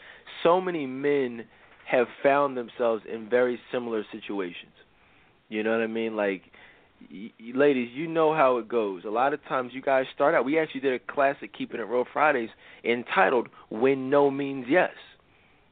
[0.42, 1.44] so many men
[1.90, 4.72] have found themselves in very similar situations.
[5.52, 6.16] You know what I mean?
[6.16, 6.42] Like
[7.10, 9.04] y- ladies, you know how it goes.
[9.04, 10.46] A lot of times you guys start out.
[10.46, 12.48] We actually did a classic Keeping It Real Fridays
[12.82, 14.94] entitled "When No Means Yes."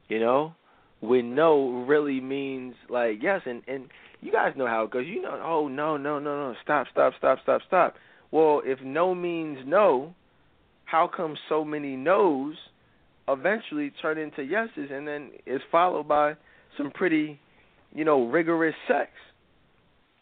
[0.07, 0.53] You know,
[0.99, 3.89] when no really means like yes, and and
[4.21, 5.07] you guys know how it goes.
[5.07, 7.95] You know, oh no, no, no, no, stop, stop, stop, stop, stop.
[8.29, 10.13] Well, if no means no,
[10.85, 12.55] how come so many no's
[13.27, 16.33] eventually turn into yeses, and then is followed by
[16.77, 17.39] some pretty,
[17.95, 19.09] you know, rigorous sex?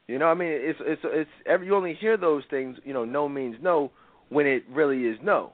[0.10, 2.78] You know, I mean, it's it's it's every you only hear those things.
[2.84, 3.92] You know, no means no
[4.30, 5.52] when it really is no.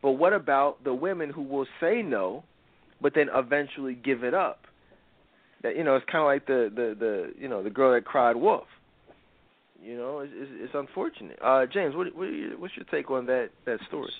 [0.00, 2.42] But what about the women who will say no,
[3.02, 4.60] but then eventually give it up?
[5.62, 8.06] That you know, it's kind of like the the the you know the girl that
[8.06, 8.64] cried wolf.
[9.82, 11.38] You know, it's it's, it's unfortunate.
[11.44, 14.12] Uh, James, what what what's your take on that that story?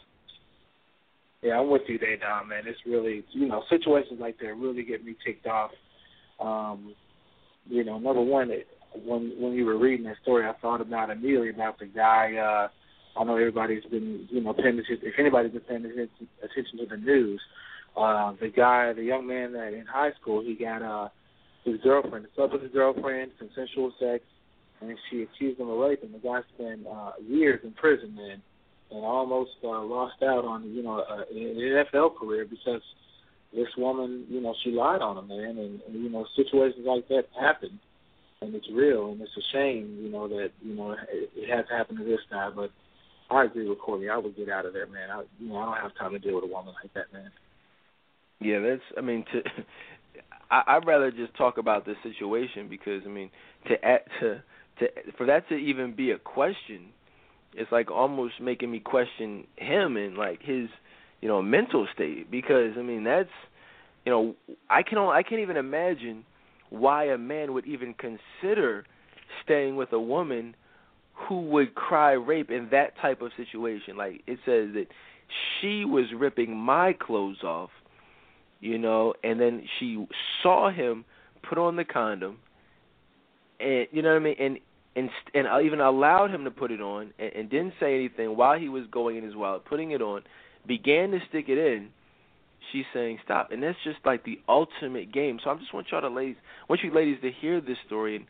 [1.41, 2.50] Yeah, I'm with you there, Don.
[2.50, 5.70] Man, it's really you know situations like that really get me ticked off.
[6.39, 6.94] Um,
[7.67, 11.10] you know, number one, it, when when you were reading that story, I thought about
[11.10, 12.36] immediately about the guy.
[12.36, 12.69] uh
[13.17, 14.99] I know everybody's been, you know, paying attention.
[15.02, 17.41] If anybody's been paying attention to the news,
[17.97, 21.09] uh, the guy, the young man that in high school, he got uh,
[21.65, 24.23] his girlfriend, slept with his girlfriend, consensual sex,
[24.81, 26.02] and she accused him of rape.
[26.02, 28.41] And the guy spent uh, years in prison, man,
[28.91, 32.83] and almost uh, lost out on, you know, uh, an NFL career because
[33.52, 35.59] this woman, you know, she lied on him, man.
[35.59, 37.81] And, and you know, situations like that happen
[38.43, 41.67] and it's real, and it's a shame, you know, that you know it, it has
[41.70, 42.49] happened to this guy.
[42.55, 42.70] But
[43.31, 44.09] I agree with Courtney.
[44.09, 45.10] I would get out of there, man.
[45.10, 47.31] I, you know, I don't have time to deal with a woman like that, man.
[48.41, 48.83] Yeah, that's.
[48.97, 49.43] I mean, to
[50.51, 53.31] I, I'd rather just talk about this situation because I mean,
[53.69, 54.43] to add, to
[54.78, 54.86] to
[55.19, 56.86] for that to even be a question,
[57.55, 60.69] it's like almost making me question him and like his,
[61.20, 63.28] you know, mental state because I mean that's,
[64.07, 64.35] you know,
[64.70, 66.25] I can only, I can't even imagine
[66.71, 68.85] why a man would even consider
[69.45, 70.55] staying with a woman
[71.13, 73.97] who would cry rape in that type of situation.
[73.97, 74.87] Like it says that
[75.61, 77.71] she was ripping my clothes off,
[78.61, 80.07] you know, and then she
[80.43, 81.05] saw him
[81.43, 82.39] put on the condom,
[83.59, 84.59] and you know what I mean, and
[84.97, 88.59] and and even allowed him to put it on, and, and didn't say anything while
[88.59, 90.23] he was going in his wallet, putting it on,
[90.67, 91.89] began to stick it in,
[92.73, 95.39] she's saying stop, and that's just like the ultimate game.
[95.43, 96.37] So I just want y'all to ladies,
[96.69, 98.27] want you ladies to hear this story, and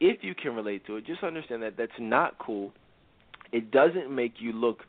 [0.00, 2.72] if you can relate to it, just understand that that's not cool.
[3.52, 4.80] It doesn't make you look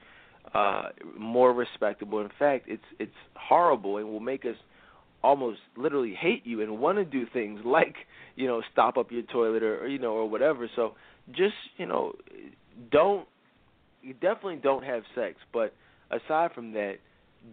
[0.53, 2.21] uh more respectable.
[2.21, 4.55] In fact, it's it's horrible and will make us
[5.23, 7.95] almost literally hate you and want to do things like
[8.35, 10.69] you know stop up your toilet or, or you know or whatever.
[10.75, 10.93] So
[11.31, 12.13] just you know
[12.91, 13.27] don't
[14.01, 15.73] you definitely don't have sex, but
[16.11, 16.97] aside from that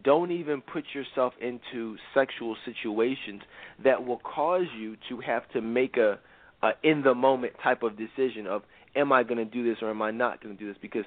[0.05, 3.43] don't even put yourself into sexual situations
[3.85, 6.19] that will cause you to have to make a,
[6.62, 8.62] a in the moment type of decision of
[8.95, 10.79] am I going to do this or am I not going to do this?
[10.81, 11.05] Because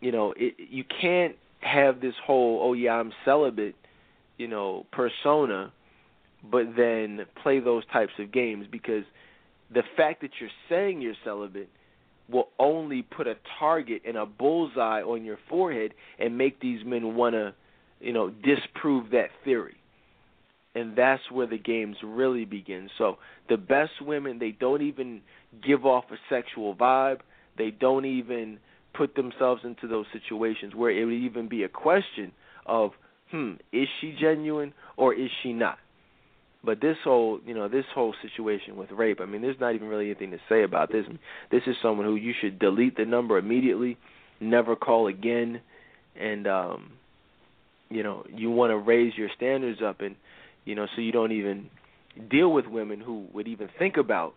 [0.00, 3.74] you know it, you can't have this whole oh yeah I'm celibate
[4.36, 5.72] you know persona
[6.48, 9.02] but then play those types of games because
[9.74, 11.68] the fact that you're saying you're celibate
[12.30, 17.16] will only put a target and a bullseye on your forehead and make these men
[17.16, 17.54] want to
[18.00, 19.76] you know, disprove that theory.
[20.74, 22.88] And that's where the games really begin.
[22.98, 23.16] So
[23.48, 25.22] the best women, they don't even
[25.66, 27.20] give off a sexual vibe.
[27.56, 28.58] They don't even
[28.94, 32.32] put themselves into those situations where it would even be a question
[32.66, 32.92] of,
[33.30, 35.78] hmm, is she genuine or is she not?
[36.64, 39.88] But this whole, you know, this whole situation with rape, I mean, there's not even
[39.88, 41.06] really anything to say about this.
[41.50, 43.96] This is someone who you should delete the number immediately,
[44.40, 45.60] never call again,
[46.16, 46.92] and um
[47.90, 50.16] you know you want to raise your standards up and
[50.64, 51.70] you know so you don't even
[52.30, 54.34] deal with women who would even think about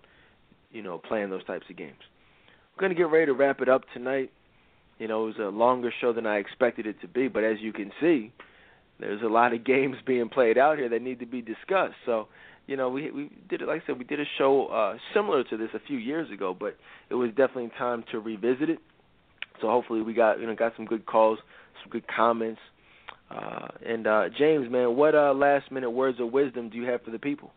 [0.71, 1.99] you know playing those types of games.
[2.75, 4.31] We're going to get ready to wrap it up tonight.
[4.99, 7.57] You know it was a longer show than i expected it to be but as
[7.59, 8.31] you can see
[8.99, 11.95] there's a lot of games being played out here that need to be discussed.
[12.05, 12.27] So
[12.67, 15.43] you know we we did it like i said we did a show uh similar
[15.43, 16.77] to this a few years ago but
[17.09, 18.79] it was definitely time to revisit it.
[19.59, 21.39] So hopefully we got you know got some good calls
[21.81, 22.61] some good comments
[23.31, 27.01] uh, and uh, James, man, what uh, last minute words of wisdom do you have
[27.03, 27.51] for the people?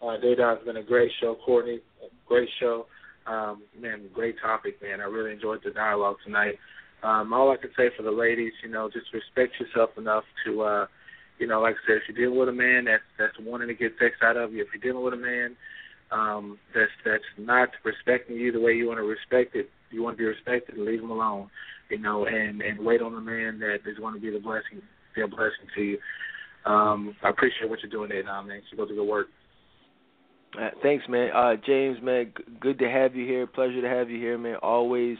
[0.00, 1.80] Uh, Dedan, it's been a great show, Courtney.
[2.26, 2.86] Great show.
[3.26, 5.00] Um, man, great topic, man.
[5.00, 6.54] I really enjoyed the dialogue tonight.
[7.02, 10.62] Um, all I can say for the ladies, you know, just respect yourself enough to,
[10.62, 10.86] uh,
[11.38, 13.74] you know, like I said, if you're dealing with a man that's that's wanting to
[13.74, 15.56] get sex out of you, if you're dealing with a man
[16.10, 20.16] um, that's that's not respecting you the way you want to respect it, you want
[20.16, 21.50] to be respected, leave him alone
[21.90, 24.82] you know, and and wait on the man that is going to be the blessing,
[25.14, 25.98] be a blessing to you.
[26.66, 28.48] Um, I appreciate what you're doing there, Dom.
[28.48, 29.26] Man, keep up the good work.
[30.58, 31.30] Uh, thanks, man.
[31.34, 33.46] Uh, James, man, g- good to have you here.
[33.46, 34.56] Pleasure to have you here, man.
[34.56, 35.18] Always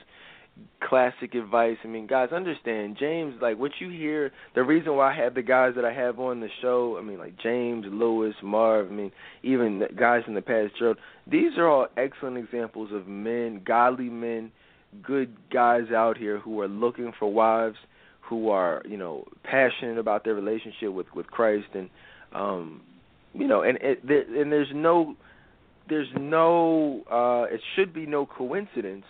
[0.83, 1.77] classic advice.
[1.85, 5.43] I mean, guys, understand, James, like what you hear, the reason why I have the
[5.43, 9.13] guys that I have on the show, I mean, like James, Lewis, Marv, I mean,
[9.43, 10.99] even guys in the past, Gerald,
[11.31, 14.51] these are all excellent examples of men, godly men,
[15.03, 17.77] good guys out here who are looking for wives,
[18.21, 21.91] who are, you know, passionate about their relationship with with Christ and
[22.33, 22.83] um
[23.35, 25.15] you know, and it, there, and there's no
[25.89, 29.05] there's no uh it should be no coincidence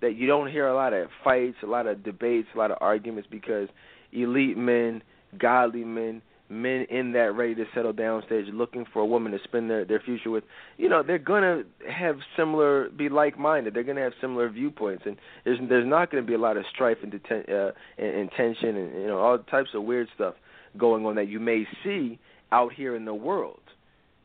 [0.00, 2.78] that you don't hear a lot of fights, a lot of debates, a lot of
[2.80, 3.68] arguments because
[4.12, 5.02] elite men,
[5.38, 9.38] godly men, men in that ready to settle down stage looking for a woman to
[9.44, 10.44] spend their their future with,
[10.76, 13.74] you know, they're gonna have similar be like minded.
[13.74, 16.98] They're gonna have similar viewpoints and there's there's not gonna be a lot of strife
[17.02, 20.34] and, deten- uh, and, and tension and you know, all types of weird stuff
[20.76, 22.18] going on that you may see
[22.50, 23.60] out here in the world.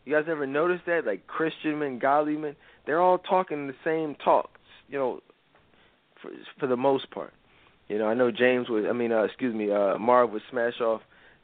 [0.06, 1.06] You guys ever notice that?
[1.06, 4.50] Like Christian men, godly men, they're all talking the same talk.
[4.90, 5.20] You know,
[6.22, 7.34] for for the most part.
[7.88, 8.86] You know, I know James would.
[8.86, 11.02] I mean, uh, excuse me, uh, Marv would smash off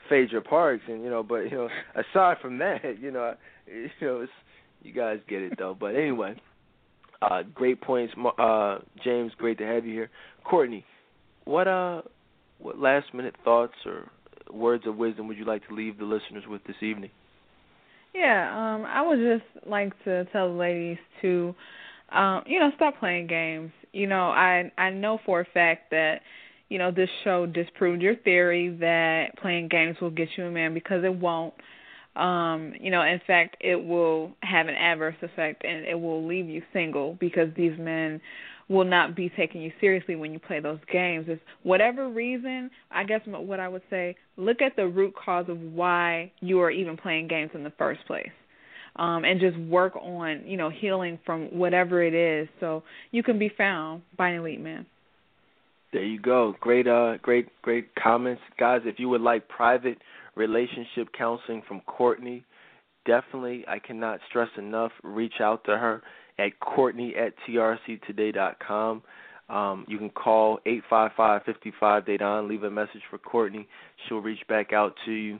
[0.10, 3.34] Phaedra Parks, and you know, but you know, aside from that, you know,
[3.68, 4.32] you know, it's,
[4.82, 5.76] you guys get it though.
[5.80, 6.36] But anyway,
[7.22, 9.32] uh, great points, uh, James.
[9.38, 10.10] Great to have you here,
[10.44, 10.86] Courtney.
[11.46, 12.02] What uh,
[12.60, 14.10] what last minute thoughts or
[14.52, 17.12] words of wisdom would you like to leave the listeners with this evening?
[18.14, 21.56] Yeah, um, I would just like to tell the ladies to,
[22.12, 23.72] um, you know, stop playing games.
[23.92, 26.22] You know, I I know for a fact that,
[26.74, 30.74] you know, this show disproved your theory that playing games will get you a man
[30.74, 31.54] because it won't.
[32.16, 36.50] Um, you know, in fact, it will have an adverse effect and it will leave
[36.50, 38.20] you single because these men
[38.70, 41.26] will not be taking you seriously when you play those games.
[41.30, 45.60] If whatever reason, I guess what I would say, look at the root cause of
[45.60, 48.32] why you are even playing games in the first place.
[48.96, 53.38] Um, and just work on, you know, healing from whatever it is so you can
[53.38, 54.88] be found by an elite man.
[55.94, 56.56] There you go.
[56.60, 58.42] Great uh great great comments.
[58.60, 60.00] Guys, if you would like private
[60.36, 62.44] relationship counseling from Courtney,
[63.06, 66.02] definitely I cannot stress enough, reach out to her
[66.40, 69.04] at Courtney at trctoday.com.
[69.50, 73.68] Um, you can call eight five five fifty five Dedan, leave a message for Courtney.
[74.08, 75.40] She'll reach back out to you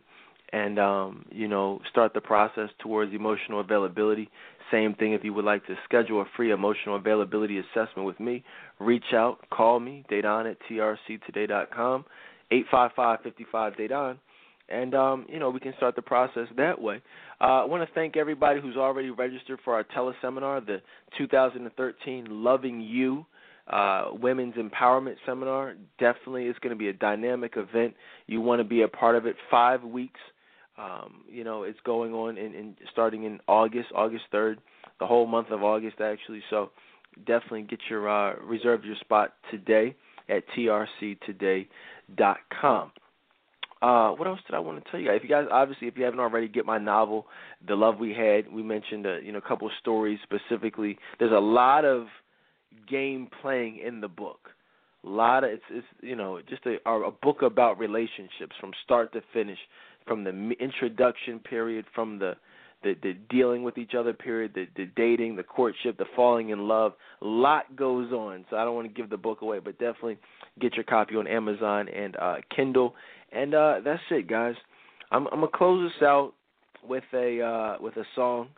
[0.54, 4.30] and um, you know, start the process towards emotional availability.
[4.72, 8.44] Same thing if you would like to schedule a free emotional availability assessment with me,
[8.80, 12.06] reach out, call me, Dedan at trctoday.com,
[12.52, 14.18] eight five five fifty five Dedan
[14.70, 17.02] and um, you know we can start the process that way.
[17.42, 20.82] Uh, I want to thank everybody who's already registered for our teleseminar, the
[21.18, 23.26] 2013 Loving You
[23.68, 25.76] uh, Women's Empowerment Seminar.
[26.00, 27.94] Definitely, it's going to be a dynamic event.
[28.28, 29.36] You want to be a part of it.
[29.52, 30.20] Five weeks.
[30.78, 34.58] Um, you know, it's going on in, in starting in August, August 3rd,
[35.00, 36.42] the whole month of August actually.
[36.50, 36.72] So
[37.26, 39.96] definitely get your uh, reserve your spot today
[40.30, 41.68] at trctoday.com.
[43.82, 45.18] Uh, what else did I want to tell you guys?
[45.18, 47.28] If you guys obviously, if you haven't already, get my novel,
[47.68, 48.50] The Love We Had.
[48.52, 50.98] We mentioned, uh, you know, a couple of stories specifically.
[51.20, 52.08] There's a lot of
[52.90, 54.50] game playing in the book.
[55.06, 59.12] A lot of it's, it's you know, just a, a book about relationships from start
[59.14, 59.60] to finish,
[60.06, 62.36] from the introduction period, from the
[62.84, 66.68] the, the dealing with each other period, the, the dating, the courtship, the falling in
[66.68, 66.94] love.
[67.22, 68.46] A lot goes on.
[68.50, 70.18] So I don't want to give the book away, but definitely
[70.60, 72.96] get your copy on Amazon and uh, Kindle.
[73.32, 74.56] And uh, that's it, guys.
[75.12, 76.34] I'm, I'm gonna close this out
[76.88, 78.50] with a uh, with a song.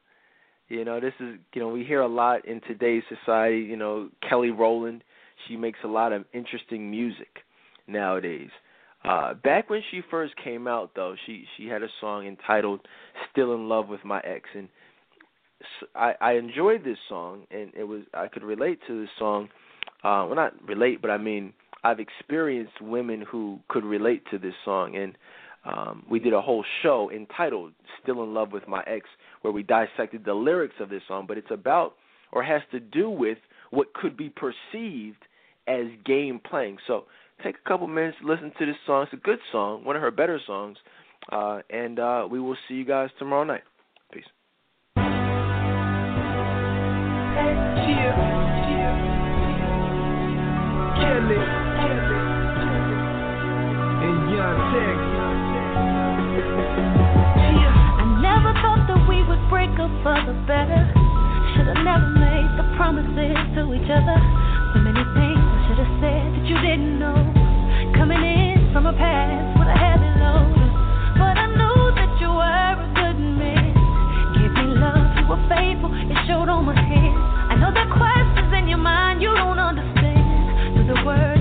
[0.67, 3.59] You know, this is you know we hear a lot in today's society.
[3.59, 5.03] You know, Kelly Rowland,
[5.47, 7.43] she makes a lot of interesting music
[7.87, 8.49] nowadays.
[9.07, 12.79] Uh, back when she first came out, though, she she had a song entitled
[13.31, 14.67] "Still in Love with My Ex," and
[15.93, 19.49] I, I enjoyed this song, and it was I could relate to this song.
[20.03, 21.53] Uh, well, not relate, but I mean
[21.83, 25.15] I've experienced women who could relate to this song, and
[25.65, 29.07] um, we did a whole show entitled "Still in Love with My Ex,"
[29.41, 31.25] where we dissected the lyrics of this song.
[31.27, 31.93] But it's about
[32.31, 33.37] or has to do with
[33.69, 35.23] what could be perceived
[35.67, 36.77] as game playing.
[36.87, 37.05] So
[37.43, 39.03] take a couple minutes to listen to this song.
[39.03, 40.77] It's a good song, one of her better songs,
[41.31, 43.63] uh, and uh, we will see you guys tomorrow night.
[44.11, 44.23] Peace.
[57.97, 60.81] I never thought that we would break up for the better.
[61.55, 64.17] Should've never made the promises to each other.
[64.73, 65.24] So many things
[66.47, 67.17] you didn't know.
[67.97, 70.53] Coming in from a past with a heavy load.
[71.17, 73.73] But I knew that you were a good man.
[74.55, 76.75] Me love, you were faithful, it showed on my.
[76.75, 77.73] I know
[78.53, 80.75] in your mind, you don't understand.
[80.75, 81.34] Through the word.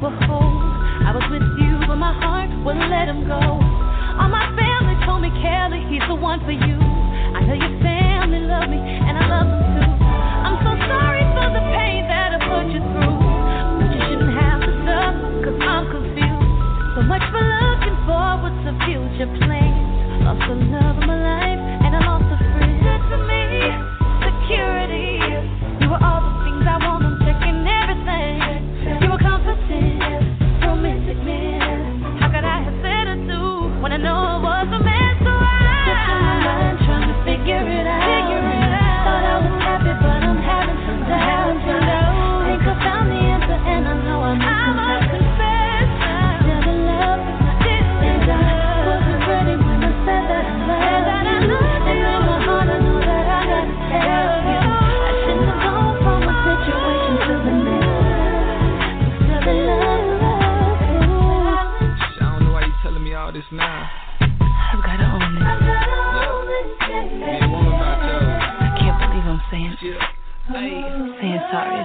[0.00, 3.36] I was with you, but my heart wouldn't let him go.
[3.36, 6.80] All my family told me, Kelly, he's the one for you.
[7.36, 9.92] I your family love me, and I love them too.
[10.00, 13.20] I'm so sorry for the pain that I put you through.
[13.76, 14.72] But you shouldn't have to
[15.68, 16.48] I'm confused.
[16.96, 20.24] So much for looking forward to future plans.
[20.24, 21.59] Lost the love of my life,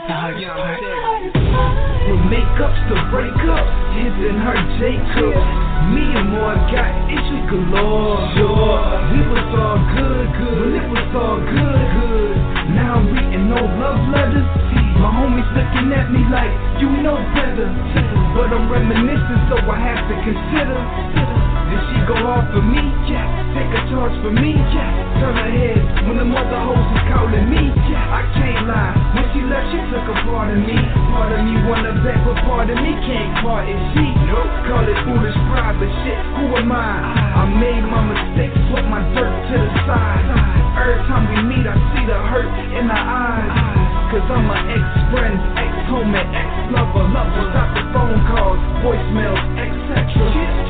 [0.08, 0.82] the hardest part.
[2.06, 3.66] With makeups to break up,
[3.98, 5.34] his and her Jacob.
[5.90, 8.22] Me and more got issues galore.
[8.38, 10.53] Sure, we was all good, good.
[10.61, 12.38] When it was all good, good.
[12.77, 14.45] Now I'm reading no love letters.
[15.01, 17.69] My homies looking at me like you know better.
[18.38, 20.77] But I'm reminiscing, so I have to consider.
[21.66, 22.82] Did she go off for me?
[23.09, 23.25] Yeah.
[23.58, 24.53] Take a charge for me?
[24.53, 27.72] Yeah turn her head when the mother hoes is calling me.
[27.95, 28.94] I can't lie.
[29.16, 30.77] When she left, she took a part of me.
[31.11, 33.77] Part of me wanna back, but part of me can't part it.
[33.95, 34.45] She nope.
[34.68, 37.00] call it foolish pride, but shit, who am I?
[37.35, 40.26] I made my mistakes, put my dirt to the side.
[40.76, 43.85] Every time we meet, I see the hurt in her eyes.
[44.11, 47.44] Cause I'm an ex-friend, ex-homie, ex-lover, lover.
[47.52, 50.14] Stop the phone calls, voicemails, etc.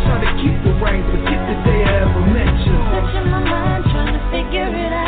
[0.07, 3.94] Try to keep the ring, forget the day I ever met you
[4.35, 5.04] figure it out.